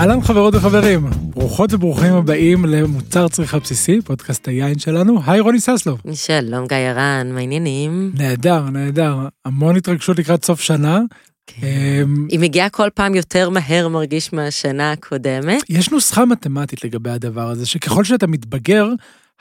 אהלן 0.00 0.20
חברות 0.20 0.54
וחברים, 0.54 1.06
ברוכות 1.20 1.72
וברוכים 1.72 2.14
הבאים 2.14 2.64
למוצר 2.64 3.28
צריכה 3.28 3.58
בסיסי, 3.58 4.00
פודקאסט 4.04 4.48
היין 4.48 4.78
שלנו. 4.78 5.20
היי 5.26 5.40
רוני 5.40 5.60
ססלו. 5.60 5.96
שלום 6.14 6.66
גיא 6.66 6.76
הרן, 6.76 7.30
מה 7.32 7.38
העניינים? 7.38 8.12
נהדר, 8.14 8.70
נהדר. 8.70 9.16
המון 9.44 9.76
התרגשות 9.76 10.18
לקראת 10.18 10.44
סוף 10.44 10.60
שנה. 10.60 11.00
כן. 11.46 12.08
היא 12.28 12.40
מגיעה 12.40 12.68
כל 12.68 12.88
פעם 12.94 13.14
יותר 13.14 13.50
מהר 13.50 13.88
מרגיש 13.88 14.32
מהשנה 14.32 14.92
הקודמת. 14.92 15.62
יש 15.68 15.90
נוסחה 15.90 16.24
מתמטית 16.24 16.84
לגבי 16.84 17.10
הדבר 17.10 17.48
הזה, 17.50 17.66
שככל 17.66 18.04
שאתה 18.04 18.26
מתבגר, 18.26 18.88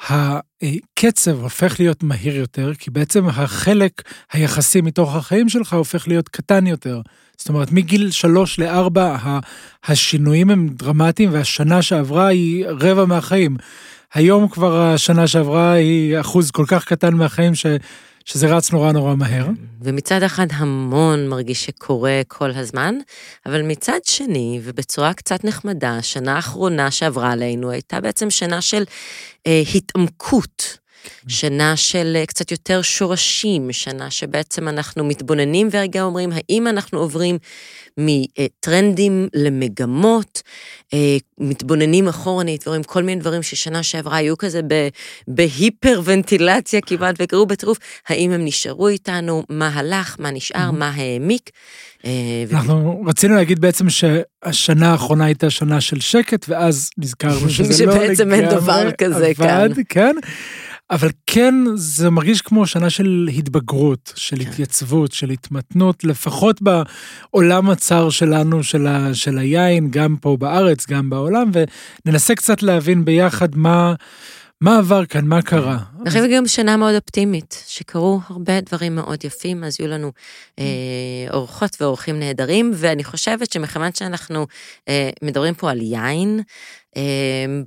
הקצב 0.09 1.41
הופך 1.41 1.79
להיות 1.79 2.03
מהיר 2.03 2.35
יותר, 2.35 2.73
כי 2.79 2.91
בעצם 2.91 3.27
החלק 3.27 3.91
היחסי 4.33 4.81
מתוך 4.81 5.15
החיים 5.15 5.49
שלך 5.49 5.73
הופך 5.73 6.07
להיות 6.07 6.29
קטן 6.29 6.67
יותר. 6.67 7.01
זאת 7.37 7.49
אומרת, 7.49 7.71
מגיל 7.71 8.11
שלוש 8.11 8.59
לארבע 8.59 9.17
השינויים 9.85 10.49
הם 10.49 10.67
דרמטיים, 10.69 11.33
והשנה 11.33 11.81
שעברה 11.81 12.27
היא 12.27 12.65
רבע 12.67 13.05
מהחיים. 13.05 13.57
היום 14.13 14.47
כבר 14.47 14.81
השנה 14.81 15.27
שעברה 15.27 15.71
היא 15.71 16.19
אחוז 16.19 16.51
כל 16.51 16.65
כך 16.67 16.85
קטן 16.85 17.13
מהחיים 17.13 17.55
ש... 17.55 17.65
שזה 18.25 18.55
רץ 18.55 18.71
נורא 18.71 18.91
נורא 18.91 19.15
מהר. 19.15 19.47
ומצד 19.81 20.23
אחד 20.23 20.47
המון 20.51 21.27
מרגיש 21.27 21.65
שקורה 21.65 22.21
כל 22.27 22.51
הזמן, 22.51 22.95
אבל 23.45 23.61
מצד 23.61 23.99
שני, 24.03 24.59
ובצורה 24.63 25.13
קצת 25.13 25.43
נחמדה, 25.43 25.97
השנה 25.97 26.35
האחרונה 26.35 26.91
שעברה 26.91 27.31
עלינו 27.31 27.71
הייתה 27.71 28.01
בעצם 28.01 28.29
שנה 28.29 28.61
של 28.61 28.83
אה, 29.47 29.61
התעמקות. 29.75 30.77
שנה 31.27 31.75
של 31.75 32.13
אה, 32.15 32.25
קצת 32.25 32.51
יותר 32.51 32.81
שורשים, 32.81 33.71
שנה 33.71 34.11
שבעצם 34.11 34.67
אנחנו 34.67 35.03
מתבוננים 35.03 35.69
ורגע 35.71 36.01
אומרים, 36.01 36.29
האם 36.33 36.67
אנחנו 36.67 36.99
עוברים 36.99 37.37
מטרנדים 37.97 39.27
למגמות, 39.33 40.41
אה, 40.93 41.17
מתבוננים 41.37 42.07
אחורנית 42.07 42.67
ורואים 42.67 42.83
כל 42.83 43.03
מיני 43.03 43.21
דברים 43.21 43.43
ששנה 43.43 43.83
שעברה 43.83 44.17
היו 44.17 44.37
כזה 44.37 44.61
בהיפר-ונטילציה 45.27 46.81
כמעט 46.81 47.15
וקראו 47.19 47.45
בטירוף, 47.45 47.77
האם 48.07 48.31
הם 48.31 48.45
נשארו 48.45 48.87
איתנו, 48.87 49.43
מה 49.49 49.69
הלך, 49.73 50.15
מה 50.19 50.31
נשאר, 50.31 50.71
מה 50.71 50.91
העמיק. 50.95 51.49
אה, 52.05 52.11
אנחנו 52.51 53.03
רצינו 53.07 53.35
להגיד 53.35 53.59
בעצם 53.59 53.85
שהשנה 53.89 54.91
האחרונה 54.91 55.25
הייתה 55.25 55.49
שנה 55.49 55.81
של 55.81 55.99
שקט, 55.99 56.45
ואז 56.49 56.89
נזכרנו 56.97 57.49
שזה 57.49 57.85
לא 57.85 57.91
לגמרי 57.91 58.07
שבעצם 58.15 58.33
אין 58.33 58.49
דבר 58.49 58.91
כזה 58.91 59.31
כאן. 59.37 59.71
כן. 59.89 60.15
אבל 60.91 61.09
כן, 61.25 61.53
זה 61.75 62.09
מרגיש 62.09 62.41
כמו 62.41 62.67
שנה 62.67 62.89
של 62.89 63.29
התבגרות, 63.37 64.13
של 64.15 64.43
כן. 64.43 64.49
התייצבות, 64.49 65.11
של 65.11 65.29
התמתנות, 65.29 66.03
לפחות 66.03 66.61
בעולם 66.61 67.69
הצר 67.69 68.09
שלנו, 68.09 68.63
של, 68.63 68.87
ה, 68.87 69.13
של 69.13 69.37
היין, 69.37 69.91
גם 69.91 70.15
פה 70.21 70.37
בארץ, 70.39 70.87
גם 70.87 71.09
בעולם, 71.09 71.51
וננסה 72.05 72.35
קצת 72.35 72.63
להבין 72.63 73.05
ביחד 73.05 73.55
מה... 73.55 73.93
מה 74.61 74.77
עבר 74.77 75.05
כאן, 75.05 75.25
מה 75.25 75.41
קרה? 75.41 75.77
אני 76.01 76.09
חושבת 76.09 76.29
גם 76.33 76.47
שנה 76.47 76.77
מאוד 76.77 76.95
אופטימית, 76.95 77.63
שקרו 77.67 78.19
הרבה 78.29 78.61
דברים 78.61 78.95
מאוד 78.95 79.25
יפים, 79.25 79.63
אז 79.63 79.79
יהיו 79.79 79.89
לנו 79.89 80.11
אה, 80.59 80.65
אורחות 81.33 81.77
ואורחים 81.81 82.19
נהדרים, 82.19 82.71
ואני 82.75 83.03
חושבת 83.03 83.51
שמכיוון 83.51 83.93
שאנחנו 83.93 84.47
אה, 84.87 85.09
מדברים 85.21 85.53
פה 85.53 85.71
על 85.71 85.81
יין, 85.81 86.41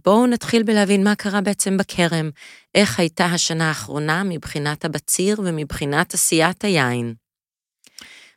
בואו 0.04 0.26
נתחיל 0.26 0.62
בלהבין 0.62 1.04
מה 1.04 1.14
קרה 1.14 1.40
בעצם 1.40 1.76
בכרם, 1.76 2.30
איך 2.74 3.00
הייתה 3.00 3.24
השנה 3.24 3.68
האחרונה 3.68 4.22
מבחינת 4.24 4.84
הבציר 4.84 5.40
ומבחינת 5.44 6.14
עשיית 6.14 6.64
היין. 6.64 7.14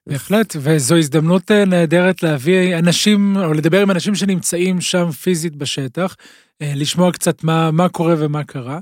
בהחלט, 0.08 0.56
וזו 0.60 0.96
הזדמנות 0.96 1.52
אה, 1.52 1.66
נהדרת 1.66 2.24
להביא 2.24 2.78
אנשים, 2.78 3.38
או 3.38 3.54
לדבר 3.54 3.82
עם 3.82 3.92
אנשים 3.92 4.16
שנמצאים 4.16 4.82
שם 4.82 5.12
פיזית 5.12 5.56
בשטח, 5.56 6.16
אה, 6.62 6.74
לשמוע 6.76 7.12
קצת 7.12 7.44
מה, 7.44 7.72
מה 7.72 7.90
קורה 7.90 8.16
ומה 8.18 8.44
קרה. 8.44 8.80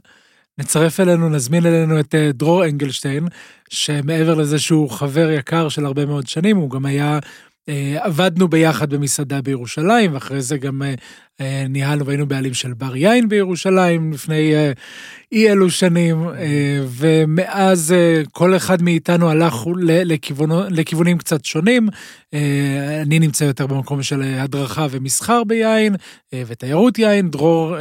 נצרף 0.57 1.00
אלינו, 1.00 1.29
נזמין 1.29 1.66
אלינו 1.66 2.00
את 2.00 2.16
אה, 2.16 2.31
דרור 2.31 2.66
אנגלשטיין, 2.66 3.28
שמעבר 3.69 4.33
לזה 4.33 4.59
שהוא 4.59 4.89
חבר 4.89 5.29
יקר 5.29 5.69
של 5.69 5.85
הרבה 5.85 6.06
מאוד 6.06 6.28
שנים, 6.28 6.57
הוא 6.57 6.69
גם 6.69 6.85
היה 6.85 7.19
עבדנו 7.95 8.47
ביחד 8.47 8.89
במסעדה 8.89 9.41
בירושלים, 9.41 10.13
ואחרי 10.13 10.41
זה 10.41 10.57
גם 10.57 10.81
ניהלנו 11.69 12.06
והיינו 12.06 12.28
בעלים 12.28 12.53
של 12.53 12.74
בר 12.74 12.96
יין 12.96 13.29
בירושלים 13.29 14.13
לפני 14.13 14.53
אי 15.31 15.50
אלו 15.50 15.69
שנים, 15.69 16.28
ומאז 16.88 17.96
כל 18.31 18.56
אחד 18.56 18.81
מאיתנו 18.81 19.29
הלך 19.29 19.56
לכיוונו, 19.81 20.62
לכיוונים 20.69 21.18
קצת 21.18 21.46
שונים. 21.46 21.90
אני 23.01 23.19
נמצא 23.19 23.44
יותר 23.44 23.68
במקום 23.68 24.03
של 24.03 24.22
הדרכה 24.22 24.88
ומסחר 24.91 25.44
ביין 25.44 25.96
ותיירות 26.35 27.00
יין, 27.00 27.30
דרור 27.30 27.75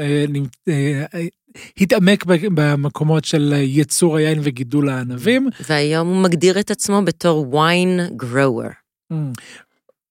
התעמק 1.77 2.25
במקומות 2.55 3.25
של 3.25 3.53
ייצור 3.57 4.17
היין 4.17 4.39
וגידול 4.43 4.89
הענבים. 4.89 5.49
והיום 5.69 6.09
הוא 6.09 6.23
מגדיר 6.23 6.61
את 6.61 6.71
עצמו 6.71 7.03
בתור 7.05 7.55
ויין 7.55 8.01
גרוור. 8.17 8.69
Mm. 9.13 9.17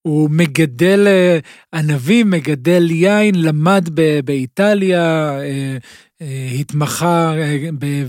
הוא 0.09 0.29
מגדל 0.31 1.07
אה, 1.07 1.39
ענבים, 1.73 2.29
מגדל 2.29 2.91
יין, 2.91 3.35
למד 3.35 3.89
באיטליה, 4.25 5.29
אה, 5.39 5.77
אה, 6.21 6.47
התמחה 6.59 7.33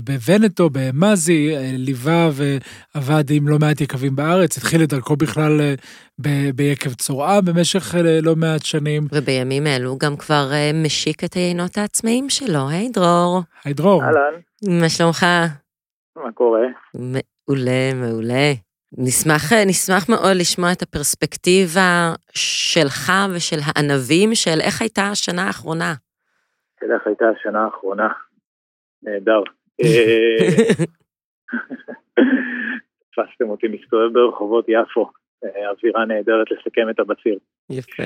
בוונטו, 0.03 0.69
במאזי, 0.71 1.53
ליווה 1.77 2.29
ועבד 2.33 3.31
עם 3.31 3.47
לא 3.47 3.59
מעט 3.59 3.81
יקבים 3.81 4.15
בארץ, 4.15 4.57
התחיל 4.57 4.83
את 4.83 4.89
דרכו 4.89 5.15
בכלל 5.15 5.61
ביקב 6.55 6.93
צורעה 6.93 7.41
במשך 7.41 7.95
לא 8.21 8.35
מעט 8.35 8.65
שנים. 8.65 9.07
ובימים 9.11 9.67
אלו 9.67 9.97
גם 9.97 10.17
כבר 10.17 10.51
משיק 10.73 11.23
את 11.23 11.33
היינות 11.33 11.77
העצמאים 11.77 12.29
שלו, 12.29 12.69
היי 12.69 12.89
דרור. 12.89 13.41
היי 13.65 13.73
דרור. 13.73 14.03
אהלן. 14.03 14.79
מה 14.79 14.89
שלומך? 14.89 15.25
מה 16.15 16.31
קורה? 16.33 16.67
מעולה, 16.93 17.93
מעולה. 17.95 18.53
נשמח, 18.97 19.53
נשמח 19.67 20.09
מאוד 20.09 20.35
לשמוע 20.39 20.71
את 20.71 20.81
הפרספקטיבה 20.81 22.13
שלך 22.33 23.11
ושל 23.35 23.59
הענבים 23.65 24.29
של 24.35 24.59
איך 24.61 24.81
הייתה 24.81 25.01
השנה 25.11 25.47
האחרונה. 25.47 25.93
של 26.79 26.91
איך 26.91 27.07
הייתה 27.07 27.25
השנה 27.29 27.65
האחרונה. 27.65 28.07
נהדר. 29.03 29.43
תפסתם 33.11 33.49
אותי 33.49 33.67
מסתובב 33.67 34.13
ברחובות 34.13 34.65
יפו, 34.67 35.11
אווירה 35.43 36.05
נהדרת 36.05 36.51
לסכם 36.51 36.89
את 36.89 36.99
הבציר. 36.99 37.37
יפה. 37.69 38.03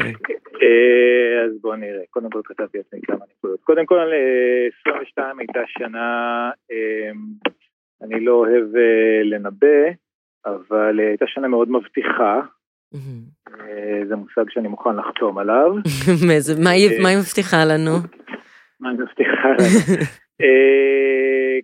אז 1.46 1.52
בואו 1.62 1.76
נראה, 1.76 2.02
קודם 2.10 2.30
כל 2.30 2.42
כתבתי 2.46 2.78
לעצמי 2.78 3.00
כמה 3.02 3.26
נקודות. 3.32 3.62
קודם 3.62 3.86
כל, 3.86 4.12
22 4.82 5.40
הייתה 5.40 5.60
שנה, 5.68 6.50
אני 8.02 8.26
לא 8.26 8.32
אוהב 8.32 8.68
לנבא, 9.24 10.05
אבל 10.46 11.00
אה, 11.00 11.08
הייתה 11.08 11.26
שנה 11.28 11.48
מאוד 11.48 11.72
מבטיחה. 11.72 12.42
אה, 12.96 14.02
זה 14.08 14.16
מושג 14.16 14.50
שאני 14.50 14.68
מוכן 14.68 14.96
לחתום 14.96 15.38
עליו. 15.38 15.72
אה, 16.10 16.64
מה 17.04 17.10
היא 17.10 17.18
מבטיחה 17.18 17.66
לנו? 17.66 17.92
מה 18.80 18.90
היא 18.90 19.00
מבטיחה 19.00 19.50
לנו? 19.50 20.04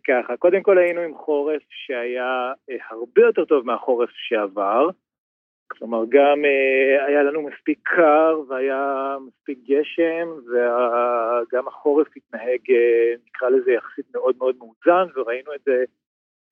ככה, 0.08 0.38
קודם 0.38 0.64
כל 0.64 0.78
היינו 0.78 1.02
עם 1.02 1.14
חורף 1.16 1.62
שהיה 1.70 2.54
הרבה 2.90 3.22
יותר 3.22 3.46
טוב 3.46 3.66
מהחורף 3.66 4.10
שעבר. 4.14 4.90
כלומר, 5.68 6.04
גם 6.10 6.38
היה 7.08 7.24
לנו 7.24 7.42
מספיק 7.42 7.80
קר 7.84 8.42
והיה 8.48 9.16
מספיק 9.28 9.60
גשם, 9.68 10.30
וגם 10.48 11.68
החורף 11.68 12.08
התנהג, 12.16 12.60
נקרא 13.28 13.50
לזה, 13.50 13.72
יחסית 13.72 14.06
מאוד 14.14 14.36
מאוד 14.38 14.56
מאוזן, 14.60 15.08
וראינו 15.16 15.54
את 15.54 15.62
זה 15.66 15.84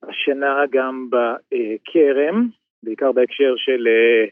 השנה 0.04 0.64
גם 0.72 1.10
בכרם, 1.10 2.48
בעיקר 2.84 3.12
בהקשר 3.12 3.54
של 3.58 3.88
אה, 3.88 4.26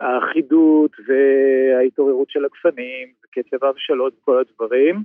האחידות 0.00 0.90
וההתעוררות 1.06 2.30
של 2.30 2.44
הגפנים, 2.44 3.08
וקצב 3.24 3.64
ההבשלות 3.64 4.14
וכל 4.18 4.38
הדברים. 4.38 5.02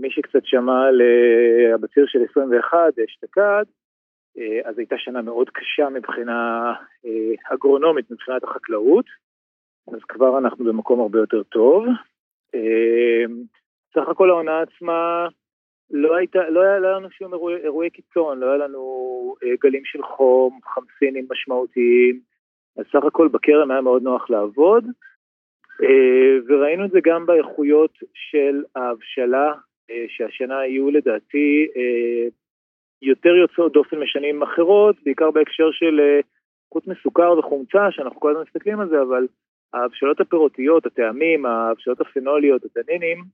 מי 0.00 0.10
שקצת 0.10 0.44
שמע 0.44 0.86
על 0.86 1.02
אה, 1.02 1.74
הבציר 1.74 2.06
של 2.06 2.18
21, 2.30 2.78
אשתקד, 2.98 3.64
אה, 4.38 4.60
אז 4.64 4.78
הייתה 4.78 4.98
שנה 4.98 5.22
מאוד 5.22 5.50
קשה 5.50 5.88
מבחינה 5.88 6.72
אגרונומית, 7.44 8.10
מבחינת 8.10 8.44
החקלאות, 8.44 9.04
אז 9.88 10.00
כבר 10.08 10.38
אנחנו 10.38 10.64
במקום 10.64 11.00
הרבה 11.00 11.18
יותר 11.18 11.42
טוב. 11.42 11.84
סך 13.94 14.08
הכל 14.08 14.30
העונה 14.30 14.60
עצמה 14.60 15.28
לא, 15.90 16.16
הייתה, 16.16 16.50
לא 16.50 16.60
היה 16.60 16.78
לנו 16.78 17.10
שום 17.10 17.32
אירועי, 17.32 17.56
אירועי 17.56 17.90
קיצון, 17.90 18.38
לא 18.38 18.46
היה 18.46 18.56
לנו 18.56 19.34
אה, 19.44 19.54
גלים 19.60 19.84
של 19.84 20.02
חום, 20.02 20.60
חמסינים 20.64 21.26
משמעותיים, 21.30 22.20
אז 22.76 22.84
סך 22.92 23.04
הכל 23.04 23.28
בכרם 23.28 23.70
היה 23.70 23.80
מאוד 23.80 24.02
נוח 24.02 24.30
לעבוד, 24.30 24.84
אה, 25.82 26.36
וראינו 26.48 26.84
את 26.84 26.90
זה 26.90 26.98
גם 27.04 27.26
באיכויות 27.26 27.98
של 28.14 28.62
ההבשלה, 28.76 29.52
אה, 29.90 30.04
שהשנה 30.08 30.58
היו 30.58 30.90
לדעתי 30.90 31.66
אה, 31.76 32.28
יותר 33.02 33.28
יוצאות 33.28 33.72
דופן 33.72 33.98
משנים 33.98 34.42
אחרות, 34.42 34.96
בעיקר 35.04 35.30
בהקשר 35.30 35.70
של 35.72 36.00
אה, 36.00 36.20
מסוכר 36.86 37.38
וחומצה, 37.38 37.90
שאנחנו 37.90 38.20
כל 38.20 38.30
הזמן 38.30 38.42
מסתכלים 38.42 38.80
על 38.80 38.88
זה, 38.88 39.02
אבל 39.02 39.26
ההבשלות 39.72 40.20
הפירותיות, 40.20 40.86
הטעמים, 40.86 41.46
ההבשלות 41.46 42.00
הפנוליות, 42.00 42.64
הטנינים, 42.64 43.24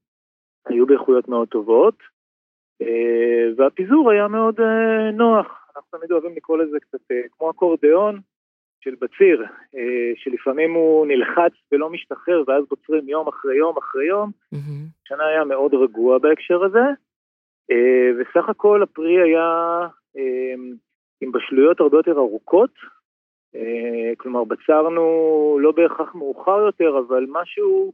היו 0.66 0.86
באיכויות 0.86 1.28
מאוד 1.28 1.48
טובות, 1.48 1.94
והפיזור 3.56 4.10
היה 4.10 4.28
מאוד 4.28 4.60
נוח. 5.12 5.46
אנחנו 5.76 5.98
תמיד 5.98 6.12
אוהבים 6.12 6.32
לקרוא 6.36 6.58
לזה 6.58 6.80
קצת 6.80 6.98
כמו 7.32 7.50
אקורדיאון 7.50 8.20
של 8.80 8.94
בציר, 9.00 9.44
שלפעמים 10.16 10.74
הוא 10.74 11.06
נלחץ 11.06 11.52
ולא 11.72 11.90
משתחרר, 11.90 12.42
ואז 12.46 12.64
בוצרים 12.70 13.08
יום 13.08 13.28
אחרי 13.28 13.56
יום 13.56 13.76
אחרי 13.76 14.06
יום. 14.06 14.30
השנה. 15.06 15.26
היה 15.26 15.44
מאוד 15.44 15.74
רגוע 15.74 16.18
בהקשר 16.18 16.64
הזה, 16.64 16.84
וסך 18.18 18.48
הכל 18.48 18.82
הפרי 18.82 19.22
היה 19.22 19.86
עם 21.20 21.32
בשלויות 21.32 21.80
הרבה 21.80 21.96
יותר 21.96 22.18
ארוכות, 22.18 22.70
אה, 23.54 24.12
כלומר 24.16 24.44
בצרנו 24.44 25.58
לא 25.60 25.72
בהכרח 25.72 26.14
מאוחר 26.14 26.58
יותר, 26.60 26.98
אבל 26.98 27.26
משהו 27.28 27.92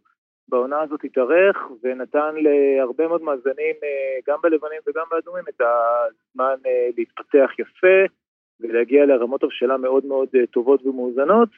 בעונה 0.50 0.80
הזאת 0.80 1.00
התארך 1.04 1.56
ונתן 1.82 2.34
להרבה 2.36 3.08
מאוד 3.08 3.22
מאזנים, 3.22 3.76
אה, 3.84 4.18
גם 4.28 4.38
בלבנים 4.42 4.80
וגם 4.86 5.04
באדומים, 5.10 5.44
את 5.48 5.60
הזמן 5.60 6.56
אה, 6.66 6.88
להתפתח 6.96 7.50
יפה 7.58 7.98
ולהגיע 8.60 9.06
לרמות 9.06 9.42
הבשלה 9.42 9.76
מאוד 9.76 10.04
מאוד 10.06 10.28
טובות 10.50 10.86
ומאוזנות. 10.86 11.48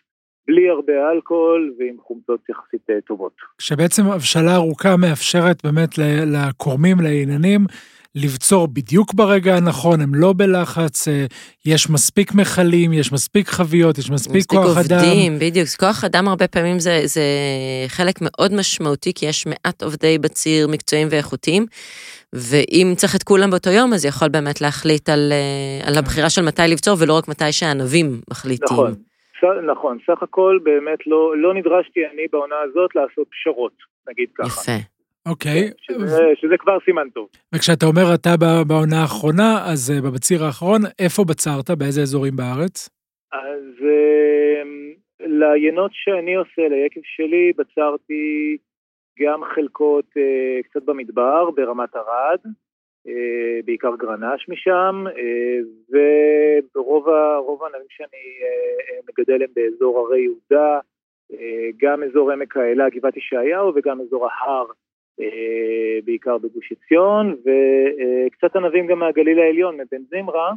בלי 0.47 0.69
הרבה 0.69 1.11
אלכוהול 1.11 1.75
ועם 1.79 1.97
חומצות 1.99 2.49
יחסית 2.49 2.87
טובות. 3.06 3.33
כשבעצם 3.59 4.03
הבשלה 4.06 4.55
ארוכה 4.55 4.97
מאפשרת 4.97 5.56
באמת 5.65 5.91
לקורמים, 6.27 6.97
לעניינים, 7.00 7.61
לבצור 8.14 8.69
בדיוק 8.69 9.14
ברגע 9.14 9.56
הנכון, 9.56 10.00
הם 10.00 10.14
לא 10.14 10.32
בלחץ, 10.37 11.09
אה, 11.09 11.26
יש 11.67 11.91
מספיק 11.91 12.35
מכלים, 12.35 12.93
יש 12.93 13.12
מספיק 13.12 13.49
חביות, 13.49 13.99
יש 13.99 14.11
מספיק, 14.11 14.37
מספיק 14.37 14.50
כוח 14.50 14.64
עובדים, 14.67 14.85
אדם. 14.85 14.97
מספיק 14.97 15.12
עובדים, 15.12 15.38
בדיוק. 15.38 15.69
כוח 15.81 16.05
אדם 16.05 16.29
הרבה 16.29 16.49
פעמים 16.49 16.79
זה, 16.79 17.00
זה 17.05 17.23
חלק 17.88 18.14
מאוד 18.20 18.55
משמעותי, 18.55 19.12
כי 19.14 19.26
יש 19.26 19.47
מעט 19.47 19.82
עובדי 19.82 20.19
בציר 20.19 20.69
מקצועיים 20.69 21.09
ואיכותיים, 21.11 21.67
ואם 22.32 22.93
צריך 22.97 23.17
את 23.17 23.23
כולם 23.23 23.50
באותו 23.50 23.70
יום, 23.70 23.93
אז 23.93 24.05
יכול 24.05 24.29
באמת 24.29 24.61
להחליט 24.61 25.08
על, 25.08 25.32
אה, 25.32 25.88
על 25.88 25.99
הבחירה 25.99 26.31
של 26.31 26.43
מתי 26.43 26.62
לבצור, 26.69 26.97
ולא 27.00 27.17
רק 27.17 27.29
מתי 27.29 27.53
שהענבים 27.53 28.20
מחליטים. 28.31 28.76
נכון. 28.76 28.94
נכון, 29.73 29.99
סך 30.06 30.23
הכל 30.23 30.58
באמת 30.62 31.06
לא, 31.06 31.37
לא 31.37 31.55
נדרשתי 31.55 32.00
אני 32.15 32.23
בעונה 32.32 32.55
הזאת 32.65 32.91
לעשות 32.94 33.26
פשרות, 33.31 33.73
נגיד 34.08 34.29
ככה. 34.38 34.47
יפה. 34.47 34.92
אוקיי. 35.29 35.71
שזה, 35.81 36.23
שזה 36.35 36.55
כבר 36.59 36.79
סימן 36.85 37.09
טוב. 37.11 37.29
וכשאתה 37.55 37.87
אומר 37.87 38.15
אתה 38.15 38.31
בעונה 38.69 39.01
האחרונה, 39.03 39.51
אז 39.73 39.91
אה, 39.91 40.11
בבציר 40.11 40.45
האחרון, 40.45 40.81
איפה 40.99 41.25
בצרת? 41.25 41.71
באיזה 41.79 42.01
אזורים 42.03 42.37
בארץ? 42.37 42.89
אז 43.33 43.67
אה, 43.85 44.63
ליינות 45.21 45.91
שאני 45.95 46.35
עושה, 46.35 46.69
ליקב 46.69 47.01
שלי, 47.05 47.53
בצרתי 47.59 48.57
גם 49.21 49.41
חלקות 49.55 50.05
אה, 50.17 50.63
קצת 50.63 50.83
במדבר, 50.83 51.51
ברמת 51.51 51.95
ערד, 51.95 52.41
בעיקר 53.65 53.97
גרנש 53.97 54.49
משם, 54.49 55.05
וברוב 55.91 57.09
הענבים 57.63 57.87
שאני 57.89 58.25
מגדל 59.09 59.43
הם 59.43 59.49
באזור 59.55 59.99
הרי 59.99 60.21
יהודה, 60.21 60.79
גם 61.77 62.03
אזור 62.03 62.33
עמק 62.33 62.57
האלה, 62.57 62.91
גבעת 62.91 63.17
ישעיהו, 63.17 63.73
וגם 63.75 64.01
אזור 64.01 64.29
ההר 64.29 64.67
אה, 64.67 64.92
בעיקר 66.05 66.38
בגוש 66.38 66.73
עציון, 66.73 67.37
וקצת 67.41 68.56
ענבים 68.56 68.87
גם 68.87 68.99
מהגליל 68.99 69.38
העליון, 69.38 69.75
מבן 69.75 70.03
זמרה, 70.11 70.53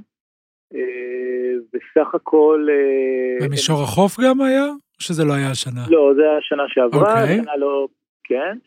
אה, 0.74 1.54
בסך 1.74 2.16
הכל... 2.16 2.68
אה, 2.70 3.48
במישור 3.48 3.82
החוף 3.84 4.20
גם 4.20 4.42
היה? 4.42 4.66
או 4.66 5.02
שזה 5.02 5.24
לא 5.24 5.34
היה 5.34 5.52
השנה? 5.52 5.82
לא, 5.90 6.12
זה 6.16 6.22
היה 6.22 6.38
השנה 6.38 6.64
שעברה, 6.68 7.14
okay. 7.14 7.22
אוקיי. 7.22 7.40
השנה 7.40 7.56
לא... 7.58 7.88
כן. 8.24 8.58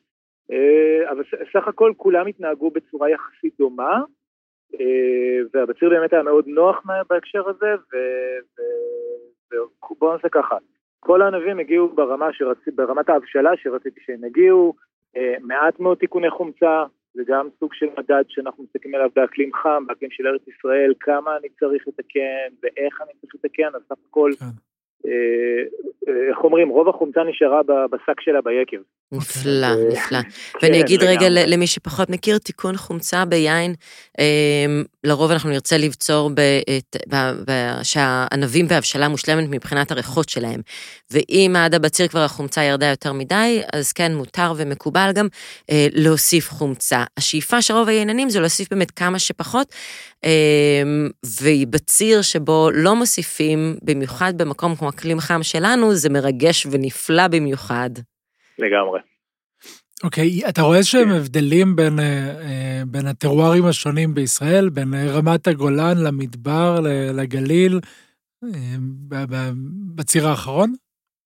אבל 1.10 1.22
סך 1.52 1.68
הכל 1.68 1.92
כולם 1.96 2.26
התנהגו 2.26 2.70
בצורה 2.70 3.10
יחסית 3.10 3.54
דומה, 3.58 4.00
והבציר 5.54 5.88
באמת 5.88 6.12
היה 6.12 6.22
מאוד 6.22 6.44
נוח 6.46 6.82
בהקשר 7.10 7.48
הזה, 7.48 7.74
ובואו 9.52 10.12
נעשה 10.12 10.28
ככה, 10.28 10.56
כל 11.00 11.22
הענבים 11.22 11.58
הגיעו 11.58 11.88
ברמה 11.88 12.26
שרצ... 12.32 12.58
ברמת 12.74 13.08
ההבשלה 13.08 13.50
שרציתי 13.56 14.00
שהם 14.06 14.24
יגיעו, 14.24 14.74
אה, 14.76 14.87
מעט 15.40 15.80
מאוד 15.80 15.98
תיקוני 15.98 16.30
חומצה, 16.30 16.84
זה 17.14 17.22
גם 17.26 17.48
סוג 17.60 17.74
של 17.74 17.86
מדד 17.98 18.24
שאנחנו 18.28 18.64
מסתכלים 18.64 18.94
עליו 18.94 19.08
באקלים 19.16 19.50
חם, 19.62 19.84
באקלים 19.86 20.10
של 20.10 20.26
ארץ 20.26 20.42
ישראל, 20.48 20.92
כמה 21.00 21.36
אני 21.36 21.48
צריך 21.48 21.88
לתקן 21.88 22.48
ואיך 22.62 23.00
אני 23.02 23.10
צריך 23.20 23.34
לתקן, 23.34 23.68
אז 23.74 23.82
סך 23.88 23.96
הכל 24.08 24.30
כן. 24.38 24.44
אה, 24.44 24.50
אה, 24.50 24.77
איך 26.30 26.44
אומרים, 26.44 26.68
רוב 26.68 26.88
החומצה 26.88 27.20
נשארה 27.30 27.60
בשק 27.92 28.20
שלה 28.20 28.40
ביקב. 28.40 28.76
נפלא, 29.12 29.66
אה, 29.66 29.74
נפלא. 29.92 30.18
כן, 30.22 30.28
ואני 30.62 30.80
אגיד 30.80 31.02
רגע 31.02 31.26
למי 31.28 31.66
שפחות 31.66 32.10
מכיר, 32.10 32.38
תיקון 32.38 32.76
חומצה 32.76 33.24
ביין, 33.24 33.74
לרוב 35.04 35.30
אנחנו 35.30 35.50
נרצה 35.50 35.76
לבצור 35.78 36.30
שהענבים 37.82 38.68
בהבשלה 38.68 39.08
מושלמת 39.08 39.48
מבחינת 39.50 39.90
הריחות 39.90 40.28
שלהם. 40.28 40.60
ואם 41.10 41.54
עד 41.56 41.74
הבציר 41.74 42.08
כבר 42.08 42.20
החומצה 42.20 42.62
ירדה 42.62 42.86
יותר 42.86 43.12
מדי, 43.12 43.60
אז 43.72 43.92
כן, 43.92 44.14
מותר 44.14 44.52
ומקובל 44.56 45.10
גם 45.14 45.28
להוסיף 45.94 46.50
חומצה. 46.50 47.04
השאיפה 47.16 47.62
של 47.62 47.74
רוב 47.74 47.88
הייננים 47.88 48.30
זה 48.30 48.40
להוסיף 48.40 48.68
באמת 48.70 48.90
כמה 48.90 49.18
שפחות, 49.18 49.74
ובציר 51.42 52.22
שבו 52.22 52.70
לא 52.74 52.96
מוסיפים, 52.96 53.76
במיוחד 53.82 54.32
במקום 54.36 54.76
כמו 54.76 54.87
אקלים 54.88 55.18
חם 55.18 55.42
שלנו, 55.42 55.94
זה 55.94 56.08
מרגש 56.10 56.66
ונפלא 56.66 57.28
במיוחד. 57.28 57.90
לגמרי. 58.58 59.00
אוקיי, 60.04 60.24
okay, 60.24 60.48
אתה 60.48 60.62
רואה 60.62 60.76
איזשהם 60.76 61.08
הבדלים 61.08 61.76
בין, 61.76 61.98
אה, 61.98 62.30
אה, 62.46 62.82
בין 62.92 63.06
הטרוארים 63.06 63.64
השונים 63.64 64.14
בישראל, 64.14 64.68
בין 64.68 64.88
אה, 64.94 65.18
רמת 65.18 65.46
הגולן 65.46 65.96
למדבר, 66.06 66.70
לגליל, 67.18 67.74
בציר 69.96 70.26
האחרון? 70.26 70.70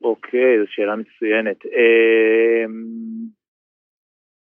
אוקיי, 0.04 0.40
okay, 0.40 0.60
זו 0.60 0.66
שאלה 0.68 0.96
מצוינת. 0.96 1.56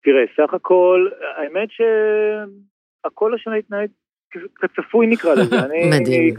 תראה, 0.04 0.24
סך 0.36 0.54
הכל, 0.54 1.10
האמת 1.38 1.70
שהכל 1.72 3.36
השנה 3.36 3.56
התנהג 3.56 3.90
כצפוי 4.56 5.08
נקרא 5.08 5.34
לזה. 5.34 5.56
מדהים. 6.00 6.36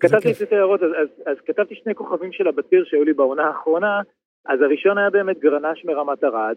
כתבתי 0.00 0.44
את 0.44 0.52
ההערות, 0.52 0.82
אז, 0.82 0.90
אז, 0.90 1.08
אז 1.26 1.36
כתבתי 1.46 1.74
שני 1.74 1.94
כוכבים 1.94 2.32
של 2.32 2.48
הבציר 2.48 2.84
שהיו 2.84 3.04
לי 3.04 3.12
בעונה 3.12 3.46
האחרונה, 3.46 4.00
אז 4.46 4.62
הראשון 4.62 4.98
היה 4.98 5.10
באמת 5.10 5.38
גרנש 5.38 5.84
מרמת 5.84 6.24
ערד, 6.24 6.56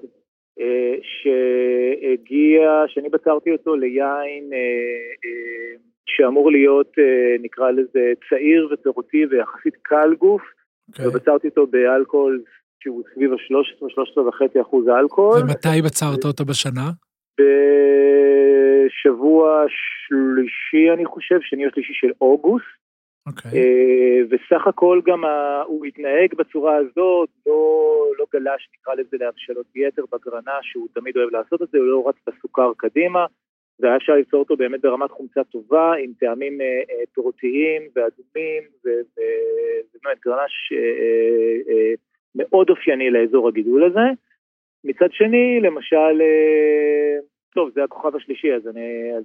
אה, 0.60 0.96
שהגיע, 1.02 2.84
שאני 2.88 3.10
בצרתי 3.10 3.52
אותו 3.52 3.76
ליין 3.76 4.54
אה, 4.54 4.58
אה, 5.26 5.80
שאמור 6.06 6.52
להיות, 6.52 6.92
נקרא 7.42 7.72
לזה, 7.72 8.14
צעיר 8.30 8.70
ופירותי 8.72 9.26
ויחסית 9.26 9.76
קל 9.82 10.16
גוף, 10.20 10.42
okay. 10.42 10.94
אוקיי. 10.94 11.08
ובצרתי 11.08 11.48
אותו 11.48 11.68
באלכוהול 11.68 12.42
שהוא 12.84 13.04
סביב 13.14 13.34
ה-13, 13.34 13.90
13 13.90 14.28
וחצי 14.28 14.62
אחוז 14.62 14.88
אלכוהול. 14.88 15.42
ומתי 15.42 15.82
בצרת 15.86 16.26
אותו 16.26 16.46
בשנה? 16.46 16.90
בשבוע 18.86 19.65
שלישי, 19.70 20.91
אני 20.94 21.06
חושב, 21.06 21.39
שני 21.41 21.65
או 21.65 21.72
שלישי 21.72 21.94
של 21.94 22.12
אוגוסט. 22.22 22.65
Okay. 22.65 22.88
אוקיי. 23.27 23.51
אה, 23.60 24.20
וסך 24.29 24.67
הכל 24.67 25.01
גם 25.06 25.24
הוא 25.65 25.86
התנהג 25.86 26.36
בצורה 26.38 26.75
הזאת, 26.75 27.29
לא, 27.48 28.06
לא 28.20 28.25
גלש, 28.34 28.70
נקרא 28.79 28.94
לזה, 28.94 29.17
להבשלות 29.20 29.65
יתר 29.75 30.03
בגרנה, 30.12 30.58
שהוא 30.62 30.88
תמיד 30.94 31.17
אוהב 31.17 31.29
לעשות 31.29 31.62
את 31.62 31.67
זה, 31.72 31.77
הוא 31.77 31.88
לא 31.88 32.10
רץ 32.10 32.15
בסוכר 32.27 32.72
קדימה, 32.77 33.25
והיה 33.79 33.98
אפשר 33.98 34.13
ליצור 34.13 34.39
אותו 34.39 34.58
באמת 34.58 34.82
ברמת 34.82 35.12
חומצה 35.12 35.44
טובה, 35.44 35.94
עם 36.03 36.12
טעמים 36.20 36.62
אה, 36.62 36.65
אה, 36.65 37.03
פירותיים 37.13 37.82
ואדומים, 37.96 38.63
ובאמת 38.86 40.17
גרנש 40.25 40.74
אה, 40.74 40.77
אה, 41.74 41.94
מאוד 42.36 42.70
אופייני 42.70 43.10
לאזור 43.10 43.48
הגידול 43.48 43.84
הזה. 43.84 44.08
מצד 44.84 45.12
שני, 45.12 45.60
למשל, 45.62 46.22
אה, 46.22 47.18
טוב, 47.56 47.70
זה 47.76 47.84
הכוכב 47.84 48.16
השלישי, 48.16 48.54
אז, 48.54 48.68
אני, 48.68 49.12
אז, 49.18 49.24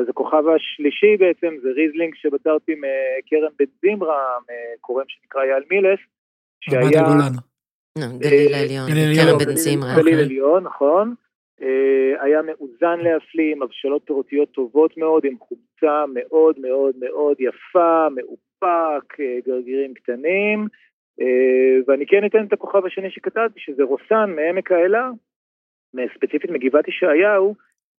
אז 0.00 0.08
הכוכב 0.08 0.44
השלישי 0.48 1.16
בעצם 1.18 1.54
זה 1.62 1.68
ריזלינג 1.68 2.14
שבצרתי 2.14 2.74
מכרם 2.74 3.50
בן 3.58 3.64
זמרה, 3.82 4.24
מכורם 4.78 5.04
שנקרא 5.08 5.44
יעל 5.44 5.62
מילס, 5.70 6.00
שהיה... 6.60 7.00
הגולן. 7.00 7.32
גליל 8.18 8.54
העליון, 8.54 8.88
כרם 8.90 9.38
בן 9.38 9.56
זמרה. 9.56 9.94
גליל 9.96 10.14
אוקיי. 10.14 10.24
עליון, 10.24 10.64
נכון. 10.64 11.14
אה, 11.62 12.24
היה 12.24 12.42
מאוזן 12.42 13.00
להפליא, 13.00 13.52
עם 13.52 13.62
הבשלות 13.62 14.02
פירותיות 14.06 14.50
טובות 14.50 14.96
מאוד, 14.96 15.24
עם 15.24 15.36
חומצה 15.38 16.04
מאוד 16.14 16.58
מאוד 16.58 16.94
מאוד 17.00 17.36
יפה, 17.40 18.08
מאופק, 18.14 19.20
אה, 19.20 19.38
גרגירים 19.46 19.94
קטנים. 19.94 20.66
אה, 21.20 21.78
ואני 21.86 22.06
כן 22.06 22.26
אתן 22.26 22.44
את 22.44 22.52
הכוכב 22.52 22.86
השני 22.86 23.10
שכתבתי, 23.10 23.60
שזה 23.60 23.82
רוסן 23.82 24.30
מעמק 24.36 24.72
האלה, 24.72 25.10
ספציפית 26.14 26.50
מגבעת 26.50 26.88
ישעיהו, 26.88 27.54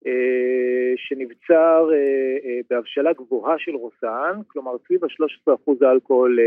אה, 0.08 0.94
שנבצר 0.96 1.90
אה, 1.94 2.60
בהבשלה 2.70 3.14
גבוהה 3.14 3.60
של 3.60 3.76
רוסן, 3.76 4.40
כלומר 4.48 4.72
סביב 4.86 5.04
ה-13% 5.04 5.86
אלכוהול 5.92 6.40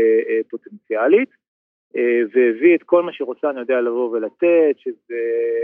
פוטנציאלית, 0.49 1.29
והביא 2.33 2.75
את 2.75 2.83
כל 2.83 3.03
מה 3.03 3.13
שרוסן 3.13 3.57
יודע 3.57 3.81
לבוא 3.81 4.09
ולתת, 4.09 4.77
שזה 4.77 5.19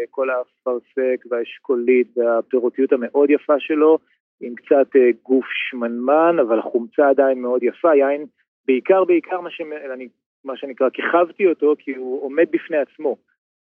כל 0.10 0.30
האפרסק 0.30 1.26
והאשכולית 1.30 2.08
והפירותיות 2.18 2.94
המאוד 2.94 3.30
יפה 3.30 3.60
שלו, 3.60 3.98
עם 4.42 4.56
קצת 4.56 4.88
גוף 5.24 5.46
שמנמן, 5.70 6.36
אבל 6.42 6.60
החומצה 6.60 7.10
עדיין 7.10 7.42
מאוד 7.42 7.64
יפה, 7.64 7.96
יין 7.96 8.26
בעיקר 8.68 9.04
בעיקר 9.04 9.42
מה, 9.42 9.50
ש... 9.52 9.62
אני, 9.94 10.08
מה 10.46 10.58
שנקרא, 10.58 10.90
כיכבתי 10.90 11.48
אותו 11.48 11.76
כי 11.80 11.92
הוא 11.92 12.24
עומד 12.24 12.46
בפני 12.52 12.78
עצמו. 12.78 13.18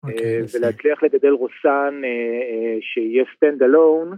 Okay, 0.06 0.10
אוקיי, 0.10 0.42
ולהצליח 0.54 1.04
לגדל 1.04 1.32
רוסן 1.32 2.02
שיהיה 2.82 3.24
stand 3.24 3.60
alone, 3.62 4.16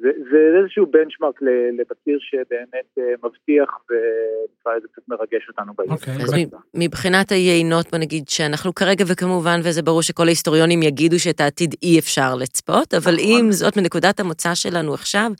זה, 0.00 0.08
זה 0.30 0.38
איזשהו 0.60 0.86
בנצ'מארק 0.86 1.42
לבציר 1.78 2.18
שבאמת 2.20 2.88
אה, 2.98 3.04
מבטיח 3.24 3.68
ונקרא 3.90 4.76
לזה 4.76 4.88
קצת 4.92 5.02
מרגש 5.08 5.48
אותנו 5.48 5.72
בעיר. 5.78 5.90
אוקיי, 5.90 6.14
אז 6.14 6.34
מבחינת 6.74 7.32
היינות, 7.32 7.90
בוא 7.90 7.98
נגיד 7.98 8.28
שאנחנו 8.28 8.74
כרגע, 8.74 9.04
וכמובן, 9.08 9.60
וזה 9.64 9.82
ברור 9.82 10.02
שכל 10.02 10.26
ההיסטוריונים 10.26 10.82
יגידו 10.82 11.18
שאת 11.18 11.40
העתיד 11.40 11.74
אי 11.82 11.98
אפשר 11.98 12.34
לצפות, 12.34 12.94
אבל 12.94 13.14
נכון. 13.14 13.24
אם 13.24 13.52
זאת 13.52 13.76
מנקודת 13.76 14.20
המוצא 14.20 14.54
שלנו 14.54 14.94
עכשיו, 14.94 15.30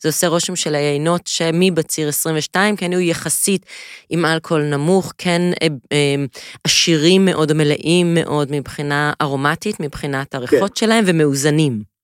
זה 0.00 0.08
עושה 0.08 0.26
רושם 0.26 0.56
של 0.56 0.74
היינות 0.74 1.26
שמבציר 1.26 2.08
22, 2.08 2.76
כן 2.76 2.90
היו 2.90 3.00
יחסית 3.00 3.66
עם 4.10 4.24
אלכוהול 4.24 4.62
נמוך, 4.62 5.12
כן 5.18 5.40
אה, 5.62 5.66
אה, 5.92 6.24
עשירים 6.64 7.24
מאוד, 7.24 7.52
מלאים 7.52 8.14
מאוד 8.14 8.48
מבחינה 8.52 9.12
ארומטית, 9.22 9.80
מבחינת 9.80 10.34
הריחות 10.34 10.70
כן. 10.70 10.76
שלהם, 10.76 11.04
ומאוזנים. 11.06 11.95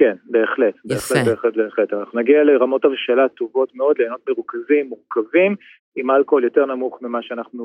כן, 0.00 0.16
בהחלט, 0.24 0.74
בהחלט, 0.84 1.26
בהחלט, 1.26 1.56
בהחלט. 1.56 1.92
אנחנו 1.92 2.20
נגיע 2.20 2.44
לרמות 2.44 2.84
הבשלה 2.84 3.28
טובות 3.28 3.74
מאוד, 3.74 3.96
ליהנות 3.98 4.20
מרוכזים, 4.28 4.88
מורכבים, 4.88 5.56
עם 5.96 6.10
אלכוהול 6.10 6.44
יותר 6.44 6.66
נמוך 6.66 6.98
ממה 7.02 7.18
שאנחנו 7.22 7.64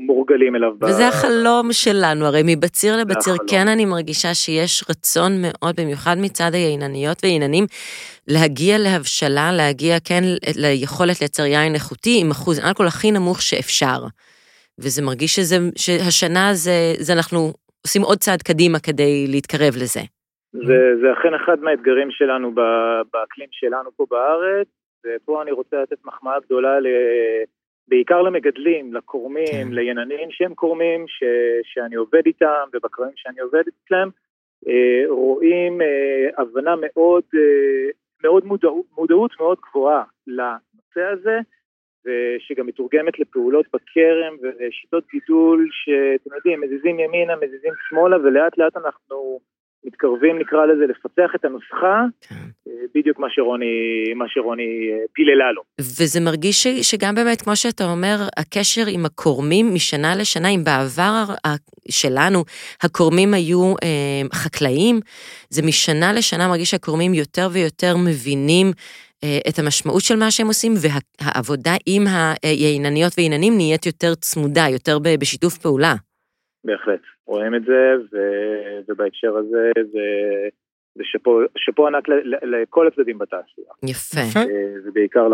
מורגלים 0.00 0.56
אליו. 0.56 0.72
וזה 0.82 1.02
ב... 1.02 1.08
החלום 1.08 1.72
שלנו, 1.72 2.26
הרי 2.26 2.42
מבציר 2.44 2.96
לבציר 2.96 3.34
כן 3.48 3.68
אני 3.68 3.84
מרגישה 3.84 4.34
שיש 4.34 4.84
רצון 4.90 5.32
מאוד, 5.42 5.76
במיוחד 5.80 6.16
מצד 6.18 6.50
היינניות 6.54 7.24
וייננים, 7.24 7.66
להגיע 8.28 8.78
להבשלה, 8.78 9.52
להגיע 9.52 9.96
כן 10.04 10.22
ליכולת 10.56 11.20
לייצר 11.20 11.46
יין 11.46 11.74
איכותי 11.74 12.18
עם 12.20 12.30
אחוז 12.30 12.58
אלכוהול 12.58 12.88
הכי 12.88 13.10
נמוך 13.10 13.42
שאפשר. 13.42 14.04
וזה 14.78 15.02
מרגיש 15.02 15.36
שזה, 15.36 15.56
שהשנה 15.76 16.54
זה, 16.54 16.94
זה 16.98 17.12
אנחנו 17.12 17.52
עושים 17.82 18.02
עוד 18.02 18.18
צעד 18.18 18.42
קדימה 18.42 18.78
כדי 18.78 19.26
להתקרב 19.28 19.74
לזה. 19.76 20.00
זה, 20.66 20.96
זה 21.00 21.12
אכן 21.12 21.34
אחד 21.34 21.60
מהאתגרים 21.60 22.10
שלנו 22.10 22.54
באקלים 23.12 23.48
שלנו 23.50 23.90
פה 23.96 24.06
בארץ, 24.10 24.66
ופה 25.06 25.42
אני 25.42 25.50
רוצה 25.50 25.82
לתת 25.82 26.04
מחמאה 26.04 26.40
גדולה 26.40 26.80
ל... 26.80 26.86
בעיקר 27.88 28.22
למגדלים, 28.22 28.94
לקורמים, 28.94 29.46
כן. 29.46 29.68
ליננים 29.72 30.30
שהם 30.30 30.54
קורמים, 30.54 31.04
ש, 31.08 31.24
שאני 31.62 31.96
עובד 31.96 32.26
איתם, 32.26 32.64
ובקרמים 32.72 33.12
שאני 33.16 33.40
עובד 33.40 33.62
אצלם, 33.68 34.08
אה, 34.68 35.02
רואים 35.08 35.82
אה, 35.82 36.42
הבנה 36.42 36.74
מאוד, 36.80 37.22
אה, 37.34 37.90
מאוד 38.24 38.44
מודעות, 38.44 38.86
מודעות 38.96 39.30
מאוד 39.40 39.58
גבוהה 39.70 40.04
לנושא 40.26 41.12
הזה, 41.12 41.38
ושגם 42.04 42.66
מתורגמת 42.66 43.18
לפעולות 43.18 43.66
בכרם 43.66 44.36
ושיטות 44.42 45.04
גידול 45.12 45.68
שאתם 45.72 46.34
יודעים, 46.36 46.60
מזיזים 46.60 47.00
ימינה, 47.00 47.36
מזיזים 47.36 47.72
שמאלה, 47.88 48.16
ולאט 48.16 48.58
לאט 48.58 48.76
אנחנו 48.76 49.40
מתקרבים 49.86 50.38
נקרא 50.38 50.66
לזה 50.66 50.84
לפצח 50.86 51.34
את 51.34 51.44
הנוסחה, 51.44 52.04
כן. 52.20 52.34
אה, 52.68 52.72
בדיוק 52.94 53.18
מה 53.18 53.26
שרוני, 53.30 53.66
מה 54.16 54.24
שרוני 54.28 54.90
אה, 54.92 54.98
פיללה 55.12 55.52
לו. 55.52 55.62
וזה 55.80 56.20
מרגיש 56.20 56.62
ש, 56.62 56.66
שגם 56.66 57.14
באמת, 57.14 57.42
כמו 57.42 57.56
שאתה 57.56 57.84
אומר, 57.84 58.16
הקשר 58.36 58.82
עם 58.88 59.06
הקורמים 59.06 59.74
משנה 59.74 60.16
לשנה, 60.16 60.48
אם 60.48 60.64
בעבר 60.64 61.24
שלנו 61.90 62.44
הקורמים 62.82 63.34
היו 63.34 63.74
אה, 63.82 64.22
חקלאים, 64.34 65.00
זה 65.50 65.62
משנה 65.62 66.12
לשנה 66.12 66.48
מרגיש 66.48 66.70
שהקורמים 66.70 67.14
יותר 67.14 67.48
ויותר 67.52 67.96
מבינים 67.96 68.72
אה, 69.24 69.38
את 69.48 69.58
המשמעות 69.58 70.02
של 70.02 70.16
מה 70.16 70.30
שהם 70.30 70.46
עושים, 70.46 70.74
והעבודה 70.76 71.74
עם 71.86 72.04
היינניות 72.42 73.12
וייננים 73.18 73.56
נהיית 73.56 73.86
יותר 73.86 74.14
צמודה, 74.14 74.66
יותר 74.68 74.98
בשיתוף 74.98 75.58
פעולה. 75.58 75.94
בהחלט, 76.66 77.00
רואים 77.26 77.54
את 77.54 77.62
זה, 77.64 77.94
ו... 78.12 78.16
ובהקשר 78.88 79.36
הזה 79.36 79.70
זה, 79.92 80.00
זה 80.94 81.02
שאפו, 81.04 81.40
שאפו 81.56 81.86
ענק 81.86 82.04
לכל 82.42 82.88
הצדדים 82.88 83.18
בתעשייה. 83.18 83.72
יפה. 83.82 84.40
אה, 84.40 84.44
ובעיקר 84.84 85.28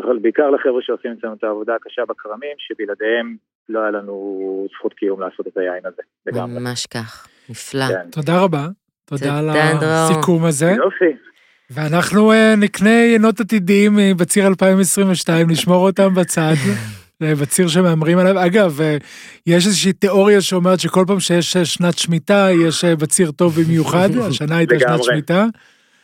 לחבר'ה 0.50 0.82
שעושים 0.82 1.12
אצלנו 1.18 1.34
את 1.34 1.44
העבודה 1.44 1.74
הקשה 1.74 2.02
בכרמים, 2.08 2.56
שבלעדיהם 2.58 3.36
לא 3.68 3.80
היה 3.80 3.90
לנו 3.90 4.66
זכות 4.74 4.94
קיום 4.94 5.20
לעשות 5.20 5.46
את 5.46 5.56
היין 5.56 5.86
הזה, 5.86 6.02
לגמרי. 6.26 6.60
ממש 6.60 6.86
כך, 6.86 7.28
נפלא. 7.50 7.88
כן. 7.88 8.10
תודה 8.10 8.42
רבה. 8.44 8.66
תודה 9.04 9.38
על 9.38 9.48
הסיכום 9.82 10.44
הזה. 10.44 10.70
יופי. 10.70 11.16
ואנחנו 11.70 12.32
uh, 12.32 12.34
נקנה 12.56 12.90
יינות 12.90 13.40
עתידיים 13.40 13.92
בציר 14.16 14.46
2022, 14.46 15.50
נשמור 15.50 15.86
אותם 15.86 16.14
בצד. 16.14 16.54
בציר 17.22 17.68
שמהמרים 17.68 18.18
עליו. 18.18 18.46
אגב, 18.46 18.80
אה, 18.80 18.96
יש 19.46 19.66
איזושהי 19.66 19.92
תיאוריה 19.92 20.40
שאומרת 20.40 20.80
שכל 20.80 21.04
פעם 21.06 21.20
שיש 21.20 21.56
אה, 21.56 21.64
שנת 21.64 21.98
שמיטה, 21.98 22.48
יש 22.66 22.84
אה, 22.84 22.96
בציר 22.96 23.30
טוב 23.30 23.60
במיוחד, 23.60 24.08
השנה 24.28 24.56
הייתה 24.56 24.78
שנת 24.78 25.04
שמיטה. 25.04 25.46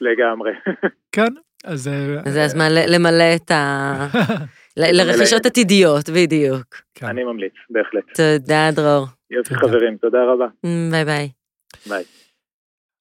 לגמרי. 0.01 0.51
כן, 1.17 1.33
אז... 1.65 1.91
זה 2.27 2.45
הזמן 2.45 2.69
למלא 2.71 3.35
את 3.37 3.51
ה... 3.51 4.07
לרכישות 4.77 5.47
עתידיות, 5.47 6.11
בדיוק. 6.11 6.83
כן. 6.95 7.07
אני 7.07 7.25
ממליץ, 7.25 7.53
בהחלט. 7.71 8.05
תודה, 8.15 8.71
דרור. 8.73 9.07
יופי 9.31 9.55
חברים, 9.55 9.97
תודה 9.97 10.19
רבה. 10.33 10.47
ביי 10.91 11.05
ביי. 11.05 11.29
ביי. 11.87 12.05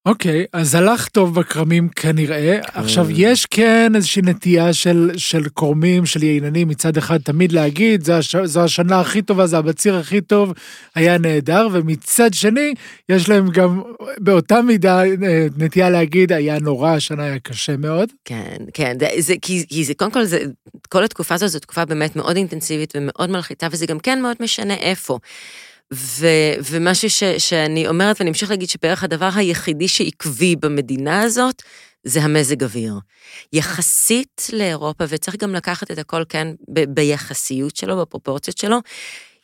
אוקיי, 0.08 0.46
אז 0.54 0.76
הלך 0.76 1.08
טוב 1.08 1.40
בכרמים 1.40 1.90
כנראה. 1.90 2.60
עכשיו, 2.74 3.12
יש 3.12 3.46
כן 3.46 3.92
איזושהי 3.96 4.22
נטייה 4.22 4.74
של, 4.74 5.12
של 5.18 5.50
כורמים, 5.50 6.06
של 6.06 6.24
ייננים, 6.24 6.68
מצד 6.68 6.98
אחד 6.98 7.18
תמיד 7.18 7.52
להגיד, 7.52 8.04
זו, 8.04 8.14
הש, 8.14 8.36
זו 8.36 8.64
השנה 8.64 9.00
הכי 9.00 9.22
טובה, 9.22 9.48
זה 9.48 9.58
הבציר 9.58 9.96
הכי 9.96 10.22
טוב, 10.22 10.54
היה 10.96 11.18
נהדר, 11.18 11.68
ומצד 11.72 12.34
שני, 12.34 12.74
יש 13.10 13.30
להם 13.30 13.50
גם 13.50 13.82
באותה 14.18 14.62
מידה 14.62 15.04
אה, 15.06 15.48
נטייה 15.58 15.90
להגיד, 15.90 16.32
היה 16.32 16.60
נורא, 16.60 16.90
השנה 16.90 17.24
היה 17.24 17.40
קשה 17.40 17.78
מאוד. 17.78 18.10
כן, 18.26 18.58
כן, 18.74 18.98
זה, 19.00 19.08
זה, 19.18 19.34
כי, 19.42 19.66
כי 19.70 19.84
זה, 19.84 19.94
קודם 19.94 20.12
כל, 20.12 20.26
זה, 20.26 20.40
כל 20.90 21.04
התקופה 21.04 21.36
הזו 21.36 21.48
זו 21.48 21.60
תקופה 21.60 21.86
באמת 21.86 22.16
מאוד 22.16 22.36
אינטנסיבית 22.36 22.94
ומאוד 22.98 23.30
מלחיתה, 23.30 23.68
וזה 23.72 23.86
גם 23.86 24.00
כן 24.00 24.22
מאוד 24.22 24.36
משנה 24.40 24.74
איפה. 24.74 25.20
ו, 25.94 26.28
ומשהו 26.64 27.10
ש, 27.10 27.24
שאני 27.24 27.88
אומרת, 27.88 28.16
ואני 28.20 28.30
אמשיך 28.30 28.50
להגיד 28.50 28.70
שבערך 28.70 29.04
הדבר 29.04 29.30
היחידי 29.36 29.88
שעקבי 29.88 30.56
במדינה 30.56 31.22
הזאת, 31.22 31.64
זה 32.04 32.24
המזג 32.24 32.64
אוויר. 32.64 32.94
יחסית 33.54 34.50
לאירופה, 34.54 35.04
וצריך 35.10 35.36
גם 35.36 35.56
לקחת 35.56 35.92
את 35.92 35.98
הכל 35.98 36.24
כן 36.30 36.48
ב, 36.74 36.84
ביחסיות 36.84 37.76
שלו, 37.76 37.98
בפרופורציות 37.98 38.58
שלו, 38.58 38.78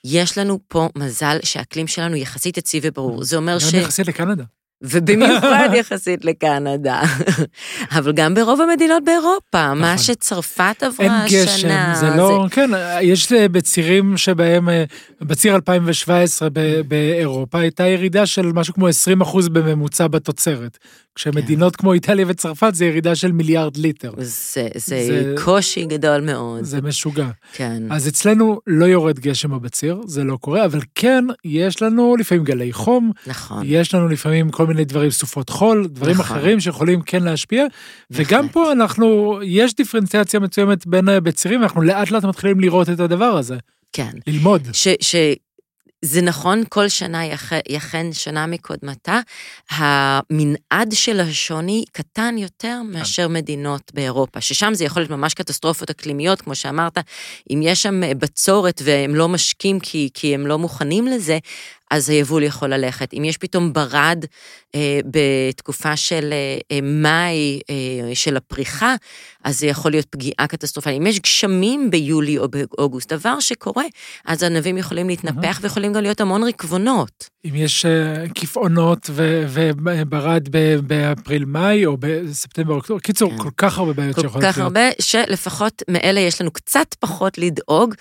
יש 0.03 0.37
לנו 0.37 0.59
פה 0.67 0.89
מזל 0.95 1.37
שהאקלים 1.43 1.87
שלנו 1.87 2.15
יחסית 2.15 2.57
יציב 2.57 2.83
וברור. 2.85 3.23
זה 3.23 3.37
אומר 3.37 3.59
ש... 3.59 3.73
גם 3.73 3.81
יחסית 3.81 4.07
לקנדה. 4.07 4.43
ובמיוחד 4.83 5.69
יחסית 5.79 6.25
לקנדה. 6.25 7.01
אבל 7.97 8.11
גם 8.11 8.33
ברוב 8.33 8.61
המדינות 8.61 9.03
באירופה, 9.03 9.65
נכון. 9.67 9.81
מה 9.81 9.97
שצרפת 9.97 10.83
עברה 10.83 11.23
השנה. 11.23 11.25
אין 11.25 11.45
גשם, 11.45 11.93
זה 11.99 12.17
לא, 12.17 12.45
זה... 12.49 12.55
כן, 12.55 12.69
יש 13.01 13.31
בצירים 13.31 14.17
שבהם, 14.17 14.69
אה, 14.69 14.83
בציר 15.21 15.55
2017 15.55 16.47
באירופה 16.87 17.59
הייתה 17.59 17.87
ירידה 17.87 18.25
של 18.25 18.45
משהו 18.45 18.73
כמו 18.73 18.87
20 18.87 19.21
אחוז 19.21 19.49
בממוצע 19.49 20.07
בתוצרת. 20.07 20.77
כשמדינות 21.15 21.75
כן. 21.75 21.81
כמו 21.81 21.93
איטליה 21.93 22.25
וצרפת 22.27 22.75
זה 22.75 22.85
ירידה 22.85 23.15
של 23.15 23.31
מיליארד 23.31 23.77
ליטר. 23.77 24.11
זה, 24.17 24.67
זה, 24.75 25.05
זה 25.07 25.35
קושי 25.43 25.85
גדול 25.85 26.21
מאוד. 26.21 26.63
זה 26.63 26.81
משוגע. 26.81 27.27
כן. 27.53 27.83
אז 27.89 28.07
אצלנו 28.07 28.59
לא 28.67 28.85
יורד 28.85 29.19
גשם 29.19 29.51
בבציר, 29.51 30.01
זה 30.05 30.23
לא 30.23 30.37
קורה, 30.37 30.65
אבל 30.65 30.79
כן, 30.95 31.25
יש 31.45 31.81
לנו 31.81 32.15
לפעמים 32.15 32.43
גלי 32.43 32.73
חום. 32.73 33.11
נכון. 33.27 33.63
יש 33.65 33.95
לנו 33.95 34.07
לפעמים 34.07 34.49
כל 34.49 34.67
מיני 34.67 34.72
דברים, 34.81 35.11
סופות 35.11 35.49
חול, 35.49 35.87
דברים 35.87 36.17
נכון. 36.17 36.37
אחרים 36.37 36.59
שיכולים 36.59 37.01
כן 37.01 37.23
להשפיע. 37.23 37.65
נכון. 38.09 38.25
וגם 38.25 38.49
פה 38.49 38.71
אנחנו, 38.71 39.39
יש 39.43 39.75
דיפרנציאציה 39.75 40.39
מסוימת 40.39 40.87
בין 40.87 41.05
בצירים, 41.23 41.63
אנחנו 41.63 41.81
לאט 41.81 42.11
לאט 42.11 42.25
מתחילים 42.25 42.59
לראות 42.59 42.89
את 42.89 42.99
הדבר 42.99 43.25
הזה. 43.25 43.57
כן. 43.93 44.11
ללמוד. 44.27 44.67
ש, 44.73 44.87
ש, 45.01 45.15
זה 46.05 46.21
נכון, 46.21 46.63
כל 46.69 46.87
שנה 46.87 47.21
יכן 47.69 48.13
שנה 48.13 48.47
מקודמתה. 48.47 49.19
המנעד 49.69 50.91
של 50.93 51.19
השוני 51.19 51.85
קטן 51.91 52.35
יותר 52.37 52.79
כן. 52.81 52.99
מאשר 52.99 53.27
מדינות 53.27 53.91
באירופה, 53.93 54.41
ששם 54.41 54.73
זה 54.73 54.83
יכול 54.83 55.01
להיות 55.01 55.11
ממש 55.11 55.33
קטסטרופות 55.33 55.89
אקלימיות, 55.89 56.41
כמו 56.41 56.55
שאמרת, 56.55 56.97
אם 57.49 57.61
יש 57.63 57.83
שם 57.83 58.01
בצורת 58.17 58.81
והם 58.85 59.15
לא 59.15 59.29
משקים 59.29 59.79
כי, 59.79 60.09
כי 60.13 60.33
הם 60.33 60.47
לא 60.47 60.59
מוכנים 60.59 61.07
לזה, 61.07 61.37
אז 61.91 62.09
היבול 62.09 62.43
יכול 62.43 62.73
ללכת. 62.73 63.13
אם 63.13 63.23
יש 63.25 63.37
פתאום 63.37 63.73
ברד 63.73 64.25
אה, 64.25 64.29
בתקופה 65.05 65.95
של 65.95 66.29
אה, 66.33 66.57
אה, 66.71 66.79
מאי, 66.81 67.59
אה, 67.69 68.15
של 68.15 68.37
הפריחה, 68.37 68.95
אז 69.43 69.59
זה 69.59 69.67
יכול 69.67 69.91
להיות 69.91 70.05
פגיעה 70.05 70.47
קטסטרופלית. 70.47 70.97
אם 70.97 71.07
יש 71.07 71.19
גשמים 71.19 71.91
ביולי 71.91 72.37
או 72.37 72.47
באוגוסט, 72.47 73.13
דבר 73.13 73.39
שקורה, 73.39 73.83
אז 74.25 74.43
ענבים 74.43 74.77
יכולים 74.77 75.07
להתנפח. 75.07 75.59
ויכולים 75.61 75.93
גם 75.93 76.01
להיות 76.01 76.21
המון 76.21 76.43
רקבונות. 76.43 77.29
אם 77.45 77.55
יש 77.55 77.85
אה, 77.85 78.23
כפעונות 78.35 79.09
וברד 79.49 80.49
באפריל-מאי 80.87 81.85
או 81.85 81.97
בספטמבר, 81.99 82.73
אוקטובר, 82.73 82.99
קיצור, 82.99 83.31
כן. 83.31 83.37
כל 83.37 83.49
כך 83.57 83.77
הרבה 83.77 83.93
בעיות 83.93 84.15
שיכולות 84.15 84.35
להיות. 84.35 84.45
כל 84.45 84.51
כך 84.51 84.63
הרבה, 84.63 84.81
שלפחות 85.01 85.83
מאלה 85.89 86.19
יש 86.19 86.41
לנו 86.41 86.51
קצת 86.51 86.95
פחות 86.99 87.37
לדאוג, 87.37 87.93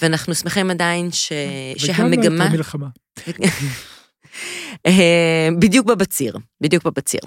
ואנחנו 0.00 0.34
שמחים 0.34 0.70
עדיין 0.70 1.12
ש... 1.12 1.32
שהמגמה... 1.76 2.22
וגם 2.22 2.38
לא 2.38 2.48
מלחמה. 2.48 2.86
אה, 4.86 5.48
בדיוק 5.58 5.86
בבציר, 5.86 6.36
בדיוק 6.60 6.84
בבציר. 6.84 7.20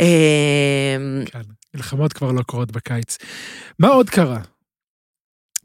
אה, 0.00 0.96
כן, 1.26 1.40
מלחמות 1.74 2.12
כבר 2.12 2.32
לא 2.32 2.42
קורות 2.42 2.72
בקיץ. 2.72 3.18
מה 3.78 3.88
עוד 3.88 4.10
קרה? 4.10 4.40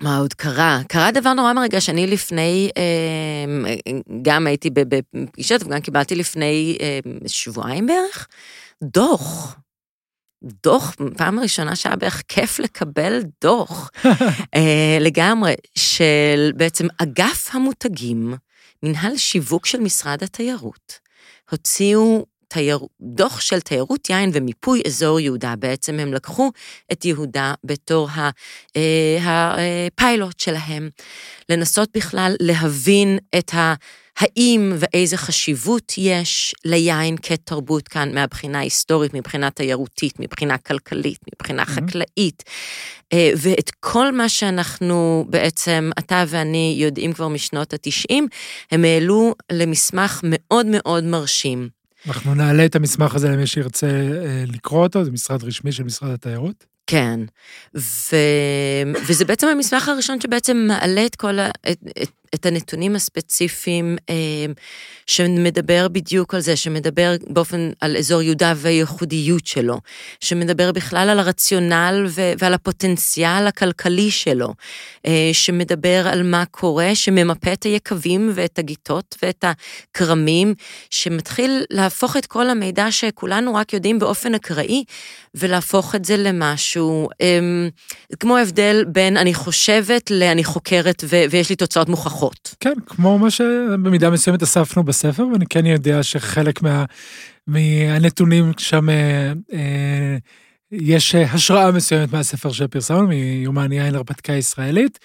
מה 0.01 0.17
עוד 0.17 0.33
קרה? 0.33 0.81
קרה 0.87 1.11
דבר 1.11 1.33
נורא 1.33 1.53
מרגש, 1.53 1.89
אני 1.89 2.07
לפני, 2.07 2.69
אה, 2.77 3.73
גם 4.21 4.47
הייתי 4.47 4.69
בפגישות 4.69 5.63
וגם 5.63 5.79
קיבלתי 5.81 6.15
לפני 6.15 6.77
שבועיים 7.27 7.87
בערך, 7.87 8.27
דוח. 8.83 9.57
דוח, 10.63 10.95
פעם 11.17 11.39
ראשונה 11.39 11.75
שהיה 11.75 11.95
בערך 11.95 12.23
כיף 12.27 12.59
לקבל 12.59 13.19
דוח 13.41 13.91
לגמרי, 15.05 15.53
של 15.75 16.51
בעצם 16.55 16.87
אגף 16.97 17.49
המותגים 17.55 18.33
מנהל 18.83 19.17
שיווק 19.17 19.65
של 19.65 19.79
משרד 19.79 20.23
התיירות 20.23 21.00
הוציאו 21.51 22.25
תייר, 22.47 22.79
דוח 23.01 23.41
של 23.41 23.59
תיירות 23.59 24.09
יין 24.09 24.29
ומיפוי 24.33 24.81
אזור 24.88 25.19
יהודה. 25.19 25.55
בעצם 25.55 26.00
הם 26.00 26.13
לקחו 26.13 26.51
את 26.91 27.05
יהודה 27.05 27.53
בתור 27.63 28.09
הפיילוט 29.21 30.35
אה, 30.39 30.43
שלהם, 30.43 30.89
לנסות 31.50 31.89
בכלל 31.97 32.35
להבין 32.39 33.17
את 33.38 33.53
ה... 33.53 33.73
האם 34.21 34.73
ואיזה 34.77 35.17
חשיבות 35.17 35.93
יש 35.97 36.55
ליין 36.65 37.15
כתרבות 37.21 37.87
כאן 37.87 38.13
מהבחינה 38.13 38.59
ההיסטורית, 38.59 39.13
מבחינה 39.13 39.49
תיירותית, 39.49 40.19
מבחינה 40.19 40.57
כלכלית, 40.57 41.19
מבחינה 41.33 41.63
mm-hmm. 41.63 41.65
חקלאית, 41.65 42.43
אה, 43.13 43.31
ואת 43.37 43.71
כל 43.79 44.11
מה 44.11 44.29
שאנחנו 44.29 45.25
בעצם, 45.29 45.89
אתה 45.99 46.23
ואני 46.27 46.75
יודעים 46.77 47.13
כבר 47.13 47.27
משנות 47.27 47.73
התשעים, 47.73 48.27
הם 48.71 48.85
העלו 48.85 49.35
למסמך 49.51 50.19
מאוד 50.23 50.65
מאוד 50.65 51.03
מרשים. 51.03 51.69
אנחנו 52.07 52.35
נעלה 52.35 52.65
את 52.65 52.75
המסמך 52.75 53.15
הזה 53.15 53.29
למי 53.29 53.47
שירצה 53.47 53.87
אה, 53.87 54.43
לקרוא 54.47 54.83
אותו, 54.83 55.03
זה 55.03 55.11
משרד 55.11 55.43
רשמי 55.43 55.71
של 55.71 55.83
משרד 55.83 56.11
התיירות. 56.11 56.65
כן, 56.87 57.19
ו... 57.75 58.15
וזה 59.07 59.25
בעצם 59.25 59.47
המסמך 59.47 59.89
הראשון 59.89 60.21
שבעצם 60.21 60.57
מעלה 60.67 61.05
את 61.05 61.15
כל 61.15 61.39
ה... 61.39 61.49
את, 61.71 61.79
את, 62.01 62.09
את 62.35 62.45
הנתונים 62.45 62.95
הספציפיים 62.95 63.97
אה, 64.09 64.15
שמדבר 65.07 65.88
בדיוק 65.88 66.33
על 66.33 66.41
זה, 66.41 66.55
שמדבר 66.55 67.15
באופן 67.27 67.71
על 67.81 67.97
אזור 67.97 68.21
יהודה 68.21 68.53
והייחודיות 68.55 69.47
שלו, 69.47 69.79
שמדבר 70.19 70.71
בכלל 70.71 71.09
על 71.09 71.19
הרציונל 71.19 72.05
ועל 72.38 72.53
הפוטנציאל 72.53 73.47
הכלכלי 73.47 74.11
שלו, 74.11 74.53
אה, 75.05 75.29
שמדבר 75.33 76.07
על 76.07 76.23
מה 76.23 76.43
קורה, 76.51 76.95
שממפה 76.95 77.53
את 77.53 77.63
היקבים 77.63 78.31
ואת 78.35 78.59
הגיטות 78.59 79.17
ואת 79.23 79.45
הכרמים, 79.47 80.53
שמתחיל 80.89 81.63
להפוך 81.69 82.17
את 82.17 82.25
כל 82.25 82.50
המידע 82.50 82.91
שכולנו 82.91 83.55
רק 83.55 83.73
יודעים 83.73 84.00
באופן 84.00 84.35
אקראי, 84.35 84.83
ולהפוך 85.35 85.95
את 85.95 86.05
זה 86.05 86.17
למשהו, 86.17 87.09
אה, 87.21 87.39
כמו 88.19 88.38
ההבדל 88.38 88.85
בין 88.88 89.17
אני 89.17 89.33
חושבת 89.33 90.11
לאני 90.11 90.43
חוקרת 90.43 91.03
ויש 91.29 91.50
לי 91.50 91.55
תוצאות 91.55 91.89
מוכחות. 91.89 92.20
פחות. 92.21 92.55
כן, 92.59 92.73
כמו 92.85 93.19
מה 93.19 93.31
שבמידה 93.31 94.09
מסוימת 94.09 94.43
אספנו 94.43 94.83
בספר, 94.83 95.27
ואני 95.33 95.46
כן 95.50 95.65
יודע 95.65 96.03
שחלק 96.03 96.61
מה, 96.61 96.85
מהנתונים 97.48 98.51
שם, 98.57 98.89
אה, 98.89 99.31
אה, 99.53 100.17
יש 100.72 101.15
השראה 101.15 101.72
מסוימת 101.72 102.13
מהספר 102.13 102.51
שפרסמנו, 102.51 103.07
מיומן 103.07 103.72
יין 103.72 103.96
הרפתקה 103.96 104.33
ישראלית. 104.33 105.00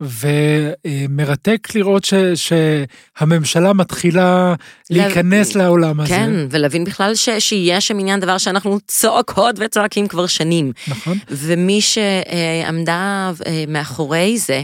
ומרתק 0.00 1.68
לראות 1.74 2.04
ש, 2.04 2.14
שהממשלה 2.34 3.72
מתחילה 3.72 4.54
להיכנס 4.90 5.54
לה... 5.54 5.64
לעולם 5.64 6.00
הזה. 6.00 6.08
כן, 6.08 6.30
ולהבין 6.50 6.84
בכלל 6.84 7.14
ש, 7.14 7.28
שיהיה 7.38 7.80
שם 7.80 7.98
עניין 7.98 8.20
דבר 8.20 8.38
שאנחנו 8.38 8.78
צועקות 8.86 9.56
וצועקים 9.58 10.08
כבר 10.08 10.26
שנים. 10.26 10.72
נכון. 10.88 11.18
ומי 11.30 11.80
שעמדה 11.80 13.32
אה, 13.46 13.64
מאחורי 13.68 14.38
זה, 14.38 14.62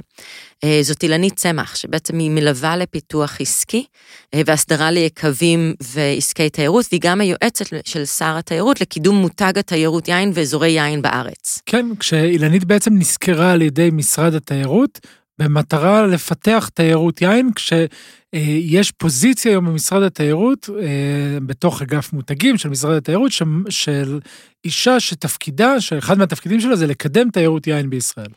זאת 0.83 1.03
אילנית 1.03 1.37
צמח, 1.37 1.77
שבעצם 1.77 2.19
היא 2.19 2.31
מלווה 2.31 2.77
לפיתוח 2.77 3.41
עסקי 3.41 3.85
אה, 4.35 4.41
והסדרה 4.47 4.91
ליקבים 4.91 5.75
ועסקי 5.83 6.51
תיירות, 6.51 6.87
והיא 6.91 7.01
גם 7.05 7.21
היועצת 7.21 7.67
של 7.85 8.05
שר 8.05 8.37
התיירות 8.39 8.81
לקידום 8.81 9.17
מותג 9.17 9.59
התיירות 9.59 10.09
יין 10.09 10.31
ואזורי 10.35 10.69
יין 10.69 11.03
בארץ. 11.03 11.59
כן, 11.67 11.87
כשאילנית 11.99 12.65
בעצם 12.65 12.95
נזכרה 12.99 13.53
על 13.53 13.63
ידי 13.63 13.91
משרד 13.93 14.35
התיירות, 14.35 15.01
במטרה 15.39 16.07
לפתח 16.07 16.71
תיירות 16.75 17.23
יין, 17.23 17.51
כשיש 17.55 18.91
פוזיציה 18.91 19.53
היום 19.53 19.67
במשרד 19.67 20.03
התיירות, 20.03 20.71
אה, 20.83 21.39
בתוך 21.47 21.83
אגף 21.83 22.13
מותגים 22.13 22.59
של 22.59 22.69
משרד 22.69 22.97
התיירות, 22.97 23.33
של 23.69 24.19
אישה 24.65 25.01
שתפקידה, 25.01 25.81
שאחד 25.81 26.19
מהתפקידים 26.19 26.61
שלה 26.61 26.77
זה 26.77 26.87
לקדם 26.87 27.31
תיירות 27.31 27.67
יין 27.67 27.91
בישראל. 27.91 28.31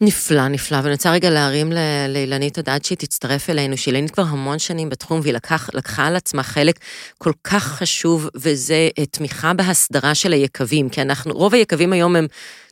נפלא, 0.00 0.48
נפלא, 0.48 0.76
ואני 0.76 0.92
רוצה 0.92 1.12
רגע 1.12 1.30
להרים 1.30 1.72
לאילנית 2.08 2.68
עד 2.68 2.84
שהיא 2.84 2.98
תצטרף 2.98 3.50
אלינו, 3.50 3.76
שאילנית 3.76 4.10
כבר 4.10 4.22
המון 4.22 4.58
שנים 4.58 4.88
בתחום, 4.88 5.20
והיא 5.22 5.34
לקח, 5.34 5.70
לקחה 5.74 6.06
על 6.06 6.16
עצמה 6.16 6.42
חלק 6.42 6.78
כל 7.18 7.32
כך 7.44 7.64
חשוב, 7.64 8.28
וזה 8.34 8.88
אה, 8.98 9.06
תמיכה 9.06 9.52
בהסדרה 9.54 10.14
של 10.14 10.32
היקבים, 10.32 10.88
כי 10.88 11.02
אנחנו, 11.02 11.34
רוב 11.34 11.54
היקבים 11.54 11.92
היום 11.92 12.16
הם 12.16 12.26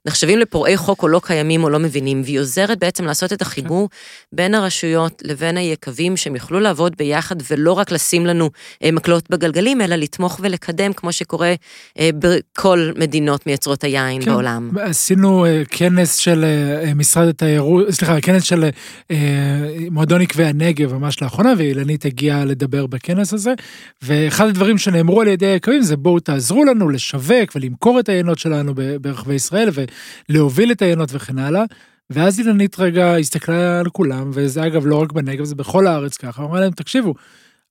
נחשבים 0.07 0.38
לפורעי 0.38 0.77
חוק 0.77 1.03
או 1.03 1.09
לא 1.09 1.21
קיימים 1.25 1.64
או 1.64 1.71
לא 1.71 1.79
מבינים, 1.79 2.23
והיא 2.25 2.40
עוזרת 2.40 2.79
בעצם 2.79 3.05
לעשות 3.05 3.33
את 3.33 3.43
החיבור 3.43 3.88
בין 4.33 4.55
הרשויות 4.55 5.23
לבין 5.25 5.57
היקבים, 5.57 6.17
שהם 6.17 6.35
יוכלו 6.35 6.61
לעבוד 6.61 6.95
ביחד 6.99 7.37
ולא 7.51 7.73
רק 7.73 7.90
לשים 7.90 8.27
לנו 8.27 8.51
אה, 8.85 8.90
מקלות 8.93 9.31
בגלגלים, 9.31 9.81
אלא 9.81 9.97
לתמוך 9.97 10.40
ולקדם, 10.43 10.93
כמו 10.93 11.12
שקורה 11.12 11.55
אה, 11.99 12.11
בכל 12.19 12.90
מדינות 12.99 13.47
מייצרות 13.47 13.85
היין 13.85 14.25
כן. 14.25 14.31
בעולם. 14.31 14.71
עשינו 14.81 15.47
אה, 15.47 15.62
כנס 15.71 16.17
של 16.17 16.45
משרד 16.97 17.29
התיירות, 17.29 17.90
סליחה, 17.90 18.21
כנס 18.21 18.43
של 18.43 18.64
מועדון 19.90 20.21
עקבי 20.21 20.45
הנגב 20.45 20.95
ממש 20.95 21.23
לאחרונה, 21.23 21.53
ואילנית 21.59 22.05
הגיעה 22.05 22.45
לדבר 22.45 22.87
בכנס 22.87 23.33
הזה, 23.33 23.55
ואחד 24.03 24.47
הדברים 24.49 24.79
שנאמרו 24.79 25.21
על 25.21 25.29
ידי 25.29 25.47
היקבים 25.47 25.83
זה 25.83 25.97
בואו 25.97 26.21
תעזרו 26.21 26.64
לנו 26.64 26.88
לשווק 26.88 27.57
ולמכור 27.57 28.01
את 28.01 28.09
היינות 28.09 28.38
שלנו 28.38 28.75
ברחבי 29.01 29.35
ישראל, 29.35 29.69
להוביל 30.28 30.72
את 30.72 30.83
העיינות 30.83 31.09
וכן 31.12 31.38
הלאה. 31.38 31.64
ואז 32.11 32.38
אילנית 32.40 32.78
רגע 32.78 33.16
הסתכלה 33.16 33.80
על 33.80 33.90
כולם, 33.90 34.30
וזה 34.35 34.66
אגב 34.66 34.87
לא 34.87 35.02
רק 35.02 35.12
בנגב, 35.12 35.44
זה 35.44 35.54
בכל 35.54 35.87
הארץ 35.87 36.16
ככה, 36.16 36.42
אמרה 36.42 36.61
להם, 36.61 36.72
תקשיבו, 36.72 37.14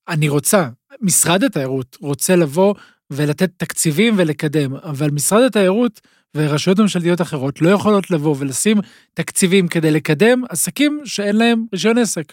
אני 0.08 0.28
רוצה, 0.28 0.68
משרד 1.00 1.44
התיירות 1.44 1.96
רוצה 2.00 2.36
לבוא 2.36 2.74
ולתת 3.10 3.50
תקציבים 3.56 4.14
ולקדם, 4.16 4.74
אבל 4.74 5.10
משרד 5.10 5.42
התיירות 5.42 6.00
ורשויות 6.36 6.80
ממשלתיות 6.80 7.20
אחרות 7.20 7.62
לא 7.62 7.70
יכולות 7.70 8.10
לבוא 8.10 8.36
ולשים 8.38 8.80
תקציבים 9.14 9.68
כדי 9.68 9.90
לקדם 9.90 10.42
עסקים 10.48 11.00
שאין 11.04 11.36
להם 11.36 11.64
רישיון 11.72 11.98
עסק. 11.98 12.32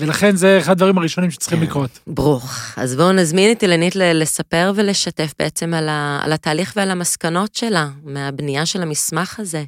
ולכן 0.00 0.30
זה 0.30 0.58
אחד 0.58 0.72
הדברים 0.72 0.98
הראשונים 0.98 1.30
שצריכים 1.30 1.62
לקרות. 1.62 1.90
ברוך. 2.06 2.50
אז 2.76 2.96
בואו 2.96 3.12
נזמין 3.12 3.52
את 3.52 3.62
אילנית 3.62 3.96
לספר 3.96 4.72
ולשתף 4.76 5.32
בעצם 5.38 5.74
על, 5.74 5.88
ה, 5.88 6.20
על 6.24 6.32
התהליך 6.32 6.72
ועל 6.76 6.90
המסקנות 6.90 7.54
שלה 7.54 7.84
מהבנייה 8.04 8.66
של 8.66 8.82
המסמך 8.82 9.40
הזה. 9.40 9.62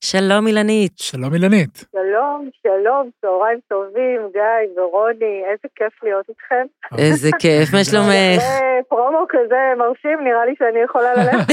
שלום 0.00 0.46
אילנית. 0.46 0.92
שלום 0.96 1.34
אילנית. 1.34 1.84
שלום, 1.92 2.48
שלום, 2.62 3.10
צהריים 3.20 3.58
טובים, 3.68 4.20
גיא 4.32 4.80
ורוני, 4.80 5.42
איזה 5.50 5.68
כיף 5.76 6.02
להיות 6.02 6.28
איתכם. 6.28 6.66
איזה 6.98 7.30
כיף, 7.42 7.74
מה 7.74 7.84
שלומך? 7.84 8.42
פרומו 8.88 9.26
כזה 9.28 9.60
מרשים, 9.78 10.18
נראה 10.24 10.44
לי 10.46 10.54
שאני 10.58 10.80
יכולה 10.84 11.14
ללכת. 11.14 11.52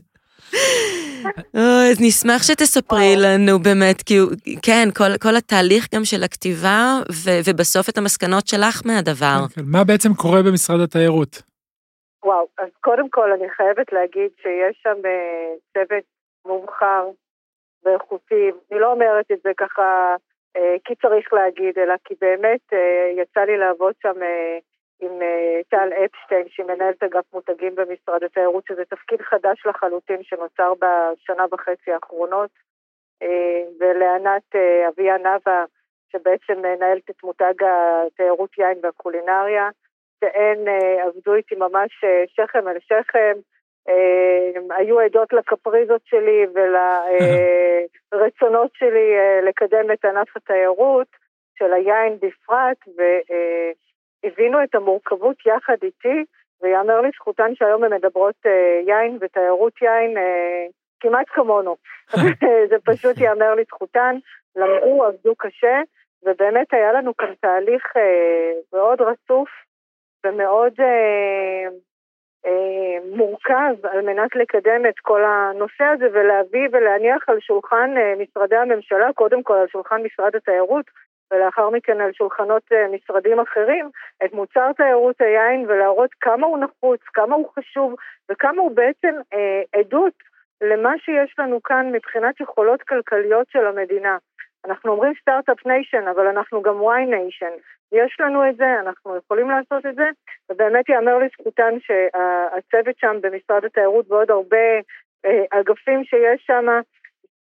אז 1.90 1.96
נשמח 2.00 2.42
שתספרי 2.42 3.14
לנו 3.24 3.58
באמת, 3.58 4.02
כי 4.02 4.14
כן, 4.62 4.88
כל, 4.98 5.10
כל 5.22 5.36
התהליך 5.36 5.94
גם 5.94 6.04
של 6.04 6.22
הכתיבה, 6.24 6.78
ו, 7.12 7.30
ובסוף 7.46 7.88
את 7.88 7.98
המסקנות 7.98 8.46
שלך 8.46 8.82
מהדבר. 8.84 9.38
כן, 9.54 9.60
כן. 9.60 9.66
מה 9.72 9.84
בעצם 9.84 10.14
קורה 10.14 10.42
במשרד 10.42 10.80
התיירות? 10.80 11.42
וואו, 12.24 12.46
אז 12.58 12.68
קודם 12.80 13.08
כל 13.10 13.32
אני 13.32 13.50
חייבת 13.50 13.92
להגיד 13.92 14.30
שיש 14.42 14.80
שם 14.82 14.98
אה, 15.04 15.54
צוות 15.72 16.04
מובחר 16.46 17.04
ואיכותי, 17.84 18.50
אני 18.70 18.80
לא 18.80 18.92
אומרת 18.92 19.26
את 19.32 19.38
זה 19.44 19.50
ככה 19.56 20.14
כי 20.84 20.94
צריך 21.02 21.32
להגיד, 21.32 21.78
אלא 21.78 21.94
כי 22.04 22.14
באמת 22.20 22.72
יצא 23.18 23.40
לי 23.40 23.56
לעבוד 23.58 23.94
שם 24.02 24.18
עם 25.00 25.12
טל 25.68 25.88
אפשטיין, 26.04 26.48
שהיא 26.48 26.66
מנהלת 26.66 27.02
אגף 27.02 27.24
מותגים 27.32 27.74
במשרד 27.74 28.24
התיירות, 28.24 28.64
שזה 28.68 28.84
תפקיד 28.84 29.22
חדש 29.22 29.66
לחלוטין 29.66 30.22
שנוצר 30.22 30.72
בשנה 30.74 31.44
וחצי 31.52 31.92
האחרונות, 31.92 32.50
ולענת 33.80 34.54
אביה 34.88 35.18
נאוה, 35.18 35.64
שבעצם 36.12 36.58
מנהלת 36.58 37.10
את 37.10 37.24
מותג 37.24 37.54
התיירות 37.62 38.58
יין 38.58 38.78
והקולינריה, 38.82 39.68
שהן 40.20 40.58
עבדו 41.06 41.34
איתי 41.34 41.54
ממש 41.54 42.04
שכם 42.26 42.68
אל 42.68 42.78
שכם, 42.80 43.32
היו 44.70 45.00
עדות 45.00 45.32
לקפריזות 45.32 46.02
שלי 46.04 46.46
ולרצונות 48.12 48.70
שלי 48.78 49.16
לקדם 49.42 49.92
את 49.92 50.04
ענף 50.04 50.36
התיירות, 50.36 51.08
של 51.58 51.72
היין 51.72 52.16
בפרט, 52.16 52.78
והבינו 54.24 54.62
את 54.64 54.74
המורכבות 54.74 55.36
יחד 55.46 55.76
איתי, 55.82 56.24
ויאמר 56.62 57.00
לזכותן 57.00 57.54
שהיום 57.54 57.84
הן 57.84 57.92
מדברות 57.92 58.46
יין 58.86 59.18
ותיירות 59.20 59.82
יין 59.82 60.16
כמעט 61.00 61.26
כמונו. 61.28 61.76
זה 62.70 62.76
פשוט 62.84 63.18
יאמר 63.18 63.54
לזכותן, 63.54 64.16
למדו, 64.56 65.04
עבדו 65.04 65.34
קשה, 65.38 65.80
ובאמת 66.22 66.74
היה 66.74 66.92
לנו 66.92 67.16
כאן 67.16 67.34
תהליך 67.40 67.84
מאוד 68.72 69.00
רצוף 69.00 69.48
ומאוד 70.26 70.72
מורכב 73.16 73.86
על 73.86 74.00
מנת 74.00 74.36
לקדם 74.36 74.86
את 74.88 74.98
כל 75.02 75.24
הנושא 75.24 75.84
הזה 75.84 76.06
ולהביא 76.12 76.68
ולהניח 76.72 77.28
על 77.28 77.40
שולחן 77.40 77.90
משרדי 78.18 78.56
הממשלה, 78.56 79.12
קודם 79.14 79.42
כל 79.42 79.54
על 79.54 79.66
שולחן 79.68 80.02
משרד 80.02 80.36
התיירות 80.36 80.84
ולאחר 81.34 81.70
מכן 81.70 82.00
על 82.00 82.12
שולחנות 82.12 82.62
משרדים 82.92 83.40
אחרים, 83.40 83.90
את 84.24 84.32
מוצר 84.32 84.72
תיירות 84.72 85.20
היין 85.20 85.64
ולהראות 85.68 86.10
כמה 86.20 86.46
הוא 86.46 86.58
נחוץ, 86.58 87.00
כמה 87.14 87.34
הוא 87.34 87.48
חשוב 87.58 87.94
וכמה 88.30 88.62
הוא 88.62 88.70
בעצם 88.70 89.14
אה, 89.34 89.62
עדות 89.80 90.14
למה 90.60 90.92
שיש 90.98 91.38
לנו 91.38 91.62
כאן 91.62 91.92
מבחינת 91.92 92.40
יכולות 92.40 92.82
כלכליות 92.82 93.46
של 93.50 93.66
המדינה. 93.66 94.16
אנחנו 94.64 94.92
אומרים 94.92 95.12
Start-Up 95.20 95.66
Nation, 95.66 96.08
אבל 96.08 96.26
אנחנו 96.26 96.62
גם 96.62 96.82
Wine 96.82 97.06
Nation. 97.06 97.52
יש 97.92 98.16
לנו 98.20 98.48
את 98.48 98.56
זה, 98.56 98.80
אנחנו 98.80 99.16
יכולים 99.16 99.50
לעשות 99.50 99.86
את 99.86 99.94
זה, 99.94 100.08
ובאמת 100.50 100.88
ייאמר 100.88 101.18
לזכותן 101.18 101.74
שהצוות 101.80 102.98
שם 102.98 103.16
במשרד 103.20 103.64
התיירות 103.64 104.10
ועוד 104.10 104.30
הרבה 104.30 104.66
אה, 105.24 105.60
אגפים 105.60 106.04
שיש 106.04 106.44
שם, 106.46 106.66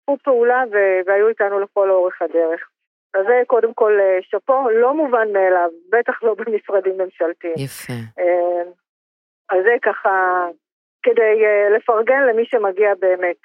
שיתפו 0.05 0.17
פעולה 0.25 0.65
והיו 1.07 1.29
איתנו 1.29 1.61
לכל 1.61 1.91
אורך 1.91 2.23
הדרך. 2.23 2.69
אז 3.15 3.27
זה 3.27 3.43
קודם 3.47 3.75
כל 3.75 3.99
שאפו, 4.21 4.71
לא 4.71 4.95
מובן 4.95 5.33
מאליו, 5.33 5.71
בטח 5.91 6.23
לא 6.23 6.35
במשרדים 6.35 6.99
ממשלתיים. 6.99 7.55
יפה. 7.57 7.93
אז 9.51 9.63
זה 9.65 9.77
ככה, 9.83 10.47
כדי 11.03 11.43
לפרגן 11.77 12.23
למי 12.23 12.45
שמגיע 12.45 12.95
באמת. 13.01 13.37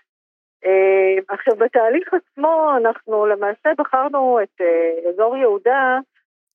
עכשיו, 1.29 1.55
בתהליך 1.55 2.13
עצמו 2.13 2.71
אנחנו 2.77 3.25
למעשה 3.25 3.69
בחרנו 3.77 4.39
את 4.43 4.62
אזור 5.10 5.38
יהודה, 5.38 5.97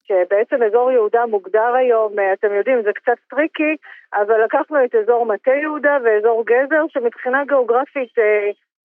שבעצם 0.02 0.62
אזור 0.62 0.90
יהודה 0.92 1.26
מוגדר 1.26 1.74
היום, 1.74 2.12
אתם 2.32 2.54
יודעים, 2.54 2.82
זה 2.82 2.92
קצת 2.92 3.18
tricky, 3.30 3.76
אבל 4.14 4.44
לקחנו 4.44 4.84
את 4.84 4.94
אזור 4.94 5.26
מטה 5.26 5.54
יהודה 5.54 5.98
ואזור 6.04 6.44
גזר, 6.46 6.82
שמבחינה 6.88 7.44
גיאוגרפית 7.44 8.12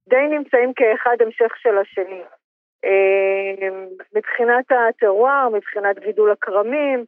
די 0.10 0.28
נמצאים 0.30 0.74
כאחד 0.74 1.16
המשך 1.20 1.58
של 1.58 1.78
השני. 1.78 2.22
מבחינת 4.16 4.66
הטרואר, 4.72 5.50
מבחינת 5.50 6.00
גידול 6.00 6.32
הכרמים, 6.32 7.06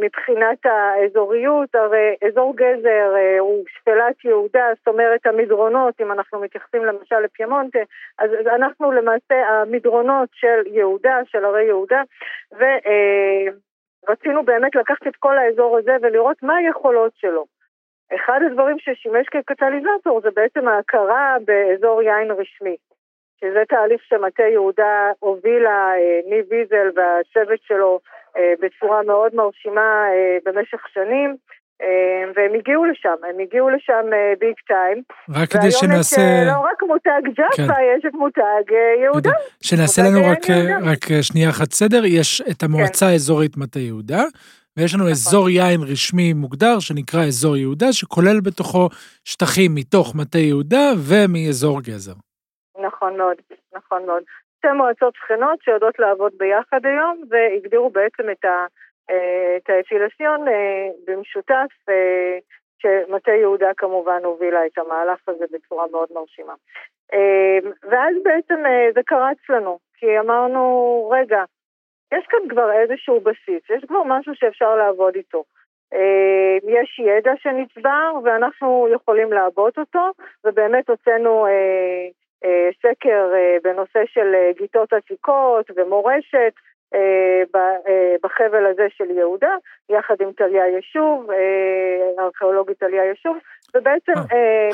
מבחינת 0.00 0.66
האזוריות, 0.66 1.74
הרי 1.74 2.14
אזור 2.28 2.56
גזר 2.56 3.14
הוא 3.38 3.64
שפלת 3.68 4.24
יהודה, 4.24 4.64
זאת 4.78 4.88
אומרת 4.88 5.26
המדרונות, 5.26 6.00
אם 6.00 6.12
אנחנו 6.12 6.40
מתייחסים 6.40 6.84
למשל 6.84 7.18
לפיימונטה, 7.20 7.78
אז 8.18 8.30
אנחנו 8.46 8.92
למעשה 8.92 9.34
המדרונות 9.48 10.28
של 10.32 10.62
יהודה, 10.66 11.20
של 11.24 11.44
הרי 11.44 11.64
יהודה, 11.64 12.02
ורצינו 12.52 14.42
באמת 14.44 14.74
לקחת 14.74 15.06
את 15.06 15.16
כל 15.16 15.38
האזור 15.38 15.78
הזה 15.78 15.96
ולראות 16.02 16.42
מה 16.42 16.56
היכולות 16.56 17.12
שלו. 17.16 17.44
אחד 18.14 18.40
הדברים 18.46 18.78
ששימש 18.78 19.26
כקטליזטור 19.28 20.20
זה 20.20 20.28
בעצם 20.30 20.68
ההכרה 20.68 21.36
באזור 21.44 22.02
יין 22.02 22.30
רשמי. 22.30 22.76
שזה 23.40 23.62
תהליך 23.68 24.02
שמטה 24.08 24.42
יהודה 24.52 25.10
הובילה, 25.18 25.92
ניב 26.30 26.44
ויזל 26.50 26.88
והצוות 26.96 27.60
שלו 27.68 28.00
בצורה 28.62 29.02
מאוד 29.02 29.34
מרשימה 29.34 30.04
במשך 30.44 30.88
שנים, 30.94 31.36
והם 32.36 32.54
הגיעו 32.54 32.84
לשם, 32.84 33.14
הם 33.28 33.38
הגיעו 33.40 33.70
לשם 33.70 34.06
ביג 34.38 34.54
טיים. 34.66 35.02
רק 35.30 35.48
כדי 35.48 35.70
שנעשה... 35.70 36.20
והיום 36.20 36.42
יש 36.42 36.48
לא 36.48 36.58
רק 36.58 36.82
מותג 36.82 37.22
ג'אפה, 37.36 37.74
כן. 37.74 37.96
יש 37.98 38.04
את 38.06 38.14
מותג 38.14 38.72
יהודה. 39.02 39.30
שנעשה 39.62 40.02
לנו 40.02 40.18
רק, 40.30 40.50
רק 40.82 41.22
שנייה 41.22 41.50
אחת 41.50 41.72
סדר, 41.72 42.04
יש 42.04 42.42
את 42.50 42.62
המועצה 42.62 43.06
כן. 43.06 43.12
האזורית 43.12 43.56
מטה 43.56 43.78
יהודה, 43.78 44.24
ויש 44.76 44.94
לנו 44.94 45.02
נכון. 45.02 45.12
אזור 45.12 45.50
יין 45.50 45.80
רשמי 45.82 46.32
מוגדר 46.32 46.78
שנקרא 46.78 47.24
אזור 47.24 47.56
יהודה, 47.56 47.92
שכולל 47.92 48.40
בתוכו 48.40 48.88
שטחים 49.24 49.74
מתוך 49.74 50.14
מטה 50.14 50.38
יהודה 50.38 50.92
ומאזור 51.08 51.80
גזר. 51.82 52.12
נכון 52.98 53.16
מאוד, 53.16 53.36
נכון 53.74 54.06
מאוד. 54.06 54.22
שתי 54.58 54.68
מועצות 54.72 55.14
שכנות 55.14 55.62
שיודעות 55.62 55.98
לעבוד 55.98 56.32
ביחד 56.36 56.86
היום, 56.86 57.22
והגדירו 57.28 57.90
בעצם 57.90 58.30
את, 58.30 58.44
ה, 58.44 58.66
את 59.56 59.70
האפילסיון 59.70 60.46
במשותף, 61.06 61.66
שמטה 62.78 63.30
יהודה 63.30 63.70
כמובן 63.76 64.24
הובילה 64.24 64.66
את 64.66 64.78
המהלך 64.78 65.18
הזה 65.28 65.44
בצורה 65.52 65.86
מאוד 65.92 66.08
מרשימה. 66.14 66.54
ואז 67.82 68.14
בעצם 68.22 68.62
זה 68.94 69.00
קרץ 69.06 69.38
לנו, 69.48 69.78
כי 69.94 70.18
אמרנו, 70.18 71.08
רגע, 71.12 71.44
יש 72.14 72.26
כאן 72.26 72.48
כבר 72.48 72.72
איזשהו 72.72 73.20
בסיס, 73.20 73.70
יש 73.70 73.84
כבר 73.88 74.02
משהו 74.04 74.34
שאפשר 74.34 74.76
לעבוד 74.76 75.14
איתו. 75.14 75.44
יש 76.62 76.98
ידע 76.98 77.32
שנצבר 77.36 78.12
ואנחנו 78.24 78.88
יכולים 78.92 79.32
לעבוד 79.32 79.72
אותו, 79.78 80.10
ובאמת 80.44 80.90
הוצאנו 80.90 81.46
סקר 82.82 83.32
בנושא 83.64 84.00
של 84.06 84.34
גיטות 84.58 84.92
עתיקות 84.92 85.70
ומורשת 85.76 86.52
בחבל 88.22 88.66
הזה 88.66 88.86
של 88.96 89.10
יהודה, 89.10 89.54
יחד 89.90 90.14
עם 90.20 90.32
טליה 90.32 90.78
ישוב, 90.78 91.30
הארכיאולוגית 92.18 92.78
טליה 92.78 93.10
ישוב, 93.10 93.36
ובעצם 93.74 94.12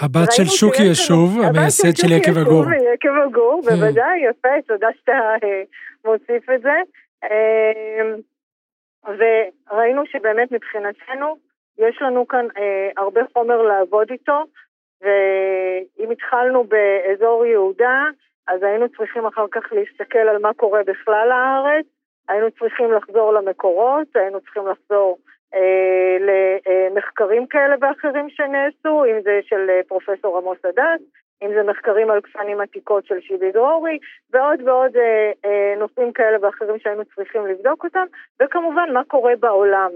הבת 0.03 0.33
של 0.33 0.45
שוקי 0.45 0.83
ישוב, 0.83 1.31
המייסד 1.43 1.97
של 1.97 2.13
יקב 2.13 2.39
הגור. 2.41 2.65
יקב 2.95 3.13
הגור, 3.25 3.61
בוודאי, 3.65 4.21
יפה, 4.31 4.49
תודה 4.67 4.89
שאתה 5.01 5.35
מוסיף 6.05 6.51
את 6.51 6.63
זה. 6.63 6.81
וראינו 9.07 10.07
שבאמת 10.07 10.53
מבחינתנו 10.53 11.37
יש 11.79 12.03
לנו 12.03 12.29
כאן 12.29 12.47
הרבה 12.97 13.21
חומר 13.33 13.63
לעבוד 13.63 14.11
איתו, 14.11 14.45
ואם 15.05 16.11
התחלנו 16.11 16.65
באזור 16.65 17.47
יהודה, 17.47 18.05
אז 18.49 18.63
היינו 18.63 18.89
צריכים 18.89 19.27
אחר 19.27 19.47
כך 19.51 19.73
להסתכל 19.73 20.19
על 20.19 20.39
מה 20.39 20.55
קורה 20.55 20.81
בכלל 20.87 21.31
הארץ, 21.33 21.87
היינו 22.29 22.51
צריכים 22.51 22.93
לחזור 22.93 23.33
למקורות, 23.33 24.17
היינו 24.17 24.41
צריכים 24.41 24.63
לחזור 24.67 25.19
אה, 25.55 26.17
למחקרים 26.27 27.47
כאלה 27.47 27.75
ואחרים 27.81 28.31
שנעשו, 28.31 29.05
אם 29.05 29.23
זה 29.23 29.41
של 29.43 29.71
פרופסור 29.89 30.39
עמוס 30.39 30.59
הדת, 30.65 31.01
אם 31.43 31.51
זה 31.55 31.63
מחקרים 31.63 32.11
על 32.11 32.21
גפנים 32.21 32.61
עתיקות 32.61 33.07
של 33.07 33.21
שיבי 33.21 33.53
דרורי, 33.53 33.99
ועוד 34.33 34.61
ועוד 34.65 34.97
אה, 34.97 35.33
אה, 35.45 35.75
נושאים 35.79 36.13
כאלה 36.13 36.37
ואחרים 36.43 36.79
שהיינו 36.79 37.03
צריכים 37.05 37.47
לבדוק 37.47 37.85
אותם, 37.85 38.07
וכמובן 38.43 38.93
מה 38.93 39.05
קורה 39.05 39.33
בעולם. 39.41 39.91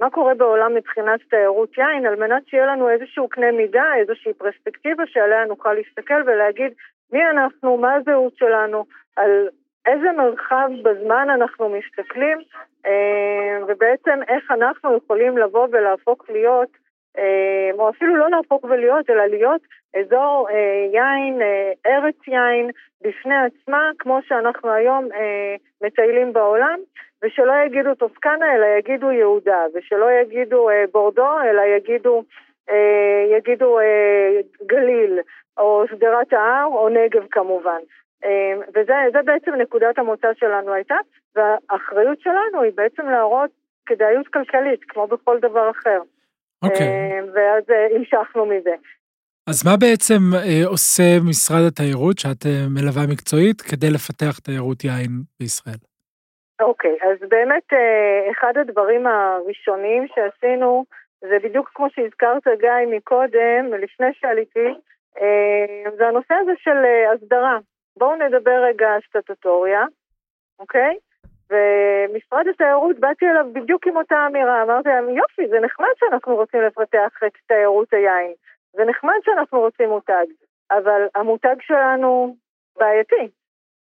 מה 0.00 0.10
קורה 0.10 0.34
בעולם 0.34 0.74
מבחינת 0.74 1.20
תיירות 1.30 1.78
יין, 1.78 2.06
על 2.06 2.16
מנת 2.16 2.48
שיהיה 2.48 2.66
לנו 2.66 2.90
איזשהו 2.90 3.28
קנה 3.28 3.52
מידה, 3.52 3.84
איזושהי 3.96 4.32
פרספקטיבה 4.34 5.02
שעליה 5.06 5.44
נוכל 5.44 5.72
להסתכל 5.72 6.22
ולהגיד 6.26 6.72
מי 7.12 7.26
אנחנו, 7.30 7.76
מה 7.76 7.94
הזהות 7.94 8.36
שלנו, 8.36 8.84
על 9.16 9.48
איזה 9.86 10.12
מרחב 10.12 10.68
בזמן 10.82 11.26
אנחנו 11.30 11.68
מסתכלים, 11.68 12.38
ובעצם 13.68 14.20
איך 14.28 14.50
אנחנו 14.50 14.96
יכולים 14.96 15.38
לבוא 15.38 15.68
ולהפוך 15.72 16.30
להיות, 16.30 16.68
או 17.72 17.90
אפילו 17.90 18.16
לא 18.16 18.30
להפוך 18.30 18.64
ולהיות, 18.64 19.10
אלא 19.10 19.26
להיות 19.26 19.60
אזור 20.00 20.48
יין, 20.92 21.42
ארץ 21.86 22.16
יין 22.26 22.70
בפני 23.02 23.34
עצמה, 23.34 23.90
כמו 23.98 24.18
שאנחנו 24.22 24.70
היום 24.70 25.08
מטיילים 25.82 26.32
בעולם. 26.32 26.78
ושלא 27.24 27.52
יגידו 27.66 27.94
טוסקנה, 27.94 28.54
אלא 28.54 28.66
יגידו 28.78 29.12
יהודה, 29.12 29.64
ושלא 29.74 30.06
יגידו 30.22 30.70
אה, 30.70 30.84
בורדו, 30.92 31.40
אלא 31.50 31.62
יגידו, 31.76 32.22
אה, 32.70 33.36
יגידו 33.38 33.78
אה, 33.78 34.40
גליל, 34.66 35.18
או 35.58 35.84
שדרת 35.90 36.32
ההר, 36.32 36.66
או 36.66 36.88
נגב 36.88 37.26
כמובן. 37.30 37.80
וזה 38.74 39.22
בעצם 39.24 39.54
נקודת 39.54 39.98
המוצא 39.98 40.28
שלנו 40.34 40.72
הייתה, 40.72 40.94
והאחריות 41.36 42.20
שלנו 42.20 42.62
היא 42.62 42.72
בעצם 42.74 43.08
להראות 43.08 43.50
כדאיות 43.86 44.28
כלכלית, 44.28 44.80
כמו 44.88 45.06
בכל 45.06 45.38
דבר 45.38 45.70
אחר. 45.70 46.00
אוקיי. 46.62 46.86
Okay. 46.86 47.24
ואז 47.34 47.64
המשכנו 47.94 48.46
מזה. 48.46 48.74
אז 49.46 49.66
מה 49.66 49.76
בעצם 49.76 50.14
אה, 50.34 50.66
עושה 50.66 51.02
משרד 51.28 51.62
התיירות, 51.66 52.18
שאת 52.18 52.46
אה, 52.46 52.66
מלווה 52.70 53.06
מקצועית, 53.06 53.60
כדי 53.60 53.90
לפתח 53.90 54.38
תיירות 54.38 54.84
יין 54.84 55.22
בישראל? 55.40 55.76
אוקיי, 56.60 56.96
okay, 57.00 57.06
אז 57.06 57.28
באמת 57.28 57.72
אה, 57.72 58.30
אחד 58.30 58.52
הדברים 58.56 59.06
הראשונים 59.06 60.06
שעשינו, 60.08 60.84
זה 61.20 61.38
בדיוק 61.42 61.70
כמו 61.74 61.86
שהזכרת 61.90 62.42
גיא 62.60 62.96
מקודם, 62.96 63.74
לפני 63.78 64.06
שעליתי, 64.12 64.68
אה, 65.20 65.90
זה 65.96 66.08
הנושא 66.08 66.34
הזה 66.34 66.52
של 66.58 66.76
אה, 66.84 67.12
הסדרה. 67.12 67.58
בואו 67.96 68.16
נדבר 68.16 68.64
רגע 68.68 68.88
סטטוטוריה, 69.08 69.84
אוקיי? 70.58 70.96
ומשרד 71.50 72.46
התיירות, 72.48 72.98
באתי 72.98 73.26
אליו 73.26 73.46
בדיוק 73.52 73.86
עם 73.86 73.96
אותה 73.96 74.26
אמירה, 74.26 74.62
אמרתי 74.62 74.88
להם, 74.88 75.08
יופי, 75.08 75.48
זה 75.48 75.60
נחמד 75.60 75.94
שאנחנו 75.96 76.36
רוצים 76.36 76.60
לפתח 76.62 77.20
את 77.26 77.32
תיירות 77.46 77.92
היין. 77.92 78.32
זה 78.72 78.84
נחמד 78.84 79.18
שאנחנו 79.24 79.60
רוצים 79.60 79.88
מותג, 79.88 80.26
אבל 80.70 81.06
המותג 81.14 81.56
שלנו 81.60 82.36
בעייתי, 82.76 83.28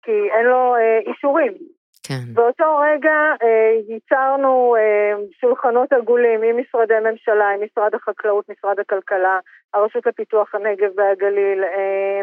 כי 0.02 0.30
אין 0.32 0.46
לו 0.46 0.76
אה, 0.76 1.00
אישורים. 1.00 1.54
כן. 2.08 2.34
באותו 2.34 2.78
רגע 2.78 3.18
אה, 3.44 3.72
ייצרנו 3.88 4.76
אה, 4.76 5.14
שולחנות 5.40 5.94
עגולים 5.94 6.44
עם 6.44 6.58
משרדי 6.58 7.00
ממשלה, 7.12 7.50
עם 7.50 7.64
משרד 7.64 7.96
החקלאות, 7.96 8.50
משרד 8.50 8.80
הכלכלה, 8.80 9.40
הרשות 9.74 10.06
לפיתוח 10.06 10.56
הנגב 10.56 10.90
והגליל, 10.96 11.64
אה, 11.64 12.22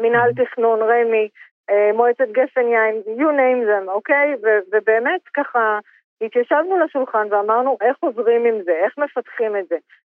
מינהל 0.00 0.30
mm-hmm. 0.30 0.44
תכנון, 0.44 0.82
רמ"י, 0.82 1.28
אה, 1.70 1.90
מועצת 1.94 2.28
גפן 2.32 2.66
יין, 2.68 3.02
you 3.18 3.30
name 3.40 3.68
them, 3.70 3.90
אוקיי? 3.90 4.34
ו- 4.42 4.62
ובאמת 4.72 5.20
ככה 5.34 5.78
התיישבנו 6.20 6.78
לשולחן 6.78 7.26
ואמרנו 7.30 7.76
איך 7.80 7.96
עוזרים 8.00 8.44
עם 8.44 8.62
זה, 8.62 8.72
איך 8.84 8.98
מפתחים 8.98 9.56
את 9.56 9.68
זה. 9.68 9.76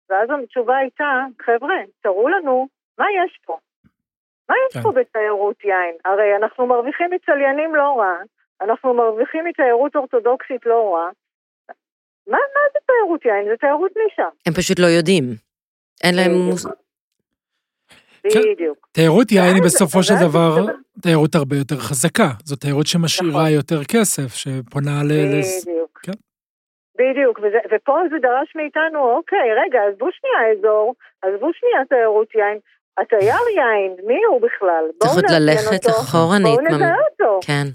ואז 0.10 0.30
התשובה 0.44 0.78
הייתה, 0.78 1.26
חבר'ה, 1.42 1.76
תראו 2.04 2.30
לנו 2.30 2.68
מה 3.00 3.06
יש 3.12 3.40
פה. 3.46 3.58
מה 4.50 4.56
יש 4.68 4.74
כן. 4.74 4.82
פה 4.82 4.92
בתיירות 4.92 5.64
יין? 5.64 5.96
הרי 6.06 6.36
אנחנו 6.36 6.68
מרוויחים 6.68 7.10
מצליינים 7.12 7.76
לא 7.76 8.00
רע, 8.00 8.18
אנחנו 8.62 8.94
מרוויחים 8.94 9.46
מתיירות 9.46 9.96
אורתודוקסית 9.96 10.66
לא 10.66 10.94
רע. 10.94 11.10
מה, 12.28 12.38
מה 12.38 12.64
זה 12.74 12.80
תיירות 12.86 13.26
יין? 13.26 13.46
זה 13.50 13.58
תיירות 13.60 13.92
נישה. 13.98 14.30
הם 14.46 14.54
פשוט 14.54 14.80
לא 14.80 14.86
יודעים. 14.86 15.24
אין 16.04 16.16
להם 16.16 16.32
מוס... 16.32 16.66
כן. 18.34 18.40
בדיוק. 18.52 18.88
תיירות 18.92 19.32
יין 19.32 19.56
היא 19.56 19.64
בסופו 19.64 20.04
של 20.04 20.14
דבר 20.28 20.66
תיירות 21.02 21.36
הרבה 21.36 21.56
יותר 21.56 21.76
חזקה. 21.76 22.30
זו 22.44 22.56
תיירות 22.56 22.88
שמשאירה 22.88 23.32
נכון. 23.32 23.54
יותר 23.60 23.84
כסף, 23.84 24.34
שפונה 24.34 25.04
ל... 25.04 25.12
בדיוק. 25.12 26.00
כן. 26.04 26.18
בדיוק, 27.00 27.40
וזה, 27.40 27.58
ופה 27.72 27.96
זה 28.12 28.16
דרש 28.22 28.56
מאיתנו, 28.56 29.00
אוקיי, 29.18 29.48
רגע, 29.62 29.80
עזבו 29.90 30.08
שנייה 30.12 30.52
אזור, 30.52 30.96
עזבו 31.22 31.50
שנייה 31.54 31.86
תיירות 31.90 32.36
יין, 32.36 32.58
התייר 32.98 33.46
יין, 33.58 34.08
מי 34.08 34.20
הוא 34.30 34.42
בכלל? 34.42 34.86
צריך 35.00 35.14
עוד 35.16 35.26
ללכת 35.30 35.90
אחורנית. 35.90 36.60
בואו 36.60 36.76
נזהה 36.76 36.96
אותו. 37.12 37.40
כן. 37.48 37.68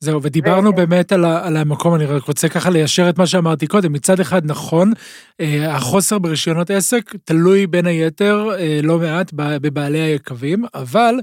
זהו, 0.00 0.22
ודיברנו 0.22 0.72
באמת 0.72 1.12
על, 1.12 1.24
ה, 1.24 1.46
על 1.46 1.56
המקום, 1.56 1.94
אני 1.94 2.06
רק 2.06 2.22
רוצה 2.22 2.48
ככה 2.48 2.70
ליישר 2.70 3.08
את 3.08 3.18
מה 3.18 3.26
שאמרתי 3.26 3.66
קודם. 3.66 3.92
מצד 3.92 4.20
אחד, 4.20 4.42
נכון, 4.44 4.92
אה, 5.40 5.74
החוסר 5.76 6.18
ברישיונות 6.18 6.70
עסק 6.70 7.14
תלוי 7.24 7.66
בין 7.66 7.86
היתר 7.86 8.48
אה, 8.58 8.80
לא 8.82 8.98
מעט 8.98 9.32
בבעלי 9.34 10.00
היקבים, 10.00 10.64
אבל 10.74 11.14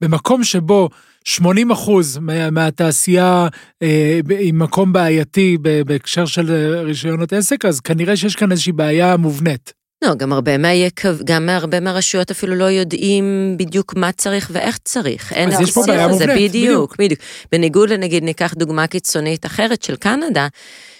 במקום 0.00 0.44
שבו 0.44 0.88
80 1.24 1.70
אחוז 1.70 2.18
מה, 2.18 2.50
מהתעשייה 2.50 3.48
אה, 3.82 4.20
עם 4.40 4.58
מקום 4.58 4.92
בעייתי 4.92 5.58
בהקשר 5.86 6.26
של 6.26 6.52
רישיונות 6.84 7.32
עסק, 7.32 7.64
אז 7.64 7.80
כנראה 7.80 8.16
שיש 8.16 8.36
כאן 8.36 8.52
איזושהי 8.52 8.72
בעיה 8.72 9.16
מובנית. 9.16 9.79
לא, 10.04 10.14
גם 10.14 10.32
הרבה, 10.32 10.58
מהיקב, 10.58 11.22
גם 11.24 11.48
הרבה 11.48 11.80
מהרשויות 11.80 12.30
אפילו 12.30 12.54
לא 12.54 12.64
יודעים 12.64 13.54
בדיוק 13.58 13.94
מה 13.96 14.12
צריך 14.12 14.50
ואיך 14.52 14.78
צריך. 14.84 15.32
אין 15.32 15.52
אז 15.52 15.60
יש 15.60 15.74
פה 15.74 15.82
בעיה 15.86 16.08
מובנית, 16.08 16.50
בדיוק. 16.50 16.52
בדיוק, 16.52 16.96
בדיוק. 16.98 17.20
בניגוד 17.52 17.90
לנגיד, 17.90 18.24
ניקח 18.24 18.54
דוגמה 18.54 18.86
קיצונית 18.86 19.46
אחרת 19.46 19.82
של 19.82 19.96
קנדה, 19.96 20.48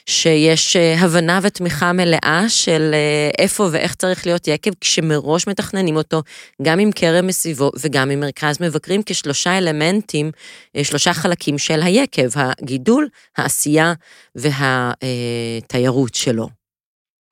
שיש 0.07 0.77
אה, 0.77 1.01
הבנה 1.01 1.41
ותמיכה 1.43 1.93
מלאה 1.93 2.45
של 2.49 2.91
אה, 2.95 3.31
איפה 3.39 3.69
ואיך 3.73 3.95
צריך 3.95 4.27
להיות 4.27 4.49
יקב, 4.49 4.71
כשמראש 4.81 5.47
מתכננים 5.47 5.97
אותו, 5.97 6.23
גם 6.63 6.79
עם 6.79 6.93
כרם 6.93 7.27
מסביבו 7.27 7.71
וגם 7.81 8.11
עם 8.11 8.21
מרכז 8.21 8.57
מבקרים, 8.61 9.03
כשלושה 9.07 9.59
אלמנטים, 9.59 10.31
אה, 10.77 10.85
שלושה 10.85 11.15
חלקים 11.15 11.59
של 11.59 11.83
היקב, 11.83 12.29
הגידול, 12.35 13.09
העשייה 13.37 13.93
והתיירות 14.35 16.15
שלו. 16.15 16.60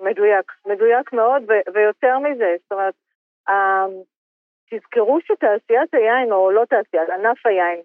מדויק, 0.00 0.52
מדויק 0.66 1.12
מאוד, 1.12 1.42
ו- 1.48 1.72
ויותר 1.74 2.18
מזה, 2.18 2.56
זאת 2.62 2.72
אומרת, 2.72 2.94
um, 3.48 3.92
תזכרו 4.70 5.18
שתעשיית 5.20 5.94
היין, 5.94 6.32
או 6.32 6.50
לא 6.50 6.64
תעשיית, 6.64 7.08
ענף 7.10 7.46
היין, 7.46 7.80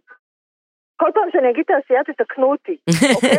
כל 0.95 1.09
פעם 1.13 1.31
שאני 1.31 1.49
אגיד 1.51 1.65
תעשייה 1.65 2.03
תתקנו 2.03 2.51
אותי, 2.51 2.77
אוקיי? 3.15 3.37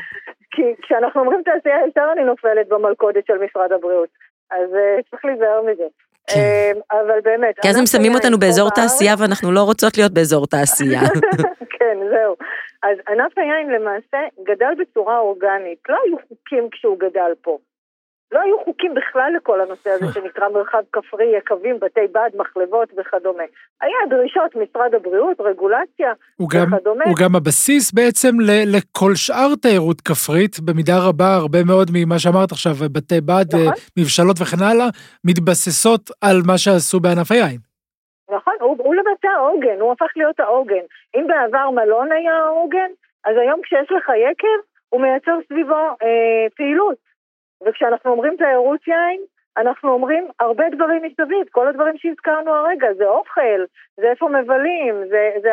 כי 0.52 0.62
כשאנחנו 0.82 1.20
אומרים 1.20 1.42
תעשייה, 1.42 1.76
יותר 1.86 2.12
אני 2.12 2.24
נופלת 2.24 2.68
במלכודת 2.68 3.26
של 3.26 3.38
משרד 3.38 3.72
הבריאות, 3.72 4.08
אז 4.50 4.70
uh, 4.70 5.10
צריך 5.10 5.24
להיזהר 5.24 5.62
מזה. 5.62 5.86
כן. 6.26 6.40
אמ, 6.40 6.80
אבל 6.92 7.20
באמת... 7.24 7.60
כי 7.60 7.68
אז 7.68 7.78
הם 7.78 7.86
שמים 7.86 8.14
אותנו 8.14 8.38
באזור 8.38 8.70
תעשייה 8.70 9.14
ואנחנו 9.18 9.52
לא 9.52 9.60
רוצות 9.60 9.98
להיות 9.98 10.12
באזור 10.12 10.46
תעשייה. 10.46 11.00
כן, 11.78 11.96
זהו. 12.10 12.36
אז 12.82 12.96
ענף 13.08 13.38
היין 13.38 13.70
למעשה 13.70 14.18
גדל 14.44 14.72
בצורה 14.78 15.18
אורגנית, 15.18 15.78
לא 15.88 15.96
היו 16.04 16.16
חוקים 16.28 16.68
כשהוא 16.72 16.98
גדל 16.98 17.32
פה. 17.42 17.58
לא 18.32 18.40
היו 18.40 18.56
חוקים 18.64 18.94
בכלל 18.94 19.32
לכל 19.36 19.60
הנושא 19.60 19.90
הזה 19.90 20.06
שנקרא 20.12 20.48
מרחב 20.48 20.82
כפרי, 20.92 21.36
יקבים, 21.38 21.80
בתי 21.80 22.06
בד, 22.12 22.30
מחלבות 22.34 22.88
וכדומה. 22.96 23.42
היה 23.80 23.98
דרישות 24.10 24.56
משרד 24.56 24.94
הבריאות, 24.94 25.40
רגולציה 25.40 26.12
הוא 26.36 26.48
גם, 26.50 26.72
וכדומה. 26.72 27.04
הוא 27.04 27.14
גם 27.24 27.36
הבסיס 27.36 27.92
בעצם 27.92 28.40
ל- 28.40 28.76
לכל 28.76 29.14
שאר 29.14 29.54
תיירות 29.62 30.00
כפרית, 30.00 30.60
במידה 30.60 30.98
רבה 31.08 31.34
הרבה 31.34 31.58
מאוד 31.64 31.88
ממה 31.94 32.18
שאמרת 32.18 32.52
עכשיו, 32.52 32.72
בתי 32.92 33.20
בד, 33.20 33.48
נכון. 33.54 33.72
מבשלות 33.98 34.36
וכן 34.40 34.62
הלאה, 34.70 34.86
מתבססות 35.24 36.10
על 36.20 36.36
מה 36.46 36.58
שעשו 36.58 37.00
בענף 37.00 37.30
היין. 37.32 37.60
נכון, 38.36 38.54
הוא, 38.60 38.76
הוא 38.78 38.94
לבצע 38.94 39.32
עוגן, 39.38 39.80
הוא 39.80 39.92
הפך 39.92 40.10
להיות 40.16 40.40
העוגן. 40.40 40.84
אם 41.16 41.26
בעבר 41.26 41.70
מלון 41.70 42.12
היה 42.12 42.34
העוגן, 42.34 42.90
אז 43.24 43.34
היום 43.42 43.60
כשיש 43.62 43.92
לך 43.96 44.10
יקב, 44.30 44.58
הוא 44.88 45.00
מייצר 45.00 45.36
סביבו 45.48 45.74
אה, 46.02 46.46
פעילות. 46.56 47.05
וכשאנחנו 47.66 48.10
אומרים 48.10 48.36
תיירות 48.36 48.88
יין, 48.88 49.20
אנחנו 49.56 49.92
אומרים 49.92 50.28
הרבה 50.40 50.64
דברים 50.76 51.02
מסביב, 51.02 51.46
כל 51.50 51.68
הדברים 51.68 51.94
שהזכרנו 51.98 52.50
הרגע, 52.50 52.86
זה 52.98 53.04
אוכל, 53.08 53.60
זה 53.96 54.06
איפה 54.10 54.28
מבלים, 54.28 54.94
זה, 55.08 55.30
זה, 55.42 55.50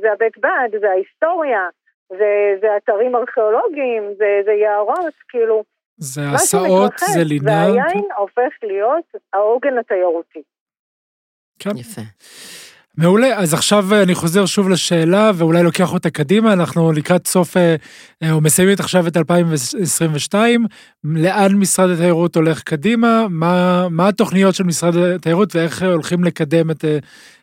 זה 0.00 0.12
הבית 0.12 0.38
בד, 0.38 0.80
זה 0.80 0.90
ההיסטוריה, 0.90 1.68
זה, 2.08 2.56
זה 2.60 2.76
אתרים 2.76 3.16
ארכיאולוגיים, 3.16 4.02
זה, 4.18 4.40
זה 4.44 4.52
יערות, 4.52 5.14
כאילו... 5.28 5.64
זה 5.98 6.20
הסעות, 6.34 6.98
זה 6.98 7.24
לינה. 7.24 7.50
והיין 7.50 8.04
הופך 8.16 8.52
להיות 8.62 9.04
העוגן 9.32 9.78
התיירותי. 9.78 10.42
כן. 11.58 11.70
יפה. 11.76 12.02
מעולה, 12.98 13.38
אז 13.42 13.54
עכשיו 13.54 13.82
אה, 13.92 14.02
אני 14.02 14.14
חוזר 14.14 14.46
שוב 14.46 14.68
לשאלה, 14.68 15.30
ואולי 15.38 15.62
לוקח 15.62 15.92
אותה 15.94 16.10
קדימה, 16.10 16.52
אנחנו 16.52 16.92
לקראת 16.92 17.26
סוף, 17.26 17.56
אה, 17.56 17.74
אה, 18.22 18.32
או 18.32 18.40
מסיימים 18.40 18.74
עכשיו 18.78 19.06
את 19.08 19.16
2022, 19.16 20.60
לאן 21.04 21.52
משרד 21.60 21.88
התיירות 21.90 22.36
הולך 22.36 22.62
קדימה, 22.62 23.26
מה, 23.30 23.86
מה 23.90 24.08
התוכניות 24.08 24.54
של 24.54 24.64
משרד 24.64 24.94
התיירות 25.16 25.48
ואיך 25.54 25.82
הולכים 25.82 26.24
לקדם 26.24 26.70
את, 26.70 26.84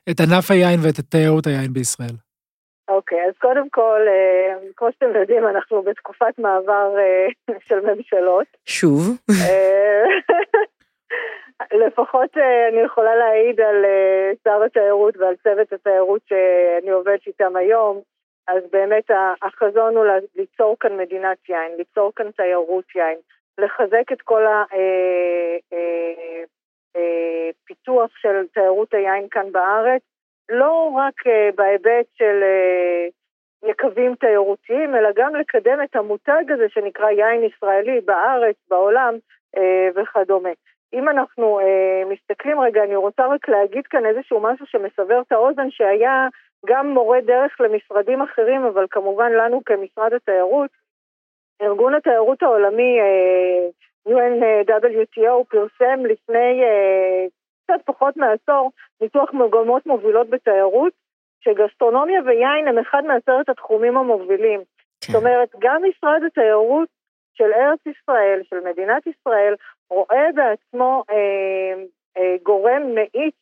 את 0.09 0.19
ענף 0.19 0.51
היין 0.51 0.79
ואת 0.83 0.99
תיירות 0.99 1.47
היין 1.47 1.73
בישראל? 1.73 2.15
אוקיי, 2.87 3.17
okay, 3.17 3.29
אז 3.29 3.33
קודם 3.41 3.69
כל, 3.69 4.01
כמו 4.75 4.87
שאתם 4.91 5.19
יודעים, 5.19 5.47
אנחנו 5.47 5.81
בתקופת 5.81 6.33
מעבר 6.37 6.89
של 7.67 7.79
ממשלות. 7.79 8.47
שוב. 8.65 9.17
לפחות 11.71 12.37
אה, 12.37 12.67
אני 12.67 12.81
יכולה 12.81 13.15
להעיד 13.15 13.61
על 13.61 13.85
אה, 13.85 14.31
שר 14.43 14.63
התיירות 14.63 15.17
ועל 15.17 15.35
צוות 15.35 15.73
התיירות 15.73 16.21
שאני 16.27 16.91
עובדת 16.91 17.27
איתם 17.27 17.55
היום, 17.55 18.01
אז 18.47 18.63
באמת 18.71 19.11
החזון 19.41 19.95
הוא 19.95 20.05
ליצור 20.35 20.75
כאן 20.79 20.97
מדינת 20.97 21.49
יין, 21.49 21.71
ליצור 21.77 22.11
כאן 22.15 22.31
תיירות 22.31 22.95
יין, 22.95 23.17
לחזק 23.57 24.11
את 24.11 24.21
כל 24.21 24.45
הפיתוח 27.65 28.09
אה, 28.11 28.17
של 28.21 28.47
תיירות 28.53 28.93
היין 28.93 29.27
כאן 29.31 29.51
בארץ, 29.51 30.01
לא 30.49 30.91
רק 30.95 31.13
בהיבט 31.55 32.05
של 32.13 32.43
יקבים 33.65 34.15
תיירותיים, 34.15 34.95
אלא 34.95 35.09
גם 35.15 35.35
לקדם 35.35 35.83
את 35.83 35.95
המותג 35.95 36.51
הזה 36.51 36.69
שנקרא 36.69 37.09
יין 37.09 37.43
ישראלי 37.43 38.01
בארץ, 38.01 38.55
בעולם 38.69 39.13
וכדומה. 39.95 40.49
אם 40.93 41.09
אנחנו 41.09 41.59
אה, 41.59 42.03
מסתכלים 42.09 42.59
רגע, 42.59 42.83
אני 42.83 42.95
רוצה 42.95 43.27
רק 43.27 43.49
להגיד 43.49 43.87
כאן 43.87 44.05
איזשהו 44.05 44.39
משהו 44.39 44.65
שמסבר 44.65 45.21
את 45.27 45.31
האוזן, 45.31 45.71
שהיה 45.71 46.27
גם 46.65 46.87
מורה 46.87 47.21
דרך 47.21 47.61
למשרדים 47.61 48.21
אחרים, 48.21 48.65
אבל 48.65 48.85
כמובן 48.89 49.31
לנו 49.31 49.61
כמשרד 49.65 50.13
התיירות. 50.13 50.69
ארגון 51.61 51.95
התיירות 51.95 52.43
העולמי, 52.43 52.99
אה, 52.99 53.67
UNWTO, 54.07 55.43
פרסם 55.49 56.05
לפני 56.05 56.63
אה, 56.63 57.25
קצת 57.63 57.85
פחות 57.85 58.17
מעשור 58.17 58.71
ניתוח 59.01 59.33
מגמות 59.33 59.85
מובילות 59.85 60.29
בתיירות, 60.29 60.93
שגסטרונומיה 61.39 62.21
ויין 62.25 62.67
הם 62.67 62.79
אחד 62.79 63.03
מעשרת 63.05 63.49
התחומים 63.49 63.97
המובילים. 63.97 64.59
כן. 64.59 65.11
זאת 65.13 65.21
אומרת, 65.21 65.49
גם 65.59 65.81
משרד 65.89 66.21
התיירות 66.27 66.89
של 67.33 67.53
ארץ 67.53 67.79
ישראל, 67.85 68.41
של 68.49 68.59
מדינת 68.59 69.07
ישראל, 69.07 69.55
רואה 69.89 70.27
בעצמו 70.35 71.03
אה, 71.09 71.83
אה, 72.17 72.35
גורם 72.43 72.95
מאיץ 72.95 73.35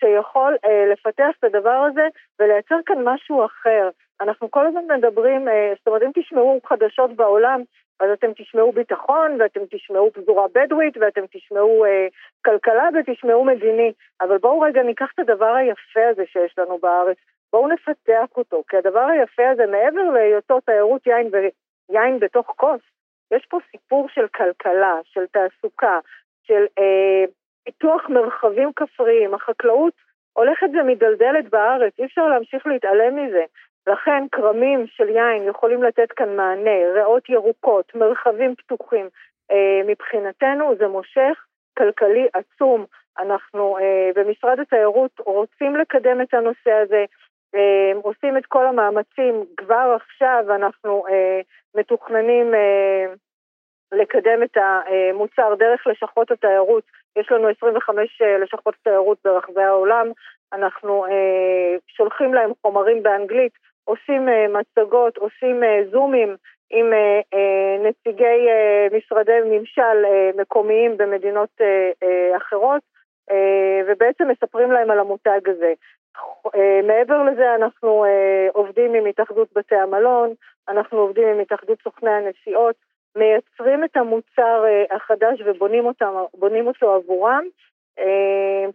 שיכול 0.00 0.56
אה, 0.64 0.86
לפתח 0.92 1.30
את 1.38 1.44
הדבר 1.44 1.86
הזה 1.90 2.06
ולייצר 2.40 2.76
כאן 2.86 3.04
משהו 3.04 3.44
אחר. 3.44 3.88
אנחנו 4.20 4.50
כל 4.50 4.66
הזמן 4.66 4.96
מדברים, 4.98 5.48
אה, 5.48 5.72
זאת 5.78 5.86
אומרת, 5.86 6.02
אם 6.02 6.10
תשמעו 6.14 6.60
חדשות 6.66 7.16
בעולם, 7.16 7.62
אז 8.00 8.10
אתם 8.12 8.32
תשמעו 8.36 8.72
ביטחון, 8.72 9.40
ואתם 9.40 9.60
תשמעו 9.70 10.10
פזורה 10.12 10.46
בדואית, 10.54 10.96
ואתם 11.00 11.26
תשמעו 11.30 11.84
אה, 11.84 12.06
כלכלה 12.44 12.88
ותשמעו 12.94 13.44
מדיני. 13.44 13.92
אבל 14.20 14.38
בואו 14.38 14.60
רגע 14.60 14.82
ניקח 14.82 15.08
את 15.14 15.18
הדבר 15.18 15.54
היפה 15.54 16.08
הזה 16.10 16.22
שיש 16.26 16.58
לנו 16.58 16.78
בארץ, 16.78 17.16
בואו 17.52 17.68
נפתח 17.68 18.36
אותו, 18.36 18.62
כי 18.68 18.76
הדבר 18.76 19.00
היפה 19.00 19.48
הזה, 19.48 19.66
מעבר 19.66 20.10
להיותו 20.14 20.60
תיירות 20.60 21.06
יין 21.06 21.30
ויין 21.32 22.18
בתוך 22.18 22.46
כוס, 22.56 22.80
יש 23.30 23.46
פה 23.46 23.58
סיפור 23.70 24.08
של 24.08 24.26
כלכלה, 24.28 24.94
של 25.04 25.26
תעסוקה, 25.26 25.98
של 26.42 26.64
אה, 26.78 27.24
פיתוח 27.64 28.08
מרחבים 28.08 28.72
כפריים. 28.76 29.34
החקלאות 29.34 29.92
הולכת 30.32 30.66
ומדלדלת 30.80 31.48
בארץ, 31.50 31.92
אי 31.98 32.04
אפשר 32.04 32.26
להמשיך 32.26 32.66
להתעלם 32.66 33.16
מזה. 33.16 33.44
לכן 33.86 34.24
כרמים 34.32 34.86
של 34.86 35.08
יין 35.08 35.42
יכולים 35.48 35.82
לתת 35.82 36.12
כאן 36.12 36.36
מענה, 36.36 36.92
ריאות 36.94 37.28
ירוקות, 37.28 37.94
מרחבים 37.94 38.54
פתוחים. 38.54 39.08
אה, 39.50 39.80
מבחינתנו 39.86 40.76
זה 40.78 40.88
מושך 40.88 41.44
כלכלי 41.78 42.26
עצום. 42.32 42.84
אנחנו 43.18 43.78
אה, 43.78 44.10
במשרד 44.14 44.60
התיירות 44.60 45.20
רוצים 45.26 45.76
לקדם 45.76 46.20
את 46.20 46.34
הנושא 46.34 46.72
הזה, 46.72 47.04
עושים 48.02 48.36
את 48.36 48.46
כל 48.46 48.66
המאמצים. 48.66 49.44
כבר 49.56 49.96
עכשיו 49.96 50.44
אנחנו 50.54 51.04
אה, 51.08 51.40
מתוכננים 51.74 52.54
אה, 52.54 53.06
לקדם 53.92 54.42
את 54.42 54.56
המוצר 54.56 55.54
דרך 55.58 55.86
לשכות 55.86 56.30
התיירות. 56.30 56.84
יש 57.18 57.32
לנו 57.32 57.48
25 57.48 58.22
אה, 58.22 58.38
לשכות 58.38 58.74
תיירות 58.84 59.18
ברחבי 59.24 59.62
העולם. 59.62 60.06
אנחנו 60.52 61.06
אה, 61.06 61.76
שולחים 61.86 62.34
להם 62.34 62.50
חומרים 62.62 63.02
באנגלית, 63.02 63.52
עושים 63.84 64.28
אה, 64.28 64.46
מצגות, 64.48 65.16
עושים 65.16 65.64
אה, 65.64 65.80
זומים 65.90 66.36
עם 66.70 66.92
אה, 66.92 67.20
אה, 67.34 67.88
נציגי 67.88 68.48
אה, 68.48 68.86
משרדי 68.92 69.40
ממשל 69.44 70.04
אה, 70.04 70.30
מקומיים 70.36 70.96
במדינות 70.96 71.48
אה, 71.60 71.90
אה, 72.02 72.36
אחרות, 72.36 72.82
אה, 73.30 73.80
ובעצם 73.86 74.28
מספרים 74.28 74.72
להם 74.72 74.90
על 74.90 74.98
המותג 74.98 75.40
הזה. 75.46 75.72
אה, 76.54 76.80
מעבר 76.82 77.22
לזה 77.22 77.54
אנחנו 77.54 78.04
אה, 78.04 78.48
עובדים 78.52 78.94
עם 78.94 79.06
התאחדות 79.06 79.48
בתי 79.56 79.76
המלון, 79.76 80.34
אנחנו 80.68 80.98
עובדים 80.98 81.28
עם 81.28 81.40
התאחדות 81.40 81.78
סוכני 81.82 82.10
הנסיעות, 82.10 82.74
מייצרים 83.16 83.84
את 83.84 83.96
המוצר 83.96 84.64
אה, 84.64 84.96
החדש 84.96 85.42
ובונים 85.46 85.86
אותם, 85.86 86.14
אותו 86.66 86.94
עבורם. 86.94 87.44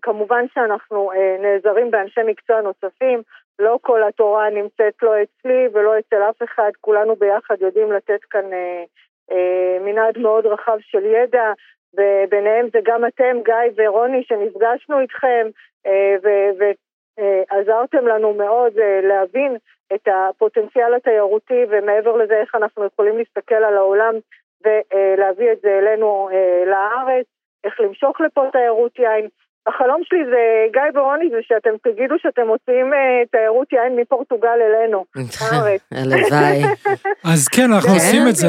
כמובן 0.01 0.45
שאנחנו 0.53 1.12
נעזרים 1.39 1.91
באנשי 1.91 2.19
מקצוע 2.25 2.62
נוספים, 2.62 3.21
לא 3.60 3.79
כל 3.82 4.03
התורה 4.03 4.49
נמצאת 4.49 4.93
לא 5.01 5.13
אצלי 5.23 5.67
ולא 5.73 5.99
אצל 5.99 6.21
אף 6.29 6.43
אחד, 6.43 6.71
כולנו 6.82 7.15
ביחד 7.15 7.56
יודעים 7.62 7.91
לתת 7.91 8.19
כאן 8.29 8.45
מנעד 9.82 10.17
מאוד 10.17 10.45
רחב 10.45 10.77
של 10.79 11.06
ידע, 11.06 11.51
וביניהם 11.93 12.67
זה 12.73 12.79
גם 12.84 13.06
אתם, 13.06 13.38
גיא 13.45 13.84
ורוני, 13.84 14.23
שנפגשנו 14.23 14.99
איתכם, 14.99 15.47
ועזרתם 17.17 18.08
לנו 18.08 18.34
מאוד 18.34 18.73
להבין 19.04 19.56
את 19.93 20.08
הפוטנציאל 20.08 20.93
התיירותי, 20.93 21.65
ומעבר 21.69 22.15
לזה 22.15 22.34
איך 22.41 22.56
אנחנו 22.56 22.86
יכולים 22.86 23.17
להסתכל 23.17 23.56
על 23.56 23.78
העולם 23.78 24.15
ולהביא 24.65 25.52
את 25.52 25.62
זה 25.62 25.80
אלינו 25.80 26.30
לארץ, 26.65 27.26
איך 27.63 27.80
למשוך 27.80 28.21
לפה 28.21 28.45
תיירות 28.52 28.99
יין. 28.99 29.28
החלום 29.67 30.02
שלי 30.04 30.19
זה, 30.26 30.43
גיא 30.73 30.99
ורוני, 30.99 31.30
זה 31.30 31.38
שאתם 31.41 31.69
תגידו 31.84 32.15
שאתם 32.17 32.41
מוציאים 32.47 32.93
אה, 32.93 33.26
תיירות 33.32 33.67
יין 33.73 33.99
מפורטוגל 34.02 34.58
אלינו, 34.67 35.06
הלוואי. 35.91 36.63
אז 37.23 37.47
כן, 37.47 37.73
אנחנו 37.73 37.89
כן? 37.89 37.95
עושים 37.95 38.28
את 38.28 38.36
זה. 38.36 38.47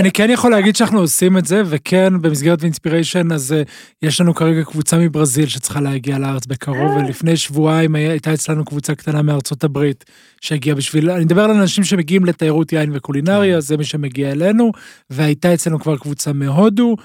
אני 0.00 0.12
כן 0.12 0.30
יכול 0.30 0.50
להגיד 0.50 0.76
שאנחנו 0.76 1.00
עושים 1.00 1.38
את 1.38 1.44
זה, 1.44 1.62
וכן, 1.70 2.12
במסגרת 2.22 2.62
אינספיריישן, 2.62 3.32
אז 3.32 3.52
אה, 3.52 3.62
יש 4.02 4.20
לנו 4.20 4.34
כרגע 4.34 4.64
קבוצה 4.64 4.96
מברזיל 4.96 5.46
שצריכה 5.46 5.80
להגיע 5.80 6.18
לארץ 6.18 6.46
בקרוב, 6.46 6.90
אה. 6.90 6.96
ולפני 6.96 7.36
שבועיים 7.36 7.94
הייתה 7.94 8.34
אצלנו 8.34 8.64
קבוצה 8.64 8.94
קטנה 8.94 9.22
מארצות 9.22 9.64
הברית, 9.64 10.04
שהגיעה 10.40 10.76
בשביל, 10.76 11.10
אני 11.10 11.24
מדבר 11.24 11.42
על 11.42 11.50
אנשים 11.50 11.84
שמגיעים 11.84 12.24
לתיירות 12.24 12.72
יין 12.72 12.96
וקולינריה, 12.96 13.60
זה 13.60 13.76
מי 13.76 13.84
שמגיע 13.84 14.32
אלינו, 14.32 14.72
והייתה 15.10 15.54
אצלנו 15.54 15.80
כבר 15.80 15.96
קבוצה 15.96 16.32
מהודו. 16.32 16.96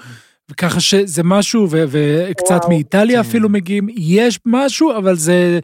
ככה 0.56 0.80
שזה 0.80 1.22
משהו, 1.24 1.60
ו- 1.70 1.86
וקצת 1.92 2.54
וואו. 2.60 2.68
מאיטליה 2.68 3.22
כן. 3.22 3.28
אפילו 3.28 3.48
מגיעים, 3.48 3.86
יש 4.18 4.38
משהו, 4.46 4.90
אבל 4.98 5.14
זה, 5.14 5.58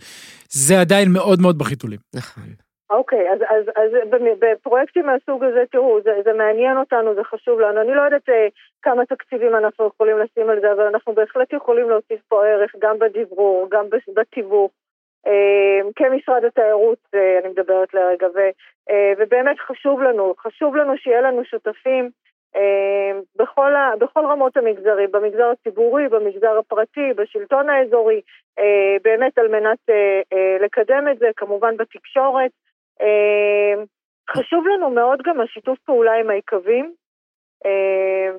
זה 0.51 0.81
עדיין 0.81 1.09
מאוד 1.13 1.39
מאוד 1.43 1.59
בחיתולים. 1.59 1.99
נכון. 2.15 2.45
אוקיי, 2.91 3.33
אז, 3.33 3.41
אז, 3.41 3.65
אז 3.77 3.91
בפרויקטים 4.39 5.07
מהסוג 5.07 5.45
הזה, 5.45 5.63
תראו, 5.73 5.99
זה, 6.05 6.11
זה 6.25 6.33
מעניין 6.33 6.77
אותנו, 6.77 7.15
זה 7.15 7.25
חשוב 7.25 7.61
לנו. 7.61 7.81
אני 7.81 7.95
לא 7.95 8.03
יודעת 8.03 8.29
אה, 8.29 8.49
כמה 8.83 9.07
תקציבים 9.07 9.55
אנחנו 9.57 9.87
יכולים 9.87 10.19
לשים 10.19 10.51
על 10.51 10.61
זה, 10.61 10.73
אבל 10.73 10.83
אנחנו 10.83 11.15
בהחלט 11.15 11.53
יכולים 11.53 11.89
להוסיף 11.91 12.21
פה 12.29 12.47
ערך 12.47 12.73
גם 12.83 12.99
בדברור, 12.99 13.69
גם 13.71 13.85
בתיווך. 14.17 14.71
אה, 15.27 15.81
כמשרד 15.97 16.45
התיירות, 16.45 16.99
אה, 17.15 17.39
אני 17.39 17.49
מדברת 17.49 17.95
לרגע, 17.95 18.27
ו, 18.35 18.39
אה, 18.91 19.13
ובאמת 19.19 19.57
חשוב 19.59 20.03
לנו, 20.03 20.35
חשוב 20.39 20.77
לנו 20.77 20.93
שיהיה 20.97 21.21
לנו 21.21 21.45
שותפים 21.45 22.11
בכל, 23.37 23.75
ה, 23.75 23.97
בכל 24.01 24.21
רמות 24.25 24.57
המגזרים, 24.57 25.13
במגזר 25.13 25.51
הציבורי, 25.51 26.09
במגזר 26.09 26.59
הפרטי, 26.59 27.13
בשלטון 27.17 27.69
האזורי, 27.69 28.21
אה, 28.59 28.97
באמת 29.03 29.39
על 29.39 29.49
מנת 29.49 29.79
אה, 29.91 30.57
לקדם 30.61 31.09
את 31.13 31.19
זה, 31.19 31.27
כמובן 31.37 31.77
בתקשורת. 31.77 32.51
חשוב 34.31 34.67
לנו 34.67 34.91
מאוד 34.91 35.23
גם 35.23 35.41
השיתוף 35.41 35.79
פעולה 35.79 36.15
עם 36.15 36.31
היקבים. 36.31 36.95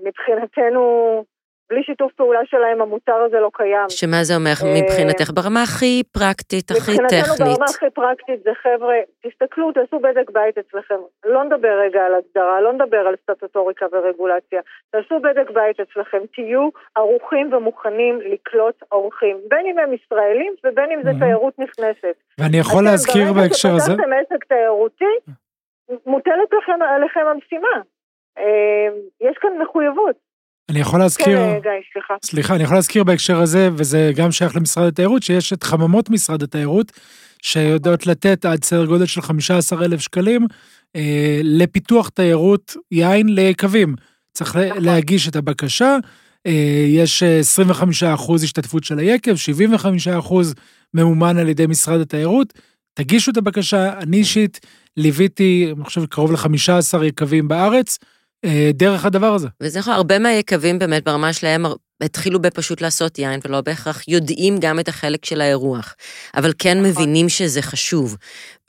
מבחינתנו, 0.03 1.23
בלי 1.69 1.84
שיתוף 1.84 2.12
פעולה 2.13 2.39
שלהם 2.45 2.82
המוצר 2.82 3.19
הזה 3.25 3.39
לא 3.39 3.49
קיים. 3.53 3.89
שמה 3.89 4.23
זה 4.23 4.36
אומר 4.36 4.58
אה, 4.63 4.82
מבחינתך? 4.82 5.30
ברמה 5.36 5.63
הכי 5.63 6.03
פרקטית, 6.12 6.71
הכי 6.71 6.80
טכנית. 6.80 7.01
מבחינתנו 7.01 7.45
ברמה 7.45 7.65
הכי 7.69 7.89
פרקטית 7.93 8.43
זה 8.43 8.51
חבר'ה, 8.63 8.95
תסתכלו, 9.23 9.71
תעשו 9.71 9.99
בדק 9.99 10.30
בית 10.32 10.58
אצלכם. 10.58 10.99
לא 11.25 11.43
נדבר 11.43 11.73
רגע 11.86 12.01
על 12.06 12.13
הגדרה, 12.15 12.62
לא 12.62 12.73
נדבר 12.73 13.03
על 13.08 13.15
סטטוטוריקה 13.23 13.86
ורגולציה. 13.91 14.62
תעשו 14.91 15.19
בדק 15.19 15.49
בית 15.49 15.80
אצלכם, 15.80 16.17
תהיו 16.34 16.69
ערוכים 16.95 17.53
ומוכנים 17.53 18.19
לקלוט 18.21 18.84
אורחים, 18.91 19.38
בין 19.49 19.65
אם 19.65 19.80
הם 19.80 19.93
ישראלים 19.93 20.53
ובין 20.63 20.91
אם 20.91 20.99
זה 21.03 21.12
תיירות 21.19 21.60
נכנסת. 21.60 22.15
ואני 22.39 22.58
יכול 22.58 22.84
להזכיר 22.84 23.34
בהקשר 23.34 23.69
הזה... 23.75 23.93
אתם 23.93 24.01
ברגע 24.01 24.23
שפתחתם 24.23 24.34
עסק 24.36 24.43
תיירותי, 24.45 25.15
מוטלת 26.06 26.49
לכם, 26.58 26.82
עליכם 26.95 27.25
המשימה. 27.32 27.75
אה, 28.38 28.88
יש 29.21 29.38
כאן 29.38 29.51
מחויבות. 29.62 30.26
אני 30.69 30.80
יכול 30.80 30.99
להזכיר, 30.99 31.38
כן, 31.38 31.60
גיא, 31.63 31.71
סליחה. 31.93 32.13
סליחה, 32.23 32.56
אני 32.56 32.63
יכול 32.63 32.75
להזכיר 32.75 33.03
בהקשר 33.03 33.41
הזה, 33.41 33.69
וזה 33.75 34.12
גם 34.15 34.32
שייך 34.32 34.56
למשרד 34.56 34.88
התיירות, 34.88 35.23
שיש 35.23 35.53
את 35.53 35.63
חממות 35.63 36.10
משרד 36.10 36.43
התיירות, 36.43 36.91
שיודעות 37.41 38.08
לתת 38.08 38.45
עד 38.45 38.63
סדר 38.63 38.86
גודל 38.86 39.06
של 39.06 39.21
15,000 39.21 39.99
שקלים 39.99 40.47
אה, 40.95 41.39
לפיתוח 41.43 42.10
תיירות 42.10 42.75
יין 42.91 43.30
ליקבים. 43.30 43.95
צריך 44.34 44.56
נכון. 44.56 44.84
להגיש 44.84 45.27
את 45.27 45.36
הבקשה, 45.36 45.97
אה, 46.47 46.86
יש 46.88 47.23
25 47.23 48.04
אחוז 48.04 48.44
השתתפות 48.44 48.83
של 48.83 49.00
היקב, 49.00 49.35
75 49.35 50.08
אחוז 50.08 50.54
ממומן 50.94 51.37
על 51.37 51.50
ידי 51.50 51.67
משרד 51.67 52.00
התיירות. 52.00 52.54
תגישו 52.94 53.31
את 53.31 53.37
הבקשה, 53.37 53.94
אני 54.00 54.17
אישית 54.17 54.60
ליוויתי, 54.98 55.73
אני 55.77 55.85
חושב, 55.85 56.06
קרוב 56.06 56.31
ל-15 56.31 57.04
יקבים 57.04 57.48
בארץ. 57.48 57.98
אה, 58.46 58.69
דרך 58.73 59.06
הדבר 59.06 59.33
הזה. 59.33 59.48
וזה 59.62 59.79
יכול, 59.79 59.94
הרבה 59.94 60.19
מהיקבים 60.19 60.79
באמת 60.79 61.04
ברמה 61.04 61.33
שלהם 61.33 61.65
התחילו 62.02 62.42
בפשוט 62.42 62.81
לעשות 62.81 63.19
יין, 63.19 63.40
ולא 63.46 63.62
בהכרח 63.62 64.08
יודעים 64.08 64.58
גם 64.60 64.79
את 64.79 64.88
החלק 64.88 65.25
של 65.25 65.42
האירוח, 65.42 65.96
אבל 66.35 66.54
כן 66.60 66.79
נכון. 66.79 66.90
מבינים 66.92 67.29
שזה 67.29 67.62
חשוב. 67.62 68.17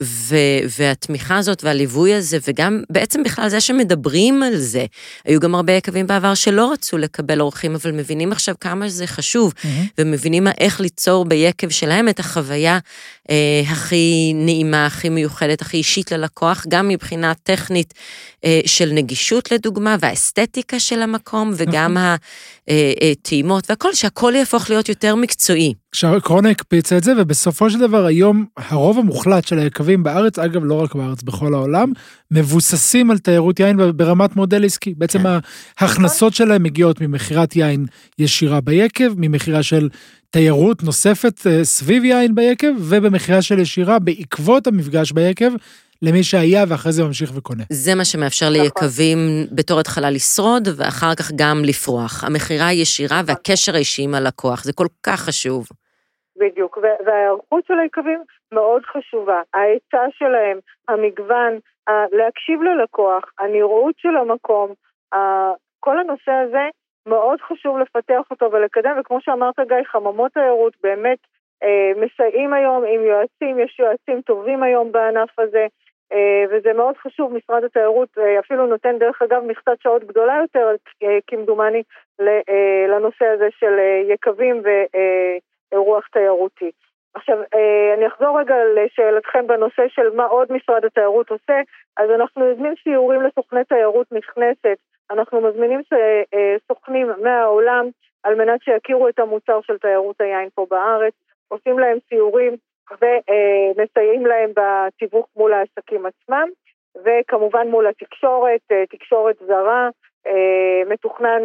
ו- 0.03 0.35
והתמיכה 0.79 1.37
הזאת 1.37 1.63
והליווי 1.63 2.13
הזה, 2.13 2.37
וגם 2.47 2.81
בעצם 2.89 3.23
בכלל 3.23 3.49
זה 3.49 3.61
שמדברים 3.61 4.43
על 4.43 4.57
זה. 4.57 4.85
היו 5.25 5.39
גם 5.39 5.55
הרבה 5.55 5.73
יקבים 5.73 6.07
בעבר 6.07 6.33
שלא 6.33 6.71
רצו 6.71 6.97
לקבל 6.97 7.41
אורחים, 7.41 7.75
אבל 7.75 7.91
מבינים 7.91 8.31
עכשיו 8.31 8.55
כמה 8.61 8.89
זה 8.89 9.07
חשוב, 9.07 9.53
mm-hmm. 9.57 9.67
ומבינים 9.97 10.47
איך 10.47 10.79
ליצור 10.79 11.25
ביקב 11.25 11.69
שלהם 11.69 12.09
את 12.09 12.19
החוויה 12.19 12.79
אה, 13.29 13.61
הכי 13.67 14.31
נעימה, 14.35 14.85
הכי 14.85 15.09
מיוחדת, 15.09 15.61
הכי 15.61 15.77
אישית 15.77 16.11
ללקוח, 16.11 16.65
גם 16.67 16.87
מבחינה 16.87 17.33
טכנית 17.43 17.93
אה, 18.45 18.61
של 18.65 18.89
נגישות 18.93 19.51
לדוגמה, 19.51 19.95
והאסתטיקה 19.99 20.79
של 20.79 21.01
המקום, 21.01 21.53
וגם 21.55 21.97
mm-hmm. 21.97 22.71
הטעימות 23.11 23.69
והכל, 23.69 23.93
שהכל 23.93 24.33
יהפוך 24.35 24.69
להיות 24.69 24.89
יותר 24.89 25.15
מקצועי. 25.15 25.73
שהקורונה 25.95 26.49
הקפיצה 26.49 26.97
את 26.97 27.03
זה, 27.03 27.13
ובסופו 27.17 27.69
של 27.69 27.79
דבר 27.79 28.05
היום 28.05 28.45
הרוב 28.57 28.97
המוחלט 28.97 29.47
של 29.47 29.59
היקבים 29.59 30.03
בארץ, 30.03 30.39
אגב 30.39 30.61
לא 30.63 30.73
רק 30.73 30.95
בארץ, 30.95 31.23
בכל 31.23 31.53
העולם, 31.53 31.91
מבוססים 32.31 33.11
על 33.11 33.17
תיירות 33.17 33.59
יין 33.59 33.77
ברמת 33.95 34.35
מודל 34.35 34.65
עסקי. 34.65 34.93
בעצם 34.97 35.23
כן. 35.23 35.29
ההכנסות 35.79 36.33
שלהם 36.33 36.63
מגיעות 36.63 37.01
ממכירת 37.01 37.55
יין 37.55 37.85
ישירה 38.19 38.61
ביקב, 38.61 39.09
ממכירה 39.17 39.63
של 39.63 39.89
תיירות 40.29 40.83
נוספת 40.83 41.47
אה, 41.47 41.65
סביב 41.65 42.03
יין 42.05 42.35
ביקב, 42.35 42.71
ובמכירה 42.79 43.41
של 43.41 43.59
ישירה 43.59 43.99
בעקבות 43.99 44.67
המפגש 44.67 45.11
ביקב. 45.11 45.51
למי 46.01 46.23
שהיה 46.23 46.65
ואחרי 46.67 46.91
זה 46.91 47.03
ממשיך 47.03 47.31
וקונה. 47.33 47.63
זה 47.71 47.95
מה 47.95 48.05
שמאפשר 48.05 48.49
נכון. 48.49 48.61
ליקבים 48.61 49.47
בתור 49.51 49.79
התחלה 49.79 50.09
לשרוד, 50.09 50.67
ואחר 50.75 51.15
כך 51.15 51.31
גם 51.35 51.65
לפרוח. 51.65 52.23
המכירה 52.23 52.67
הישירה 52.67 53.21
והקשר 53.25 53.75
האישי 53.75 54.01
עם 54.01 54.15
הלקוח, 54.15 54.63
זה 54.63 54.73
כל 54.73 54.87
כך 55.03 55.21
חשוב. 55.21 55.67
בדיוק, 56.39 56.77
וההיערכות 57.05 57.65
של 57.65 57.79
היקבים 57.79 58.23
מאוד 58.51 58.81
חשובה. 58.85 59.41
ההיצע 59.53 60.05
שלהם, 60.11 60.59
המגוון, 60.87 61.59
להקשיב 62.11 62.61
ללקוח, 62.61 63.23
הנראות 63.39 63.95
של 63.97 64.15
המקום, 64.17 64.73
כל 65.79 65.99
הנושא 65.99 66.31
הזה 66.31 66.69
מאוד 67.05 67.41
חשוב 67.41 67.77
לפתח 67.77 68.21
אותו 68.31 68.51
ולקדם, 68.51 68.97
וכמו 68.99 69.21
שאמרת 69.21 69.59
גיא, 69.59 69.83
חממות 69.85 70.33
תיירות 70.33 70.73
באמת 70.83 71.17
אה, 71.63 71.91
מסייעים 71.95 72.53
היום 72.53 72.83
עם 72.85 73.03
יועצים, 73.03 73.59
יש 73.59 73.79
יועצים 73.79 74.21
טובים 74.21 74.63
היום 74.63 74.91
בענף 74.91 75.39
הזה, 75.39 75.67
אה, 76.13 76.43
וזה 76.49 76.73
מאוד 76.73 76.97
חשוב, 76.97 77.33
משרד 77.33 77.63
התיירות 77.63 78.09
אה, 78.17 78.39
אפילו 78.39 78.65
נותן 78.67 78.97
דרך 78.99 79.21
אגב 79.21 79.43
מכסת 79.43 79.81
שעות 79.81 80.03
גדולה 80.03 80.37
יותר, 80.41 80.67
אה, 81.03 81.17
כמדומני, 81.27 81.83
אה, 82.21 82.85
לנושא 82.87 83.25
הזה 83.25 83.47
של 83.59 83.79
אה, 83.79 84.13
יקבים 84.13 84.61
ואירוח 85.71 86.07
תיירותי. 86.07 86.71
עכשיו, 87.13 87.37
אה, 87.55 87.93
אני 87.97 88.07
אחזור 88.07 88.39
רגע 88.39 88.55
לשאלתכם 88.75 89.47
בנושא 89.47 89.83
של 89.87 90.09
מה 90.15 90.25
עוד 90.25 90.51
משרד 90.51 90.85
התיירות 90.85 91.29
עושה, 91.29 91.61
אז 91.97 92.09
אנחנו 92.09 92.45
יוזמים 92.45 92.73
סיורים 92.83 93.21
לסוכני 93.21 93.63
תיירות 93.63 94.07
נכנסת, 94.11 94.77
אנחנו 95.11 95.41
מזמינים 95.41 95.81
אה, 95.93 96.55
סוכנים 96.67 97.07
מהעולם 97.23 97.89
על 98.23 98.35
מנת 98.35 98.63
שיכירו 98.63 99.07
את 99.07 99.19
המוצר 99.19 99.59
של 99.61 99.77
תיירות 99.77 100.21
היין 100.21 100.49
פה 100.55 100.65
בארץ, 100.69 101.13
עושים 101.47 101.79
להם 101.79 101.97
סיורים 102.09 102.55
ומסייעים 102.91 104.25
להם 104.25 104.51
בתיווך 104.55 105.27
מול 105.35 105.53
העסקים 105.53 106.05
עצמם, 106.05 106.49
וכמובן 107.05 107.67
מול 107.67 107.87
התקשורת, 107.87 108.61
אה, 108.71 108.83
תקשורת 108.89 109.35
זרה, 109.47 109.89
מתוכנן 110.87 111.41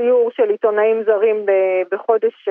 סיור 0.00 0.30
של 0.30 0.50
עיתונאים 0.50 1.02
זרים 1.04 1.46
בחודש 1.90 2.48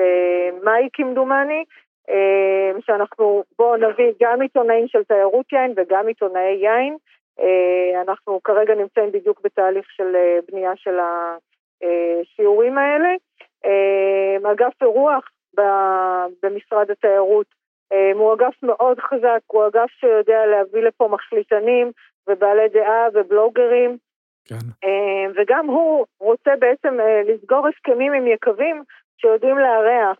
מאי 0.62 0.88
כמדומני, 0.92 1.64
אה, 2.10 2.80
שאנחנו, 2.80 3.44
בואו 3.58 3.76
נביא 3.76 4.12
גם 4.22 4.42
עיתונאים 4.42 4.88
של 4.88 5.04
תיירות 5.04 5.52
יין 5.52 5.72
וגם 5.76 6.06
עיתונאי 6.06 6.56
יין. 6.62 6.96
אה, 7.40 8.02
אנחנו 8.02 8.40
כרגע 8.44 8.74
נמצאים 8.74 9.12
בדיוק 9.12 9.40
בתהליך 9.44 9.86
של 9.90 10.16
אה, 10.16 10.38
בנייה 10.52 10.72
של 10.76 10.98
השיעורים 11.00 12.78
האלה. 12.78 13.08
אגף 14.52 14.82
אירוח 14.82 15.30
במשרד 16.42 16.90
התיירות 16.90 17.46
הוא 18.14 18.34
אגף 18.34 18.62
מאוד 18.62 19.00
חזק, 19.00 19.40
הוא 19.46 19.66
אגף 19.66 19.90
שיודע 19.90 20.46
להביא 20.46 20.82
לפה 20.82 21.08
מחליטנים 21.08 21.92
ובעלי 22.28 22.68
דעה 22.68 23.08
ובלוגרים. 23.14 23.96
כן. 24.50 24.90
וגם 25.36 25.66
הוא 25.66 26.06
רוצה 26.20 26.50
בעצם 26.58 26.98
לסגור 27.26 27.68
הסכמים 27.68 28.12
עם 28.12 28.26
יקבים 28.26 28.82
שיודעים 29.20 29.58
לארח 29.58 30.16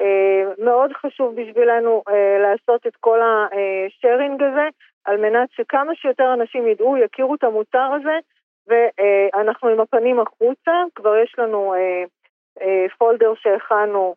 אה, 0.00 0.64
מאוד 0.64 0.92
חשוב 0.92 1.34
בשבילנו 1.40 2.02
אה, 2.08 2.38
לעשות 2.38 2.86
את 2.86 2.96
כל 3.00 3.20
השארינג 3.22 4.42
הזה, 4.42 4.68
על 5.04 5.16
מנת 5.16 5.48
שכמה 5.50 5.94
שיותר 5.94 6.34
אנשים 6.34 6.66
ידעו, 6.68 6.96
יכירו 6.96 7.34
את 7.34 7.44
המוצר 7.44 7.90
הזה, 8.00 8.18
ואנחנו 8.66 9.68
עם 9.68 9.80
הפנים 9.80 10.20
החוצה, 10.20 10.72
כבר 10.94 11.16
יש 11.16 11.34
לנו 11.38 11.74
אה, 11.74 12.86
פולדר 12.98 13.32
שהכנו 13.34 14.14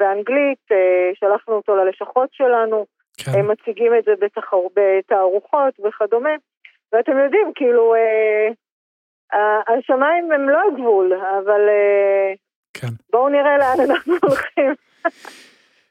באנגלית, 0.00 0.68
שלחנו 1.14 1.54
אותו 1.54 1.76
ללשכות 1.76 2.28
שלנו, 2.32 2.86
כן. 3.24 3.46
מציגים 3.46 3.94
את 3.98 4.04
זה 4.04 4.12
בתחר... 4.20 4.56
בתערוכות 4.76 5.74
וכדומה, 5.84 6.34
ואתם 6.92 7.18
יודעים, 7.18 7.52
כאילו, 7.54 7.94
השמיים 9.32 10.32
הם 10.32 10.48
לא 10.48 10.58
הגבול, 10.72 11.12
אבל 11.12 11.60
כן. 12.74 12.92
בואו 13.12 13.28
נראה 13.28 13.58
לאן 13.58 13.90
אנחנו 13.90 14.14
הולכים. 14.22 14.74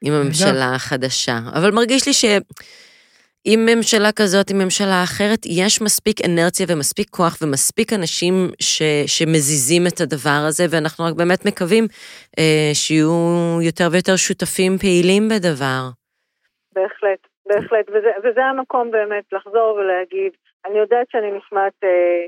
עם 0.06 0.14
הממשלה 0.14 0.76
החדשה. 0.76 1.38
אבל 1.56 1.72
מרגיש 1.72 2.08
לי 2.08 2.14
שעם 2.14 3.60
ממשלה 3.66 4.12
כזאת, 4.16 4.50
עם 4.50 4.58
ממשלה 4.58 5.04
אחרת, 5.04 5.40
יש 5.46 5.82
מספיק 5.82 6.18
אנרציה 6.26 6.66
ומספיק 6.70 7.10
כוח 7.10 7.38
ומספיק 7.42 7.94
אנשים 7.94 8.34
ש, 8.60 8.82
שמזיזים 9.08 9.84
את 9.88 10.00
הדבר 10.02 10.42
הזה, 10.48 10.64
ואנחנו 10.72 11.06
רק 11.06 11.14
באמת 11.14 11.46
מקווים 11.46 11.86
אה, 12.40 12.72
שיהיו 12.74 13.60
יותר 13.62 13.88
ויותר 13.92 14.16
שותפים 14.16 14.78
פעילים 14.78 15.24
בדבר. 15.30 15.82
בהחלט, 16.76 17.22
בהחלט, 17.46 17.86
וזה, 17.90 18.12
וזה 18.24 18.46
המקום 18.46 18.92
באמת 18.92 19.26
לחזור 19.32 19.78
ולהגיד, 19.78 20.32
אני 20.66 20.78
יודעת 20.80 21.08
שאני 21.12 21.32
נשמעת 21.38 21.74
אה, 21.84 22.26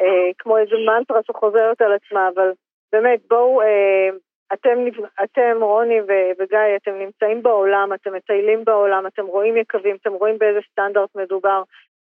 אה, 0.00 0.30
כמו 0.38 0.58
איזה 0.58 0.76
מנטרה 0.86 1.20
שחוזרת 1.26 1.82
על 1.82 1.92
עצמה, 1.92 2.28
אבל 2.34 2.52
באמת, 2.92 3.20
בואו, 3.28 3.62
אה, 3.62 4.08
אתם, 4.52 4.78
אתם, 5.24 5.62
רוני 5.62 6.00
וגיא, 6.38 6.76
אתם 6.76 6.98
נמצאים 6.98 7.42
בעולם, 7.42 7.92
אתם 7.94 8.14
מטיילים 8.14 8.64
בעולם, 8.64 9.06
אתם 9.06 9.26
רואים 9.26 9.56
יקבים, 9.56 9.96
אתם 9.96 10.12
רואים 10.12 10.38
באיזה 10.38 10.58
סטנדרט 10.72 11.10
מדובר. 11.14 11.62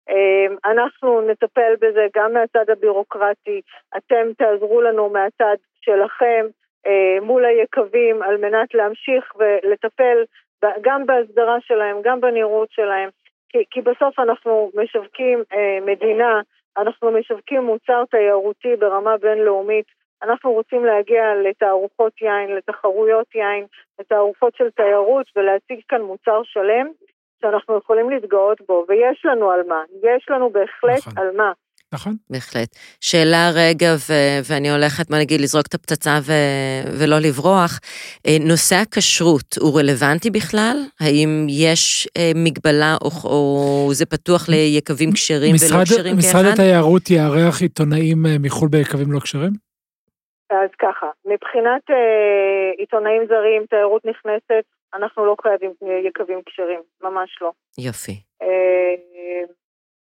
אה, 0.10 0.72
אנחנו 0.72 1.22
נטפל 1.22 1.74
בזה 1.82 2.08
גם 2.16 2.34
מהצד 2.34 2.70
הבירוקרטי, 2.70 3.62
אתם 3.98 4.34
תעזרו 4.38 4.82
לנו 4.82 5.10
מהצד 5.10 5.56
שלכם 5.82 6.46
אה, 6.88 7.18
מול 7.22 7.46
היקבים 7.46 8.22
על 8.22 8.38
מנת 8.38 8.74
להמשיך 8.74 9.34
ולטפל 9.36 10.24
גם 10.82 11.06
בהסדרה 11.06 11.58
שלהם, 11.62 11.98
גם 12.04 12.22
בנראות 12.22 12.72
שלהם, 12.72 13.10
כי, 13.50 13.64
כי 13.72 13.82
בסוף 13.82 14.20
אנחנו 14.20 14.72
משווקים 14.76 15.44
אה, 15.54 15.80
מדינה, 15.86 16.42
אנחנו 16.78 17.12
משווקים 17.12 17.62
מוצר 17.64 18.04
תיירותי 18.10 18.76
ברמה 18.80 19.18
בינלאומית 19.18 19.86
אנחנו 20.24 20.52
רוצים 20.52 20.86
להגיע 20.86 21.24
לתערוכות 21.36 22.22
יין, 22.22 22.56
לתחרויות 22.56 23.36
יין, 23.36 23.66
לתערוכות 24.00 24.56
של 24.56 24.70
תיירות 24.70 25.26
ולהציג 25.36 25.80
כאן 25.88 26.02
מוצר 26.02 26.42
שלם 26.44 26.88
שאנחנו 27.42 27.78
יכולים 27.78 28.10
להתגאות 28.10 28.62
בו, 28.68 28.86
ויש 28.88 29.26
לנו 29.26 29.52
על 29.52 29.64
מה, 29.68 29.84
יש 30.04 30.30
לנו 30.30 30.50
בהחלט 30.50 31.08
נכון. 31.08 31.18
על 31.18 31.32
מה. 31.36 31.52
נכון. 31.94 32.16
בהחלט. 32.30 32.70
שאלה 33.02 33.50
רגע, 33.56 33.88
ו- 34.10 34.40
ואני 34.50 34.72
הולכת, 34.72 35.10
מה 35.10 35.20
נגיד, 35.20 35.42
לזרוק 35.42 35.68
את 35.68 35.74
הפצצה 35.74 36.20
ו- 36.22 36.84
ולא 37.00 37.20
לברוח. 37.20 37.80
אה, 38.28 38.38
נושא 38.42 38.76
הכשרות 38.76 39.58
הוא 39.60 39.80
רלוונטי 39.80 40.30
בכלל? 40.30 40.78
האם 41.00 41.48
יש 41.50 42.08
אה, 42.18 42.32
מגבלה 42.36 42.96
או, 43.02 43.10
או 43.24 43.90
זה 43.94 44.06
פתוח 44.06 44.50
ליקבים 44.50 45.12
כשרים 45.12 45.56
ולא 45.56 45.84
כשרים 45.84 46.16
כאחד? 46.16 46.18
משרד 46.18 46.46
התיירות 46.54 47.10
יארח 47.10 47.62
עיתונאים 47.62 48.26
אה, 48.26 48.36
מחו"ל 48.40 48.70
ביקבים 48.70 49.12
לא 49.12 49.20
כשרים? 49.20 49.54
אז 50.50 50.70
ככה, 50.80 51.08
מבחינת 51.26 51.84
אה, 51.90 52.72
עיתונאים 52.78 53.22
זרים, 53.28 53.66
תיירות 53.70 54.06
נכנסת, 54.06 54.64
אנחנו 54.94 55.26
לא 55.26 55.36
חייבים 55.42 55.72
יקבים 56.08 56.40
כשרים, 56.46 56.80
ממש 57.04 57.30
לא. 57.42 57.52
יופי. 57.78 58.16
אה, 58.42 59.44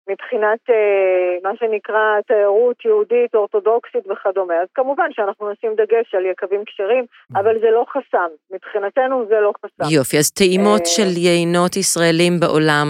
מבחינת 0.10 0.60
אה, 0.70 1.50
מה 1.50 1.54
שנקרא 1.60 2.22
תיירות 2.28 2.86
יהודית, 2.86 3.36
אורתודוקסית 3.36 4.08
וכדומה. 4.12 4.54
אז 4.54 4.68
כמובן 4.74 5.10
שאנחנו 5.12 5.52
נשים 5.52 5.72
דגש 5.76 6.16
על 6.16 6.26
יקבים 6.26 6.64
כשרים, 6.66 7.06
אבל 7.36 7.60
זה 7.60 7.70
לא 7.72 7.86
חסם. 7.90 8.30
מבחינתנו 8.52 9.26
זה 9.30 9.36
לא 9.40 9.52
חסם. 9.58 9.94
יופי, 9.96 10.18
אז 10.18 10.32
טעימות 10.32 10.82
אה, 10.82 10.86
של 10.86 11.18
יינות 11.18 11.76
ישראלים 11.76 12.40
בעולם 12.40 12.88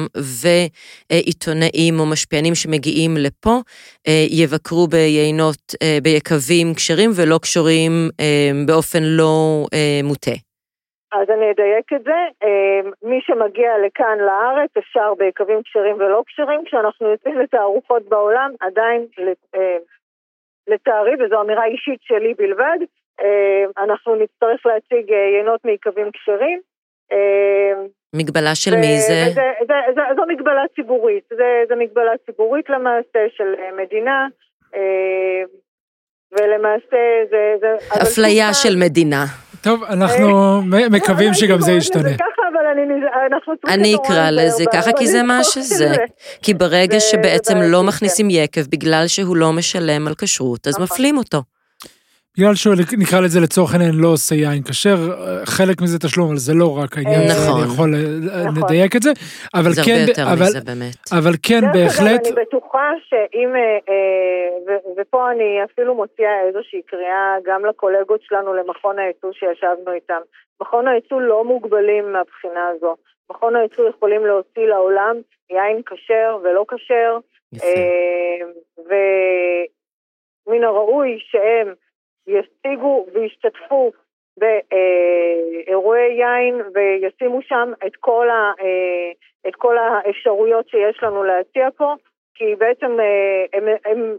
ועיתונאים 1.12 2.00
או 2.00 2.06
משפיענים 2.06 2.56
שמגיעים 2.56 3.18
לפה, 3.18 3.56
אה, 4.08 4.26
יבקרו 4.30 4.88
ביינות, 4.88 5.76
ביקבים 6.04 6.74
כשרים 6.74 7.10
ולא 7.16 7.38
קשורים 7.38 7.92
באופן 8.68 9.04
לא 9.04 9.66
מוטה. 10.04 10.47
אז 11.12 11.30
אני 11.30 11.52
אדייק 11.52 11.94
את 11.94 12.04
זה. 12.04 12.20
אה, 12.44 12.90
מי 13.04 13.20
שמגיע 13.22 13.72
לכאן 13.86 14.18
לארץ 14.20 14.70
אפשר 14.78 15.14
ביקבים 15.18 15.62
כשרים 15.64 15.96
ולא 15.96 16.24
כשרים. 16.28 16.62
כשאנחנו 16.66 17.08
יוצאים 17.08 17.40
לתערוכות 17.40 18.04
בעולם, 18.10 18.52
עדיין 18.60 19.06
אה, 19.56 19.78
לצערי, 20.68 21.12
וזו 21.20 21.42
אמירה 21.42 21.66
אישית 21.66 22.00
שלי 22.02 22.34
בלבד, 22.34 22.78
אה, 23.22 23.84
אנחנו 23.84 24.16
נצטרך 24.16 24.66
להציג 24.66 25.10
יינות 25.10 25.66
מיקבים 25.66 26.12
כשרים. 26.12 26.60
מגבלה 28.16 28.56
של 28.56 28.76
מי 28.76 28.98
זה? 28.98 29.24
זה, 29.34 29.52
זה, 29.68 29.74
זה? 29.96 30.02
זו 30.16 30.22
מגבלה 30.28 30.64
ציבורית, 30.76 31.24
זה, 31.30 31.64
זה 31.68 31.76
מגבלה 31.76 32.12
ציבורית 32.26 32.70
למעשה 32.70 33.20
של 33.38 33.54
מדינה, 33.78 34.28
ולמעשה 36.32 36.98
זה... 37.30 37.56
זה 37.60 37.76
אפליה 38.02 38.54
של 38.54 38.76
מדינה. 38.86 39.47
טוב, 39.62 39.84
אנחנו 39.84 40.62
מקווים 40.92 41.34
שגם 41.34 41.62
זה 41.62 41.72
ישתנה. 41.72 42.10
אני 43.68 43.96
אקרא 43.96 44.30
לזה 44.30 44.64
ככה, 44.74 44.92
כי 44.98 45.08
זה 45.08 45.24
מה 45.24 45.44
שזה. 45.44 45.96
כי 46.42 46.54
ברגע 46.54 47.00
שבעצם 47.00 47.58
לא 47.62 47.84
מכניסים 47.84 48.30
יקב 48.30 48.62
בגלל 48.72 49.08
שהוא 49.08 49.36
לא 49.36 49.54
משלם 49.54 50.08
על 50.08 50.14
כשרות, 50.18 50.68
אז 50.68 50.74
נכון. 50.74 50.84
מפלים 50.84 51.18
אותו. 51.18 51.42
בגלל 52.38 52.56
שהוא 52.56 52.76
נקרא 52.98 53.20
לזה 53.20 53.40
לצורך 53.40 53.74
העניין 53.74 53.92
לא 53.96 54.08
עושה 54.08 54.36
יין 54.36 54.64
כשר, 54.64 54.98
חלק 55.46 55.82
מזה 55.82 56.00
תשלום, 56.00 56.28
אבל 56.28 56.38
זה 56.38 56.54
לא 56.54 56.78
רק 56.82 56.98
העניין, 56.98 57.22
נכון, 57.32 57.62
אני 57.62 57.72
יכול 57.74 57.90
נכון. 57.90 58.64
לדייק 58.64 58.96
את 58.96 59.02
זה, 59.02 59.12
אבל 59.54 59.72
זה 59.72 59.82
כן, 59.86 59.92
הרבה 59.92 60.12
יותר 60.12 60.24
אבל, 60.34 60.46
מזה 60.46 60.62
באמת. 60.70 60.96
אבל 61.20 61.34
כן 61.48 61.62
בהחלט. 61.74 62.26
אני 62.26 62.36
בטוחה 62.42 62.90
שאם, 63.08 63.50
אה, 63.56 63.78
אה, 63.90 64.76
ופה 64.98 65.32
אני 65.32 65.64
אפילו 65.64 65.96
מוציאה 65.96 66.42
איזושהי 66.48 66.82
קריאה 66.82 67.36
גם 67.46 67.66
לקולגות 67.66 68.22
שלנו 68.24 68.54
למכון 68.54 69.00
הייצוא 69.00 69.32
שישבנו 69.34 69.92
איתם. 69.94 70.22
מכון 70.62 70.88
הייצוא 70.88 71.22
לא 71.22 71.44
מוגבלים 71.44 72.14
מהבחינה 72.14 72.68
הזו. 72.68 72.96
מכון 73.30 73.56
הייצוא 73.56 73.90
יכולים 73.90 74.26
להוציא 74.26 74.68
לעולם 74.68 75.16
יין 75.50 75.82
כשר 75.86 76.38
ולא 76.44 76.66
כשר, 76.68 77.18
אה, 77.64 78.40
ומן 78.78 80.64
הראוי 80.64 81.18
שהם 81.20 81.74
ישיגו 82.28 83.06
וישתתפו 83.14 83.92
באירועי 84.38 86.14
יין 86.20 86.62
וישימו 86.74 87.40
שם 87.42 87.72
את 87.86 87.96
כל, 88.00 88.30
ה, 88.30 88.52
את 89.48 89.56
כל 89.56 89.76
האפשרויות 89.78 90.70
שיש 90.70 91.04
לנו 91.04 91.24
להציע 91.24 91.68
פה, 91.78 91.94
כי 92.36 92.56
בעצם 92.56 93.00
אה, 93.00 93.46
הם, 93.54 93.64
הם 93.86 94.18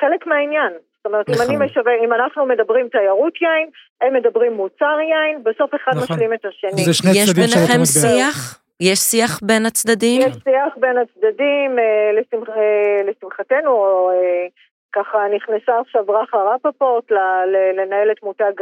חלק 0.00 0.26
מהעניין. 0.26 0.72
זאת 0.96 1.06
אומרת, 1.06 1.28
נכון. 1.28 1.44
אם, 1.44 1.48
אני 1.48 1.56
נכון. 1.56 1.66
משווה, 1.66 1.92
אם 2.04 2.12
אנחנו 2.12 2.46
מדברים 2.46 2.88
תיירות 2.88 3.34
יין, 3.42 3.68
הם 4.00 4.14
מדברים 4.14 4.52
מוצר 4.52 4.96
יין, 5.00 5.42
בסוף 5.42 5.74
אחד 5.74 5.92
נכון. 5.96 6.16
משלים 6.16 6.34
את 6.34 6.44
השני. 6.44 6.84
זה 6.84 6.94
שני 6.94 7.10
יש 7.10 7.34
ביניכם 7.34 7.84
שיח? 7.84 8.60
יש 8.80 8.98
שיח 8.98 9.40
בין 9.42 9.66
הצדדים? 9.66 10.20
יש 10.20 10.34
שיח 10.44 10.76
בין 10.76 10.96
הצדדים, 10.98 11.78
אה, 11.78 12.10
לשמח, 12.12 12.48
אה, 12.48 13.02
לשמחתנו, 13.04 13.70
או 13.70 14.10
ככה 14.92 15.18
נכנסה 15.36 15.72
עכשיו 15.80 16.04
ברכה 16.04 16.38
רפפורט 16.54 17.10
לנהל 17.76 18.10
את 18.12 18.22
מותג 18.22 18.52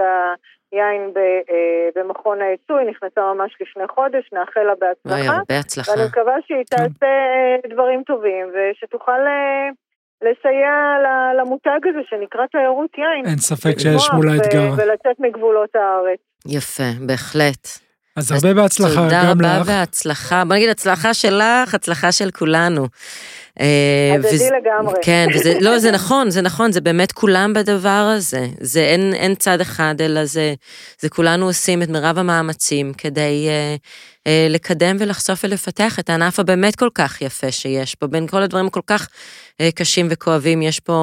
היין 0.73 1.13
אה, 1.17 1.89
במכון 1.97 2.39
הייצוא, 2.43 2.79
היא 2.79 2.89
נכנסה 2.91 3.21
ממש 3.35 3.51
לפני 3.61 3.89
חודש, 3.95 4.25
נאחל 4.33 4.61
לה 4.61 4.75
בהצלחה. 4.81 5.39
בהצלחה. 5.49 5.93
ואני 5.93 6.05
מקווה 6.09 6.35
שהיא 6.47 6.65
תעשה 6.71 7.13
אה, 7.37 7.71
דברים 7.73 8.03
טובים, 8.07 8.47
ושתוכל 8.55 9.21
אה, 9.33 9.69
לסייע 10.23 10.75
למותג 11.39 11.81
הזה 11.89 12.03
שנקרא 12.11 12.47
תיירות 12.53 12.91
יין. 12.99 13.27
אין 13.27 13.39
ספק 13.39 13.79
שיש 13.79 14.11
מולה 14.13 14.33
אתגר. 14.37 14.71
ולצאת 14.77 15.21
מגבולות 15.21 15.77
הארץ. 15.77 16.21
יפה, 16.47 17.07
בהחלט. 17.07 17.65
אז 18.17 18.33
הרבה 18.33 18.63
בהצלחה 18.63 19.01
גם 19.01 19.07
לך. 19.07 19.33
תודה 19.33 19.61
רבה 19.61 19.63
והצלחה. 19.67 20.45
בוא 20.45 20.57
נגיד 20.57 20.69
הצלחה 20.69 21.15
שלך, 21.15 21.75
הצלחה 21.75 22.13
של 22.13 22.31
כולנו. 22.31 22.87
אה, 23.61 24.15
הדדי 24.15 24.51
לגמרי. 24.61 24.95
כן, 25.05 25.27
וזה, 25.35 25.53
לא, 25.67 25.79
זה 25.79 25.91
נכון, 25.93 26.31
זה 26.31 26.43
נכון, 26.43 26.73
זה 26.73 26.81
באמת 26.81 27.13
כולם 27.13 27.53
בדבר 27.57 28.05
הזה. 28.17 28.45
זה 28.61 28.81
אין, 28.81 29.13
אין 29.15 29.35
צד 29.35 29.61
אחד, 29.61 29.95
אלא 30.01 30.25
זה, 30.25 30.55
זה 30.99 31.09
כולנו 31.09 31.47
עושים 31.47 31.83
את 31.83 31.89
מרב 31.89 32.19
המאמצים 32.19 32.93
כדי 32.99 33.49
אה, 33.49 33.75
אה, 34.27 34.47
לקדם 34.51 34.97
ולחשוף 35.01 35.39
ולפתח 35.45 35.93
את 36.01 36.11
הענף 36.11 36.41
הבאמת 36.41 36.77
כל 36.77 36.91
כך 36.99 37.23
יפה 37.23 37.51
שיש 37.51 37.95
פה. 37.95 38.07
בין 38.07 38.27
כל 38.27 38.43
הדברים 38.43 38.67
הכל 38.67 38.87
כך 38.91 39.03
אה, 39.61 39.71
קשים 39.79 40.07
וכואבים, 40.11 40.63
יש 40.63 40.81
פה 40.81 40.99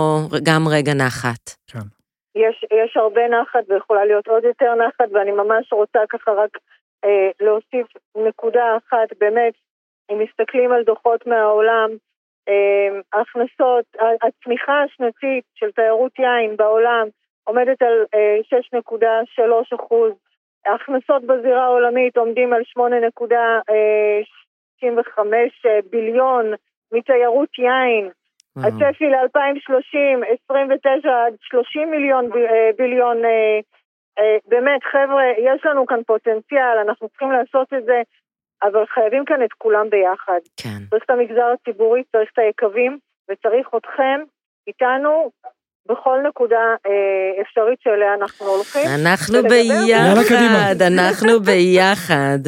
גם 0.47 0.61
רגע 0.75 0.93
נחת. 0.93 1.43
כן. 1.71 1.87
יש, 2.35 2.65
יש 2.83 2.97
הרבה 2.97 3.21
נחת 3.27 3.63
ויכולה 3.69 4.05
להיות 4.05 4.27
עוד 4.27 4.43
יותר 4.43 4.75
נחת, 4.75 5.09
ואני 5.13 5.31
ממש 5.31 5.73
רוצה 5.73 5.99
ככה 6.09 6.31
רק 6.31 6.57
אה, 7.05 7.29
להוסיף 7.41 7.87
נקודה 8.27 8.77
אחת, 8.77 9.09
באמת, 9.19 9.53
אם 10.11 10.19
מסתכלים 10.19 10.71
על 10.71 10.83
דוחות 10.83 11.27
מהעולם, 11.27 11.89
ההכנסות, 13.13 13.85
הצמיחה 14.21 14.83
השנתית 14.83 15.43
של 15.55 15.71
תיירות 15.71 16.19
יין 16.19 16.57
בעולם 16.57 17.07
עומדת 17.43 17.81
על 17.81 18.05
6.3 18.13 18.17
אה, 19.03 19.61
אחוז, 19.75 20.13
ההכנסות 20.65 21.23
בזירה 21.23 21.63
העולמית 21.63 22.17
עומדים 22.17 22.53
על 22.53 22.61
8.65 22.77 22.81
ביליון 25.89 26.53
מתיירות 26.91 27.59
יין, 27.59 28.09
הצפי 28.57 29.09
ל-2030, 29.09 30.25
29 30.45 31.25
עד 31.25 31.33
30 31.41 31.91
מיליון 31.91 32.29
ביליון 32.77 33.25
אה, 33.25 33.59
באמת, 34.47 34.83
חבר'ה, 34.83 35.23
יש 35.37 35.65
לנו 35.65 35.85
כאן 35.85 36.03
פוטנציאל, 36.03 36.77
אנחנו 36.81 37.09
צריכים 37.09 37.31
לעשות 37.31 37.73
את 37.73 37.85
זה, 37.85 38.01
אבל 38.63 38.85
חייבים 38.93 39.25
כאן 39.25 39.43
את 39.43 39.53
כולם 39.57 39.89
ביחד. 39.89 40.39
כן. 40.57 40.79
צריך 40.89 41.03
את 41.05 41.09
המגזר 41.09 41.53
הציבורי, 41.53 42.03
צריך 42.11 42.29
את 42.33 42.39
היקבים, 42.39 42.97
וצריך 43.31 43.67
אתכם 43.77 44.19
איתנו 44.67 45.31
בכל 45.89 46.19
נקודה 46.27 46.65
אה, 46.85 47.41
אפשרית 47.41 47.79
שאליה 47.83 48.13
אנחנו 48.13 48.45
הולכים. 48.45 48.87
אנחנו 49.01 49.37
ביחד, 49.43 50.81
אנחנו 50.81 51.39
ביחד. 51.39 52.39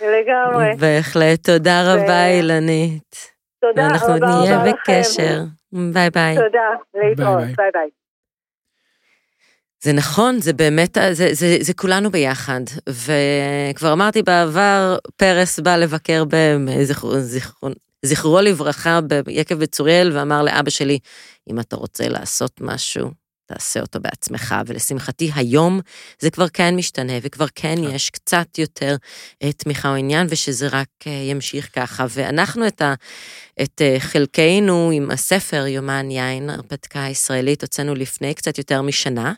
לגמרי. 0.00 0.66
בהחלט, 0.80 1.46
תודה 1.46 1.82
רבה 1.92 2.26
אילנית. 2.26 3.34
תודה 3.60 3.86
רבה 3.86 3.94
אנחנו 3.94 4.14
נהיה 4.16 4.58
בקשר. 4.66 5.38
ביי 5.92 6.10
ביי. 6.10 6.36
תודה, 6.36 6.68
להתראות, 6.94 7.56
ביי 7.56 7.70
ביי. 7.72 8.03
זה 9.84 9.92
נכון, 9.92 10.40
זה 10.40 10.52
באמת, 10.52 10.98
זה, 11.12 11.28
זה, 11.34 11.56
זה 11.60 11.74
כולנו 11.74 12.10
ביחד. 12.10 12.60
וכבר 12.88 13.92
אמרתי 13.92 14.22
בעבר, 14.22 14.96
פרס 15.16 15.60
בא 15.60 15.76
לבקר 15.76 16.24
בזכרו, 16.30 17.20
זכרו, 17.20 17.68
זכרו 18.04 18.40
לברכה 18.40 19.00
ביקב 19.24 19.54
בצוריאל, 19.54 20.16
ואמר 20.16 20.42
לאבא 20.42 20.70
שלי, 20.70 20.98
אם 21.50 21.60
אתה 21.60 21.76
רוצה 21.76 22.08
לעשות 22.08 22.60
משהו, 22.60 23.10
תעשה 23.46 23.80
אותו 23.80 24.00
בעצמך, 24.00 24.54
ולשמחתי 24.66 25.30
היום 25.34 25.80
זה 26.18 26.30
כבר 26.30 26.48
כן 26.48 26.76
משתנה, 26.76 27.12
וכבר 27.22 27.46
כן, 27.54 27.74
כן. 27.76 27.94
יש 27.94 28.10
קצת 28.10 28.58
יותר 28.58 28.96
uh, 29.44 29.52
תמיכה 29.56 29.88
או 29.88 29.94
עניין, 29.94 30.26
ושזה 30.30 30.68
רק 30.68 30.88
uh, 31.02 31.08
ימשיך 31.08 31.68
ככה. 31.72 32.06
ואנחנו 32.10 32.66
את, 32.66 32.82
ה, 32.82 32.94
את 33.62 33.80
uh, 33.80 34.00
חלקנו 34.00 34.90
עם 34.94 35.10
הספר 35.10 35.66
יומן 35.66 36.10
יין, 36.10 36.50
הרפתקה 36.50 37.04
הישראלית, 37.04 37.62
הוצאנו 37.62 37.94
לפני 37.94 38.34
קצת 38.34 38.58
יותר 38.58 38.82
משנה, 38.82 39.32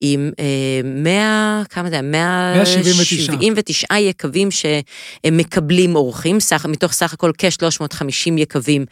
עם 0.00 0.30
אה, 0.40 0.44
100, 0.84 1.62
כמה 1.70 1.90
זה, 1.90 2.02
179 2.02 3.98
יקבים 3.98 4.48
שמקבלים 4.50 5.96
אורחים, 5.96 6.40
סך, 6.40 6.66
מתוך 6.66 6.92
סך 6.92 7.12
הכל 7.12 7.32
כ-350 7.38 8.32
יקבים 8.36 8.84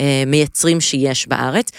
אה, 0.00 0.22
מייצרים 0.26 0.80
שיש 0.80 1.28
בארץ, 1.28 1.70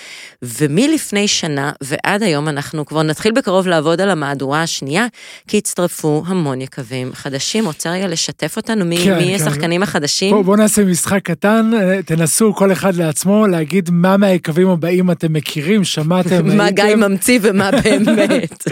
ומלפני 0.41 1.27
שנה 1.27 1.71
ועד 1.81 2.23
היום 2.23 2.47
אנחנו 2.47 2.86
כבר 2.86 3.03
נתחיל 3.03 3.31
בקרוב 3.31 3.67
לעבוד 3.67 4.01
על 4.01 4.09
המהדורה 4.09 4.63
השנייה, 4.63 5.05
כי 5.47 5.57
הצטרפו 5.57 6.23
המון 6.27 6.61
יקבים 6.61 7.13
חדשים. 7.13 7.65
רוצה 7.65 7.91
רגע 7.91 8.07
לשתף 8.07 8.57
אותנו 8.57 8.86
מי, 8.86 8.97
כן, 8.97 9.17
מי 9.17 9.38
כן. 9.38 9.43
השחקנים 9.43 9.83
החדשים? 9.83 10.31
בואו 10.31 10.43
בוא 10.43 10.57
נעשה 10.57 10.83
משחק 10.83 11.21
קטן, 11.23 11.71
אה, 11.73 11.99
תנסו 12.05 12.53
כל 12.53 12.71
אחד 12.71 12.95
לעצמו 12.95 13.47
להגיד 13.47 13.89
מה 13.91 14.17
מהיקבים 14.17 14.69
הבאים 14.69 15.11
אתם 15.11 15.33
מכירים, 15.33 15.83
שמעתם, 15.83 16.47
מה 16.57 16.71
גיא 16.71 16.95
ממציא 16.95 17.39
ומה 17.41 17.69
באמת. 17.83 18.63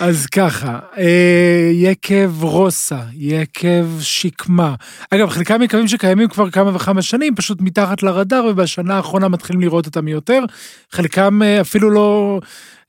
אז 0.00 0.26
ככה, 0.26 0.78
אה, 0.98 1.70
יקב 1.72 2.30
רוסה, 2.44 2.98
יקב 3.14 3.86
שקמה. 4.00 4.74
אגב, 5.10 5.30
חלקם 5.30 5.62
יקבים 5.62 5.88
שקיימים 5.88 6.28
כבר 6.28 6.50
כמה 6.50 6.76
וכמה 6.76 7.02
שנים, 7.02 7.34
פשוט 7.34 7.60
מתחת 7.60 8.02
לרדאר, 8.02 8.44
ובשנה 8.44 8.96
האחרונה 8.96 9.28
מתחילים 9.28 9.60
לראות 9.60 9.86
אותם 9.86 10.08
יותר. 10.08 10.44
חלקם 10.92 11.42
אה, 11.42 11.60
אפילו 11.60 11.90
לא... 11.90 12.40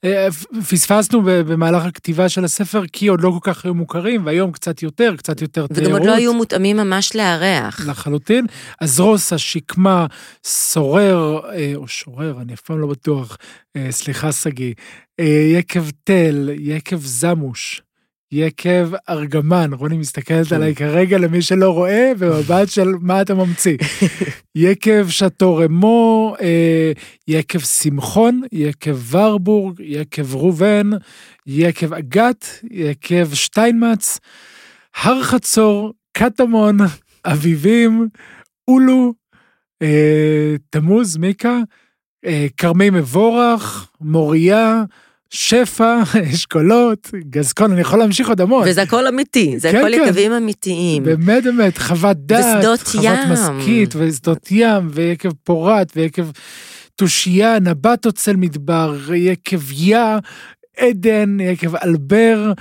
אה, 0.06 0.28
פספסנו 0.70 1.22
במהלך 1.24 1.84
הכתיבה 1.84 2.28
של 2.28 2.44
הספר, 2.44 2.82
כי 2.92 3.06
עוד 3.06 3.20
לא 3.20 3.30
כל 3.30 3.52
כך 3.52 3.64
היו 3.64 3.74
מוכרים, 3.74 4.26
והיום 4.26 4.52
קצת 4.52 4.82
יותר, 4.82 5.14
קצת 5.16 5.42
יותר 5.42 5.66
תיירות. 5.66 5.86
וגם 5.88 5.98
עוד 5.98 6.06
לא 6.06 6.14
היו 6.14 6.34
מותאמים 6.34 6.76
ממש 6.76 7.16
לארח. 7.16 7.86
לחלוטין. 7.86 8.46
אז 8.80 9.00
רוסה, 9.00 9.38
שקמה, 9.38 10.06
סורר, 10.44 11.40
או 11.74 11.88
שורר, 11.88 12.40
אני 12.40 12.54
אף 12.54 12.60
פעם 12.60 12.80
לא 12.80 12.86
בטוח, 12.86 13.36
סליחה, 13.90 14.32
שגיא, 14.32 14.74
יקב 15.58 15.84
תל, 16.04 16.50
יקב 16.58 16.98
זמוש, 17.00 17.82
יקב 18.32 18.88
ארגמן. 19.08 19.72
רוני 19.72 19.98
מסתכלת 19.98 20.52
עליי 20.52 20.74
כרגע 20.74 21.18
למי 21.18 21.42
שלא 21.42 21.70
רואה, 21.70 22.12
במבט 22.18 22.68
של 22.68 22.88
מה 23.00 23.22
אתה 23.22 23.34
ממציא. 23.34 23.76
יקב 24.54 25.08
שאטו 25.08 25.56
רמו, 25.56 26.34
יקב 27.28 27.58
שמחון, 27.58 28.42
יקב 28.52 29.14
ורבורג, 29.14 29.80
יקב 29.80 30.34
ראובן, 30.34 30.90
יקב 31.46 31.94
אגת, 31.94 32.46
יקב 32.70 33.34
שטיינמץ, 33.34 34.18
הר 34.96 35.22
חצור, 35.22 35.92
קטמון, 36.12 36.76
אביבים, 37.24 38.08
אולו, 38.68 39.14
אה, 39.82 40.54
תמוז, 40.70 41.16
מיקה, 41.16 41.58
אה, 42.26 42.46
כרמי 42.56 42.90
מבורך, 42.90 43.90
מוריה, 44.00 44.84
שפע, 45.30 46.02
אשכולות, 46.34 47.10
גזקון, 47.30 47.72
אני 47.72 47.80
יכול 47.80 47.98
להמשיך 47.98 48.28
עוד 48.28 48.40
המון. 48.40 48.68
וזה 48.68 48.82
הכל 48.82 49.06
אמיתי, 49.06 49.58
זה 49.58 49.72
כן, 49.72 49.78
הכל 49.78 49.90
כן. 49.96 50.02
יקבים 50.06 50.32
אמיתיים. 50.32 51.04
באמת 51.04 51.44
באמת, 51.44 51.78
חוות 51.78 52.16
דעת, 52.16 52.82
חוות 52.82 53.04
ים. 53.04 53.32
משכית, 53.32 53.94
ושדות 53.96 54.48
ים, 54.50 54.88
ויקב 54.92 55.30
פורת, 55.44 55.92
ויקב 55.96 56.26
תושייה, 56.94 57.58
נבט 57.58 58.06
אוצל 58.06 58.36
מדבר, 58.36 58.96
יקב 59.14 59.72
יא, 59.72 59.98
עדן, 60.78 61.40
יקב 61.40 61.76
אלבר, 61.76 62.52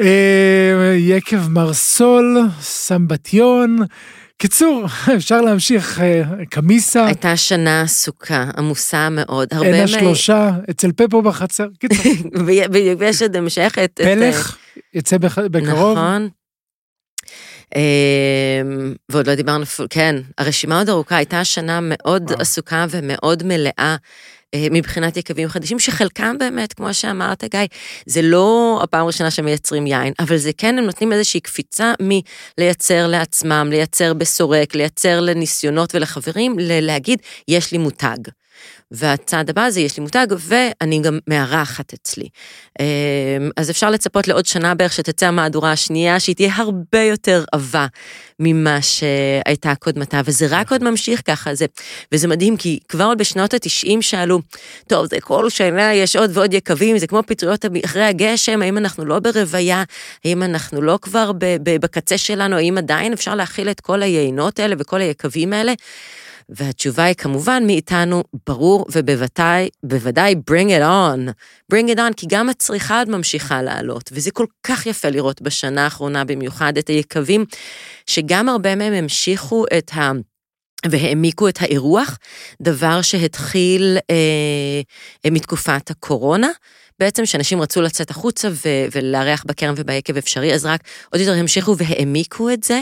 אה, 0.00 0.94
יקב 0.98 1.48
מרסול, 1.48 2.40
סמבטיון. 2.60 3.78
קיצור, 4.42 4.84
אפשר 5.16 5.40
להמשיך, 5.40 6.00
אה, 6.00 6.22
קמיסה, 6.50 7.06
הייתה 7.06 7.36
שנה 7.36 7.82
עסוקה, 7.82 8.46
עמוסה 8.58 9.08
מאוד. 9.10 9.48
הרבה 9.52 9.70
מה- 9.78 9.82
השלושה, 9.84 10.50
אצל 10.70 10.92
פפו 10.92 11.22
בחצר. 11.22 11.66
קיצור, 11.78 12.12
ויש 12.98 13.22
עוד 13.22 13.36
המשך 13.36 13.72
את... 13.84 13.90
את, 13.94 14.00
אה, 14.00 14.14
פלך 14.14 14.56
יצא 14.94 15.16
בקרוב. 15.18 15.98
נכון. 15.98 16.28
אמ, 17.76 17.80
ועוד 19.08 19.26
לא 19.26 19.34
דיברנו, 19.34 19.64
כן, 19.90 20.16
הרשימה 20.38 20.78
עוד 20.78 20.88
ארוכה, 20.88 21.16
הייתה 21.16 21.44
שנה 21.44 21.78
מאוד 21.82 22.22
וואו. 22.30 22.40
עסוקה 22.40 22.86
ומאוד 22.90 23.42
מלאה. 23.42 23.96
אה, 24.54 24.66
מבחינת 24.70 25.16
יקבים 25.16 25.48
חדשים, 25.48 25.78
שחלקם 25.78 26.38
באמת, 26.38 26.72
כמו 26.72 26.94
שאמרת, 26.94 27.44
גיא, 27.44 27.60
זה 28.06 28.22
לא 28.22 28.80
הפעם 28.82 29.02
הראשונה 29.02 29.30
שמייצרים 29.30 29.86
יין, 29.86 30.12
אבל 30.18 30.36
זה 30.36 30.50
כן, 30.58 30.78
הם 30.78 30.84
נותנים 30.84 31.12
איזושהי 31.12 31.40
קפיצה 31.40 31.92
מלייצר 32.58 33.06
לעצמם, 33.06 33.66
לייצר 33.70 34.14
בסורק, 34.14 34.74
לייצר 34.74 35.20
לניסיונות 35.20 35.94
ולחברים, 35.94 36.58
ל- 36.58 36.86
להגיד, 36.86 37.18
יש 37.48 37.72
לי 37.72 37.78
מותג. 37.78 38.16
והצעד 38.92 39.50
הבא 39.50 39.70
זה 39.70 39.80
יש 39.80 39.96
לי 39.96 40.02
מותג, 40.02 40.26
ואני 40.38 41.00
גם 41.00 41.18
מארחת 41.28 41.92
אצלי. 41.92 42.28
אמ, 42.80 43.50
אז 43.56 43.70
אפשר 43.70 43.90
לצפות 43.90 44.28
לעוד 44.28 44.46
שנה 44.46 44.74
בערך 44.74 44.92
שתצא 44.92 45.26
המהדורה 45.26 45.72
השנייה, 45.72 46.20
שהיא 46.20 46.36
תהיה 46.36 46.52
הרבה 46.56 47.02
יותר 47.02 47.44
עבה 47.52 47.86
ממה 48.40 48.78
שהייתה 48.82 49.74
קודמתה, 49.74 50.20
וזה 50.24 50.46
רק 50.50 50.72
עוד 50.72 50.84
ממשיך 50.84 51.22
ככה, 51.26 51.54
זה, 51.54 51.66
וזה 52.12 52.28
מדהים, 52.28 52.56
כי 52.56 52.78
כבר 52.88 53.04
עוד 53.04 53.18
בשנות 53.18 53.54
ה-90 53.54 54.00
שאלו, 54.00 54.40
טוב, 54.86 55.06
זה 55.06 55.20
כל 55.20 55.50
שנה 55.50 55.94
יש 55.94 56.16
עוד 56.16 56.30
ועוד 56.34 56.54
יקבים, 56.54 56.98
זה 56.98 57.06
כמו 57.06 57.22
פטריות 57.26 57.64
אחרי 57.84 58.04
הגשם, 58.04 58.62
האם 58.62 58.78
אנחנו 58.78 59.04
לא 59.04 59.18
ברוויה, 59.18 59.84
האם 60.24 60.42
אנחנו 60.42 60.82
לא 60.82 60.98
כבר 61.02 61.30
בקצה 61.62 62.18
שלנו, 62.18 62.56
האם 62.56 62.78
עדיין 62.78 63.12
אפשר 63.12 63.34
להכיל 63.34 63.70
את 63.70 63.80
כל 63.80 64.02
היינות 64.02 64.58
האלה 64.58 64.74
וכל 64.78 65.00
היקבים 65.00 65.52
האלה? 65.52 65.72
והתשובה 66.48 67.04
היא 67.04 67.14
כמובן 67.14 67.62
מאיתנו, 67.66 68.22
ברור 68.46 68.86
ובוודאי, 68.92 69.68
בוודאי 69.82 70.34
bring 70.50 70.68
it 70.68 70.82
on. 70.82 71.32
bring 71.74 71.94
it 71.94 71.96
on, 71.96 72.14
כי 72.16 72.26
גם 72.28 72.48
הצריכה 72.48 72.98
עוד 72.98 73.08
ממשיכה 73.08 73.62
לעלות, 73.62 74.10
וזה 74.12 74.30
כל 74.30 74.46
כך 74.62 74.86
יפה 74.86 75.08
לראות 75.08 75.42
בשנה 75.42 75.84
האחרונה 75.84 76.24
במיוחד 76.24 76.78
את 76.78 76.88
היקבים, 76.88 77.44
שגם 78.06 78.48
הרבה 78.48 78.74
מהם 78.76 78.92
המשיכו 78.92 79.64
את 79.78 79.90
ה... 79.94 80.12
והעמיקו 80.90 81.48
את 81.48 81.62
האירוח, 81.62 82.18
דבר 82.62 83.02
שהתחיל 83.02 83.98
אה, 84.10 85.30
מתקופת 85.30 85.90
הקורונה. 85.90 86.48
בעצם 86.98 87.26
שאנשים 87.26 87.62
רצו 87.62 87.82
לצאת 87.82 88.10
החוצה 88.10 88.48
ולארח 88.92 89.44
בכרם 89.46 89.74
וביקב 89.76 90.16
אפשרי, 90.16 90.54
אז 90.54 90.66
רק 90.66 90.80
עוד 91.12 91.20
יותר 91.20 91.32
המשיכו 91.32 91.76
והעמיקו 91.78 92.50
את 92.50 92.64
זה. 92.64 92.80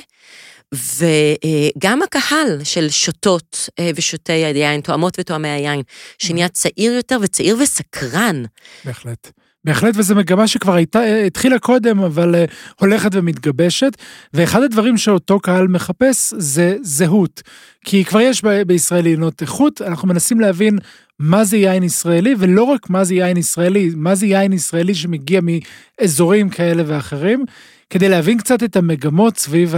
וגם 0.75 2.03
הקהל 2.03 2.64
של 2.64 2.89
שוטות 2.91 3.68
אה, 3.79 3.91
ושותי 3.97 4.33
היין, 4.33 4.81
תואמות 4.81 5.16
ותואמי 5.18 5.49
היין, 5.49 5.83
שנהיה 6.18 6.49
צעיר 6.49 6.93
יותר 6.93 7.18
וצעיר 7.23 7.57
וסקרן. 7.61 8.45
בהחלט. 8.85 9.31
בהחלט, 9.64 9.95
וזו 9.97 10.14
מגמה 10.14 10.49
שכבר 10.49 10.75
הייתה, 10.75 11.03
התחילה 11.27 11.59
קודם, 11.59 12.01
אבל 12.01 12.35
uh, 12.35 12.51
הולכת 12.81 13.11
ומתגבשת, 13.14 13.93
ואחד 14.35 14.62
הדברים 14.62 14.97
שאותו 14.97 15.41
קהל 15.41 15.68
מחפש 15.68 16.35
זה 16.37 16.77
זהות. 16.83 17.43
כי 17.85 18.05
כבר 18.05 18.21
יש 18.21 18.45
ב- 18.45 18.62
בישראל 18.62 19.07
יינות 19.07 19.43
איכות, 19.43 19.83
אנחנו 19.83 20.09
מנסים 20.09 20.41
להבין 20.41 20.79
מה 21.18 21.45
זה 21.45 21.57
יין 21.57 21.83
ישראלי, 21.83 22.35
ולא 22.39 22.62
רק 22.62 22.91
מה 22.91 23.05
זה 23.05 23.14
יין 23.14 23.37
ישראלי, 23.37 23.91
מה 23.97 24.14
זה 24.14 24.27
יין 24.27 24.53
ישראלי 24.53 24.95
שמגיע 24.95 25.41
מאזורים 25.43 26.49
כאלה 26.49 26.83
ואחרים, 26.87 27.45
כדי 27.91 28.09
להבין 28.09 28.38
קצת 28.38 28.62
את 28.62 28.76
המגמות 28.76 29.36
סביב 29.36 29.74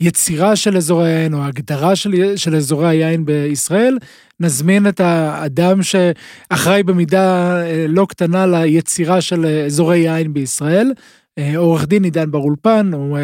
היצירה 0.00 0.56
של 0.56 0.76
אזורי 0.76 1.12
היין, 1.12 1.34
או 1.34 1.42
ההגדרה 1.42 1.96
של, 1.96 2.36
של 2.36 2.56
אזורי 2.56 2.88
היין 2.88 3.24
בישראל, 3.24 3.98
נזמין 4.40 4.88
את 4.88 5.00
האדם 5.00 5.80
שאחראי 5.82 6.82
במידה 6.82 7.56
אה, 7.62 7.86
לא 7.88 8.06
קטנה 8.08 8.46
ליצירה 8.46 9.20
של 9.20 9.44
אה, 9.44 9.64
אזורי 9.64 9.98
יין 9.98 10.32
בישראל, 10.32 10.92
אה, 11.38 11.56
עורך 11.56 11.86
דין 11.86 12.04
עידן 12.04 12.30
בר 12.30 12.38
אולפן, 12.38 12.90
הוא 12.92 13.18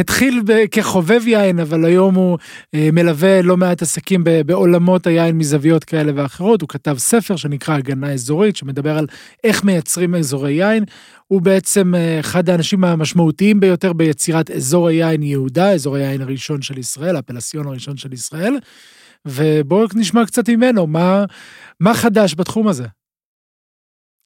התחיל 0.00 0.42
ב- 0.46 0.66
כחובב 0.70 1.26
יין, 1.26 1.58
אבל 1.58 1.84
היום 1.84 2.14
הוא 2.14 2.38
אה, 2.74 2.88
מלווה 2.92 3.42
לא 3.42 3.56
מעט 3.56 3.82
עסקים 3.82 4.24
בעולמות 4.46 5.06
היין 5.06 5.38
מזוויות 5.38 5.84
כאלה 5.84 6.12
ואחרות, 6.14 6.60
הוא 6.60 6.68
כתב 6.68 6.94
ספר 6.98 7.36
שנקרא 7.36 7.74
הגנה 7.74 8.12
אזורית, 8.12 8.56
שמדבר 8.56 8.98
על 8.98 9.06
איך 9.44 9.64
מייצרים 9.64 10.14
אזורי 10.14 10.52
יין. 10.52 10.84
הוא 11.26 11.42
בעצם 11.42 11.94
אה, 11.94 12.20
אחד 12.20 12.50
האנשים 12.50 12.84
המשמעותיים 12.84 13.60
ביותר 13.60 13.92
ביצירת 13.92 14.50
אזור 14.50 14.88
היין 14.88 15.22
יהודה, 15.22 15.72
אזור 15.72 15.96
היין 15.96 16.22
הראשון 16.22 16.62
של 16.62 16.78
ישראל, 16.78 17.16
הפלסיון 17.16 17.66
הראשון 17.66 17.96
של 17.96 18.12
ישראל. 18.12 18.54
ובואו 19.26 19.86
נשמע 19.94 20.26
קצת 20.26 20.48
ממנו, 20.48 20.86
מה, 20.86 21.24
מה 21.80 21.94
חדש 21.94 22.34
בתחום 22.34 22.68
הזה? 22.68 22.84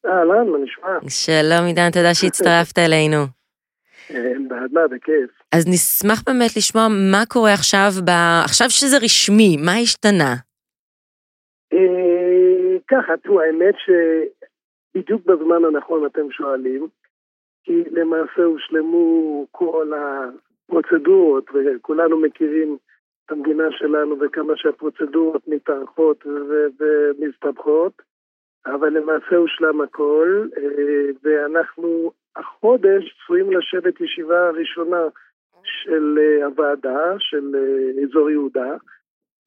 אהלן, 0.06 0.48
מה 0.52 0.58
נשמע? 0.64 1.08
שלום 1.08 1.66
עידן, 1.66 1.90
תודה 1.90 2.14
שהצטרפת 2.14 2.78
אלינו. 2.78 3.43
אין 4.10 4.48
בעד 4.48 4.72
מה, 4.72 4.88
בכיף. 4.88 5.30
אז 5.52 5.68
נשמח 5.68 6.22
באמת 6.26 6.56
לשמוע 6.56 6.88
מה 7.12 7.22
קורה 7.28 7.52
עכשיו, 7.52 7.90
ב... 8.04 8.10
עכשיו 8.44 8.70
שזה 8.70 8.96
רשמי, 8.96 9.56
מה 9.64 9.72
השתנה? 9.82 10.34
אה, 11.72 12.78
ככה, 12.88 13.12
תראו, 13.22 13.40
האמת 13.40 13.74
שבדיוק 13.84 15.22
בזמן 15.26 15.64
הנכון 15.64 16.06
אתם 16.06 16.30
שואלים, 16.30 16.88
כי 17.64 17.84
למעשה 17.90 18.42
הושלמו 18.44 19.46
כל 19.50 19.92
הפרוצדורות, 19.94 21.50
וכולנו 21.54 22.20
מכירים 22.20 22.78
את 23.26 23.32
המדינה 23.32 23.64
שלנו 23.70 24.16
וכמה 24.20 24.52
שהפרוצדורות 24.56 25.48
מתארכות 25.48 26.26
ומסתבכות, 26.78 28.02
אבל 28.66 28.88
למעשה 28.88 29.36
הושלם 29.36 29.80
הכל, 29.80 30.46
אה, 30.56 31.10
ואנחנו 31.22 32.12
החודש 32.36 33.16
צפויים 33.22 33.52
לשבת 33.52 34.00
ישיבה 34.00 34.50
ראשונה 34.50 35.02
של 35.64 36.18
אה, 36.18 36.46
הוועדה, 36.46 37.14
של 37.18 37.56
אה, 37.56 38.02
אזור 38.04 38.30
יהודה, 38.30 38.76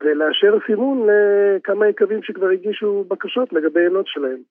ולאשר 0.04 0.58
סימון 0.68 1.08
לכמה 1.10 1.88
יקבים 1.88 2.24
שכבר 2.24 2.50
הגישו 2.50 3.06
בקשות 3.08 3.54
לגבי 3.54 3.82
עינות 3.82 4.08
שלהם. 4.08 4.42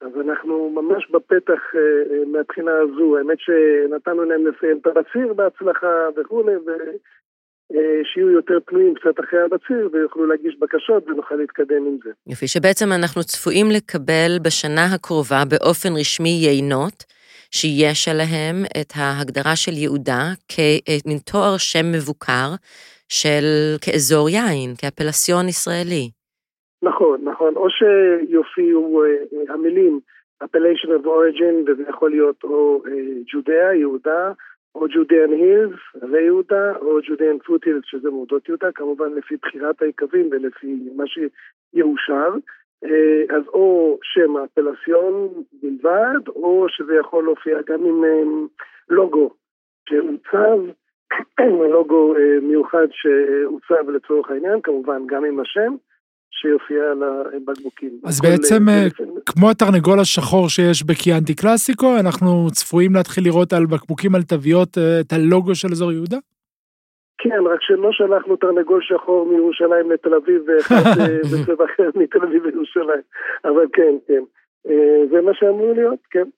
אז 0.00 0.12
אנחנו 0.20 0.70
ממש 0.70 1.10
בפתח 1.10 1.60
אה, 1.74 2.24
מהבחינה 2.32 2.72
הזו, 2.82 3.16
האמת 3.18 3.38
שנתנו 3.40 4.24
להם 4.24 4.46
לסיים 4.46 4.78
את 4.78 4.86
הבציר 4.86 5.34
בהצלחה 5.34 6.08
וכולי, 6.16 6.52
ושיהיו 6.66 8.30
יותר 8.30 8.58
פנויים 8.66 8.94
קצת 8.94 9.20
אחרי 9.20 9.40
הבציר 9.40 9.88
ויוכלו 9.92 10.26
להגיש 10.26 10.56
בקשות 10.58 11.08
ונוכל 11.08 11.34
להתקדם 11.34 11.86
עם 11.86 11.96
זה. 12.04 12.10
יופי, 12.26 12.48
שבעצם 12.48 12.86
אנחנו 12.92 13.22
צפויים 13.22 13.66
לקבל 13.70 14.38
בשנה 14.44 14.84
הקרובה 14.94 15.42
באופן 15.50 15.88
רשמי 16.00 16.38
יינות, 16.46 17.04
שיש 17.50 18.08
עליהם 18.08 18.56
את 18.80 18.90
ההגדרה 18.96 19.56
של 19.56 19.72
יהודה 19.72 20.22
כמין 20.48 21.18
תואר 21.32 21.56
שם 21.58 21.86
מבוקר 21.92 22.48
של 23.08 23.44
כאזור 23.80 24.28
יין, 24.28 24.70
כאפלסיון 24.78 25.48
ישראלי. 25.48 26.10
נכון, 26.82 27.20
נכון, 27.24 27.56
או 27.56 27.66
שיופיעו 27.70 29.02
אה, 29.04 29.08
אה, 29.08 29.54
המילים 29.54 30.00
appellation 30.44 30.88
of 30.88 31.06
origin, 31.06 31.54
וזה 31.66 31.82
יכול 31.88 32.10
להיות 32.10 32.44
או 32.44 32.82
ג'ודאה, 33.32 33.74
יהודה, 33.74 34.32
או 34.74 34.86
ג'ודיאן 34.94 35.32
הילס, 35.32 35.80
ויהודה, 36.12 36.76
או 36.80 36.98
ג'ודיאן 37.08 37.38
פוט 37.38 37.66
הילס, 37.66 37.82
שזה 37.84 38.10
מורדות 38.10 38.48
יהודה, 38.48 38.72
כמובן 38.74 39.14
לפי 39.14 39.36
בחירת 39.42 39.82
היקבים 39.82 40.28
ולפי 40.30 40.76
מה 40.96 41.04
שיאושר. 41.06 42.30
אה, 42.84 43.36
אז 43.36 43.42
או 43.48 43.98
שם 44.02 44.36
אפלסיון 44.36 45.28
בלבד, 45.62 46.28
או 46.28 46.66
שזה 46.68 46.92
יכול 47.00 47.24
להופיע 47.24 47.58
גם 47.68 47.84
עם 47.84 48.04
אה, 48.04 48.46
לוגו 48.88 49.30
שעוצב, 49.88 50.58
לוגו 51.74 52.14
מיוחד 52.42 52.86
שעוצב 52.90 53.90
לצורך 53.90 54.30
העניין, 54.30 54.60
כמובן 54.62 55.02
גם 55.06 55.24
עם 55.24 55.40
השם. 55.40 55.74
שיופיע 56.40 56.90
על 56.90 57.02
הבקבוקים. 57.02 58.00
אז 58.04 58.20
בעצם, 58.20 58.66
כמו 59.26 59.50
התרנגול 59.50 60.00
השחור 60.00 60.48
שיש 60.48 60.82
בקיאנטי 60.82 61.34
קלאסיקו, 61.34 61.96
אנחנו 62.00 62.50
צפויים 62.52 62.94
להתחיל 62.94 63.24
לראות 63.24 63.52
על 63.52 63.66
בקבוקים 63.66 64.14
על 64.14 64.22
תוויות 64.22 64.78
את 65.00 65.12
הלוגו 65.12 65.54
של 65.54 65.68
אזור 65.72 65.92
יהודה? 65.92 66.18
כן, 67.18 67.40
רק 67.52 67.62
שלא 67.62 67.92
שלחנו 67.92 68.36
תרנגול 68.36 68.80
שחור 68.82 69.26
מירושלים 69.26 69.90
לתל 69.90 70.14
אביב 70.14 70.42
ואחד 70.46 71.00
אה, 71.00 71.18
בצבע 71.32 71.64
אחר 71.64 71.90
מתל 71.94 72.22
אביב 72.22 72.46
לירושלים. 72.46 73.02
אבל 73.44 73.66
כן, 73.72 73.94
כן. 74.06 74.22
אה, 74.68 75.06
זה 75.10 75.20
מה 75.20 75.30
שאמור 75.34 75.72
להיות, 75.74 75.98
כן. 76.10 76.28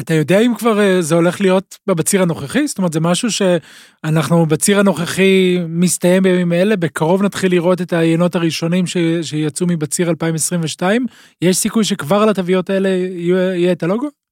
אתה 0.00 0.14
יודע 0.14 0.40
אם 0.40 0.54
כבר 0.58 0.80
אה, 0.80 0.96
זה 1.00 1.14
הולך 1.14 1.40
להיות 1.40 1.78
בציר 1.86 2.22
הנוכחי? 2.22 2.66
זאת 2.66 2.78
אומרת, 2.78 2.92
זה 2.92 3.00
משהו 3.00 3.28
שאנחנו 3.30 4.46
בציר 4.46 4.78
הנוכחי 4.80 5.58
מסתיים 5.68 6.22
בימים 6.22 6.52
אלה, 6.52 6.76
בקרוב 6.76 7.22
נתחיל 7.22 7.50
לראות 7.50 7.80
את 7.80 7.92
העיינות 7.92 8.34
הראשונים 8.34 8.86
ש... 8.86 8.96
שיצאו 9.22 9.66
מבציר 9.70 10.10
2022. 10.10 11.06
יש 11.42 11.56
סיכוי 11.56 11.84
שכבר 11.84 12.16
על 12.16 12.28
התוויות 12.28 12.70
האלה 12.70 12.88
יהיה 12.88 13.72
את 13.72 13.82
הלוגו? 13.82 14.23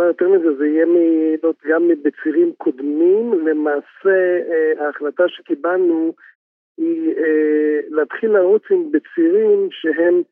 אומר 0.00 0.08
יותר 0.08 0.28
מזה, 0.28 0.56
זה 0.58 0.66
יהיה 0.66 0.86
מילות 0.86 1.56
גם 1.68 1.88
בצירים 2.02 2.52
קודמים. 2.58 3.46
למעשה, 3.46 4.40
אה, 4.50 4.86
ההחלטה 4.86 5.28
שקיבלנו 5.28 6.14
היא 6.78 7.14
אה, 7.16 7.80
להתחיל 7.88 8.30
לרוץ 8.30 8.62
עם 8.70 8.92
בצירים 8.92 9.68
שהם 9.70 10.22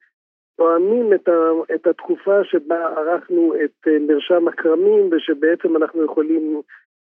תואמים 0.57 1.13
את, 1.15 1.29
את 1.75 1.87
התקופה 1.87 2.45
שבה 2.45 2.87
ערכנו 2.87 3.55
את 3.65 3.89
אה, 3.89 3.99
מרשם 3.99 4.49
הכרמים 4.49 5.11
ושבעצם 5.13 5.77
אנחנו 5.77 6.05
יכולים, 6.05 6.61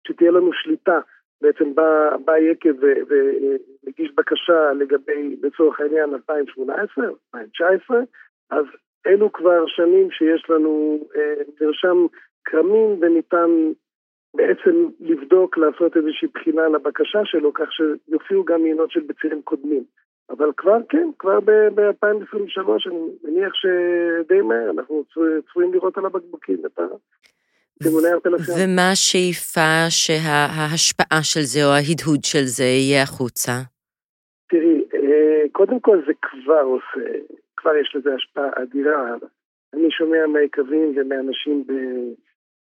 שתהיה 0.09 0.31
לנו 0.31 0.53
שליטה. 0.53 1.01
בעצם 1.43 1.75
בא, 1.75 2.17
בא 2.25 2.37
יקב 2.37 2.75
ומגיש 3.09 4.11
בקשה 4.15 4.73
לגבי, 4.73 5.37
לצורך 5.43 5.81
העניין, 5.81 6.15
2018, 6.15 7.05
2019, 7.05 7.99
אז 8.51 8.65
אלו 9.07 9.33
כבר 9.33 9.67
שנים 9.67 10.11
שיש 10.11 10.51
לנו 10.51 10.99
אה, 11.17 11.43
מרשם 11.61 12.07
כרמים 12.47 12.99
וניתן 13.01 13.51
בעצם 14.35 14.89
לבדוק, 15.01 15.59
לעשות 15.59 15.97
איזושהי 15.97 16.29
בחינה 16.35 16.69
לבקשה 16.69 17.19
שלו, 17.25 17.53
כך 17.53 17.69
שיופיעו 17.73 18.45
גם 18.45 18.67
יינות 18.67 18.91
של 18.91 19.01
בצירים 19.01 19.43
קודמים. 19.43 19.85
אבל 20.31 20.51
כבר 20.57 20.79
כן, 20.89 21.09
כבר 21.19 21.41
ב-2023, 21.41 22.91
אני 22.91 22.99
מניח 23.25 23.53
שדי 23.55 24.41
מהר 24.41 24.71
אנחנו 24.71 25.05
צפויים 25.49 25.75
לראות 25.75 25.99
על 25.99 26.07
הבקבוקים 26.07 26.63
את 26.67 26.79
סימוני 27.83 28.09
הפלסיון. 28.09 28.59
ומה 28.65 28.91
השאיפה 28.93 29.71
שההשפעה 29.91 31.23
של 31.23 31.41
זה 31.41 31.61
או 31.65 31.71
ההדהוד 31.71 32.25
של 32.25 32.45
זה 32.45 32.65
יהיה 32.65 33.03
החוצה? 33.03 33.53
תראי, 34.49 34.85
אה, 34.95 35.49
קודם 35.53 35.81
כל 35.81 35.99
זה 36.07 36.13
כבר 36.23 36.61
עושה, 36.61 37.11
כבר 37.57 37.77
יש 37.77 37.97
לזה 37.97 38.15
השפעה 38.15 38.49
אדירה. 38.63 39.15
אני 39.75 39.91
שומע 39.91 40.27
מהיקבים 40.27 40.95
ומאנשים 40.97 41.65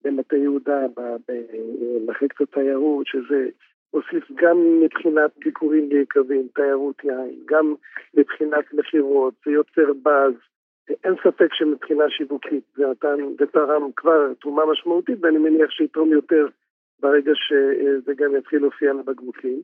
במטה 0.06 0.36
יהודה, 0.36 0.80
במחלקת 1.28 2.40
התיירות, 2.40 3.06
שזה 3.06 3.48
הוסיף 3.90 4.24
גם 4.34 4.80
מבחינת 4.80 5.30
ביקורים 5.44 5.88
ביקבים, 5.88 6.48
תיירות 6.54 7.04
יין, 7.04 7.34
גם 7.44 7.74
מבחינת 8.14 8.64
מכירות, 8.72 9.34
זה 9.46 9.52
יוצר 9.52 9.92
באז. 10.02 10.32
אין 11.04 11.14
ספק 11.24 11.48
שמבחינה 11.54 12.04
שיווקית 12.10 12.64
זה 12.76 12.86
נתן, 12.86 13.16
זה 13.38 13.46
תרם 13.46 13.92
כבר 13.96 14.32
תרומה 14.40 14.62
משמעותית, 14.66 15.18
ואני 15.20 15.38
מניח 15.38 15.70
שיתרום 15.70 16.12
יותר 16.12 16.46
ברגע 17.00 17.32
שזה 17.34 18.14
גם 18.16 18.36
יתחיל 18.36 18.60
להופיע 18.60 18.92
לבקבוקים. 18.92 19.60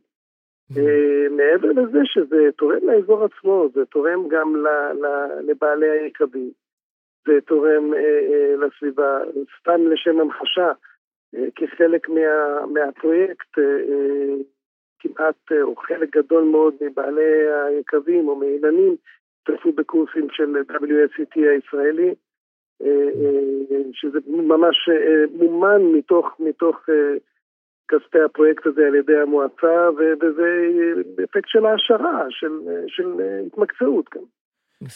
אה, 0.77 1.29
מעבר 1.31 1.73
לזה 1.73 1.99
שזה 2.05 2.49
תורם 2.57 2.79
לאזור 2.83 3.25
עצמו, 3.25 3.69
זה 3.75 3.85
תורם 3.85 4.29
גם 4.29 4.65
לבעלי 5.43 5.91
היקבים, 5.91 6.51
זה 7.27 7.41
תורם 7.47 7.95
אה, 7.95 8.01
אה, 8.01 8.55
לסביבה, 8.57 9.19
סתם 9.61 9.87
לשם 9.87 10.21
המחשה, 10.21 10.73
כחלק 11.57 12.09
מה, 12.09 12.67
מהפרויקט, 12.67 13.59
כמעט, 14.99 15.53
או 15.63 15.77
חלק 15.77 16.17
גדול 16.17 16.45
מאוד 16.45 16.75
מבעלי 16.81 17.53
היקבים 17.67 18.29
או 18.29 18.37
מאילנים, 18.37 18.97
השתתפו 19.39 19.73
בקורסים 19.73 20.27
של 20.31 20.57
WSCT 20.71 21.41
הישראלי, 21.51 22.15
שזה 23.93 24.19
ממש 24.27 24.89
מומן 25.33 25.83
מתוך, 25.83 26.27
מתוך 26.39 26.77
כספי 27.89 28.21
הפרויקט 28.21 28.67
הזה 28.67 28.87
על 28.87 28.95
ידי 28.95 29.17
המועצה, 29.17 29.91
וזה 30.21 30.69
אפקט 31.25 31.49
של 31.49 31.67
העשרה, 31.67 32.27
של, 32.31 32.61
של 32.87 33.13
התמקצעות 33.47 34.09
כאן. 34.09 34.23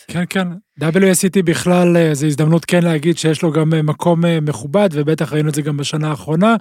כן, 0.09 0.25
כן. 0.29 0.49
WSCT 0.81 1.43
בכלל, 1.45 1.97
אה, 1.97 2.15
זו 2.15 2.27
הזדמנות 2.27 2.65
כן 2.65 2.83
להגיד 2.83 3.19
שיש 3.19 3.43
לו 3.43 3.53
גם 3.53 3.75
אה, 3.75 3.83
מקום 3.83 4.25
אה, 4.25 4.41
מכובד, 4.41 4.89
ובטח 4.93 5.33
ראינו 5.33 5.49
את 5.49 5.55
זה 5.55 5.63
גם 5.63 5.77
בשנה 5.77 6.09
האחרונה, 6.09 6.57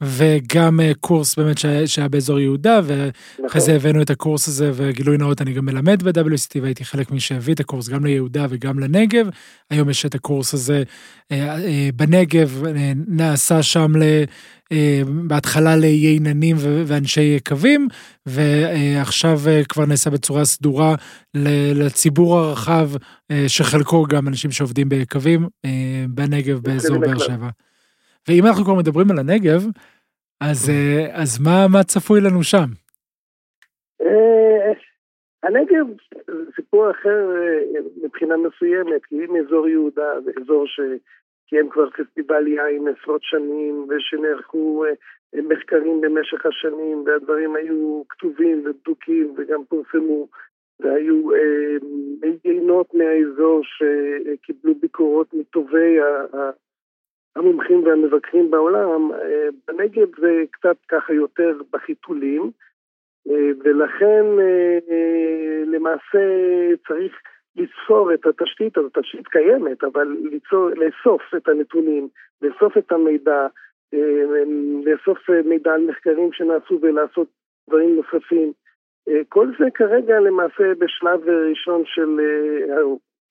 וגם 0.00 0.80
קורס 1.00 1.36
באמת 1.36 1.58
שהיה 1.86 2.08
באזור 2.08 2.40
יהודה, 2.40 2.80
ואחרי 2.84 3.60
זה 3.60 3.72
נכון. 3.72 3.74
הבאנו 3.74 4.02
את 4.02 4.10
הקורס 4.10 4.48
הזה, 4.48 4.70
וגילוי 4.74 5.18
נאות, 5.18 5.42
אני 5.42 5.52
גם 5.52 5.64
מלמד 5.64 6.02
ב-WSCT, 6.02 6.60
והייתי 6.62 6.84
חלק 6.84 7.10
מי 7.10 7.20
שהביא 7.20 7.54
את 7.54 7.60
הקורס 7.60 7.88
גם 7.88 8.04
ליהודה 8.04 8.46
וגם 8.50 8.78
לנגב. 8.78 9.26
היום 9.70 9.90
יש 9.90 10.06
את 10.06 10.14
הקורס 10.14 10.54
הזה 10.54 10.82
בנגב, 11.94 12.62
נעשה 13.08 13.62
שם 13.62 13.92
בהתחלה 15.28 15.76
לייננים 15.76 16.56
ואנשי 16.86 17.20
יקבים, 17.36 17.88
ועכשיו 18.26 19.38
כבר 19.68 19.86
נעשה 19.86 20.10
בצורה 20.10 20.44
סדורה 20.44 20.94
לציבור 21.74 22.38
הרחב 22.38 22.88
שחלקו 23.46 24.04
גם 24.10 24.28
אנשים 24.28 24.50
שעובדים 24.50 24.88
בקווים 24.88 25.40
אה, 25.64 26.04
בנגב, 26.08 26.58
באזור 26.62 26.98
באר 26.98 27.18
שבע. 27.18 27.48
ואם 28.28 28.46
אנחנו 28.46 28.64
כבר 28.64 28.74
מדברים 28.74 29.10
על 29.10 29.18
הנגב, 29.18 29.60
אז, 30.40 30.70
אה, 30.70 31.22
אז 31.22 31.40
מה, 31.40 31.66
מה 31.72 31.82
צפוי 31.82 32.20
לנו 32.20 32.42
שם? 32.42 32.68
אה, 34.00 34.72
הנגב 35.42 35.86
זה 36.26 36.52
סיפור 36.56 36.90
אחר 36.90 37.26
מבחינה 38.04 38.34
מסוימת, 38.36 39.04
כי 39.04 39.14
אם 39.14 39.36
אזור 39.36 39.68
יהודה 39.68 40.20
זה 40.24 40.30
אזור 40.42 40.66
שקיים 41.46 41.70
כבר 41.70 41.90
פסטיבל 41.90 42.46
יין 42.46 42.88
עשרות 42.88 43.22
שנים, 43.22 43.86
ושנערכו 43.88 44.84
מחקרים 45.34 46.00
במשך 46.00 46.46
השנים, 46.46 47.04
והדברים 47.06 47.56
היו 47.56 48.02
כתובים 48.08 48.62
ובדוקים 48.64 49.34
וגם 49.36 49.64
פורסמו. 49.64 50.26
והיו 50.80 51.34
אה, 51.34 51.76
יינות 52.44 52.94
מהאזור 52.94 53.60
שקיבלו 53.64 54.74
ביקורות 54.74 55.34
מטובי 55.34 55.98
המומחים 57.36 57.84
והמבקרים 57.84 58.50
בעולם. 58.50 59.12
אה, 59.12 59.48
בנגב 59.68 60.20
זה 60.20 60.44
קצת 60.50 60.76
ככה 60.88 61.12
יותר 61.12 61.60
בחיתולים, 61.72 62.50
אה, 63.28 63.50
ולכן 63.64 64.24
למעשה 65.66 66.20
צריך 66.88 67.12
ליצור 67.56 68.14
את 68.14 68.26
התשתית, 68.26 68.78
אז 68.78 68.84
התשתית 68.84 69.28
קיימת, 69.28 69.84
אבל 69.84 70.16
ליצור, 70.22 70.70
לאסוף 70.70 71.22
את 71.36 71.48
הנתונים, 71.48 72.08
לאסוף 72.42 72.78
את 72.78 72.92
המידע, 72.92 73.46
לאסוף 74.84 75.30
מידע 75.44 75.72
על 75.72 75.86
מחקרים 75.86 76.32
שנעשו 76.32 76.78
ולעשות 76.82 77.28
דברים 77.68 77.96
נוספים. 77.96 78.52
אה, 79.08 79.20
כל 79.28 79.48
זה 79.58 79.64
כרגע 79.74 80.20
למעשה 80.20 80.74
בשלב 80.78 81.28
ראשון 81.28 81.82
של, 81.86 82.20
אה, 82.20 82.82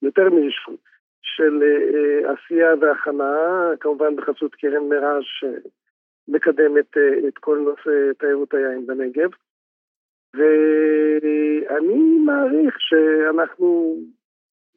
יותר 0.01 0.29
מראשון, 0.29 0.75
של 1.21 1.63
אה, 1.63 2.33
עשייה 2.33 2.73
והכנה, 2.81 3.69
כמובן 3.79 4.15
בחסות 4.15 4.55
קרן 4.55 4.89
מיראז' 4.89 5.23
שמקדמת 5.39 6.97
את 7.27 7.37
כל 7.37 7.57
נושא 7.57 8.11
תיירות 8.19 8.53
היין 8.53 8.87
בנגב. 8.87 9.29
ואני 10.35 12.19
מעריך 12.25 12.75
שאנחנו 12.79 13.97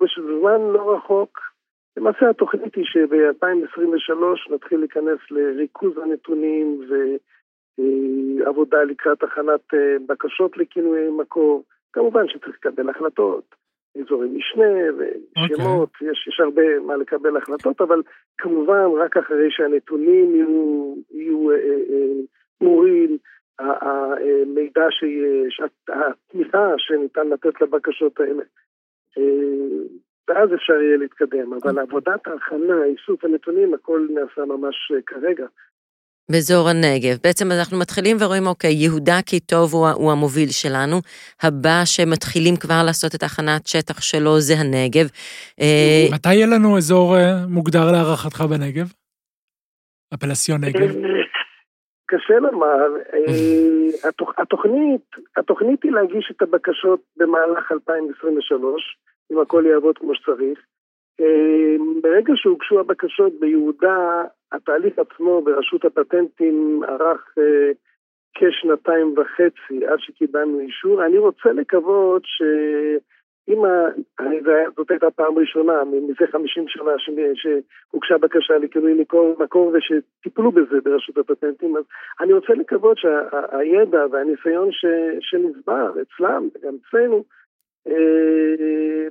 בזמן 0.00 0.61
לא 0.72 0.94
רחוק, 0.96 1.38
למעשה 1.96 2.30
התוכנית 2.30 2.74
היא 2.74 2.84
שב-2023 2.84 4.54
נתחיל 4.54 4.78
להיכנס 4.78 5.18
לריכוז 5.30 5.98
הנתונים 5.98 6.80
ו... 6.90 6.94
אה, 7.80 8.48
עבודה 8.48 8.82
לקראת 8.82 9.22
הכנת 9.22 9.74
אה, 9.74 9.96
בקשות 10.06 10.56
לכינויי 10.56 11.11
מקור, 11.11 11.64
כמובן 11.92 12.28
שצריך 12.28 12.56
לקבל 12.56 12.90
החלטות, 12.90 13.54
אזורי 14.00 14.28
משנה 14.28 14.92
ושמות, 14.98 15.88
okay. 15.88 16.04
יש, 16.11 16.28
יש 16.28 16.40
הרבה 16.40 16.80
מה 16.86 16.96
לקבל 16.96 17.36
החלטות, 17.36 17.80
אבל 17.80 18.02
כמובן 18.38 18.84
רק 18.98 19.16
אחרי 19.16 19.50
שהנתונים 19.50 20.34
יהיו, 20.34 20.94
יהיו 21.11 21.48
ברורים, 22.61 23.11
אה, 23.11 23.14
אה, 23.14 23.16
המידע 23.59 24.86
שיש, 24.90 25.61
התמיכה 25.88 26.72
שניתן 26.78 27.28
לתת 27.28 27.61
לבקשות 27.61 28.20
האלה 28.20 28.42
ואז 30.28 30.48
אפשר 30.54 30.72
יהיה 30.72 30.96
להתקדם. 30.96 31.52
אבל 31.52 31.78
עבודת 31.78 32.26
ההכנה, 32.26 32.84
איסוף 32.84 33.24
הנתונים, 33.24 33.74
הכל 33.74 34.06
נעשה 34.14 34.44
ממש 34.44 34.92
כרגע. 35.06 35.46
באזור 36.30 36.68
הנגב. 36.68 37.16
בעצם 37.24 37.52
אנחנו 37.52 37.78
מתחילים 37.78 38.16
ורואים, 38.20 38.46
אוקיי, 38.46 38.72
יהודה 38.72 39.18
כי 39.26 39.40
טוב 39.40 39.74
הוא, 39.74 39.88
הוא 39.88 40.12
המוביל 40.12 40.48
שלנו, 40.48 41.00
הבא 41.42 41.82
שמתחילים 41.84 42.56
כבר 42.56 42.82
לעשות 42.86 43.14
את 43.14 43.22
הכנת 43.22 43.66
שטח 43.66 44.00
שלו 44.00 44.40
זה 44.40 44.54
הנגב. 44.54 45.09
אה, 45.61 46.06
מתי 46.12 46.34
יהיה 46.34 46.46
לנו 46.46 46.76
אזור 46.76 47.16
אה, 47.16 47.46
מוגדר 47.46 47.92
להערכתך 47.92 48.40
בנגב? 48.40 48.92
הפלסיון 50.12 50.64
נגב? 50.64 50.94
קשה 52.11 52.38
לומר, 52.38 52.96
אה, 53.14 54.11
התוכנית, 54.38 55.06
התוכנית 55.36 55.82
היא 55.82 55.92
להגיש 55.92 56.32
את 56.36 56.42
הבקשות 56.42 57.00
במהלך 57.16 57.72
2023, 57.72 58.96
אם 59.32 59.40
הכל 59.40 59.64
יעבוד 59.66 59.98
כמו 59.98 60.14
שצריך. 60.14 60.59
ברגע 62.02 62.32
שהוגשו 62.36 62.80
הבקשות 62.80 63.32
ביהודה, 63.40 64.24
התהליך 64.52 64.98
עצמו 64.98 65.42
ברשות 65.42 65.84
הפטנטים 65.84 66.80
ארך 66.88 67.34
אה, 67.38 67.70
כשנתיים 68.34 69.14
וחצי 69.16 69.86
עד 69.86 69.98
שקיבלנו 69.98 70.61
אישור. 70.61 71.04
אני 71.04 71.18
רוצה 71.18 71.52
לקוות 71.52 72.22
שאם 73.49 73.64
ה... 73.64 73.88
זאת 74.76 74.90
הייתה 74.90 75.11
פעם 75.11 75.38
ראשונה 75.38 75.72
מזה 75.84 76.26
50 76.32 76.64
שנה 76.68 76.90
שהוגשה 77.34 78.18
בקשה 78.18 78.59
לכינוי 78.59 78.94
מקור, 79.01 79.36
מקור 79.38 79.72
ושטיפלו 79.74 80.53
בזה 80.53 80.76
ברשות 80.84 81.18
הפטנטים, 81.18 81.76
אז 81.76 81.84
אני 82.20 82.32
רוצה 82.32 82.53
לקוות 82.53 82.99
שהידע 82.99 84.05
והניסיון 84.12 84.72
ש... 84.72 84.84
שנצבר 85.20 85.92
אצלם 86.03 86.49
וגם 86.55 86.74
אצלנו 86.88 87.24
אה, 87.88 89.09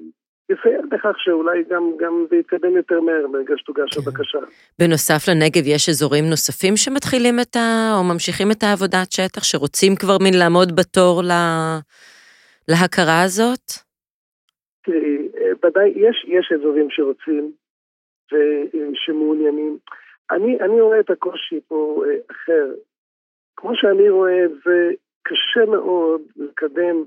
יסייע 0.50 0.82
בכך 0.92 1.16
שאולי 1.18 1.64
גם, 1.70 1.92
גם 2.00 2.26
זה 2.30 2.36
יתקדם 2.36 2.78
יותר 2.78 3.02
מהר 3.02 3.28
ברגע 3.32 3.54
שתוגש 3.58 3.98
כן. 3.98 4.02
הבקשה. 4.02 4.40
בנוסף 4.80 5.28
לנגב 5.28 5.64
יש 5.66 5.90
אזורים 5.90 6.26
נוספים 6.30 6.78
שמתחילים 6.78 7.40
את 7.40 7.56
ה... 7.56 7.94
או 7.98 8.04
ממשיכים 8.04 8.52
את 8.52 8.64
העבודת 8.64 9.12
שטח, 9.12 9.44
שרוצים 9.44 9.96
כבר 9.96 10.18
מין 10.22 10.34
לעמוד 10.40 10.76
בתור 10.76 11.22
לה... 11.24 11.78
להכרה 12.68 13.22
הזאת? 13.22 13.87
תראי, 14.88 15.28
ודאי 15.64 15.90
יש, 15.96 16.26
יש 16.28 16.52
אזורים 16.52 16.88
שרוצים 16.90 17.52
ושמעוניינים. 18.32 19.78
אני, 20.32 20.60
אני 20.60 20.82
רואה 20.82 21.00
את 21.00 21.10
הקושי 21.10 21.60
פה 21.68 22.04
אה, 22.06 22.16
אחר. 22.32 22.74
כמו 23.58 23.72
שאני 23.76 24.10
רואה 24.10 24.46
את 24.46 24.52
זה, 24.66 24.92
קשה 25.24 25.66
מאוד 25.72 26.22
לקדם 26.36 27.04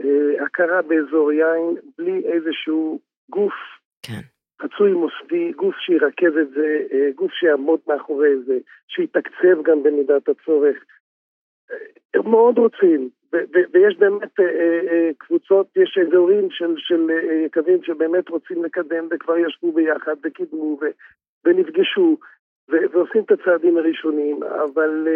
אה, 0.00 0.44
הכרה 0.44 0.82
באזור 0.82 1.32
יין 1.32 1.76
בלי 1.98 2.22
איזשהו 2.24 3.00
גוף 3.30 3.54
כן. 4.02 4.20
מוסדי, 4.80 5.52
גוף 5.52 5.74
שירכז 5.76 6.36
את 6.42 6.50
זה, 6.50 6.82
אה, 6.92 7.10
גוף 7.14 7.32
שיעמוד 7.32 7.80
מאחורי 7.88 8.42
זה, 8.46 8.58
שיתקצב 8.88 9.62
גם 9.62 9.82
במידת 9.82 10.28
הצורך. 10.28 10.76
אה, 11.70 11.76
הם 12.14 12.30
מאוד 12.30 12.58
רוצים, 12.58 13.08
ויש 13.72 13.96
באמת 13.98 14.34
קבוצות, 15.18 15.66
יש 15.76 15.98
אזורים 15.98 16.50
של, 16.50 16.74
של 16.76 17.10
יקבים 17.46 17.82
שבאמת 17.82 18.28
רוצים 18.28 18.64
לקדם 18.64 19.08
וכבר 19.10 19.38
ישבו 19.38 19.72
ביחד 19.72 20.14
וקידמו 20.24 20.78
ונפגשו 21.44 22.16
ועושים 22.68 23.22
את 23.22 23.30
הצעדים 23.30 23.76
הראשונים, 23.76 24.42
אבל 24.42 25.08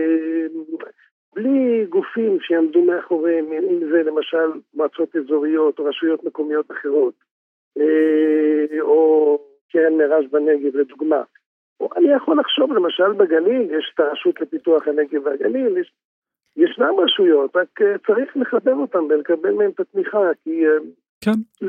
בלי 1.35 1.87
גופים 1.89 2.41
שיעמדו 2.41 2.83
מאחוריהם, 2.83 3.53
אם 3.53 3.91
זה 3.91 4.03
למשל 4.03 4.53
מועצות 4.75 5.17
אזוריות 5.17 5.79
או 5.79 5.85
רשויות 5.85 6.25
מקומיות 6.25 6.71
אחרות, 6.71 7.15
אה, 7.79 8.81
או 8.81 9.39
קרן 9.73 9.95
מרש 9.95 10.27
בנגב 10.27 10.77
לדוגמה. 10.77 11.23
או 11.81 11.89
אני 11.97 12.13
יכול 12.13 12.41
לחשוב 12.41 12.73
למשל 12.73 13.13
בגליל, 13.13 13.75
יש 13.79 13.93
את 13.95 14.01
הרשות 14.01 14.41
לפיתוח 14.41 14.89
הנגב 14.89 15.27
והגליל, 15.27 15.77
יש, 15.77 15.93
ישנם 16.59 16.95
רשויות, 16.99 17.57
רק 17.57 17.83
אה, 17.83 17.99
צריך 18.07 18.37
לחבר 18.37 18.75
אותן 18.75 18.99
ולקבל 18.99 19.53
מהן 19.53 19.71
את 19.71 19.81
התמיכה, 19.81 20.19
כי 20.45 20.67
אה, 20.67 20.73
כן. 21.21 21.67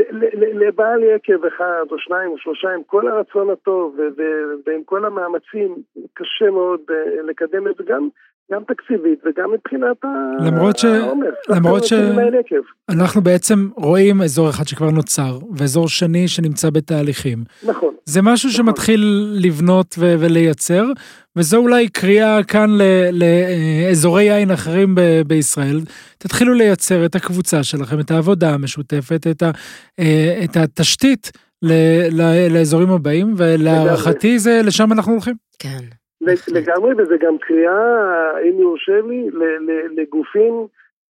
לבעל 0.54 1.04
יקב 1.04 1.46
אחד 1.46 1.84
או 1.92 2.00
שניים 2.00 2.32
או 2.32 2.38
שלושה, 2.38 2.70
עם 2.74 2.84
כל 2.84 3.08
הרצון 3.08 3.50
הטוב 3.50 4.00
ועם 4.66 4.84
כל 4.84 5.06
המאמצים, 5.06 5.76
קשה 6.14 6.52
מאוד 6.52 6.82
לקדם 7.24 7.68
את 7.68 7.76
זה 7.78 7.84
גם 7.88 8.08
גם 8.52 8.62
תקציבית 8.68 9.20
וגם 9.26 9.50
מבחינת 9.54 9.98
למרות 10.46 10.78
ש... 10.78 10.86
העומס. 10.86 11.28
למרות 11.50 11.84
שאנחנו 11.84 13.22
בעצם 13.22 13.70
רואים 13.76 14.22
אזור 14.22 14.50
אחד 14.50 14.68
שכבר 14.68 14.90
נוצר, 14.90 15.40
ואזור 15.58 15.90
שני 15.90 16.28
שנמצא 16.28 16.70
בתהליכים. 16.70 17.44
נכון. 17.64 17.94
זה 18.06 18.22
משהו 18.22 18.50
נכון. 18.50 18.66
שמתחיל 18.66 19.34
לבנות 19.42 19.96
ו- 20.00 20.16
ולייצר, 20.20 20.86
וזו 21.36 21.58
אולי 21.58 21.90
קריאה 21.90 22.44
כאן 22.44 22.70
לאזורי 23.12 24.24
יין 24.24 24.52
אחרים 24.52 24.96
ב- 24.96 25.22
בישראל. 25.28 25.80
תתחילו 26.18 26.54
לייצר 26.54 27.06
את 27.06 27.16
הקבוצה 27.16 27.64
שלכם, 27.64 28.00
את 28.00 28.12
העבודה 28.12 28.54
המשותפת, 28.54 29.28
את, 29.32 29.44
ה- 29.44 29.52
אה, 30.00 30.42
את 30.44 30.58
התשתית 30.58 31.32
ל- 31.62 32.22
ל- 32.22 32.48
לאזורים 32.54 32.90
הבאים, 32.92 33.34
ולהערכתי 33.38 34.40
זה 34.40 34.62
לשם 34.64 34.92
אנחנו 34.92 35.12
הולכים. 35.12 35.36
כן. 35.60 35.80
לגמרי, 36.22 36.92
וזה 36.98 37.16
גם 37.22 37.38
קריאה, 37.38 38.40
אם 38.50 38.60
יורשה 38.60 39.02
לי, 39.08 39.30
לגופים, 39.98 40.68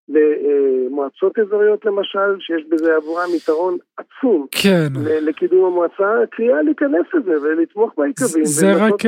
למועצות 0.09 1.39
אזוריות 1.39 1.85
למשל, 1.85 2.39
שיש 2.39 2.63
בזה 2.69 2.95
עבורם 2.95 3.29
יתרון 3.35 3.77
עצום. 3.97 4.45
כן. 4.51 4.87
לקידום 5.21 5.65
המועצה, 5.65 6.25
קריאה 6.31 6.61
להיכנס 6.61 7.05
לזה 7.13 7.41
ולתמוך 7.41 7.93
בעיקבים. 7.97 8.45
זה 8.45 8.73
רק, 8.73 9.03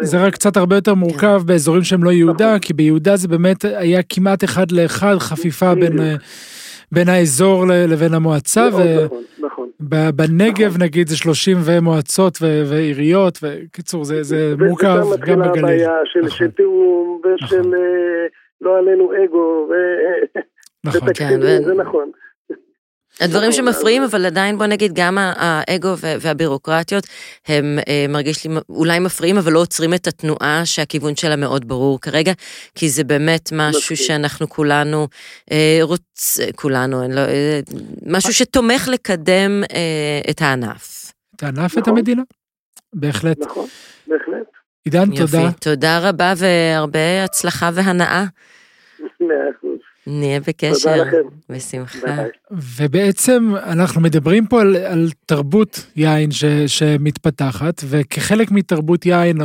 זה 0.00 0.26
רק 0.26 0.32
קצת 0.32 0.56
הרבה 0.56 0.76
יותר 0.76 0.94
מורכב 0.94 1.40
באזורים 1.46 1.82
שהם 1.82 2.04
לא 2.04 2.10
יהודה, 2.10 2.46
נכון. 2.46 2.58
כי 2.58 2.72
ביהודה 2.72 3.16
זה 3.16 3.28
באמת 3.28 3.64
היה 3.64 4.00
כמעט 4.08 4.44
אחד 4.44 4.72
לאחד 4.72 5.14
חפיפה 5.18 5.74
בין... 5.74 5.98
בין 6.92 7.08
האזור 7.08 7.64
לבין 7.68 8.14
המועצה, 8.14 8.68
ובנגב 9.80 10.68
נכון. 10.68 10.82
נגיד 10.82 11.08
זה 11.08 11.16
30 11.16 11.56
ומועצות 11.64 12.38
ועיריות, 12.42 13.38
וקיצור 13.42 14.04
זה, 14.04 14.22
זה 14.22 14.54
מורכב 14.58 14.86
גם 14.86 15.10
בגליל. 15.10 15.24
ושם 15.24 15.40
מתחילה 15.40 15.68
הבעיה 15.68 15.96
של 16.04 16.20
נכון. 16.20 16.48
תיאום 16.48 17.20
ושל 17.24 17.60
נכון. 17.60 17.74
אה, 17.74 18.26
לא 18.60 18.78
עלינו 18.78 19.12
אגו, 19.24 19.68
נכון, 20.84 21.08
כן, 21.14 21.40
זה 21.40 21.74
נכון. 21.74 22.10
הדברים 23.20 23.52
שמפריעים, 23.52 24.02
אבל 24.02 24.26
עדיין 24.26 24.58
בוא 24.58 24.66
נגיד 24.66 24.92
גם 24.94 25.18
האגו 25.20 25.94
והבירוקרטיות 25.98 27.06
הם 27.46 27.78
אה, 27.88 28.06
מרגיש 28.08 28.44
לי 28.44 28.54
אולי 28.68 28.98
מפריעים, 28.98 29.38
אבל 29.38 29.52
לא 29.52 29.58
עוצרים 29.58 29.94
את 29.94 30.06
התנועה 30.06 30.62
שהכיוון 30.64 31.16
שלה 31.16 31.36
מאוד 31.36 31.68
ברור 31.68 32.00
כרגע, 32.00 32.32
כי 32.74 32.90
זה 32.90 33.04
באמת 33.04 33.50
משהו 33.52 33.96
שאנחנו 33.96 34.48
כולנו 34.48 35.08
אה, 35.52 35.78
רוצ... 35.82 36.38
כולנו, 36.56 37.08
לא, 37.08 37.20
אה, 37.20 37.60
משהו 38.06 38.32
שתומך 38.32 38.88
לקדם 38.88 39.62
את 40.30 40.42
הענף. 40.42 41.12
את 41.36 41.42
הענף, 41.42 41.72
את 41.72 41.78
נכון. 41.78 41.96
המדינה. 41.96 42.22
בהחלט. 42.92 43.38
נכון, 43.40 43.66
בהחלט. 44.06 44.46
עידן, 44.84 45.16
תודה. 45.16 45.50
תודה 45.60 46.08
רבה 46.08 46.34
והרבה 46.36 47.24
הצלחה 47.24 47.70
והנאה. 47.74 48.24
נהיה 50.08 50.40
בקשר. 50.40 50.90
תודה 50.90 50.96
לכם. 50.96 51.16
בשמחה. 51.48 52.22
ובעצם 52.50 53.52
אנחנו 53.62 54.00
מדברים 54.00 54.46
פה 54.46 54.60
על, 54.60 54.76
על 54.76 55.10
תרבות 55.26 55.86
יין 55.96 56.30
ש, 56.30 56.44
שמתפתחת, 56.66 57.82
וכחלק 57.88 58.50
מתרבות 58.50 59.06
יין, 59.06 59.38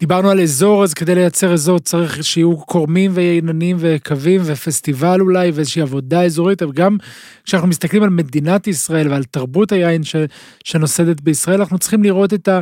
דיברנו 0.00 0.30
על 0.30 0.40
אזור, 0.40 0.84
אז 0.84 0.94
כדי 0.94 1.14
לייצר 1.14 1.52
אזור 1.52 1.78
צריך 1.78 2.24
שיהיו 2.24 2.56
קורמים 2.56 3.10
וייננים 3.14 3.76
וקווים 3.80 4.40
ופסטיבל 4.44 5.20
אולי, 5.20 5.50
ואיזושהי 5.50 5.82
עבודה 5.82 6.22
אזורית, 6.22 6.62
אבל 6.62 6.72
גם 6.72 6.96
כשאנחנו 7.44 7.68
מסתכלים 7.68 8.02
על 8.02 8.10
מדינת 8.10 8.66
ישראל 8.66 9.10
ועל 9.10 9.24
תרבות 9.24 9.72
היין 9.72 10.04
ש, 10.04 10.16
שנוסדת 10.64 11.20
בישראל, 11.20 11.60
אנחנו 11.60 11.78
צריכים 11.78 12.02
לראות 12.02 12.34
את, 12.34 12.48
ה, 12.48 12.60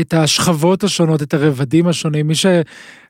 את 0.00 0.14
השכבות 0.14 0.84
השונות, 0.84 1.22
את 1.22 1.34
הרבדים 1.34 1.88
השונים. 1.88 2.26
מי 2.26 2.34
ש... 2.34 2.46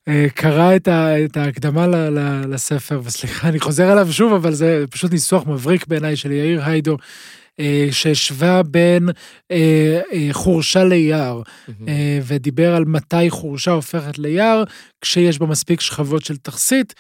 אה, 0.08 0.26
קרא 0.34 0.76
את, 0.76 0.88
ה, 0.88 1.24
את 1.24 1.36
ההקדמה 1.36 1.86
ל, 1.86 1.94
ל, 1.94 2.44
לספר, 2.54 3.00
וסליחה, 3.04 3.48
אני 3.48 3.60
חוזר 3.60 3.90
עליו 3.90 4.12
שוב, 4.12 4.32
אבל 4.32 4.52
זה 4.52 4.84
פשוט 4.90 5.12
ניסוח 5.12 5.46
מבריק 5.46 5.86
בעיניי 5.86 6.16
של 6.16 6.32
יאיר 6.32 6.64
היידו, 6.64 6.96
שהשווה 7.90 8.62
בין 8.62 9.08
אה, 9.50 10.00
חורשה 10.32 10.84
ליער, 10.84 11.42
ודיבר 12.26 12.74
על 12.74 12.84
מתי 12.84 13.30
חורשה 13.30 13.70
הופכת 13.70 14.18
ליער, 14.18 14.64
כשיש 15.00 15.38
בה 15.38 15.46
מספיק 15.46 15.80
שכבות 15.80 16.24
של 16.24 16.36
תכסית, 16.36 16.94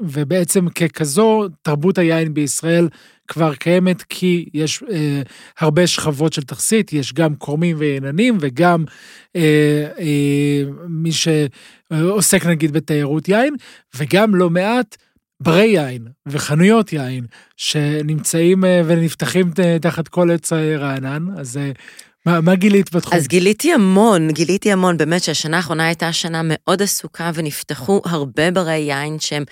ובעצם 0.00 0.68
ככזו, 0.68 1.48
תרבות 1.62 1.98
היין 1.98 2.34
בישראל 2.34 2.88
כבר 3.28 3.54
קיימת 3.54 4.02
כי 4.02 4.48
יש 4.54 4.82
אה, 4.92 5.22
הרבה 5.58 5.86
שכבות 5.86 6.32
של 6.32 6.42
תכסית, 6.42 6.92
יש 6.92 7.12
גם 7.12 7.34
קורמים 7.34 7.76
וייננים 7.78 8.38
וגם 8.40 8.84
אה, 9.36 9.88
אה, 9.98 10.62
מי 10.88 11.10
שעוסק 11.12 12.46
נגיד 12.46 12.72
בתיירות 12.72 13.28
יין, 13.28 13.54
וגם 13.96 14.34
לא 14.34 14.50
מעט 14.50 14.96
ברי 15.40 15.64
יין 15.64 16.08
וחנויות 16.26 16.92
יין 16.92 17.26
שנמצאים 17.56 18.64
אה, 18.64 18.82
ונפתחים 18.86 19.50
תחת 19.80 20.08
כל 20.08 20.30
עץ 20.30 20.52
רענן, 20.52 21.26
אז 21.38 21.58
מה, 22.28 22.40
מה 22.40 22.54
גילית 22.54 22.94
בתחום? 22.94 23.14
אז 23.14 23.28
גיליתי 23.28 23.72
המון, 23.72 24.30
גיליתי 24.30 24.72
המון, 24.72 24.96
באמת 24.96 25.22
שהשנה 25.22 25.56
האחרונה 25.56 25.86
הייתה 25.86 26.12
שנה 26.12 26.40
מאוד 26.44 26.82
עסוקה 26.82 27.30
ונפתחו 27.34 28.02
הרבה 28.04 28.50
ברי 28.50 28.76
יין 28.76 29.20
שהם 29.20 29.44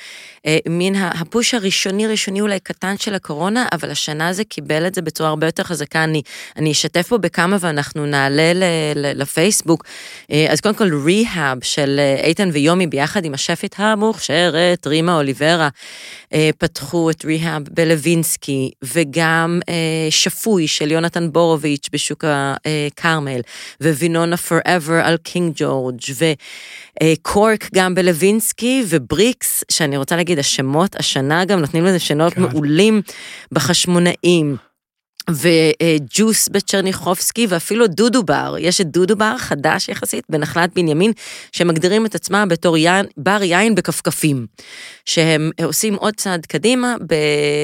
אה, 0.47 0.59
מן 0.69 0.95
הפוש 0.95 1.55
הראשוני, 1.55 2.07
ראשוני 2.07 2.41
אולי 2.41 2.61
קטן 2.61 2.95
של 2.99 3.15
הקורונה, 3.15 3.67
אבל 3.73 3.91
השנה 3.91 4.33
זה 4.33 4.45
קיבל 4.45 4.87
את 4.87 4.95
זה 4.95 5.03
בצורה 5.03 5.31
הרבה 5.31 5.47
יותר 5.47 5.63
חזקה. 5.63 6.05
אני, 6.05 6.23
אני 6.57 6.73
אשתף 6.73 7.07
פה 7.09 7.19
בכמה 7.19 7.57
ואנחנו 7.61 8.07
נעלה 8.07 8.53
ל, 8.53 8.63
ל, 8.97 9.21
לפייסבוק. 9.21 9.85
אה, 10.31 10.47
אז 10.51 10.61
קודם 10.61 10.75
כל 10.75 10.95
ריהאב 11.05 11.59
של 11.63 11.97
אה, 11.99 12.25
איתן 12.25 12.51
ויומי 12.53 12.87
ביחד 12.87 13.25
עם 13.25 13.35
השפית 13.35 13.75
המוכשרת, 13.79 14.87
רימה 14.87 15.17
אוליברה, 15.17 15.69
אה, 16.33 16.51
פתחו 16.59 17.11
את 17.11 17.25
ריהאב 17.25 17.63
בלווינסקי, 17.71 18.71
וגם 18.83 19.61
אה, 19.69 19.75
שפוי 20.11 20.69
של 20.69 20.91
יונתן 20.91 21.33
בורוביץ' 21.33 21.89
בשוק 21.93 22.25
ה... 22.25 22.55
כרמל, 22.97 23.41
ווינונה 23.81 24.37
פוראבר 24.37 25.01
על 25.05 25.17
קינג 25.17 25.53
ג'ורג', 25.57 26.01
וקורק 27.03 27.69
גם 27.75 27.95
בלווינסקי, 27.95 28.85
ובריקס, 28.89 29.65
שאני 29.71 29.97
רוצה 29.97 30.17
להגיד, 30.17 30.39
השמות 30.39 30.97
השנה 30.97 31.45
גם 31.45 31.61
נותנים 31.61 31.85
לזה 31.85 31.99
שמות 31.99 32.35
כן. 32.35 32.41
מעולים 32.43 33.03
בחשמונאים. 33.53 34.57
וג'וס 35.31 36.49
בצ'רניחובסקי 36.49 37.47
ואפילו 37.49 37.87
דודו 37.87 38.23
בר, 38.23 38.55
יש 38.59 38.81
את 38.81 38.87
דודו 38.87 39.17
בר 39.17 39.39
חדש 39.39 39.89
יחסית 39.89 40.25
בנחלת 40.29 40.75
בנימין, 40.75 41.13
שמגדירים 41.53 42.07
את 42.07 42.15
עצמם 42.15 42.47
בתור 42.51 42.77
יין, 42.77 43.07
בר 43.17 43.43
יין 43.43 43.75
בכפכפים, 43.75 44.47
שהם 45.05 45.51
עושים 45.65 45.95
עוד 45.95 46.15
צעד 46.15 46.47
קדימה, 46.47 46.95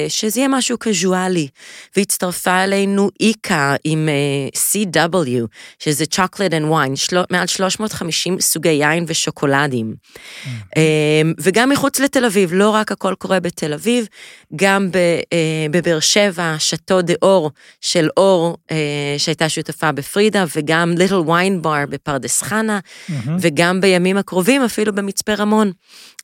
שזה 0.07 0.39
יהיה 0.39 0.47
משהו 0.47 0.77
קזואלי, 0.77 1.47
והצטרפה 1.95 2.63
אלינו 2.63 3.09
איקה 3.19 3.75
עם 3.83 4.09
uh, 4.09 4.91
אה, 4.91 5.13
CW, 5.13 5.47
שזה 5.79 6.05
chocolate 6.15 6.51
and 6.51 6.71
wine, 6.71 6.95
של... 6.95 7.17
מעל 7.29 7.47
350 7.47 8.39
סוגי 8.39 8.69
יין 8.69 9.05
ושוקולדים. 9.07 9.93
Mm-hmm. 9.93 10.47
Um, 10.47 11.33
וגם 11.39 11.69
מחוץ 11.69 11.99
לתל 11.99 12.25
אביב, 12.25 12.49
לא 12.53 12.69
רק 12.69 12.91
הכל 12.91 13.13
קורה 13.17 13.39
בתל 13.39 13.73
אביב, 13.73 14.07
גם 14.55 14.89
uh, 14.91 15.33
בבאר 15.71 15.99
שבע, 15.99 16.55
שאטו 16.59 17.01
דה 17.01 17.13
אור, 17.21 17.51
של 17.81 18.09
אור, 18.17 18.57
אה, 18.71 19.15
שהייתה 19.17 19.49
שותפה 19.49 19.91
בפרידה, 19.91 20.45
וגם 20.55 20.93
ליטל 20.97 21.15
ויין 21.15 21.61
בר 21.61 21.85
בפרדס 21.89 22.41
חנה, 22.41 22.79
mm-hmm. 22.79 23.29
וגם 23.41 23.81
בימים 23.81 24.17
הקרובים, 24.17 24.63
אפילו 24.63 24.95
במצפה 24.95 25.33
רמון, 25.33 25.71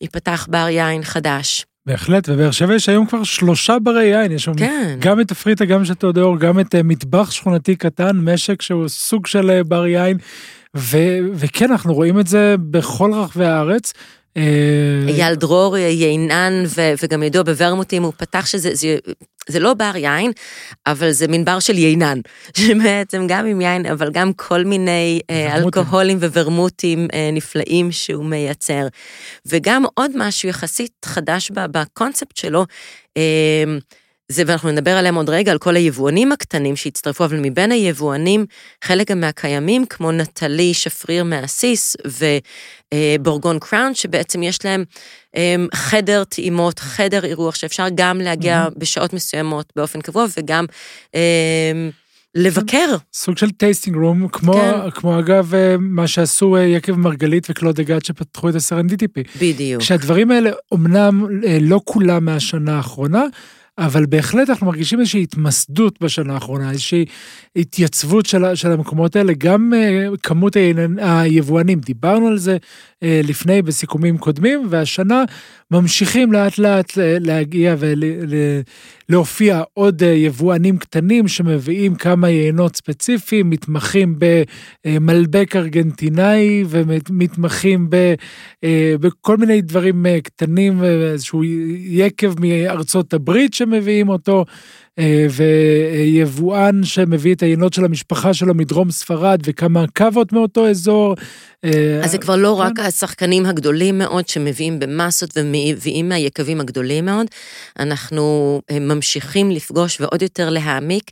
ייפתח 0.01 0.47
בר 0.49 0.67
יין 0.69 1.03
חדש. 1.03 1.65
בהחלט, 1.85 2.29
ובאר 2.29 2.51
שבע 2.51 2.75
יש 2.75 2.89
היום 2.89 3.05
כבר 3.05 3.23
שלושה 3.23 3.79
ברי 3.79 4.05
יין, 4.05 4.31
יש 4.31 4.43
שם 4.43 4.53
כן. 4.53 4.97
גם 4.99 5.21
את 5.21 5.31
הפריטה, 5.31 5.65
גם 5.65 5.83
את 5.91 6.03
אור, 6.17 6.39
גם 6.39 6.59
את 6.59 6.75
מטבח 6.75 7.31
שכונתי 7.31 7.75
קטן, 7.75 8.17
משק 8.17 8.61
שהוא 8.61 8.87
סוג 8.87 9.27
של 9.27 9.49
uh, 9.49 9.63
בר 9.63 9.87
יין, 9.87 10.17
ו- 10.77 11.19
וכן, 11.33 11.71
אנחנו 11.71 11.93
רואים 11.93 12.19
את 12.19 12.27
זה 12.27 12.55
בכל 12.59 13.13
רחבי 13.13 13.45
הארץ. 13.45 13.93
אייל 15.07 15.35
דרור 15.35 15.77
יינן 15.77 16.63
ו- 16.65 16.93
וגם 17.03 17.23
ידוע 17.23 17.43
בוורמוטים, 17.43 18.03
הוא 18.03 18.13
פתח 18.17 18.45
שזה 18.45 18.75
זה, 18.75 18.97
זה 19.49 19.59
לא 19.59 19.73
בר 19.73 19.91
יין, 19.95 20.31
אבל 20.87 21.11
זה 21.11 21.27
מין 21.27 21.45
בר 21.45 21.59
של 21.59 21.77
יינן, 21.77 22.19
שבעצם 22.57 23.25
גם 23.27 23.45
עם 23.45 23.61
יין, 23.61 23.85
אבל 23.85 24.11
גם 24.11 24.33
כל 24.33 24.63
מיני 24.63 25.19
אה, 25.29 25.55
אלכוהולים 25.55 26.17
וורמוטים 26.17 27.07
אה, 27.13 27.29
נפלאים 27.33 27.91
שהוא 27.91 28.25
מייצר. 28.25 28.87
וגם 29.45 29.85
עוד 29.93 30.11
משהו 30.15 30.49
יחסית 30.49 31.05
חדש 31.05 31.51
בקונספט 31.51 32.37
שלו, 32.37 32.65
אה, 33.17 33.63
זה, 34.31 34.43
ואנחנו 34.45 34.71
נדבר 34.71 34.91
עליהם 34.91 35.15
עוד 35.15 35.29
רגע, 35.29 35.51
על 35.51 35.57
כל 35.57 35.75
היבואנים 35.75 36.31
הקטנים 36.31 36.75
שהצטרפו, 36.75 37.25
אבל 37.25 37.39
מבין 37.41 37.71
היבואנים, 37.71 38.45
חלק 38.83 39.11
גם 39.11 39.19
מהקיימים, 39.19 39.85
כמו 39.85 40.11
נטלי 40.11 40.73
שפריר 40.73 41.23
מהסיס 41.23 41.95
ובורגון 42.93 43.59
קראון, 43.59 43.95
שבעצם 43.95 44.43
יש 44.43 44.65
להם 44.65 44.83
אמ, 45.35 45.67
חדר 45.73 46.23
טעימות, 46.23 46.79
חדר 46.79 47.25
אירוח, 47.25 47.55
שאפשר 47.55 47.85
גם 47.95 48.21
להגיע 48.21 48.65
mm-hmm. 48.67 48.79
בשעות 48.79 49.13
מסוימות 49.13 49.73
באופן 49.75 50.01
קבוע, 50.01 50.25
וגם... 50.37 50.65
אמ, 51.13 51.89
לבקר. 52.35 52.95
סוג 53.13 53.37
של 53.37 53.51
tasting 53.51 53.97
room, 53.97 54.27
כמו, 54.27 54.53
כן. 54.53 54.89
כמו 54.93 55.19
אגב 55.19 55.55
אה, 55.55 55.75
מה 55.79 56.07
שעשו 56.07 56.55
אה, 56.55 56.61
יקב 56.61 56.93
מרגלית 56.95 57.47
וקלוד 57.49 57.79
אגד 57.79 58.05
שפתחו 58.05 58.49
את 58.49 58.55
הסרנדיטיפי. 58.55 59.23
בדיוק. 59.41 59.81
כשהדברים 59.81 60.31
האלה 60.31 60.51
אמנם 60.73 61.25
אה, 61.47 61.57
לא 61.61 61.81
כולם 61.85 62.25
מהשנה 62.25 62.77
האחרונה, 62.77 63.23
אבל 63.79 64.05
בהחלט 64.05 64.49
אנחנו 64.49 64.67
מרגישים 64.67 64.99
איזושהי 64.99 65.23
התמסדות 65.23 66.01
בשנה 66.01 66.33
האחרונה, 66.33 66.71
איזושהי 66.71 67.05
התייצבות 67.55 68.25
של, 68.25 68.55
של 68.55 68.71
המקומות 68.71 69.15
האלה, 69.15 69.33
גם 69.37 69.73
uh, 69.73 70.17
כמות 70.23 70.57
היבואנים, 70.97 71.79
דיברנו 71.79 72.27
על 72.27 72.37
זה 72.37 72.57
uh, 72.57 73.07
לפני 73.23 73.61
בסיכומים 73.61 74.17
קודמים, 74.17 74.67
והשנה 74.69 75.23
ממשיכים 75.71 76.31
לאט 76.31 76.57
לאט 76.57 76.93
להגיע 76.97 77.75
ולהופיע 79.09 79.61
עוד 79.73 80.03
uh, 80.03 80.05
יבואנים 80.05 80.77
קטנים 80.77 81.27
שמביאים 81.27 81.95
כמה 81.95 82.29
יינות 82.29 82.75
ספציפיים, 82.75 83.49
מתמחים 83.49 84.15
במלבק 84.85 85.55
ארגנטינאי 85.55 86.63
ומתמחים 86.69 87.89
ב, 87.89 88.13
uh, 88.65 88.67
בכל 88.99 89.37
מיני 89.37 89.61
דברים 89.61 90.05
קטנים, 90.23 90.83
איזשהו 90.83 91.43
יקב 91.79 92.33
מארצות 92.39 93.13
הברית 93.13 93.53
שמביאים 93.53 94.09
אותו. 94.09 94.45
אה, 94.99 95.27
ויבואן 95.29 96.83
שמביא 96.83 97.35
את 97.35 97.43
היינות 97.43 97.73
של 97.73 97.85
המשפחה 97.85 98.33
שלו 98.33 98.53
מדרום 98.53 98.91
ספרד 98.91 99.41
וכמה 99.45 99.85
קאבות 99.93 100.33
מאותו 100.33 100.69
אזור. 100.69 101.15
אה, 101.65 102.01
אז 102.03 102.11
זה 102.11 102.17
כבר 102.17 102.35
לא 102.35 102.53
רק 102.59 102.77
כן. 102.77 102.83
השחקנים 102.83 103.45
הגדולים 103.45 103.97
מאוד 103.97 104.27
שמביאים 104.27 104.79
במסות 104.79 105.29
ומביאים 105.35 106.09
מהיקבים 106.09 106.61
הגדולים 106.61 107.05
מאוד, 107.05 107.27
אנחנו 107.79 108.61
אה, 108.71 108.79
ממשיכים 108.79 109.51
לפגוש 109.51 110.01
ועוד 110.01 110.21
יותר 110.21 110.49
להעמיק 110.49 111.11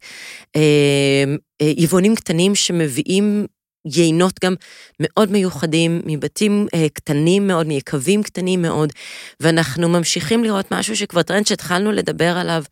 יבואנים 1.62 2.16
קטנים 2.16 2.56
שמביאים 2.56 3.46
יינות 3.86 4.34
גם 4.44 4.56
מאוד 5.00 5.32
מיוחדים, 5.32 6.02
מבתים 6.06 6.68
אה, 6.74 6.90
קטנים 6.94 7.48
מאוד, 7.48 7.68
מיקבים 7.68 8.24
קטנים 8.24 8.62
מאוד, 8.62 8.94
ואנחנו 9.40 9.90
ממשיכים 9.90 10.44
לראות 10.44 10.72
משהו 10.72 10.98
שכבר 10.98 11.22
טרנד 11.22 11.48
שהתחלנו 11.48 11.92
לדבר 11.92 12.38
עליו 12.38 12.64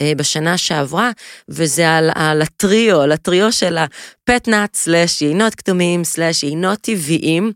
אה, 0.00 0.12
בשנה 0.16 0.58
שעברה, 0.58 1.10
וזה 1.48 1.90
על, 1.90 2.10
על 2.14 2.42
הטריו, 2.42 3.00
על 3.00 3.12
הטריו 3.12 3.52
של 3.52 3.78
הפטנאט 3.78 4.74
slash 4.74 5.22
יינות 5.22 5.54
כתומים 5.54 6.04
slash 6.04 6.42
יינות 6.42 6.78
טבעיים, 6.80 7.52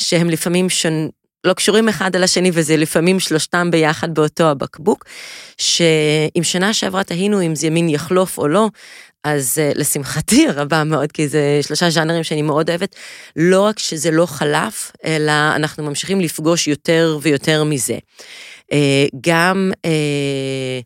שהם 0.00 0.30
לפעמים 0.30 0.70
שונים. 0.70 1.18
לא 1.44 1.52
קשורים 1.52 1.88
אחד 1.88 2.16
על 2.16 2.24
השני 2.24 2.50
וזה 2.54 2.76
לפעמים 2.76 3.20
שלושתם 3.20 3.70
ביחד 3.70 4.14
באותו 4.14 4.44
הבקבוק, 4.44 5.04
שאם 5.58 6.42
שנה 6.42 6.72
שעברה 6.72 7.04
תהינו 7.04 7.42
אם 7.42 7.54
זה 7.54 7.70
מין 7.70 7.88
יחלוף 7.88 8.38
או 8.38 8.48
לא, 8.48 8.68
אז 9.24 9.58
uh, 9.58 9.78
לשמחתי 9.78 10.48
הרבה 10.56 10.84
מאוד, 10.84 11.12
כי 11.12 11.28
זה 11.28 11.60
שלושה 11.62 11.90
ז'אנרים 11.90 12.24
שאני 12.24 12.42
מאוד 12.42 12.70
אוהבת, 12.70 12.96
לא 13.36 13.62
רק 13.62 13.78
שזה 13.78 14.10
לא 14.10 14.26
חלף, 14.26 14.92
אלא 15.04 15.32
אנחנו 15.56 15.84
ממשיכים 15.84 16.20
לפגוש 16.20 16.68
יותר 16.68 17.18
ויותר 17.22 17.64
מזה. 17.64 17.98
Uh, 18.72 19.16
גם 19.20 19.70
uh, 19.76 20.84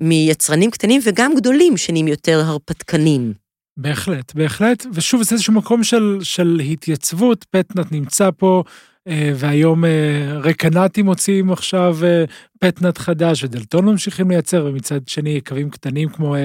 מיצרנים 0.00 0.70
קטנים 0.70 1.00
וגם 1.04 1.34
גדולים 1.34 1.76
שנהיים 1.76 2.08
יותר 2.08 2.40
הרפתקנים. 2.44 3.32
בהחלט, 3.76 4.34
בהחלט, 4.34 4.86
ושוב, 4.94 5.22
זה 5.22 5.34
איזשהו 5.34 5.52
מקום 5.52 5.84
של, 5.84 6.18
של 6.22 6.60
התייצבות, 6.72 7.44
פטנט 7.50 7.92
נמצא 7.92 8.30
פה, 8.36 8.62
אה, 8.66 8.97
והיום 9.34 9.84
אה, 9.84 9.90
רקנטי 10.34 11.02
מוציאים 11.02 11.52
עכשיו 11.52 11.96
אה, 12.04 12.24
פטנט 12.60 12.98
חדש, 12.98 13.44
ודלתון 13.44 13.84
ממשיכים 13.84 14.30
לייצר, 14.30 14.64
ומצד 14.64 15.08
שני 15.08 15.30
יקבים 15.30 15.70
קטנים 15.70 16.08
כמו 16.08 16.36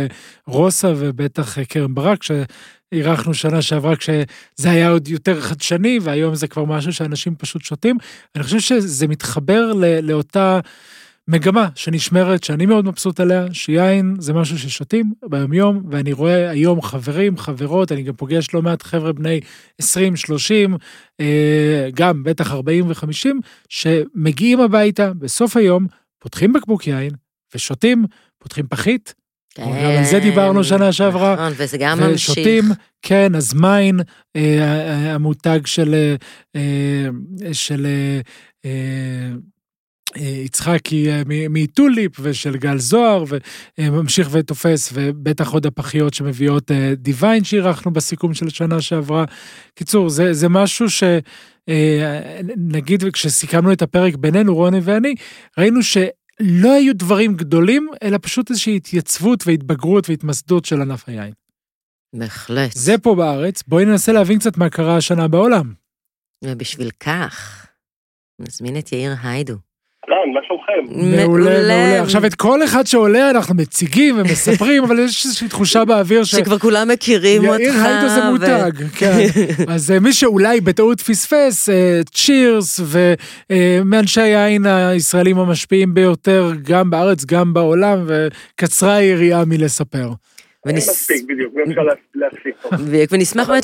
רוסה 0.48 0.94
ובטח 0.98 1.62
קרן 1.62 1.94
ברק, 1.94 2.24
שאירחנו 2.24 3.34
שנה 3.34 3.62
שעברה 3.62 3.96
כשזה 3.96 4.72
היה 4.72 4.90
עוד 4.90 5.08
יותר 5.08 5.42
חדשני, 5.42 6.00
והיום 6.02 6.36
זה 6.36 6.48
כבר 6.48 6.66
משהו 6.66 6.94
שאנשים 6.94 7.36
פשוט 7.36 7.62
שותים. 7.62 7.98
אני 8.36 8.44
חושב 8.44 8.60
שזה 8.60 9.08
מתחבר 9.08 9.74
לאותה... 10.02 10.60
מגמה 11.28 11.68
שנשמרת, 11.76 12.44
שאני 12.44 12.66
מאוד 12.66 12.86
מבסוט 12.86 13.20
עליה, 13.20 13.46
שיין 13.54 14.16
זה 14.20 14.34
משהו 14.34 14.60
ששותים 14.60 15.14
ביומיום, 15.30 15.84
ואני 15.92 16.14
רואה 16.14 16.50
היום 16.50 16.82
חברים, 16.82 17.38
חברות, 17.38 17.92
אני 17.92 18.04
גם 18.04 18.14
פוגש 18.14 18.54
לא 18.54 18.62
מעט 18.62 18.84
חבר'ה 18.84 19.14
בני 19.14 19.40
20, 19.82 20.16
30, 20.16 20.78
אה, 21.20 21.90
גם 21.94 22.24
בטח 22.24 22.52
40 22.52 22.88
ו-50, 22.88 23.30
שמגיעים 23.70 24.60
הביתה 24.60 25.14
בסוף 25.14 25.58
היום, 25.58 25.88
פותחים 26.20 26.54
בקבוק 26.54 26.88
יין 26.88 27.12
ושותים, 27.56 28.06
פותחים 28.40 28.68
פחית. 28.70 29.14
כן, 29.56 29.64
גם 29.64 29.92
על 29.98 30.04
זה 30.04 30.20
דיברנו 30.20 30.64
שנה 30.64 30.92
שעברה. 30.92 31.34
נכון, 31.34 31.54
וזה 31.58 31.78
גם 31.78 32.00
ממשיך. 32.00 32.30
ושותים, 32.30 32.64
כן, 33.02 33.36
אז 33.36 33.54
מיין, 33.54 34.00
אה, 34.36 35.14
המותג 35.16 35.60
של, 35.66 36.16
אה, 36.56 37.08
של 37.54 37.88
יצחקי 40.16 41.08
מטוליפ 41.50 42.12
ושל 42.20 42.58
גל 42.58 42.78
זוהר, 42.78 43.24
וממשיך 43.78 44.28
ותופס, 44.32 44.90
ובטח 44.94 45.50
עוד 45.50 45.66
הפחיות 45.66 46.14
שמביאות 46.14 46.72
דיוויין 46.96 47.44
שאירחנו 47.44 47.94
בסיכום 47.94 48.34
של 48.34 48.48
השנה 48.48 48.82
שעברה. 48.82 49.26
קיצור, 49.76 50.10
זה, 50.10 50.34
זה 50.34 50.50
משהו 50.50 50.90
ש... 50.90 51.04
נגיד 52.58 53.04
וכשסיכמנו 53.06 53.74
את 53.74 53.82
הפרק 53.82 54.16
בינינו, 54.16 54.56
רוני 54.56 54.80
ואני, 54.84 55.16
ראינו 55.58 55.84
שלא 55.84 56.74
היו 56.74 56.96
דברים 56.96 57.36
גדולים, 57.36 57.90
אלא 58.04 58.18
פשוט 58.22 58.50
איזושהי 58.50 58.76
התייצבות 58.76 59.44
והתבגרות 59.48 60.10
והתמסדות 60.10 60.66
של 60.66 60.82
ענף 60.82 61.10
היין. 61.10 61.34
בהחלט. 62.16 62.72
זה 62.74 62.98
פה 62.98 63.16
בארץ, 63.16 63.64
בואי 63.68 63.86
ננסה 63.86 64.12
להבין 64.12 64.40
קצת 64.40 64.58
מה 64.58 64.70
קרה 64.70 64.98
השנה 64.98 65.28
בעולם. 65.28 65.74
ובשביל 66.46 66.90
כך, 67.00 67.68
נזמין 68.40 68.78
את 68.78 68.92
יאיר 68.92 69.16
היידו. 69.24 69.56
אהלן, 70.10 70.34
מה 70.34 70.40
שלומכם? 70.48 71.18
מעולה, 71.18 71.50
מעולה. 71.50 72.02
עכשיו, 72.02 72.26
את 72.26 72.36
כל 72.36 72.64
אחד 72.64 72.88
שעולה 72.88 73.30
אנחנו 73.30 73.56
מציגים 73.56 74.16
ומספרים, 74.18 74.84
אבל 74.84 75.00
יש 75.00 75.26
איזושהי 75.26 75.48
תחושה 75.48 75.86
באוויר 75.86 76.24
ש... 76.24 76.32
שכבר 76.32 76.60
כולם 76.60 76.88
מכירים 76.88 77.46
אותך. 77.46 77.60
יאיר 77.60 77.74
היידו 77.74 78.10
זה 78.10 78.24
מותג, 78.32 78.72
כן. 78.96 79.18
אז 79.74 79.92
אה, 79.92 80.00
מי 80.00 80.14
שאולי 80.14 80.62
בטעות 80.62 81.02
פספס, 81.02 81.70
צ'ירס, 82.14 82.80
אה, 82.80 83.14
ומאנשי 83.52 84.22
היין 84.22 84.66
הישראלים 84.66 85.38
המשפיעים 85.38 85.94
ביותר, 85.94 86.52
גם 86.64 86.90
בארץ, 86.90 87.26
גם 87.26 87.54
בעולם, 87.54 88.06
וקצרה 88.08 88.96
היריעה 88.96 89.46
מלספר. 89.46 90.10
ונס... 90.66 90.90
מספיק, 90.90 91.30
בדיוק, 91.30 91.54
אפשר 91.70 91.82
להפסיק. 92.16 92.56
ונשמח 93.12 93.50
באמת 93.50 93.64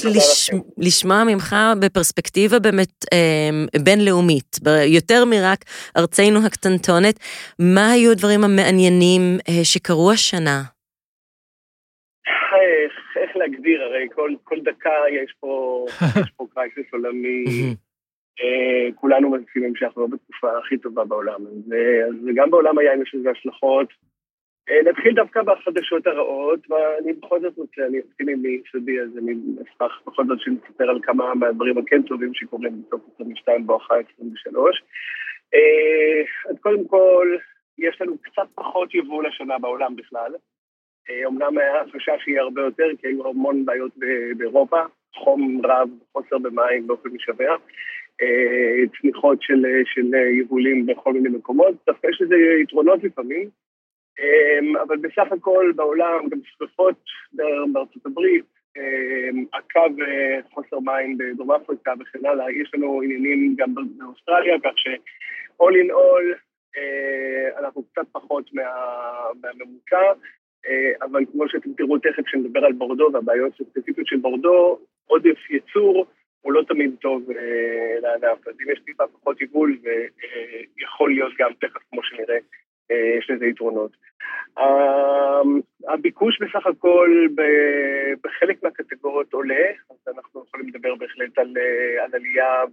לשמוע 0.77 1.23
ממך 1.23 1.55
בפרספקטיבה 1.81 2.59
באמת 2.59 3.05
אה, 3.13 3.79
בינלאומית, 3.83 4.57
יותר 4.87 5.25
מרק 5.25 5.59
ארצנו 5.97 6.39
הקטנטונת, 6.45 7.19
מה 7.59 7.91
היו 7.91 8.11
הדברים 8.11 8.43
המעניינים 8.43 9.21
אה, 9.49 9.63
שקרו 9.63 10.11
השנה? 10.11 10.61
איך 13.15 13.37
להגדיר, 13.37 13.83
הרי 13.83 14.07
כל, 14.15 14.31
כל 14.43 14.59
דקה 14.63 14.99
יש 15.23 15.33
פה, 15.39 15.85
יש 16.21 16.29
פה 16.37 16.45
קרייסס 16.53 16.93
עולמי, 16.93 17.45
אה, 18.41 18.91
כולנו 18.95 19.29
מסכימים 19.29 19.75
שאנחנו 19.75 20.01
לא 20.01 20.07
בתקופה 20.07 20.47
הכי 20.59 20.77
טובה 20.77 21.05
בעולם, 21.05 21.41
אז 22.07 22.15
גם 22.35 22.51
בעולם 22.51 22.77
היין 22.77 23.01
יש 23.01 23.15
לזה 23.15 23.29
השלכות. 23.31 24.08
אה, 24.69 24.91
נתחיל 24.91 25.15
דווקא 25.15 25.41
בחדשות 25.41 26.07
הרעות, 26.07 26.59
ואני 26.69 27.13
בכל 27.13 27.41
זאת 27.41 27.57
רוצה, 27.57 27.81
אני 27.85 27.97
עם 28.19 28.41
מיסודי, 28.41 29.01
אז 29.01 29.17
אני 29.17 29.33
אשמח 29.55 30.01
בכל 30.07 30.25
זאת 30.27 30.39
שנספר 30.39 30.89
על 30.89 30.99
כמה 31.03 31.35
מהדברים 31.35 31.77
הכן 31.77 32.01
טובים 32.01 32.33
שקורים 32.33 32.81
בסוף 32.81 33.01
22 33.15 33.67
בואכה 33.67 33.93
23. 34.15 34.83
אז 36.49 36.55
קודם 36.61 36.87
כל, 36.87 37.35
יש 37.77 38.01
לנו 38.01 38.17
קצת 38.17 38.47
פחות 38.55 38.95
יבוא 38.95 39.23
לשנה 39.23 39.59
בעולם 39.59 39.95
בכלל. 39.95 40.31
אומנם 41.25 41.57
היה 41.57 41.83
חשש 41.95 42.23
שיהיה 42.23 42.41
הרבה 42.41 42.61
יותר, 42.61 42.87
כי 43.01 43.07
היו 43.07 43.27
המון 43.27 43.65
בעיות 43.65 43.91
באירופה, 44.37 44.81
חום 45.15 45.61
רב, 45.65 45.89
חוסר 46.13 46.37
במים 46.37 46.87
באופן 46.87 47.09
משווע, 47.09 47.55
צמיחות 49.01 49.41
של, 49.41 49.65
של 49.85 50.13
יבולים 50.39 50.85
בכל 50.85 51.13
מיני 51.13 51.29
מקומות, 51.29 51.75
דווקא 51.87 52.07
יש 52.07 52.21
לזה 52.21 52.35
יתרונות 52.63 53.03
לפעמים. 53.03 53.49
אמ, 54.19 54.77
אבל 54.77 54.97
בסך 54.97 55.31
הכל 55.31 55.71
בעולם, 55.75 56.29
גם 56.29 56.39
שרפות 56.43 57.03
בארצות 57.73 58.05
הברית, 58.05 58.45
אמ, 58.77 59.45
חוסר 60.53 60.79
מים 60.79 61.17
בדרום 61.17 61.51
אפריקה 61.51 61.93
וכן 61.99 62.25
הלאה, 62.25 62.51
יש 62.51 62.71
לנו 62.73 63.01
עניינים 63.01 63.55
גם 63.57 63.75
באוסטרליה, 63.75 64.55
כך 64.63 64.71
ש-all 64.75 65.73
in 65.85 65.91
all 65.91 66.39
אה, 66.77 67.59
אנחנו 67.59 67.83
קצת 67.83 68.07
פחות 68.11 68.49
מהממוצע, 68.53 70.13
אה, 70.67 71.05
אבל 71.05 71.25
כמו 71.31 71.49
שאתם 71.49 71.73
תראו 71.73 71.97
תכף 71.97 72.23
כשנדבר 72.25 72.65
על 72.65 72.73
בורדו 72.73 73.09
והבעיות 73.13 73.53
הספציפיות 73.53 74.07
של 74.07 74.17
בורדו, 74.17 74.79
עודף 75.07 75.49
ייצור 75.49 76.05
הוא 76.41 76.53
לא 76.53 76.61
תמיד 76.67 76.95
טוב 77.01 77.23
לענף, 78.01 78.47
אז 78.47 78.53
אם 78.61 78.71
יש 78.71 78.79
טיפה 78.85 79.03
פחות 79.07 79.41
יבול, 79.41 79.77
ויכול 79.83 81.13
להיות 81.13 81.33
גם 81.39 81.51
תכף 81.59 81.81
כמו 81.89 82.03
שנראה 82.03 82.37
יש 82.89 83.29
לזה 83.29 83.45
יתרונות. 83.45 83.91
אמ, 84.59 85.59
הביקוש 85.87 86.41
בסך 86.41 86.67
הכל 86.67 87.27
בחלק 88.23 88.63
מהקטגוריות 88.63 89.33
עולה, 89.33 89.65
אז 89.89 90.15
אנחנו 90.15 90.43
יכולים 90.47 90.67
לדבר 90.67 90.95
בהחלט 90.95 91.37
על, 91.37 91.53
על 92.03 92.09
עלייה 92.13 92.63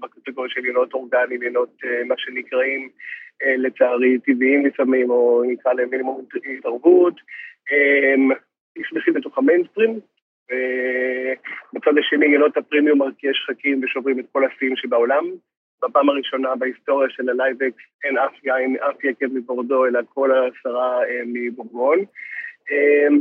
בקטגוריה 0.00 0.50
של 0.50 0.66
יינות 0.66 0.94
אורגניים, 0.94 1.42
יינות 1.42 1.76
אה, 1.84 2.04
מה 2.04 2.14
שנקראים 2.18 2.88
אה, 3.42 3.56
לצערי 3.56 4.18
טבעיים 4.18 4.66
לפעמים, 4.66 5.10
או 5.10 5.42
נקרא 5.46 5.72
להם 5.72 5.90
מינימום 5.90 6.24
התערבות. 6.58 7.14
נכנסים 8.78 9.14
אמ, 9.14 9.20
בתוך 9.20 9.38
המיינסטרים, 9.38 10.00
ובצד 10.50 11.98
השני 11.98 12.26
יינות 12.26 12.56
הפרימיום 12.56 12.98
מרקיעי 12.98 13.34
שחקים 13.34 13.80
ושוברים 13.84 14.18
את 14.18 14.24
כל 14.32 14.44
השיאים 14.44 14.76
שבעולם. 14.76 15.24
בפעם 15.84 16.08
הראשונה 16.08 16.56
בהיסטוריה 16.56 17.10
של 17.10 17.28
הלייבקס 17.28 17.82
אין 18.04 18.18
אף 18.18 18.44
יין, 18.44 18.76
אף 18.76 19.04
יקב 19.04 19.26
מבורדו, 19.34 19.86
אלא 19.86 20.00
כל 20.14 20.30
העשרה 20.32 21.04
אה, 21.04 21.20
מבורגון. 21.26 21.98
אה, 22.70 23.16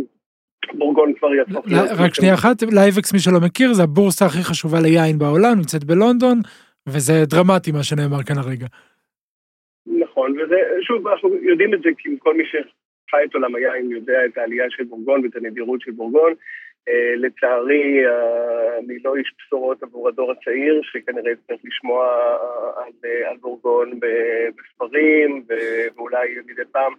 בורגון 0.74 1.14
כבר 1.14 1.34
יהפוך 1.34 1.68
להיות... 1.68 1.89
רק 1.97 2.14
שנייה 2.14 2.34
אחת, 2.34 2.55
לייבקס, 2.72 3.14
מי 3.14 3.20
שלא 3.20 3.39
מכיר, 3.45 3.74
זה 3.74 3.84
הבורסה 3.84 4.26
הכי 4.26 4.43
חשובה 4.43 4.78
ליין 4.80 5.18
בעולם, 5.20 5.57
נמצאת 5.57 5.84
בלונדון, 5.84 6.38
וזה 6.89 7.14
דרמטי 7.26 7.72
מה 7.72 7.84
שנאמר 7.84 8.24
כאן 8.24 8.38
הרגע. 8.38 8.68
נכון, 9.86 10.32
וזה, 10.39 10.55
שוב, 10.82 11.07
אנחנו 11.07 11.36
יודעים 11.36 11.74
את 11.74 11.82
זה 11.82 11.89
כי 11.97 12.09
כל 12.20 12.34
מי 12.38 12.43
שחי 12.45 13.24
את 13.26 13.34
עולם 13.34 13.55
היין 13.55 13.91
יודע 13.91 14.20
את 14.26 14.38
העלייה 14.38 14.66
של 14.70 14.84
בורגון 14.84 15.24
ואת 15.24 15.36
הנדירות 15.36 15.82
של 15.82 15.91
בורגון. 15.91 16.34
Uh, 16.89 17.17
לצערי, 17.17 18.05
uh, 18.05 18.79
אני 18.86 18.99
לא 19.03 19.15
איש 19.15 19.34
בשורות 19.38 19.84
עבור 19.84 20.07
הדור 20.07 20.32
הצעיר, 20.32 20.82
שכנראה 20.84 21.32
צריך 21.47 21.61
לשמוע 21.63 22.05
uh, 22.36 22.79
על, 22.79 22.91
על 23.29 23.38
בורגון 23.38 23.99
בספרים, 24.57 25.43
ואולי 25.95 26.36
מדי 26.45 26.65
פעם 26.71 26.93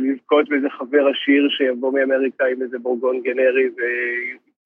לזכות 0.00 0.48
באיזה 0.48 0.70
חבר 0.70 1.08
עשיר 1.08 1.48
שיבוא 1.48 1.92
מאמריקה 1.92 2.44
עם 2.46 2.62
איזה 2.62 2.78
בורגון 2.78 3.22
גנרי, 3.22 3.68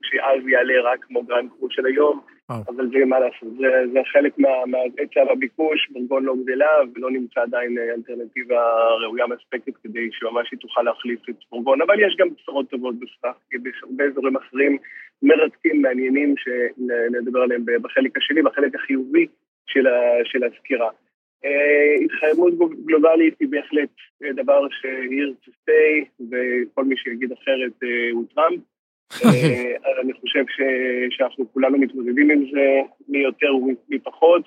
שאז 0.02 0.48
יעלה 0.48 0.74
רק 0.92 1.04
כמו 1.04 1.22
fr: 1.22 1.33
grand 1.33 1.50
cru 1.50 1.70
של 1.70 1.86
היום. 1.86 2.20
אבל 2.50 2.88
זה 2.88 3.04
מה 3.04 3.18
לעשות, 3.18 3.48
זה, 3.58 3.92
זה 3.92 4.00
חלק 4.12 4.38
מההיצע 4.38 5.20
והביקוש, 5.28 5.88
בורגון 5.90 6.24
לא 6.24 6.34
גדלה 6.42 6.70
ולא 6.94 7.10
נמצא 7.10 7.40
עדיין 7.40 7.78
אה, 7.78 7.94
אלטרנטיבה 7.94 8.60
ראויה 9.02 9.26
מספקת 9.26 9.76
כדי 9.82 10.08
שממש 10.12 10.50
היא 10.50 10.58
תוכל 10.58 10.82
להחליף 10.82 11.20
את 11.30 11.36
בורגון, 11.50 11.82
אבל 11.82 12.00
יש 12.00 12.16
גם 12.18 12.28
בשורות 12.34 12.70
טובות 12.70 12.94
בסך, 12.98 13.36
יש 13.52 13.82
הרבה 13.82 14.04
אזורים 14.04 14.36
אחרים 14.36 14.78
מרתקים, 15.22 15.82
מעניינים, 15.82 16.34
שנדבר 16.36 17.40
עליהם 17.40 17.64
בחלק 17.82 18.16
השני, 18.16 18.42
בחלק 18.42 18.74
החיובי 18.74 19.26
של, 19.66 19.86
של 20.24 20.44
הסקירה. 20.44 20.90
Uh, 21.44 22.04
התחממות 22.04 22.54
גלובלית 22.86 23.34
היא 23.40 23.48
בהחלט 23.48 23.88
דבר 24.34 24.68
ש-here 24.68 25.46
to 25.46 25.50
stay, 25.50 26.24
וכל 26.30 26.84
מי 26.84 26.96
שיגיד 26.96 27.32
אחרת 27.32 27.72
הוא 28.12 28.24
טראמפ. 28.34 28.60
אה, 29.12 30.00
אני 30.02 30.12
חושב 30.12 30.44
שאנחנו 31.10 31.52
כולנו 31.52 31.78
מתמודדים 31.78 32.30
עם 32.30 32.44
זה, 32.52 32.80
מי 33.08 33.18
יותר 33.18 33.56
ומי 33.56 33.98
פחות. 34.02 34.42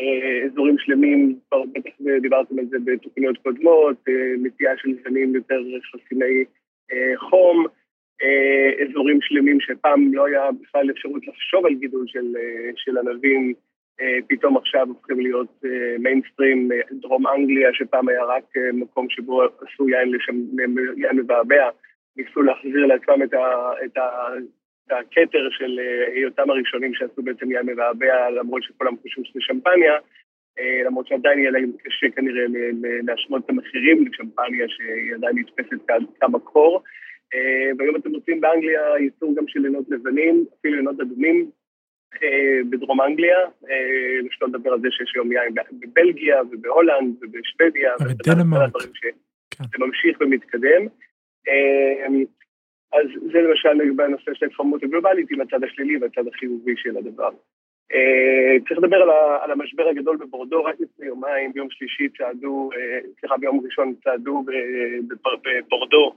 אה, 0.00 0.46
אזורים 0.46 0.76
שלמים, 0.78 1.38
בטח 1.72 1.90
דיברתם 2.22 2.58
על 2.58 2.66
זה 2.70 2.76
בתוכניות 2.84 3.38
קודמות, 3.38 3.96
אה, 4.08 4.32
נטייה 4.42 4.72
של 4.76 4.88
זנים 5.04 5.34
יותר 5.34 5.62
חסיני 5.92 6.44
חום, 7.16 7.66
אזורים 8.82 9.18
שלמים 9.22 9.60
שפעם 9.60 10.14
לא 10.14 10.26
היה 10.26 10.42
בכלל 10.62 10.90
אפשרות 10.90 11.26
לחשוב 11.26 11.66
על 11.66 11.74
גידול 11.74 12.04
של, 12.06 12.34
של 12.76 12.98
ענבים, 12.98 13.54
פתאום 14.28 14.56
עכשיו 14.56 14.88
הופכים 14.88 15.20
להיות 15.20 15.62
מיינסטרים, 15.98 16.68
דרום 16.92 17.26
אנגליה, 17.26 17.68
שפעם 17.72 18.08
היה 18.08 18.24
רק 18.24 18.44
מקום 18.72 19.06
שבו 19.10 19.42
עשו 19.42 19.88
יין, 19.88 20.10
לשם, 20.10 20.36
יין 20.96 21.16
מבעבע. 21.16 21.68
ניסו 22.18 22.42
להחזיר 22.42 22.86
לעצמם 22.86 23.22
את, 23.22 23.34
ה, 23.34 23.72
את, 23.84 23.96
ה, 23.96 24.08
את 24.86 24.92
הכתר 24.92 25.48
של 25.50 25.80
אה, 25.80 26.12
היותם 26.14 26.50
הראשונים 26.50 26.94
שעשו 26.94 27.22
בעצם 27.22 27.50
יין 27.50 27.66
מבעבע, 27.66 28.30
למרות 28.30 28.62
שכולם 28.62 28.96
חושבים 29.02 29.24
שזה 29.24 29.40
שמפניה, 29.42 29.92
אה, 30.58 30.82
למרות 30.84 31.06
שעדיין 31.06 31.38
יהיה 31.38 31.50
להם 31.50 31.72
קשה 31.84 32.06
כנראה 32.16 32.44
להשוות 33.02 33.44
את 33.44 33.50
המחירים 33.50 34.06
לשמפניה 34.06 34.66
שהיא 34.68 35.14
עדיין 35.14 35.38
נתפסת 35.38 35.90
כמקור. 36.20 36.82
אה, 37.34 37.70
והיום 37.78 37.96
אתם 37.96 38.10
רוצים 38.10 38.40
באנגליה 38.40 38.80
ייצור 39.00 39.34
גם 39.36 39.48
של 39.48 39.60
לינות 39.60 39.84
לבנים, 39.88 40.44
אפילו 40.60 40.76
לינות 40.76 41.00
אדומים 41.00 41.50
בדרום 42.70 43.00
אנגליה, 43.00 43.38
לשלא 44.24 44.48
לדבר 44.48 44.72
על 44.72 44.80
זה 44.80 44.88
שיש 44.90 45.12
היום 45.14 45.32
יין 45.32 45.54
בבלגיה 45.72 46.42
ובהולנד 46.50 47.14
ובשוודיה. 47.20 47.92
ובדנמרק. 48.00 48.72
כן. 49.00 49.64
זה 49.64 49.84
ממשיך 49.84 50.20
ומתקדם. 50.20 50.86
אמ, 51.46 52.24
אז 52.92 53.06
זה 53.32 53.40
למשל 53.40 53.72
לגבי 53.72 54.02
הנושא 54.02 54.34
של 54.34 54.44
ההתחממות 54.44 54.82
הגלובלית 54.82 55.30
עם 55.30 55.40
הצד 55.40 55.64
השלילי 55.64 55.96
והצד 55.96 56.28
החיובי 56.28 56.74
של 56.76 56.96
הדבר. 56.96 57.30
צריך 58.68 58.78
לדבר 58.78 59.02
על 59.42 59.50
המשבר 59.50 59.88
הגדול 59.88 60.16
בבורדו, 60.16 60.64
רק 60.64 60.74
לפני 60.80 61.06
יומיים, 61.06 61.52
ביום 61.52 61.70
שלישי 61.70 62.08
צעדו, 62.08 62.70
סליחה, 63.20 63.36
ביום 63.36 63.60
ראשון 63.64 63.94
צעדו 64.04 64.44
בבורדו 65.08 66.14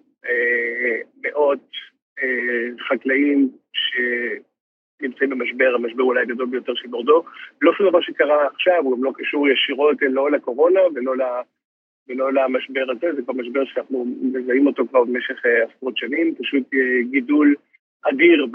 מאות 1.24 1.70
חקלאים 2.90 3.50
שנמצאים 3.74 5.30
במשבר, 5.30 5.76
המשבר 5.76 6.04
אולי 6.04 6.22
הגדול 6.22 6.46
ביותר 6.46 6.74
של 6.76 6.88
בורדו. 6.88 7.24
לא 7.62 7.74
שום 7.74 7.90
דבר 7.90 8.02
שקרה 8.02 8.48
עכשיו, 8.48 8.84
הוא 8.84 8.98
גם 8.98 9.04
לא 9.04 9.12
קשור 9.16 9.50
ישירות 9.50 9.98
לא 10.02 10.32
לקורונה 10.32 10.80
ולא, 10.96 11.18
ולא 12.12 12.34
למשבר 12.34 12.86
הזה, 12.92 13.16
זה 13.16 13.22
כבר 13.22 13.34
משבר 13.34 13.66
שאנחנו 13.66 14.06
מזהים 14.22 14.68
אותו 14.68 14.88
כבר 14.88 15.04
במשך 15.04 15.42
עשרות 15.76 15.98
שנים, 15.98 16.36
פשוט 16.36 16.64
גידול 17.12 17.56
אדיר 18.10 18.48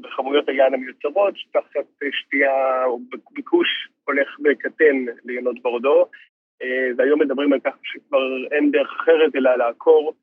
בכמויות 0.00 0.48
היין 0.48 0.74
המיוצרות, 0.74 1.34
תחת 1.52 2.04
שתייה 2.12 2.84
או 2.84 3.00
ביקוש 3.30 3.68
הולך 4.04 4.28
וקטן 4.44 5.04
לינות 5.24 5.62
בורדו, 5.62 6.06
והיום 6.96 7.20
מדברים 7.20 7.52
על 7.52 7.60
כך 7.64 7.74
שכבר 7.82 8.46
אין 8.50 8.70
דרך 8.70 8.96
אחרת 9.00 9.36
אלא 9.36 9.56
לעקור 9.56 10.14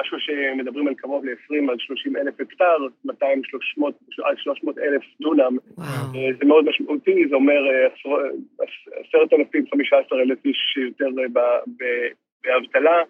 משהו 0.00 0.16
שמדברים 0.20 0.88
על 0.88 0.94
קרוב 0.94 1.24
ל-20 1.24 1.72
עד 1.72 1.80
30 1.80 2.16
אלף 2.16 2.40
הקטר, 2.40 2.76
200 3.04 3.44
300 3.44 3.94
עד 4.24 4.38
300 4.38 4.78
אלף 4.78 5.02
דונם. 5.20 5.56
וואו. 5.78 6.36
זה 6.38 6.44
מאוד 6.44 6.64
משמעותי, 6.64 7.28
זה 7.28 7.34
אומר 7.34 7.60
10,000, 9.14 9.66
15 9.70 10.20
אלף 10.20 10.44
איש 10.44 10.76
יותר 10.76 11.08
באבטלה. 12.44 13.02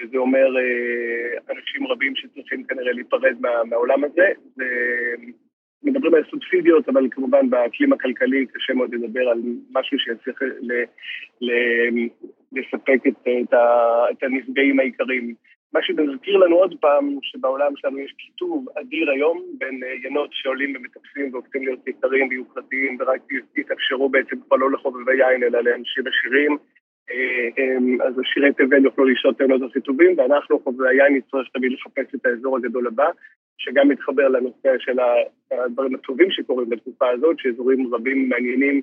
וזה 0.00 0.18
אומר 0.18 0.48
אנשים 1.50 1.86
רבים 1.86 2.16
שצריכים 2.16 2.64
כנראה 2.64 2.92
להיפרד 2.92 3.36
מה, 3.40 3.64
מהעולם 3.64 4.04
הזה. 4.04 4.28
מדברים 5.84 6.14
על 6.14 6.22
סובסידיות, 6.30 6.88
אבל 6.88 7.08
כמובן 7.10 7.50
באקלים 7.50 7.92
הכלכלי 7.92 8.46
קשה 8.46 8.74
מאוד 8.74 8.94
לדבר 8.94 9.28
על 9.28 9.40
משהו 9.70 9.98
שיצליח 9.98 10.38
לספק 12.52 13.06
את, 13.08 13.14
את, 13.22 13.54
את 14.10 14.22
הנפגעים 14.22 14.80
העיקריים. 14.80 15.34
מה 15.74 15.82
שמזכיר 15.82 16.36
לנו 16.36 16.56
עוד 16.56 16.74
פעם, 16.80 17.18
שבעולם 17.22 17.72
שלנו 17.76 17.98
יש 17.98 18.14
קיטוב 18.18 18.66
אדיר 18.80 19.10
היום 19.10 19.42
בין 19.58 19.80
ינות 20.02 20.30
שעולים 20.32 20.76
ומטפסים 20.76 21.32
והופכים 21.32 21.64
להיות 21.64 21.88
יקרים 21.88 22.28
ויוקרתיים 22.28 22.96
ורק 23.00 23.20
יתאפשרו 23.56 24.08
בעצם 24.08 24.36
כבר 24.46 24.56
לא 24.56 24.70
לחובבי 24.70 25.16
יין 25.16 25.42
אלא 25.42 25.60
לאנשים 25.60 26.04
עשירים. 26.06 26.56
אז 28.04 28.14
עשירי 28.18 28.52
תבל 28.52 28.84
יוכלו 28.84 29.04
לשתות 29.04 29.38
תאונות 29.38 29.70
הכי 29.70 29.80
טובים, 29.80 30.18
ואנחנו, 30.18 30.60
חובבי 30.60 30.88
היין, 30.88 31.16
נצטרך 31.16 31.48
תמיד 31.52 31.72
לחפש 31.72 32.14
את 32.14 32.26
האזור 32.26 32.56
הגדול 32.56 32.86
הבא, 32.86 33.10
שגם 33.58 33.88
מתחבר 33.88 34.28
לנושא 34.28 34.78
של 34.78 34.96
הדברים 35.50 35.94
הטובים 35.94 36.30
שקורים 36.30 36.68
בתקופה 36.68 37.08
הזאת, 37.10 37.38
שאזורים 37.38 37.94
רבים 37.94 38.28
מעניינים 38.28 38.80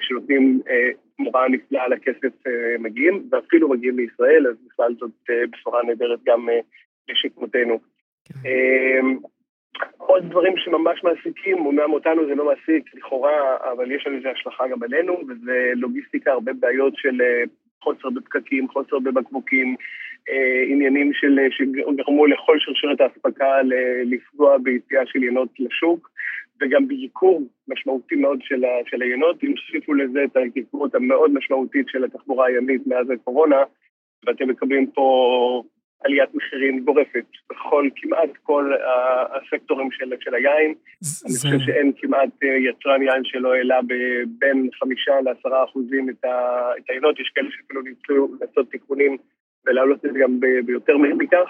שנותנים 0.00 0.60
תמורה 1.18 1.48
נפלאה 1.48 1.84
על 1.84 1.92
הכסף 1.92 2.46
מגיעים, 2.78 3.22
ואפילו 3.30 3.68
מגיעים 3.68 3.98
לישראל, 3.98 4.46
אז 4.46 4.56
בכלל 4.66 4.94
זאת 4.98 5.10
בשורה 5.50 5.82
נהדרת 5.82 6.18
גם 6.26 6.48
לשכמותנו. 7.08 7.80
עוד 9.96 10.24
דברים 10.30 10.52
שממש 10.56 11.04
מעסיקים, 11.04 11.58
אומנם 11.58 11.92
אותנו 11.92 12.26
זה 12.26 12.34
לא 12.34 12.46
מעסיק 12.46 12.94
לכאורה, 12.94 13.56
אבל 13.72 13.92
יש 13.92 14.06
על 14.06 14.20
זה 14.22 14.30
השלכה 14.30 14.68
גם 14.68 14.82
עלינו, 14.82 15.20
וזה 15.28 15.72
לוגיסטיקה, 15.76 16.32
הרבה 16.32 16.52
בעיות 16.52 16.92
של 16.96 17.20
חוסר 17.82 18.10
בפקקים, 18.10 18.68
חוסר 18.68 18.98
בבקבוקים, 18.98 19.76
עניינים 20.68 21.12
של, 21.12 21.38
שגרמו 21.50 22.26
לכל 22.26 22.56
שרשרת 22.58 23.00
האספקה 23.00 23.52
לפגוע 24.04 24.58
ביציאה 24.58 25.06
של 25.06 25.22
ינות 25.22 25.48
לשוק, 25.58 26.10
וגם 26.62 26.88
בייקור 26.88 27.42
משמעותי 27.68 28.14
מאוד 28.14 28.38
של, 28.42 28.62
של 28.86 29.02
היינות, 29.02 29.44
אם 29.44 29.54
תוסיפו 29.56 29.94
לזה 29.94 30.24
את 30.24 30.36
ההתייקרות 30.36 30.94
המאוד 30.94 31.30
משמעותית 31.30 31.86
של 31.88 32.04
התחבורה 32.04 32.46
הימית 32.46 32.86
מאז 32.86 33.10
הקורונה, 33.10 33.62
ואתם 34.26 34.48
מקבלים 34.48 34.90
פה 34.90 35.62
עליית 36.04 36.34
מחירים 36.34 36.84
גורפת 36.84 37.24
בכל, 37.50 37.88
כמעט 37.96 38.30
כל 38.42 38.72
הסקטורים 39.34 39.88
של, 39.92 40.12
של 40.20 40.34
היין. 40.34 40.74
זה... 41.00 41.26
אני 41.48 41.58
חושב 41.58 41.66
שאין 41.66 41.92
כמעט 41.96 42.30
יצרן 42.42 43.02
יין 43.02 43.24
שלא 43.24 43.54
העלה 43.54 43.80
בין 44.38 44.68
חמישה 44.80 45.12
לעשרה 45.24 45.64
אחוזים 45.64 46.10
את, 46.10 46.24
את 46.78 46.84
היינות, 46.88 47.20
יש 47.20 47.32
כאלה 47.34 47.48
שאפילו 47.50 47.82
ניסו 47.82 48.34
לעשות 48.40 48.70
תיקונים 48.70 49.16
ולהעלות 49.66 50.04
את 50.04 50.12
זה 50.12 50.18
גם 50.18 50.40
ביותר 50.66 50.96
מכך. 50.96 51.48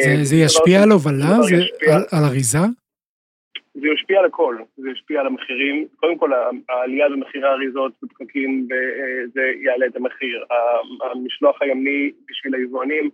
זה, 0.00 0.24
זה 0.24 0.36
ישפיע 0.36 0.82
על 0.82 0.90
הובלה? 0.90 1.42
זה 1.42 1.54
על, 1.92 2.02
על 2.12 2.24
אריזה? 2.24 2.58
זה 3.74 3.88
ישפיע 3.88 4.18
על 4.18 4.24
הכל, 4.24 4.56
זה 4.76 4.90
ישפיע 4.90 5.20
על 5.20 5.26
המחירים. 5.26 5.86
קודם 5.96 6.18
כל, 6.18 6.30
העלייה 6.68 7.08
במחירי 7.08 7.48
האריזות 7.48 7.92
בפקקים, 8.02 8.68
זה 9.32 9.52
יעלה 9.60 9.86
את 9.86 9.96
המחיר. 9.96 10.44
המשלוח 11.02 11.62
הימי 11.62 12.12
בשביל 12.28 12.54
היבואנים 12.54 13.10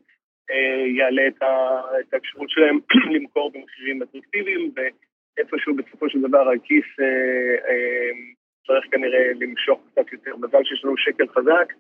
יעלה 0.87 1.23
את 1.29 2.13
האפשרות 2.13 2.51
שלהם 2.51 2.79
למכור 3.15 3.53
במחירים 3.53 4.03
אטרקטיביים, 4.03 4.71
ואיפשהו 4.77 5.75
בסופו 5.75 6.11
של 6.11 6.21
דבר 6.21 6.49
הכיס 6.51 6.87
צריך 8.67 8.85
כנראה 8.91 9.33
למשוך 9.41 9.81
קצת 9.91 10.13
יותר. 10.13 10.37
מזל 10.37 10.65
שיש 10.65 10.85
לנו 10.85 10.97
שקל 10.97 11.27
חזק, 11.29 11.73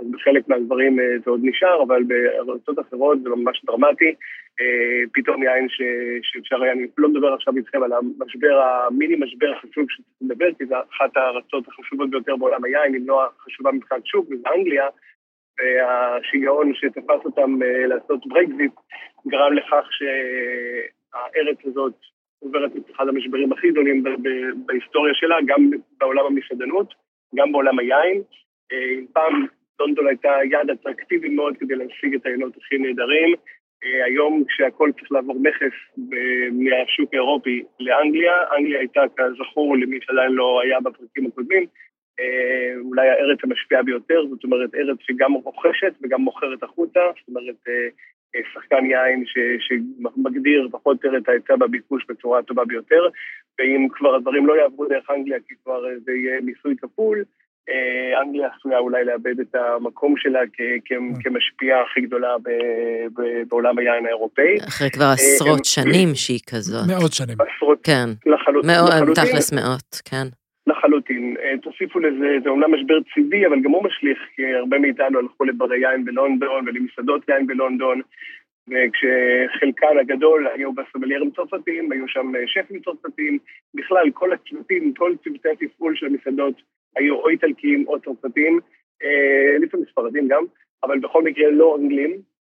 אז 0.00 0.06
בחלק 0.10 0.48
מהדברים 0.48 0.96
זה 1.24 1.30
עוד 1.30 1.40
נשאר, 1.42 1.82
אבל 1.82 2.02
בארצות 2.02 2.78
אחרות 2.78 3.22
זה 3.22 3.28
ממש 3.28 3.64
דרמטי. 3.64 4.14
פתאום 5.12 5.42
יין 5.42 5.66
שאפשר 6.22 6.62
היה, 6.62 6.72
אני 6.72 6.86
לא 6.98 7.08
מדבר 7.08 7.34
עכשיו 7.34 7.56
איתכם 7.56 7.82
על 7.82 7.92
המשבר, 7.92 8.62
המיני 8.62 9.16
משבר 9.16 9.52
החשוב 9.52 9.84
שצריך 9.88 10.16
לדבר, 10.20 10.48
כי 10.58 10.66
זו 10.66 10.76
אחת 10.92 11.16
הארצות 11.16 11.68
החשובות 11.68 12.10
ביותר 12.10 12.36
בעולם 12.36 12.64
היין, 12.64 12.94
אם 12.94 13.02
לא 13.06 13.24
החשובה 13.24 13.72
מבחינת 13.72 14.06
שוק, 14.06 14.26
וזה 14.30 14.48
אנגליה, 14.56 14.86
והשיגעון 15.58 16.74
שתפס 16.74 17.24
אותם 17.24 17.58
לעשות 17.88 18.26
ברקזיט, 18.26 18.72
גרם 19.26 19.52
לכך 19.52 19.88
שהארץ 19.90 21.58
הזאת 21.64 21.94
עוברת 22.38 22.76
את 22.76 22.90
אחד 22.96 23.08
המשברים 23.08 23.52
הכי 23.52 23.70
גדולים 23.70 24.04
בהיסטוריה 24.66 25.14
שלה, 25.14 25.36
גם 25.46 25.70
בעולם 25.98 26.26
המסעדנות, 26.26 26.94
גם 27.34 27.52
בעולם 27.52 27.78
היין. 27.78 28.22
פעם 29.12 29.46
לונדון 29.80 30.06
הייתה 30.06 30.32
יעד 30.50 30.70
אטרקטיבי 30.70 31.28
מאוד 31.28 31.56
כדי 31.56 31.74
להשיג 31.74 32.14
את 32.14 32.26
העיינות 32.26 32.56
הכי 32.56 32.78
נהדרים. 32.78 33.34
היום 34.04 34.44
כשהכול 34.48 34.92
צריך 34.92 35.12
לעבור 35.12 35.36
מכס 35.40 35.74
מהשוק 36.52 37.14
האירופי 37.14 37.62
לאנגליה, 37.80 38.32
אנגליה 38.58 38.78
הייתה 38.78 39.02
כזכור 39.16 39.76
למי 39.76 39.98
שעדיין 40.02 40.32
לא 40.32 40.60
היה 40.64 40.80
בפרקים 40.80 41.26
הקודמים, 41.26 41.66
אולי 42.84 43.08
הארץ 43.08 43.38
המשפיעה 43.44 43.82
ביותר, 43.82 44.26
זאת 44.30 44.44
אומרת 44.44 44.74
ארץ 44.74 44.98
שגם 45.00 45.32
רוכשת 45.32 45.92
וגם 46.02 46.20
מוכרת 46.20 46.62
החוצה, 46.62 47.00
זאת 47.18 47.28
אומרת 47.28 47.56
שחקן 48.54 48.86
יין 48.86 49.24
ש, 49.26 49.38
שמגדיר 49.58 50.68
פחות 50.72 51.04
או 51.04 51.08
יותר 51.08 51.18
את 51.18 51.28
ההיצע 51.28 51.56
בביקוש 51.56 52.06
בצורה 52.08 52.38
הטובה 52.38 52.64
ביותר, 52.64 53.08
ואם 53.58 53.88
כבר 53.90 54.14
הדברים 54.14 54.46
לא 54.46 54.52
יעברו 54.52 54.86
דרך 54.86 55.10
אנגליה 55.10 55.38
כי 55.48 55.54
כבר 55.64 55.82
זה 56.04 56.12
יהיה 56.12 56.40
מיסוי 56.40 56.76
כפול, 56.76 57.24
אנגליה 58.22 58.48
עשויה 58.56 58.78
אולי 58.78 59.04
לאבד 59.04 59.40
את 59.40 59.54
המקום 59.54 60.14
שלה 60.16 60.40
כמשפיעה 61.24 61.82
הכי 61.82 62.00
גדולה 62.00 62.36
בעולם 63.48 63.78
היין 63.78 64.06
האירופאי. 64.06 64.56
אחרי 64.68 64.90
כבר 64.90 65.04
עשרות 65.12 65.64
שנים 65.64 66.08
שהיא 66.14 66.40
כזאת. 66.50 66.84
מאות 66.88 67.12
שנים. 67.12 67.36
עשרות, 67.40 67.78
כן. 67.84 68.08
לחלוטין. 68.26 68.70
תכלס 69.14 69.52
מאות, 69.52 70.00
כן. 70.10 70.26
לחלוטין. 70.66 71.36
תוסיפו 71.62 71.98
לזה, 71.98 72.36
זה 72.42 72.48
אומנם 72.48 72.74
משבר 72.74 72.98
צידי, 73.14 73.46
אבל 73.46 73.60
גם 73.62 73.70
הוא 73.70 73.84
משליך, 73.84 74.18
כי 74.36 74.42
הרבה 74.54 74.78
מאיתנו 74.78 75.18
הלכו 75.18 75.44
לברי 75.44 75.78
יין 75.80 76.04
בלונדון 76.04 76.68
ולמסעדות 76.68 77.28
יין 77.28 77.46
בלונדון, 77.46 78.00
וכשחלקן 78.68 79.98
הגדול 80.00 80.48
היו 80.54 80.72
בסמליירים 80.72 81.30
צרפתיים, 81.30 81.92
היו 81.92 82.08
שם 82.08 82.32
שפים 82.46 82.80
צרפתיים, 82.80 83.38
בכלל 83.74 84.10
כל 84.14 84.32
הצוותים, 84.32 84.94
כל 84.94 85.12
צוותי 85.24 85.48
התפעול 85.48 85.96
של 85.96 86.06
המסעדות 86.06 86.54
היו 86.96 87.14
או 87.14 87.28
איטלקיים 87.28 87.88
או 87.88 88.00
צרפתים, 88.00 88.60
לפעמים 89.62 89.86
ספרדים 89.90 90.28
גם, 90.28 90.44
אבל 90.82 90.98
בכל 90.98 91.22
מקרה 91.22 91.50
לא 91.50 91.76
אנגלים, 91.80 92.32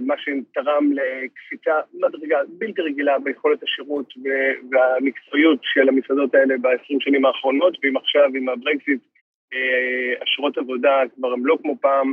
מה 0.00 0.14
שתרם 0.18 0.90
לקפיצה 0.92 1.72
מדרגה 1.94 2.38
בלתי 2.58 2.82
רגילה 2.82 3.18
ביכולת 3.18 3.62
השירות 3.62 4.14
והמקצועיות 4.70 5.58
של 5.62 5.88
המסעדות 5.88 6.34
האלה 6.34 6.54
ב-20 6.60 6.96
שנים 7.00 7.24
האחרונות, 7.24 7.76
ואם 7.82 7.96
עכשיו 7.96 8.30
עם 8.34 8.48
הברקזיט 8.48 9.00
אשרות 10.24 10.58
עבודה 10.58 11.02
כבר 11.14 11.32
הם 11.32 11.46
לא 11.46 11.58
כמו 11.62 11.76
פעם, 11.80 12.12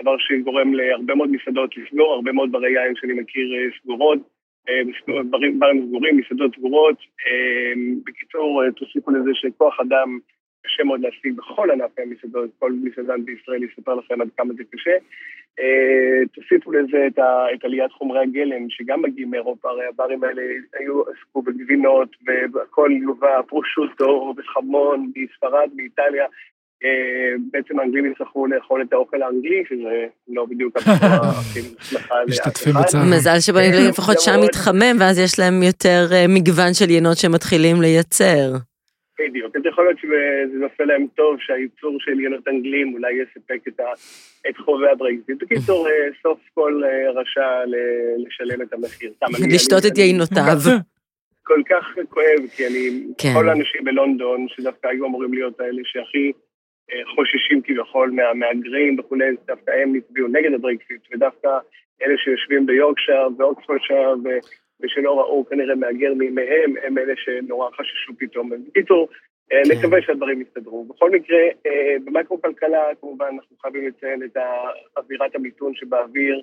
דבר 0.00 0.16
שגורם 0.18 0.74
להרבה 0.74 1.14
מאוד 1.14 1.30
מסעדות 1.30 1.76
לסגור, 1.76 2.14
הרבה 2.14 2.32
מאוד 2.32 2.52
ברי 2.52 2.70
יין 2.70 2.94
שאני 2.96 3.12
מכיר 3.12 3.48
סגורות, 3.82 4.18
ברים 5.30 5.60
סגורים, 5.86 6.16
מסעדות 6.16 6.54
סגורות. 6.54 6.96
בקיצור, 8.06 8.62
תוסיפו 8.76 9.10
לזה 9.10 9.30
שכוח 9.34 9.80
אדם 9.80 10.18
קשה 10.64 10.84
מאוד 10.84 11.00
להשיג 11.00 11.36
בכל 11.36 11.70
ענף 11.70 11.90
המסעדות, 11.98 12.50
כל 12.58 12.72
מסעדן 12.72 13.24
בישראל 13.24 13.62
יספר 13.62 13.94
לכם 13.94 14.20
עד 14.20 14.28
כמה 14.36 14.54
זה 14.54 14.62
קשה. 14.72 14.96
אה, 15.60 16.26
תוסיפו 16.34 16.72
לזה 16.72 17.06
את, 17.06 17.18
ה, 17.18 17.46
את 17.54 17.64
עליית 17.64 17.92
חומרי 17.92 18.20
הגלם, 18.20 18.70
שגם 18.70 19.02
מגיעים 19.02 19.30
מאירופה, 19.30 19.68
הרי 19.70 19.86
הברים 19.86 20.24
האלה 20.24 20.42
היו, 20.78 21.02
עסקו 21.02 21.42
בגבינות, 21.42 22.08
והכל 22.26 22.90
יובא 23.02 23.42
פרושוטו 23.48 24.34
וחמון 24.36 25.10
מספרד, 25.16 25.68
מאיטליה. 25.76 26.26
אה, 26.84 27.34
בעצם 27.52 27.80
האנגלים 27.80 28.12
יצטרכו 28.12 28.46
לאכול 28.46 28.82
את 28.82 28.92
האוכל 28.92 29.22
האנגלי, 29.22 29.62
שזה 29.68 30.06
לא 30.28 30.46
בדיוק 30.46 30.76
הבשורה 30.78 31.30
הכי 31.30 31.60
לאף 31.92 32.06
אחד. 32.06 32.98
מזל 33.16 33.40
שבאנגלית 33.40 33.88
לפחות 33.88 34.20
שם 34.20 34.40
מתחמם, 34.44 34.96
ואז 35.00 35.18
יש 35.18 35.38
להם 35.38 35.62
יותר 35.62 36.06
אה, 36.12 36.24
מגוון 36.28 36.74
של 36.74 36.90
יינות 36.90 37.16
שמתחילים 37.16 37.80
לייצר. 37.80 38.73
בדיוק, 39.18 39.56
אז 39.56 39.62
יכול 39.66 39.84
להיות 39.84 39.98
שזה 39.98 40.58
נופל 40.58 40.84
להם 40.84 41.06
טוב 41.14 41.36
שהייצור 41.40 41.96
של 42.00 42.20
יינות 42.20 42.48
אנגלים 42.48 42.94
אולי 42.94 43.12
יספק 43.12 43.68
את, 43.68 43.80
ה, 43.80 43.84
את 44.48 44.56
חובי 44.56 44.88
הברקזיט. 44.88 45.42
בקיצור, 45.42 45.88
אה, 45.88 45.92
סוף 46.22 46.38
כל 46.54 46.82
אה, 46.84 47.10
רשע 47.10 47.48
לשלם 48.26 48.62
את 48.62 48.72
המחיר. 48.72 49.12
לשתות 49.54 49.82
את 49.92 49.98
ייינותיו. 49.98 50.58
כל 51.48 51.62
כך 51.70 51.84
כואב, 52.08 52.46
כי 52.56 52.66
אני, 52.66 53.06
כן. 53.18 53.28
כל 53.34 53.48
האנשים 53.48 53.84
בלונדון, 53.84 54.46
שדווקא 54.48 54.88
היו 54.88 55.06
אמורים 55.06 55.34
להיות 55.34 55.60
האלה 55.60 55.82
שהכי 55.84 56.32
אה, 56.92 57.02
חוששים 57.14 57.62
כביכול 57.62 58.10
מהמהגרים 58.10 59.00
וכולי, 59.00 59.24
דווקא 59.46 59.70
הם 59.70 59.94
הצביעו 59.94 60.28
נגד 60.28 60.52
הברקסיט, 60.54 61.00
ודווקא 61.12 61.48
אלה 62.02 62.14
שיושבים 62.24 62.66
ביורקשייר 62.66 63.28
ואוקספורדשייר, 63.38 64.16
ושלא 64.84 65.20
ראו 65.20 65.44
כנראה 65.50 65.74
מהגר 65.74 66.14
מימיהם, 66.14 66.74
הם 66.82 66.98
אלה 66.98 67.12
שנורא 67.16 67.70
חששו 67.70 68.12
פתאום. 68.18 68.50
בקיצור, 68.68 69.08
אה, 69.52 69.62
כן. 69.64 69.78
נקווה 69.78 70.02
שהדברים 70.02 70.40
יסתדרו. 70.40 70.84
בכל 70.84 71.10
מקרה, 71.10 71.38
אה, 71.66 71.96
במקרו-כלכלה, 72.04 72.84
כמובן, 73.00 73.26
אנחנו 73.26 73.56
חייבים 73.62 73.88
לציין 73.88 74.22
את 74.22 74.36
אווירת 74.96 75.34
המיתון 75.34 75.74
שבאוויר. 75.74 76.42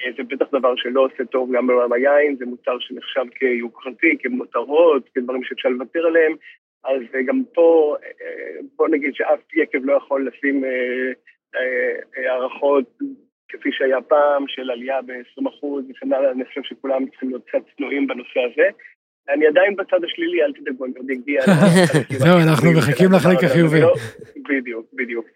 אה, 0.00 0.10
זה 0.16 0.22
בטח 0.22 0.46
דבר 0.52 0.76
שלא 0.76 1.00
עושה 1.04 1.24
טוב 1.24 1.52
גם 1.52 1.66
בעולם 1.66 1.92
היין, 1.92 2.36
זה 2.36 2.46
מוצר 2.46 2.76
שנחשב 2.80 3.24
כיוקרתי, 3.34 4.16
כמותרות, 4.18 5.08
כדברים 5.14 5.44
שאפשר 5.44 5.68
לוותר 5.68 6.06
עליהם. 6.06 6.32
אז 6.84 7.02
גם 7.26 7.42
פה, 7.54 7.96
בוא 8.76 8.88
נגיד 8.88 9.14
שאף 9.14 9.54
יקב 9.54 9.84
לא 9.84 9.92
יכול 9.92 10.26
לשים 10.26 10.64
הערכות 12.16 12.98
כפי 13.52 13.68
שהיה 13.72 14.00
פעם, 14.00 14.44
של 14.48 14.70
עלייה 14.70 15.02
ב-20% 15.02 15.66
וכן 15.90 16.12
הלאה, 16.12 16.30
אני 16.30 16.44
חושב 16.44 16.62
שכולם 16.62 17.06
צריכים 17.06 17.28
להיות 17.28 17.44
קצת 17.48 17.62
צנועים 17.76 18.06
בנושא 18.06 18.40
הזה. 18.52 18.68
אני 19.28 19.46
עדיין 19.46 19.76
בצד 19.76 20.04
השלילי, 20.04 20.42
אל 20.42 20.52
תדאגו, 20.52 20.84
אני 20.84 20.92
עוד 20.96 21.10
אגיע. 21.10 21.40
לחלקים 21.46 22.18
זהו, 22.18 22.38
אנחנו 22.48 22.72
מחכים 22.72 23.12
לחלק 23.12 23.38
הזה, 23.38 23.46
החיובי. 23.46 23.80
לא- 23.80 23.94
בדיוק, 24.48 24.86
בדיוק. 24.92 25.26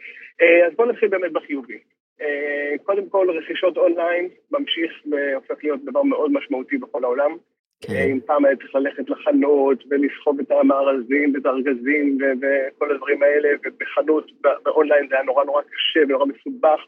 אה, 0.42 0.66
אז 0.66 0.72
בואו 0.76 0.88
נתחיל 0.88 1.08
באמת 1.08 1.32
בחיובי. 1.32 1.78
אה, 2.20 2.78
קודם 2.82 3.08
כל, 3.08 3.26
רכישות 3.38 3.76
אונליין 3.76 4.28
ממשיך 4.50 4.92
והופך 5.10 5.64
להיות 5.64 5.84
דבר 5.84 6.02
מאוד 6.02 6.32
משמעותי 6.32 6.78
בכל 6.78 7.04
העולם. 7.04 7.36
כן. 7.80 7.92
אה, 7.92 8.04
אם 8.04 8.20
פעם 8.26 8.44
היה 8.44 8.56
צריך 8.56 8.74
ללכת 8.74 9.10
לחנות 9.10 9.84
ולסחוב 9.90 10.40
את 10.40 10.50
המארזים 10.50 11.34
ואת 11.34 11.46
הארגזים 11.46 12.18
וכל 12.40 12.90
הדברים 12.90 13.22
האלה, 13.22 13.48
ובחנות, 13.64 14.30
באונליין 14.64 15.08
זה 15.08 15.14
היה 15.14 15.24
נורא 15.24 15.44
נורא 15.44 15.62
קשה 15.62 16.00
ונורא 16.08 16.26
מסובך. 16.26 16.80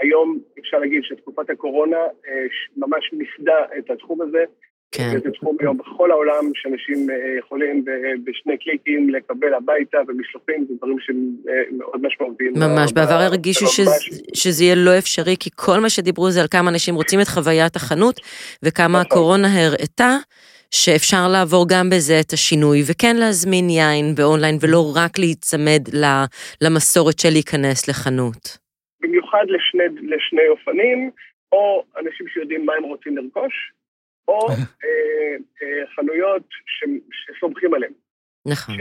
היום 0.00 0.38
אפשר 0.60 0.78
להגיד 0.78 1.00
שתקופת 1.02 1.50
הקורונה 1.50 1.96
אה, 1.96 2.32
ממש 2.76 3.10
מיסדה 3.12 3.58
את 3.78 3.90
התחום 3.90 4.22
הזה. 4.22 4.44
כן. 4.94 5.10
וזה 5.16 5.30
תחום 5.30 5.56
היום 5.60 5.78
בכל 5.78 6.10
העולם, 6.10 6.50
שאנשים 6.54 7.10
אה, 7.10 7.16
יכולים 7.38 7.84
בשני 8.24 8.58
קליקים 8.58 9.10
לקבל 9.10 9.54
הביתה 9.54 9.98
ומשלוחים, 10.08 10.66
זה 10.68 10.74
דברים 10.78 10.96
שהם 11.00 11.36
אה, 11.48 11.98
משמעותיים. 12.02 12.52
ממש, 12.56 12.92
בעבר 12.92 13.14
הרגישו. 13.14 13.66
שזה- 13.66 13.90
שזה 14.34 14.64
יהיה 14.64 14.74
לא 14.74 14.98
אפשרי, 14.98 15.36
כי 15.40 15.50
כל 15.54 15.78
מה 15.80 15.90
שדיברו 15.90 16.30
זה 16.30 16.40
על 16.40 16.46
כמה 16.50 16.70
אנשים 16.70 16.94
רוצים 16.94 17.20
את 17.20 17.28
חוויית 17.28 17.76
החנות, 17.76 18.20
וכמה 18.62 18.88
נכון. 18.88 19.00
הקורונה 19.00 19.66
הראתה. 19.66 20.16
שאפשר 20.74 21.28
לעבור 21.28 21.68
גם 21.68 21.90
בזה 21.90 22.20
את 22.20 22.32
השינוי, 22.32 22.82
וכן 22.86 23.16
להזמין 23.16 23.70
יין 23.70 24.14
באונליין, 24.14 24.58
ולא 24.60 24.92
רק 24.96 25.18
להיצמד 25.18 25.82
למסורת 26.60 27.18
של 27.18 27.30
להיכנס 27.30 27.88
לחנות. 27.88 28.61
במיוחד 29.02 29.44
לשני, 29.48 29.84
לשני 30.02 30.48
אופנים, 30.48 31.10
או 31.52 31.84
אנשים 31.96 32.28
שיודעים 32.28 32.66
מה 32.66 32.72
הם 32.74 32.82
רוצים 32.82 33.16
לרכוש, 33.16 33.72
או 34.28 34.48
אה, 34.84 35.36
אה, 35.62 35.86
חנויות 35.86 36.42
ש, 36.66 36.84
שסומכים 37.12 37.74
עליהם, 37.74 37.92
נכון. 38.46 38.74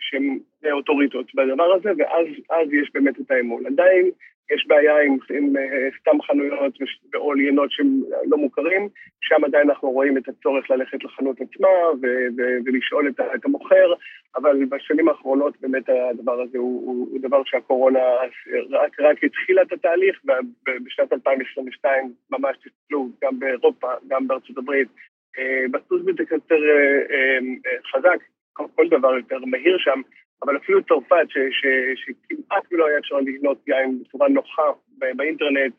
שהן 0.00 0.38
אוטוריטות 0.72 1.34
בדבר 1.34 1.72
הזה, 1.72 1.90
ואז 1.98 2.26
אז 2.50 2.72
יש 2.72 2.90
באמת 2.94 3.20
את 3.20 3.30
האמון. 3.30 3.66
עדיין 3.66 4.10
יש 4.54 4.66
בעיה 4.66 5.02
עם, 5.02 5.16
עם 5.30 5.56
אה, 5.56 5.88
סתם 6.00 6.22
חנויות 6.22 6.74
או 7.14 7.34
לינות 7.34 7.72
שהם 7.72 8.02
לא 8.24 8.38
מוכרים, 8.38 8.88
שם 9.20 9.44
עדיין 9.44 9.70
אנחנו 9.70 9.90
רואים 9.90 10.18
את 10.18 10.28
הצורך 10.28 10.70
ללכת 10.70 11.04
לחנות 11.04 11.36
עצמה 11.40 11.68
ו- 12.02 12.26
ו- 12.36 12.58
ולשאול 12.64 13.08
את, 13.08 13.20
את 13.34 13.44
המוכר, 13.44 13.92
אבל 14.36 14.64
בשנים 14.64 15.08
האחרונות 15.08 15.60
באמת 15.60 15.88
הדבר 15.88 16.40
הזה 16.40 16.58
הוא, 16.58 16.86
הוא, 16.86 17.08
הוא 17.10 17.20
דבר 17.20 17.42
שהקורונה 17.44 18.00
רק, 18.70 19.00
רק 19.00 19.24
התחילה 19.24 19.62
את 19.62 19.72
התהליך, 19.72 20.20
ובשנת 20.24 21.12
2022 21.12 22.12
ממש 22.30 22.56
תסתכלו, 22.56 23.08
גם 23.22 23.38
באירופה, 23.38 23.88
גם 24.08 24.28
בארצות 24.28 24.58
הברית, 24.58 24.88
אה, 25.38 25.64
בטוס 25.70 26.02
בזה 26.02 26.22
יותר 26.30 26.54
אה, 26.54 27.38
אה, 27.66 27.78
חזק, 27.92 28.18
כל, 28.52 28.88
דבר 28.88 29.16
יותר 29.16 29.38
מהיר 29.38 29.78
שם, 29.78 30.00
אבל 30.42 30.56
אפילו 30.56 30.82
צרפת, 30.84 31.26
ש, 31.28 31.38
ש, 31.50 31.66
שכמעט 31.94 32.64
ולא 32.72 32.86
היה 32.86 32.98
אפשר 32.98 33.16
לקנות 33.16 33.68
יין 33.68 33.98
בצורה 34.02 34.28
נוחה 34.28 34.62
באינטרנט, 34.98 35.74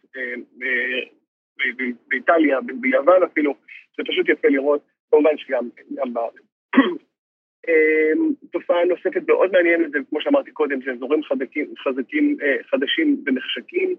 באיטליה, 2.08 2.60
ביוון 2.62 3.24
אפילו, 3.24 3.54
זה 3.98 4.04
פשוט 4.08 4.30
יפה 4.30 4.48
לראות, 4.48 4.82
כמובן 5.12 5.38
שגם 5.38 5.70
גם 5.96 6.14
בארץ. 6.14 6.34
אה, 7.70 8.12
תופעה 8.52 8.86
נוספת 8.86 9.22
מאוד 9.28 9.52
מעניינת, 9.52 9.92
זה 9.92 9.98
כמו 10.10 10.22
שאמרתי 10.22 10.52
קודם, 10.52 10.82
זה 10.86 10.92
אזורים 10.92 11.24
חזקים, 11.24 11.66
חזקים, 11.84 12.38
אה, 12.42 12.64
חדשים 12.70 13.24
ונחשקים, 13.26 13.96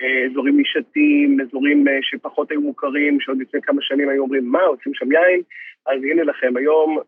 אה, 0.00 0.26
אזורים 0.30 0.56
נישתיים, 0.56 1.40
אזורים 1.40 1.88
אה, 1.88 1.98
שפחות 2.02 2.50
היו 2.50 2.60
מוכרים, 2.60 3.20
שעוד 3.20 3.38
לפני 3.40 3.60
כמה 3.62 3.82
שנים 3.82 4.08
היו 4.08 4.22
אומרים, 4.22 4.46
מה, 4.46 4.62
עושים 4.62 4.94
שם 4.94 5.12
יין? 5.12 5.40
אז 5.86 6.02
הנה 6.02 6.22
לכם, 6.22 6.56
היום 6.56 6.98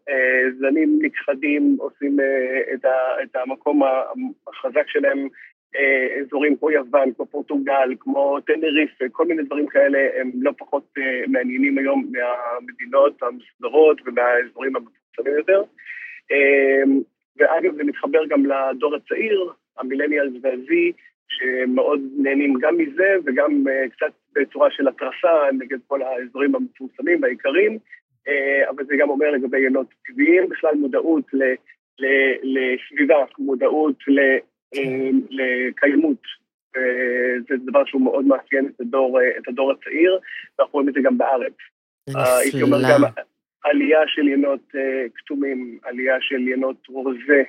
זנים 0.58 0.98
נכחדים 1.02 1.76
עושים 1.78 2.16
את, 2.74 3.36
המקום 3.36 3.82
החזק 4.48 4.88
שלהם, 4.88 5.28
אזורים 6.20 6.56
כמו 6.56 6.70
יוון, 6.70 7.12
כמו 7.16 7.26
פורטוגל, 7.26 7.94
כמו 8.00 8.40
טנריף, 8.40 8.90
כל 9.12 9.24
מיני 9.24 9.42
דברים 9.42 9.66
כאלה, 9.66 9.98
הם 10.20 10.30
לא 10.34 10.52
פחות 10.58 10.94
מעניינים 11.28 11.78
היום 11.78 12.10
מהמדינות 12.12 13.22
המסודרות 13.22 14.00
ומהאזורים 14.06 14.76
המפורסמים 15.18 15.38
יותר. 15.38 15.62
אה, 16.32 16.82
ואגב, 17.36 17.74
זה 17.76 17.84
מתחבר 17.84 18.26
גם 18.26 18.42
לדור 18.46 18.94
הצעיר, 18.94 19.52
המילניאלס 19.78 20.32
והזי, 20.42 20.92
שמאוד 21.28 22.00
נהנים 22.18 22.54
גם 22.60 22.76
מזה 22.76 23.16
וגם 23.24 23.64
uh, 23.66 23.90
קצת 23.90 24.12
בצורה 24.32 24.70
של 24.70 24.88
התרסה 24.88 25.52
נגד 25.52 25.78
כל 25.86 26.02
האזורים 26.02 26.54
המפורסמים 26.54 27.22
והעיקריים, 27.22 27.78
uh, 28.28 28.70
אבל 28.70 28.84
זה 28.84 28.94
גם 28.98 29.10
אומר 29.10 29.30
לגבי 29.30 29.58
יינות 29.58 29.86
טבעיים, 30.06 30.48
בכלל 30.48 30.74
מודעות 30.74 31.24
ל, 31.32 31.42
ל, 31.98 32.06
לסביבה, 32.42 33.16
מודעות 33.38 33.96
ל, 34.08 34.20
uh, 34.74 34.78
לקיימות. 35.30 36.38
זה 37.48 37.54
דבר 37.66 37.84
שהוא 37.84 38.02
מאוד 38.02 38.24
מאפיין 38.24 38.66
את 38.66 38.80
הדור, 38.80 39.18
את 39.38 39.48
הדור 39.48 39.72
הצעיר, 39.72 40.18
ואנחנו 40.58 40.72
רואים 40.72 40.88
את 40.88 40.94
זה 40.94 41.00
גם 41.02 41.18
בארץ. 41.18 41.52
אה, 42.16 42.38
נפלא. 42.46 43.08
עלייה 43.64 44.00
של 44.06 44.28
יינות 44.28 44.60
אה, 44.74 45.06
כתומים, 45.14 45.78
עלייה 45.84 46.16
של 46.20 46.48
יינות 46.48 46.88
רוזה, 46.88 47.42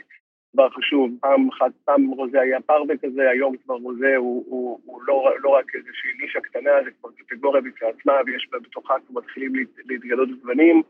דבר 0.54 0.70
חשוב, 0.70 1.12
פעם 1.22 1.50
אחת, 1.50 1.72
פעם 1.86 2.08
רוזה 2.08 2.42
היה 2.42 2.62
פרווה 2.62 2.98
כזה, 2.98 3.30
היום 3.30 3.58
כבר 3.58 3.76
רוזה 3.76 4.16
הוא, 4.16 4.46
הוא, 4.48 4.80
הוא 4.86 5.02
לא, 5.08 5.34
לא 5.44 5.50
רק 5.50 5.76
איזושהי 5.76 6.12
נישה 6.22 6.40
קטנה, 6.40 6.72
זה 6.86 6.92
כבר 6.92 7.10
קטגוריה 7.28 7.62
בפני 7.62 7.88
עצמה, 7.88 8.14
ויש 8.26 8.48
בתוכה 8.52 8.94
כבר 9.08 9.22
מתחילים 9.22 9.56
להת, 9.56 9.68
להתגלות 9.86 10.30
גוונים, 10.42 10.82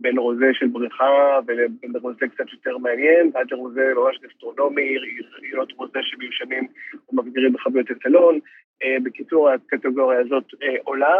בין 0.00 0.18
רוזה 0.18 0.46
של 0.52 0.66
בריכה 0.66 1.38
ובין 1.42 1.92
רוזה 2.02 2.28
קצת 2.28 2.52
יותר 2.52 2.78
מעניין, 2.78 3.30
ועד 3.34 3.46
לרוזה 3.50 3.92
ממש 3.96 4.18
גסטרונומי, 4.22 4.96
יינות 5.42 5.72
רוזה 5.72 5.98
שמיושנים 6.02 6.66
ומגדירים 7.12 7.52
בחביות 7.52 7.90
אצלון. 7.90 8.38
אה, 8.82 8.96
בקיצור, 9.02 9.50
הקטגוריה 9.50 10.20
הזאת 10.20 10.44
אה, 10.62 10.76
עולה. 10.84 11.16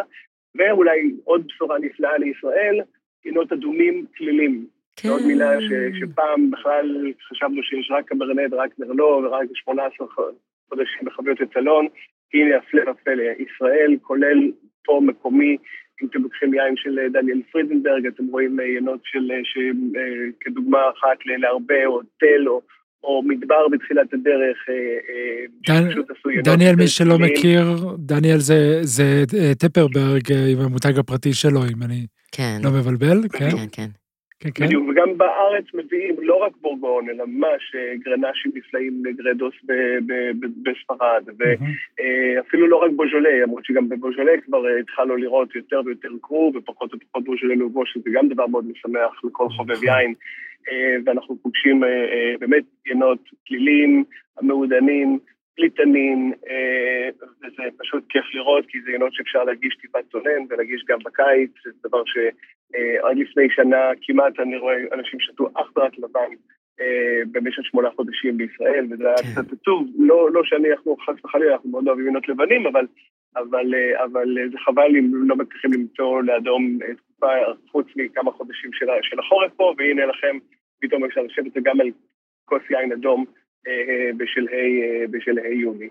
ואולי 0.54 1.12
עוד 1.24 1.46
בשורה 1.46 1.78
נפלאה 1.78 2.18
לישראל, 2.18 2.80
יינות 3.28 3.52
אדומים 3.52 4.06
כלילים. 4.16 4.66
כן. 4.96 5.08
עוד 5.08 5.26
מילה 5.26 5.60
ש, 5.60 5.70
שפעם 6.00 6.50
בכלל 6.50 7.12
חשבנו 7.28 7.62
שיש 7.62 7.90
רק 7.90 8.04
קברנט, 8.08 8.52
רק 8.52 8.70
נרלו 8.78 9.20
ורק 9.24 9.48
18 9.54 10.06
חודשים 10.68 11.02
בחביות 11.04 11.40
אצלון. 11.40 11.86
הנה 12.34 12.56
הפלא 12.56 12.90
ופלא, 12.90 13.22
ישראל, 13.38 13.96
כולל 14.02 14.52
פה 14.84 15.00
מקומי, 15.02 15.56
אם 16.02 16.06
אתם 16.10 16.22
לוקחים 16.22 16.54
יין 16.54 16.76
של 16.76 16.98
דניאל 17.12 17.42
פרידנברג, 17.52 18.06
אתם 18.06 18.26
רואים 18.26 18.60
יינות 18.60 19.00
של, 19.04 19.30
שכדוגמה 19.44 20.78
אחת 20.90 21.18
להרבה, 21.26 21.86
או 21.86 22.00
תל, 22.20 22.48
או, 22.48 22.60
או 23.02 23.22
מדבר 23.22 23.68
בתחילת 23.72 24.14
הדרך, 24.14 24.58
דן, 25.66 25.88
דניאל, 26.42 26.76
מי 26.76 26.88
שלא 26.88 27.18
מכיר, 27.18 27.64
דניאל 27.98 28.38
זה, 28.38 28.78
זה 28.82 29.24
טפרברג 29.58 30.32
עם 30.52 30.60
המותג 30.60 30.98
הפרטי 30.98 31.32
שלו, 31.32 31.60
אם 31.60 31.82
אני 31.82 32.06
כן. 32.32 32.58
לא 32.64 32.70
מבלבל, 32.70 33.28
כן? 33.32 33.50
כן, 33.50 33.66
כן. 33.72 33.88
כן, 34.40 34.50
כן. 34.54 34.66
בדיוק, 34.66 34.88
וגם 34.88 35.18
בארץ 35.18 35.64
מביאים 35.74 36.16
לא 36.22 36.34
רק 36.34 36.52
בורגון, 36.60 37.08
אלא 37.10 37.24
ממש 37.26 37.74
אה, 37.74 37.94
גרנשים 38.04 38.52
נפלאים 38.54 39.02
לגרדוס 39.04 39.54
ב- 39.66 39.98
ב- 40.06 40.32
ב- 40.40 40.68
בספרד, 40.68 41.22
ואפילו 41.38 42.66
לא 42.66 42.76
רק 42.76 42.90
בוז'ולה, 42.96 43.42
למרות 43.42 43.64
שגם 43.64 43.88
בבוז'ולה 43.88 44.32
כבר 44.46 44.66
אה, 44.66 44.78
התחלנו 44.80 45.16
לראות 45.16 45.54
יותר 45.54 45.80
ויותר 45.86 46.08
קרו, 46.22 46.52
ופחות 46.54 46.94
ופחות 46.94 47.24
בוז'ולה 47.24 47.54
נובו, 47.54 47.86
שזה 47.86 48.10
גם 48.12 48.28
דבר 48.28 48.46
מאוד 48.46 48.64
משמח 48.72 49.24
לכל 49.24 49.48
חובב 49.48 49.84
יין, 49.84 50.10
אה, 50.10 50.14
ואנחנו 51.06 51.36
פוגשים 51.42 51.84
אה, 51.84 51.88
אה, 51.88 52.34
באמת 52.40 52.64
ינות 52.86 53.18
פלילים, 53.46 54.04
מעודנים, 54.42 55.18
פליטנים, 55.56 56.32
אה, 56.48 57.08
וזה 57.22 57.62
פשוט 57.78 58.04
כיף 58.08 58.24
לראות, 58.34 58.66
כי 58.68 58.78
זה 58.80 58.90
ינות 58.90 59.14
שאפשר 59.14 59.44
להגיש 59.44 59.76
טיפה 59.80 59.98
צונן 60.10 60.42
ולהגיש 60.48 60.84
גם 60.88 60.98
בקיץ, 61.04 61.50
זה 61.64 61.88
דבר 61.88 62.02
שעד 62.06 63.16
לפני 63.16 63.50
שנה 63.50 63.90
כמעט 64.02 64.40
אני 64.40 64.56
רואה 64.56 64.76
אנשים 64.92 65.20
שתו 65.20 65.48
אך 65.54 65.76
ורק 65.76 65.98
לבן 65.98 66.30
אה, 66.80 67.20
במשך 67.32 67.64
שמונה 67.64 67.88
חודשים 67.96 68.36
בישראל, 68.36 68.86
וזה 68.90 69.06
היה 69.06 69.16
כן. 69.16 69.42
קצת 69.42 69.52
עצוב, 69.52 69.86
לא, 69.98 70.32
לא 70.32 70.44
שאני, 70.44 70.72
אנחנו 70.72 70.96
חס 70.96 71.24
וחלילה, 71.24 71.52
אנחנו 71.52 71.70
מאוד 71.70 71.88
אוהבים 71.88 72.08
ינות 72.08 72.28
לבנים, 72.28 72.66
אבל, 72.66 72.86
אבל, 73.36 73.74
אה, 73.74 74.04
אבל 74.04 74.38
אה, 74.38 74.48
זה 74.48 74.58
חבל 74.58 74.96
אם 74.98 75.28
לא 75.28 75.36
מצליחים 75.36 75.72
למצוא 75.72 76.22
לאדום 76.22 76.78
אה, 76.82 76.94
תקופה 76.94 77.32
חוץ 77.70 77.86
מכמה 77.96 78.30
חודשים 78.30 78.72
של, 78.72 78.86
של 79.02 79.18
החורף 79.18 79.52
פה, 79.56 79.74
והנה 79.78 80.06
לכם, 80.06 80.38
פתאום 80.80 81.04
אפשר 81.04 81.22
לשבת 81.22 81.52
גם 81.62 81.80
על 81.80 81.90
כוס 82.44 82.62
יין 82.70 82.92
אדום 82.92 83.24
בשלהי 84.16 85.06
בשלהי 85.10 85.54
יוני. 85.54 85.88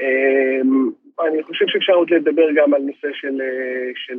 אה, 0.00 0.60
אני 1.28 1.42
חושב 1.42 1.64
שאפשר 1.68 1.92
עוד 1.92 2.10
לדבר 2.10 2.48
גם 2.54 2.74
על 2.74 2.82
נושא 2.82 3.08
של, 3.12 3.40
של 3.94 4.18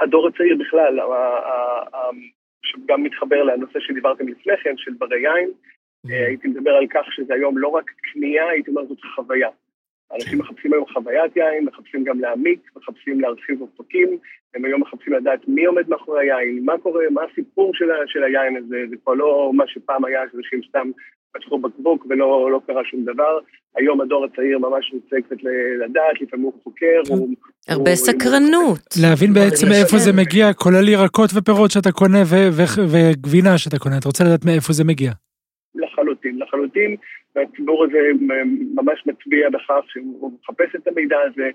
הדור 0.00 0.28
הצעיר 0.28 0.56
בכלל, 0.56 1.00
שגם 2.62 3.02
מתחבר 3.02 3.42
לנושא 3.42 3.80
שדיברתם 3.80 4.28
לפני 4.28 4.56
כן, 4.62 4.76
של 4.76 4.92
ברי 4.98 5.20
יין. 5.20 5.50
אה, 6.10 6.26
הייתי 6.26 6.48
מדבר 6.48 6.70
על 6.70 6.86
כך 6.90 7.12
שזה 7.12 7.34
היום 7.34 7.58
לא 7.58 7.68
רק 7.68 7.90
קנייה, 8.12 8.48
הייתי 8.48 8.70
אומר 8.70 8.84
זאת 8.86 8.98
חוויה. 9.14 9.48
אנשים 10.14 10.38
מחפשים 10.38 10.72
היום 10.72 10.84
חוויית 10.92 11.36
יין, 11.36 11.64
מחפשים 11.64 12.04
גם 12.04 12.20
להעמיק, 12.20 12.60
מחפשים 12.76 13.20
להרחיב 13.20 13.60
אופקים, 13.60 14.08
הם 14.54 14.64
היום 14.64 14.80
מחפשים 14.80 15.12
לדעת 15.12 15.40
מי 15.48 15.64
עומד 15.64 15.88
מאחורי 15.88 16.20
היין, 16.32 16.64
מה 16.64 16.72
קורה, 16.82 17.04
מה 17.10 17.20
הסיפור 17.32 17.70
של, 17.74 17.90
ה- 17.90 18.06
של 18.06 18.22
היין 18.24 18.56
הזה, 18.56 18.76
זה 18.90 18.96
כבר 19.04 19.14
לא 19.14 19.50
מה 19.54 19.64
שפעם 19.66 20.04
היה, 20.04 20.20
שאנשים 20.32 20.60
סתם 20.68 20.90
פתחו 21.32 21.58
בקבוק 21.58 22.06
ולא 22.10 22.50
לא 22.52 22.60
קרה 22.66 22.84
שום 22.84 23.04
דבר. 23.04 23.38
היום 23.76 24.00
הדור 24.00 24.24
הצעיר 24.24 24.58
ממש 24.58 24.92
רוצה 24.94 25.16
קצת 25.26 25.36
לדעת, 25.84 26.20
לפעמים 26.20 26.44
הוא 26.44 26.52
חוקר, 26.64 27.00
הוא... 27.08 27.28
הרבה 27.68 27.90
הוא- 27.90 27.96
סקרנות. 27.96 28.80
להבין 29.02 29.32
בעצם 29.34 29.66
מאיפה 29.68 29.96
זה 29.98 30.12
מגיע, 30.12 30.52
כולל 30.52 30.88
ירקות 30.88 31.30
ופירות 31.36 31.70
שאתה 31.70 31.92
קונה 31.92 32.18
ו- 32.30 32.48
ו- 32.56 32.86
וגבינה 32.92 33.58
שאתה 33.58 33.78
קונה, 33.78 33.98
אתה 33.98 34.08
רוצה 34.08 34.24
לדעת 34.24 34.44
מאיפה 34.44 34.72
זה 34.72 34.84
מגיע. 34.84 35.12
לחלוטין, 35.74 36.38
לחלוטין, 36.38 36.96
והציבור 37.36 37.84
הזה 37.84 37.98
ממש 38.74 39.06
מצביע 39.06 39.50
בכך 39.50 39.84
שהוא 39.88 40.32
מחפש 40.32 40.74
את 40.74 40.88
המידע 40.88 41.18
הזה, 41.20 41.50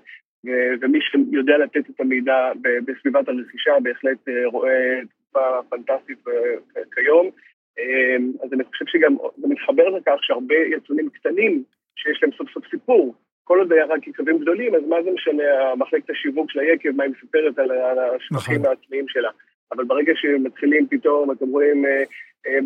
ומי 0.80 0.98
שיודע 1.00 1.58
לתת 1.58 1.90
את 1.90 2.00
המידע 2.00 2.52
בסביבת 2.84 3.28
הרכישה 3.28 3.72
בהחלט 3.82 4.28
אה, 4.28 4.46
רואה 4.46 5.00
תקופה 5.10 5.62
פנטסטית 5.68 6.18
אה, 6.28 6.82
כיום. 6.94 7.30
אה, 7.78 8.16
אז 8.44 8.52
אני 8.52 8.64
חושב 8.64 8.84
שגם 8.88 9.16
זה 9.36 9.48
מתחבר 9.48 9.88
לכך 9.88 10.16
שהרבה 10.20 10.54
יצרנים 10.54 11.08
קטנים, 11.10 11.62
שיש 11.96 12.22
להם 12.22 12.32
סוף 12.32 12.50
סוף 12.50 12.64
סיפור, 12.70 13.14
כל 13.44 13.58
עוד 13.58 13.72
היה 13.72 13.86
רק 13.86 14.06
יקבים 14.06 14.38
גדולים, 14.38 14.74
אז 14.74 14.82
מה 14.88 15.02
זה 15.02 15.10
משנה 15.10 15.74
מחלקת 15.76 16.10
השיווק 16.10 16.50
של 16.50 16.60
היקב, 16.60 16.90
מה 16.90 17.04
היא 17.04 17.12
מספרת 17.12 17.58
על 17.58 17.70
השבחים 17.98 18.60
נכון. 18.60 18.66
העצמיים 18.66 19.08
שלה. 19.08 19.30
אבל 19.72 19.84
ברגע 19.84 20.12
שמתחילים 20.16 20.86
פתאום, 20.90 21.30
אתם 21.30 21.48
רואים 21.48 21.86
אה, 21.86 22.02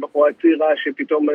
בחורה 0.01 0.33
צעירה 0.43 0.69
שפתאום 0.77 1.31
אה, 1.31 1.35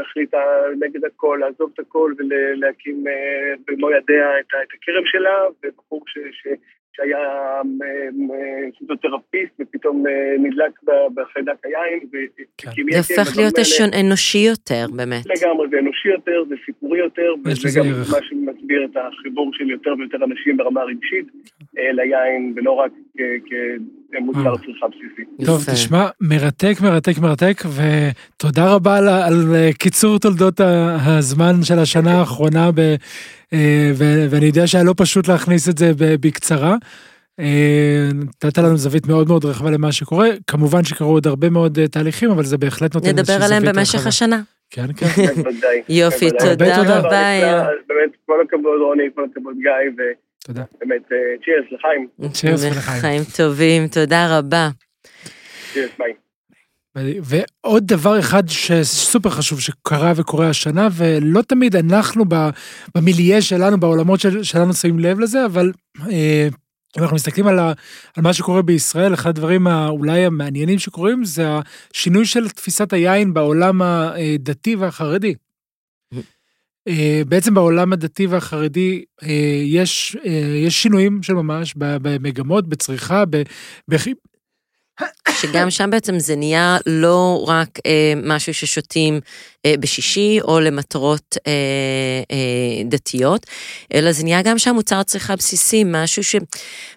החליטה 0.00 0.38
נגד 0.80 1.04
הכל, 1.04 1.38
לעזוב 1.40 1.70
את 1.74 1.78
הכל 1.78 2.12
ולהקים 2.18 3.04
אה, 3.08 3.54
במו 3.66 3.90
ידיה 3.90 4.40
את 4.40 4.68
הכרם 4.74 5.02
שלה, 5.06 5.34
ובחור 5.64 6.02
ש, 6.06 6.18
ש, 6.32 6.46
שהיה 6.96 7.18
אה, 7.18 7.60
אה, 8.34 8.70
פיזיותרפיסט 8.78 9.52
ופתאום 9.60 10.06
אה, 10.06 10.34
נדלק 10.38 10.72
בחיידק 11.14 11.64
היין, 11.64 12.00
והקים 12.12 12.86
זה 12.90 12.98
הופך 12.98 13.36
להיות 13.36 13.54
אנושי 14.00 14.38
יותר, 14.38 14.86
באמת. 14.96 15.24
לגמרי, 15.26 15.68
זה 15.70 15.78
אנושי 15.78 16.08
יותר, 16.08 16.44
זה 16.48 16.54
סיפורי 16.66 16.98
יותר, 16.98 17.34
וזה 17.44 17.78
גם. 17.78 17.86
מה 18.12 18.18
שמסביר 18.28 18.84
את 18.84 18.96
החיבור 18.96 19.50
של 19.52 19.70
יותר 19.70 19.94
ויותר 19.98 20.24
אנשים 20.24 20.56
ברמה 20.56 20.80
הרגשית 20.80 21.26
אה, 21.78 21.92
ליין, 21.92 22.52
ולא 22.56 22.72
רק 22.72 22.92
כ- 23.18 23.82
כמוצר 24.12 24.52
אה. 24.52 24.58
צריכה 24.58 24.86
בסיסי. 24.88 25.46
טוב. 25.46 25.64
תשמע, 25.72 26.08
מרתק, 26.20 26.74
מרתק, 26.82 27.18
מרתק, 27.18 27.62
ותודה 27.76 28.74
רבה 28.74 28.96
על, 28.96 29.08
על 29.08 29.54
אה, 29.54 29.70
קיצור 29.78 30.18
תולדות 30.18 30.60
הזמן 31.06 31.62
של 31.62 31.78
השנה 31.78 32.18
האחרונה, 32.18 32.70
ב, 32.74 32.80
אה, 33.52 33.90
ו- 33.94 34.26
ואני 34.30 34.46
יודע 34.46 34.66
שהיה 34.66 34.84
לא 34.84 34.94
פשוט 34.96 35.28
להכניס 35.28 35.68
את 35.68 35.78
זה 35.78 35.92
בקצרה. 35.98 36.76
נתת 38.14 38.58
לנו 38.58 38.76
זווית 38.76 39.06
מאוד 39.06 39.28
מאוד 39.28 39.44
רחבה 39.44 39.70
למה 39.70 39.92
שקורה, 39.92 40.28
כמובן 40.46 40.84
שקרו 40.84 41.12
עוד 41.12 41.26
הרבה 41.26 41.50
מאוד 41.50 41.78
תהליכים, 41.86 42.30
אבל 42.30 42.44
זה 42.44 42.58
בהחלט 42.58 42.94
נותן 42.94 43.06
איזושהי 43.18 43.22
נדבר 43.36 43.46
זווית 43.46 43.62
עליהם 43.62 43.76
במשך 43.76 43.94
רחבה. 43.94 44.08
השנה. 44.08 44.40
כן, 44.70 44.86
כן. 44.96 45.06
יופי. 45.88 46.30
תודה. 46.30 46.98
רבה. 46.98 47.66
באמת, 47.88 48.10
כל 48.26 48.40
הכבוד 48.46 48.80
רוני, 48.80 49.02
כל 49.14 49.24
הכבוד 49.30 49.54
גיא, 49.62 50.04
תודה. 50.44 50.64
ובאמת, 50.74 51.02
צ'ירס 51.44 51.72
לחיים. 51.72 52.08
צ'ירס 52.32 52.64
ולחיים. 52.64 53.00
חיים 53.00 53.22
טובים, 53.36 53.88
תודה 53.88 54.38
רבה. 54.38 54.68
צ'ירס, 55.72 55.90
ביי. 55.98 56.12
ועוד 57.22 57.86
דבר 57.86 58.18
אחד 58.18 58.42
שסופר 58.48 59.30
חשוב 59.30 59.60
שקרה 59.60 60.12
וקורה 60.16 60.48
השנה, 60.48 60.88
ולא 60.92 61.42
תמיד 61.42 61.76
אנחנו 61.76 62.24
במיליה 62.94 63.42
שלנו, 63.42 63.80
בעולמות 63.80 64.20
של, 64.20 64.42
שלנו 64.42 64.74
שמים 64.74 64.98
לב 64.98 65.20
לזה, 65.20 65.44
אבל 65.44 65.72
אה, 66.10 66.48
אם 66.98 67.02
אנחנו 67.02 67.16
מסתכלים 67.16 67.46
על, 67.46 67.58
ה, 67.58 67.72
על 68.16 68.22
מה 68.22 68.32
שקורה 68.32 68.62
בישראל, 68.62 69.14
אחד 69.14 69.30
הדברים 69.30 69.66
אולי 69.66 70.24
המעניינים 70.24 70.78
שקורים 70.78 71.24
זה 71.24 71.46
השינוי 71.92 72.24
של 72.24 72.48
תפיסת 72.48 72.92
היין 72.92 73.34
בעולם 73.34 73.82
הדתי 73.82 74.76
והחרדי. 74.76 75.34
אה, 76.88 77.22
בעצם 77.28 77.54
בעולם 77.54 77.92
הדתי 77.92 78.26
והחרדי 78.26 79.04
אה, 79.22 79.28
יש, 79.64 80.16
אה, 80.24 80.30
יש 80.66 80.82
שינויים 80.82 81.22
של 81.22 81.34
ממש 81.34 81.74
במגמות, 81.76 82.68
בצריכה, 82.68 83.24
שגם 85.40 85.70
שם 85.70 85.90
בעצם 85.90 86.18
זה 86.18 86.36
נהיה 86.36 86.78
לא 86.86 87.44
רק 87.48 87.68
אה, 87.86 88.12
משהו 88.16 88.54
ששותים 88.54 89.20
אה, 89.66 89.74
בשישי 89.80 90.38
או 90.42 90.60
למטרות 90.60 91.36
אה, 91.46 91.52
אה, 92.30 92.82
דתיות, 92.84 93.46
אלא 93.94 94.12
זה 94.12 94.24
נהיה 94.24 94.42
גם 94.42 94.58
שם 94.58 94.74
מוצר 94.74 95.02
צריכה 95.02 95.36
בסיסי, 95.36 95.84
משהו 95.86 96.24
ש... 96.24 96.36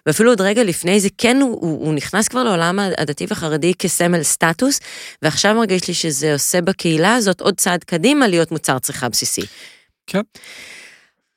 ואפילו 0.06 0.30
עוד 0.30 0.40
רגע 0.40 0.64
לפני 0.64 1.00
זה, 1.00 1.08
כן, 1.18 1.36
הוא, 1.40 1.60
הוא 1.60 1.94
נכנס 1.94 2.28
כבר 2.28 2.44
לעולם 2.44 2.78
הדתי 2.78 3.26
והחרדי 3.28 3.74
כסמל 3.78 4.22
סטטוס, 4.22 4.80
ועכשיו 5.22 5.54
מרגיש 5.54 5.88
לי 5.88 5.94
שזה 5.94 6.32
עושה 6.32 6.60
בקהילה 6.60 7.14
הזאת 7.14 7.40
עוד 7.40 7.54
צעד 7.56 7.84
קדימה 7.84 8.28
להיות 8.28 8.52
מוצר 8.52 8.78
צריכה 8.78 9.08
בסיסי. 9.08 9.42
כן. 10.06 10.20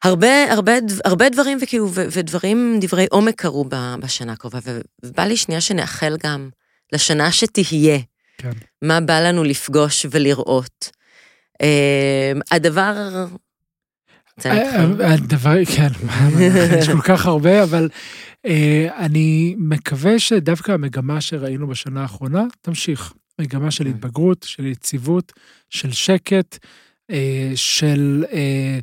הרבה, 0.03 0.53
הרבה, 0.53 0.73
הרבה 1.05 1.29
דברים 1.29 1.57
וכאילו, 1.61 1.89
ו- 1.93 2.05
ודברים, 2.11 2.77
דברי 2.81 3.05
עומק 3.11 3.41
קרו 3.41 3.65
בשנה 3.99 4.33
הקרובה, 4.33 4.59
ובא 5.03 5.23
לי 5.23 5.37
שנייה 5.37 5.61
שנאחל 5.61 6.17
גם 6.23 6.49
לשנה 6.93 7.31
שתהיה, 7.31 7.99
כן. 8.37 8.51
מה 8.81 8.99
בא 8.99 9.19
לנו 9.19 9.43
לפגוש 9.43 10.05
ולראות. 10.11 10.89
אה, 11.61 12.31
הדבר... 12.51 13.25
להתחיל? 14.45 15.01
אה, 15.01 15.13
הדבר, 15.13 15.65
כן, 15.65 15.87
יש 16.79 16.89
כל 16.89 17.01
כך 17.01 17.25
הרבה, 17.25 17.63
אבל 17.63 17.89
אה, 18.45 18.87
אני 18.97 19.55
מקווה 19.57 20.19
שדווקא 20.19 20.71
המגמה 20.71 21.21
שראינו 21.21 21.67
בשנה 21.67 22.01
האחרונה 22.01 22.43
תמשיך. 22.61 23.13
מגמה 23.39 23.71
של 23.71 23.83
כן. 23.83 23.89
התבגרות, 23.89 24.45
של 24.49 24.65
יציבות, 24.65 25.33
של 25.69 25.91
שקט, 25.91 26.57
אה, 26.63 26.69
של 27.55 28.25
אה, 28.31 28.79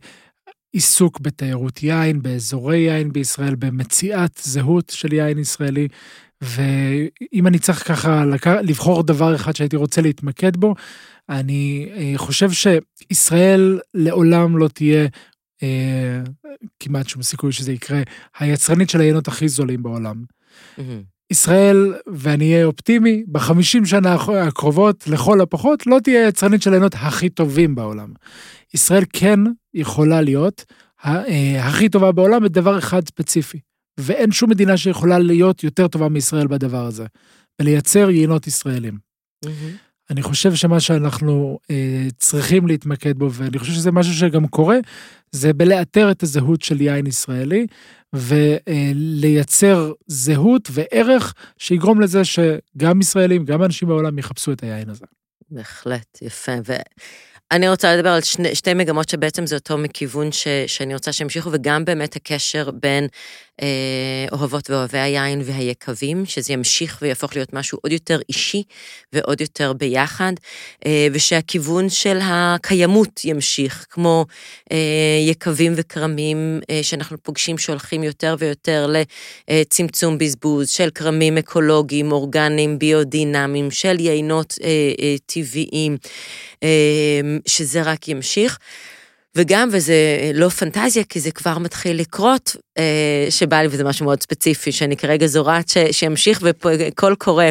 עיסוק 0.72 1.20
בתיירות 1.20 1.82
יין, 1.82 2.22
באזורי 2.22 2.78
יין 2.78 3.12
בישראל, 3.12 3.54
במציאת 3.54 4.40
זהות 4.42 4.90
של 4.90 5.12
יין 5.12 5.38
ישראלי. 5.38 5.88
ואם 6.40 7.46
אני 7.46 7.58
צריך 7.58 7.88
ככה. 7.88 8.24
לבחור 8.62 9.02
דבר 9.02 9.34
אחד 9.34 9.56
שהייתי 9.56 9.76
רוצה 9.76 10.00
להתמקד 10.00 10.56
בו, 10.56 10.74
אני 11.28 11.88
אה, 11.96 12.12
חושב 12.16 12.50
שישראל 12.50 13.80
לעולם 13.94 14.58
לא 14.58 14.68
תהיה 14.68 15.06
אה, 15.62 16.20
כמעט 16.80 17.08
שום 17.08 17.22
סיכוי 17.22 17.52
שזה 17.52 17.72
יקרה, 17.72 18.02
היצרנית 18.38 18.90
של 18.90 19.00
היינות 19.00 19.28
הכי 19.28 19.48
זולים 19.48 19.82
בעולם. 19.82 20.24
מהמם. 20.78 21.15
ישראל, 21.30 21.94
ואני 22.06 22.52
אהיה 22.52 22.64
אופטימי, 22.64 23.24
בחמישים 23.28 23.86
שנה 23.86 24.16
הקרובות, 24.48 25.06
לכל 25.06 25.40
הפחות, 25.40 25.86
לא 25.86 25.98
תהיה 26.04 26.28
יצרנית 26.28 26.62
של 26.62 26.70
העיינות 26.70 26.94
הכי 26.94 27.28
טובים 27.28 27.74
בעולם. 27.74 28.12
ישראל 28.74 29.04
כן 29.12 29.40
יכולה 29.74 30.20
להיות 30.20 30.64
אה, 31.04 31.66
הכי 31.66 31.88
טובה 31.88 32.12
בעולם 32.12 32.44
בדבר 32.44 32.78
אחד 32.78 33.06
ספציפי, 33.08 33.60
ואין 34.00 34.32
שום 34.32 34.50
מדינה 34.50 34.76
שיכולה 34.76 35.18
להיות 35.18 35.64
יותר 35.64 35.88
טובה 35.88 36.08
מישראל 36.08 36.46
בדבר 36.46 36.84
הזה, 36.84 37.06
ולייצר 37.60 38.10
יינות 38.10 38.46
ישראלים. 38.46 38.98
Mm-hmm. 39.44 39.85
אני 40.10 40.22
חושב 40.22 40.54
שמה 40.54 40.80
שאנחנו 40.80 41.58
אה, 41.70 42.06
צריכים 42.18 42.66
להתמקד 42.66 43.18
בו, 43.18 43.32
ואני 43.32 43.58
חושב 43.58 43.72
שזה 43.72 43.92
משהו 43.92 44.14
שגם 44.14 44.46
קורה, 44.46 44.76
זה 45.32 45.52
בלאתר 45.52 46.10
את 46.10 46.22
הזהות 46.22 46.62
של 46.62 46.80
יין 46.80 47.06
ישראלי, 47.06 47.66
ולייצר 48.12 49.92
זהות 50.06 50.68
וערך 50.72 51.34
שיגרום 51.58 52.00
לזה 52.00 52.22
שגם 52.24 53.00
ישראלים, 53.00 53.44
גם 53.44 53.62
אנשים 53.62 53.88
בעולם 53.88 54.18
יחפשו 54.18 54.52
את 54.52 54.62
היין 54.62 54.90
הזה. 54.90 55.04
בהחלט, 55.50 56.18
יפה. 56.22 56.52
אני 57.52 57.68
רוצה 57.68 57.96
לדבר 57.96 58.08
על 58.08 58.20
שני, 58.20 58.54
שתי 58.54 58.74
מגמות 58.74 59.08
שבעצם 59.08 59.46
זה 59.46 59.54
אותו 59.54 59.78
מכיוון 59.78 60.32
ש, 60.32 60.48
שאני 60.66 60.94
רוצה 60.94 61.12
שימשיכו, 61.12 61.50
וגם 61.52 61.84
באמת 61.84 62.16
הקשר 62.16 62.70
בין 62.70 63.04
אה, 63.04 63.08
אוהבות 64.32 64.70
ואוהבי 64.70 64.98
היין 64.98 65.42
והיקבים, 65.44 66.26
שזה 66.26 66.52
ימשיך 66.52 66.98
ויהפוך 67.02 67.36
להיות 67.36 67.52
משהו 67.52 67.78
עוד 67.82 67.92
יותר 67.92 68.18
אישי 68.28 68.62
ועוד 69.12 69.40
יותר 69.40 69.72
ביחד, 69.72 70.32
אה, 70.86 71.06
ושהכיוון 71.12 71.88
של 71.88 72.18
הקיימות 72.22 73.24
ימשיך, 73.24 73.86
כמו 73.90 74.26
אה, 74.72 74.76
יקבים 75.28 75.72
וכרמים 75.76 76.60
אה, 76.70 76.82
שאנחנו 76.82 77.16
פוגשים 77.22 77.58
שהולכים 77.58 78.02
יותר 78.02 78.36
ויותר 78.38 78.92
לצמצום 79.48 80.18
בזבוז, 80.18 80.70
של 80.70 80.90
כרמים 80.94 81.38
אקולוגיים, 81.38 82.12
אורגניים, 82.12 82.78
ביודינמיים, 82.78 83.70
של 83.70 84.00
יינות 84.00 84.54
אה, 84.62 84.68
אה, 85.00 85.14
טבעיים. 85.26 85.96
שזה 87.46 87.82
רק 87.82 88.08
ימשיך. 88.08 88.58
וגם, 89.36 89.68
וזה 89.72 89.94
לא 90.34 90.48
פנטזיה, 90.48 91.04
כי 91.04 91.20
זה 91.20 91.30
כבר 91.30 91.58
מתחיל 91.58 92.00
לקרות, 92.00 92.56
אה, 92.78 93.26
שבא 93.30 93.56
לי, 93.56 93.68
וזה 93.70 93.84
משהו 93.84 94.04
מאוד 94.04 94.22
ספציפי, 94.22 94.72
שאני 94.72 94.96
כרגע 94.96 95.26
זורעת 95.26 95.72
שימשיך 95.92 96.42
וקול 96.42 97.14
קורא 97.14 97.44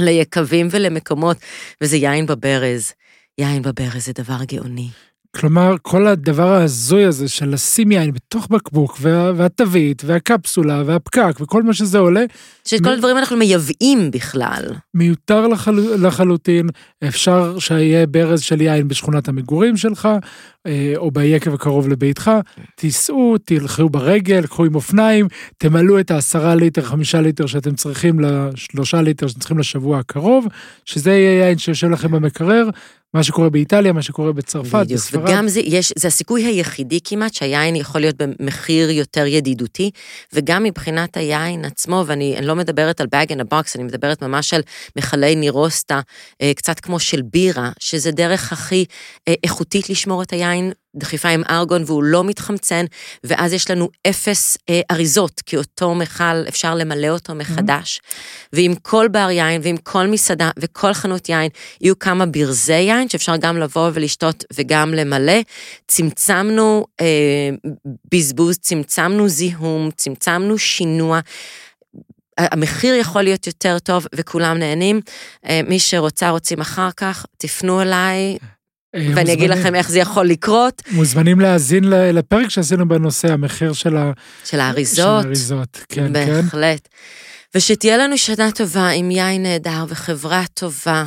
ליקבים 0.00 0.68
ולמקומות, 0.70 1.36
וזה 1.82 1.96
יין 1.96 2.26
בברז. 2.26 2.92
יין 3.40 3.62
בברז 3.62 4.04
זה 4.04 4.12
דבר 4.12 4.44
גאוני. 4.44 4.88
כלומר, 5.36 5.74
כל 5.82 6.06
הדבר 6.06 6.48
ההזוי 6.48 7.04
הזה 7.04 7.28
של 7.28 7.48
לשים 7.48 7.92
יין 7.92 8.12
בתוך 8.12 8.48
בקבוק, 8.50 8.98
וה, 9.00 9.32
והתווית, 9.36 10.02
והקפסולה, 10.06 10.82
והפקק, 10.86 11.36
וכל 11.40 11.62
מה 11.62 11.74
שזה 11.74 11.98
עולה. 11.98 12.24
שאת 12.64 12.80
כל 12.84 12.92
הדברים 12.92 13.18
אנחנו 13.18 13.36
מייבאים 13.36 14.10
בכלל. 14.10 14.64
מיותר 14.94 15.46
לחל, 15.46 15.80
לחלוטין, 16.06 16.68
אפשר 17.08 17.58
שיהיה 17.58 18.06
ברז 18.06 18.40
של 18.40 18.60
יין 18.60 18.88
בשכונת 18.88 19.28
המגורים 19.28 19.76
שלך, 19.76 20.08
או 20.96 21.10
ביקב 21.10 21.54
הקרוב 21.54 21.88
לביתך, 21.88 22.30
תיסעו, 22.74 23.36
תלכו 23.44 23.88
ברגל, 23.88 24.46
קחו 24.46 24.64
עם 24.64 24.74
אופניים, 24.74 25.28
תמלאו 25.58 26.00
את 26.00 26.10
העשרה 26.10 26.54
ליטר, 26.54 26.82
חמישה 26.82 27.20
ליטר 27.20 27.46
שאתם 27.46 27.74
צריכים, 27.74 28.20
לשלושה 28.20 29.02
ליטר 29.02 29.26
שאתם 29.28 29.40
צריכים 29.40 29.58
לשבוע 29.58 29.98
הקרוב, 29.98 30.46
שזה 30.84 31.10
יהיה 31.10 31.46
יין 31.46 31.58
שיושב 31.58 31.90
לכם 31.90 32.10
במקרר, 32.10 32.70
מה 33.14 33.22
שקורה 33.22 33.50
באיטליה, 33.50 33.92
מה 33.92 34.02
שקורה 34.02 34.32
בצרפת, 34.32 34.74
בדיוק, 34.74 35.00
בספרד. 35.00 35.28
וגם 35.28 35.48
זה, 35.48 35.60
יש, 35.60 35.92
זה 35.98 36.08
הסיכוי 36.08 36.44
היחידי 36.44 36.98
כמעט 37.04 37.34
שהיין 37.34 37.76
יכול 37.76 38.00
להיות 38.00 38.16
במחיר 38.16 38.90
יותר 38.90 39.26
ידידותי, 39.26 39.90
וגם 40.32 40.62
מבחינת 40.62 41.16
היין 41.16 41.64
עצמו, 41.64 42.04
ואני 42.06 42.36
לא 42.42 42.54
מדברת 42.54 43.00
על 43.00 43.06
bag 43.06 43.28
in 43.28 43.40
a 43.40 43.54
box, 43.54 43.72
אני 43.74 43.84
מדברת 43.84 44.22
ממש 44.22 44.54
על 44.54 44.62
מכלי 44.96 45.34
נירוסטה, 45.34 46.00
אה, 46.42 46.52
קצת 46.56 46.80
כמו 46.80 46.98
של 47.00 47.22
בירה, 47.22 47.70
שזה 47.78 48.10
דרך 48.10 48.52
הכי 48.52 48.84
אה, 49.28 49.34
איכותית 49.44 49.90
לשמור 49.90 50.22
את 50.22 50.32
היין 50.32 50.47
דחיפה 50.96 51.28
עם 51.28 51.42
ארגון 51.50 51.82
והוא 51.86 52.02
לא 52.02 52.24
מתחמצן, 52.24 52.84
ואז 53.24 53.52
יש 53.52 53.70
לנו 53.70 53.88
אפס 54.06 54.58
אה, 54.68 54.80
אריזות, 54.90 55.40
כי 55.46 55.56
אותו 55.56 55.94
מכל, 55.94 56.48
אפשר 56.48 56.74
למלא 56.74 57.08
אותו 57.08 57.34
מחדש. 57.34 57.98
Mm-hmm. 57.98 58.48
ועם 58.52 58.74
כל 58.82 59.08
בר 59.08 59.30
יין 59.30 59.60
ועם 59.64 59.76
כל 59.76 60.06
מסעדה 60.06 60.50
וכל 60.58 60.92
חנות 60.92 61.28
יין, 61.28 61.50
יהיו 61.80 61.98
כמה 61.98 62.26
ברזי 62.26 62.72
יין 62.72 63.08
שאפשר 63.08 63.36
גם 63.36 63.56
לבוא 63.56 63.90
ולשתות 63.94 64.44
וגם 64.52 64.94
למלא. 64.94 65.40
צמצמנו 65.88 66.86
אה, 67.00 67.50
בזבוז, 68.12 68.58
צמצמנו 68.58 69.28
זיהום, 69.28 69.90
צמצמנו 69.96 70.58
שינוע. 70.58 71.20
המחיר 72.38 72.94
יכול 72.94 73.22
להיות 73.22 73.46
יותר 73.46 73.78
טוב 73.78 74.06
וכולם 74.14 74.58
נהנים. 74.58 75.00
אה, 75.48 75.60
מי 75.68 75.78
שרוצה, 75.78 76.30
רוצים 76.30 76.60
אחר 76.60 76.88
כך, 76.96 77.26
תפנו 77.36 77.82
אליי, 77.82 78.38
אה, 78.94 79.08
ואני 79.14 79.32
אגיד 79.32 79.50
לכם 79.50 79.74
איך 79.74 79.90
זה 79.90 79.98
יכול 79.98 80.26
לקרות. 80.26 80.82
מוזמנים 80.90 81.40
להאזין 81.40 81.84
לפרק 81.88 82.48
שעשינו 82.48 82.88
בנושא 82.88 83.32
המחיר 83.32 83.72
של, 83.72 83.96
ה... 83.96 84.12
של 84.44 84.60
האריזות. 84.60 85.22
של 85.22 85.26
האריזות, 85.26 85.84
כן, 85.88 86.12
בהחלט. 86.12 86.34
כן. 86.34 86.42
בהחלט. 86.42 86.88
ושתהיה 87.54 87.96
לנו 87.96 88.18
שנה 88.18 88.50
טובה 88.52 88.88
עם 88.88 89.10
יין 89.10 89.42
נהדר 89.42 89.84
וחברה 89.88 90.44
טובה. 90.54 91.04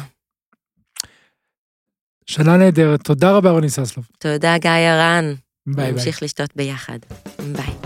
שנה 2.25 2.57
נהדרת, 2.57 3.01
תודה 3.03 3.31
רבה 3.31 3.51
רוני 3.51 3.69
ססלוב. 3.69 4.07
תודה 4.19 4.57
גיא 4.57 4.69
הרן. 4.69 5.33
ביי 5.67 5.85
ביי. 5.85 5.91
נמשיך 5.91 6.23
לשתות 6.23 6.49
ביחד. 6.55 6.99
ביי. 7.39 7.80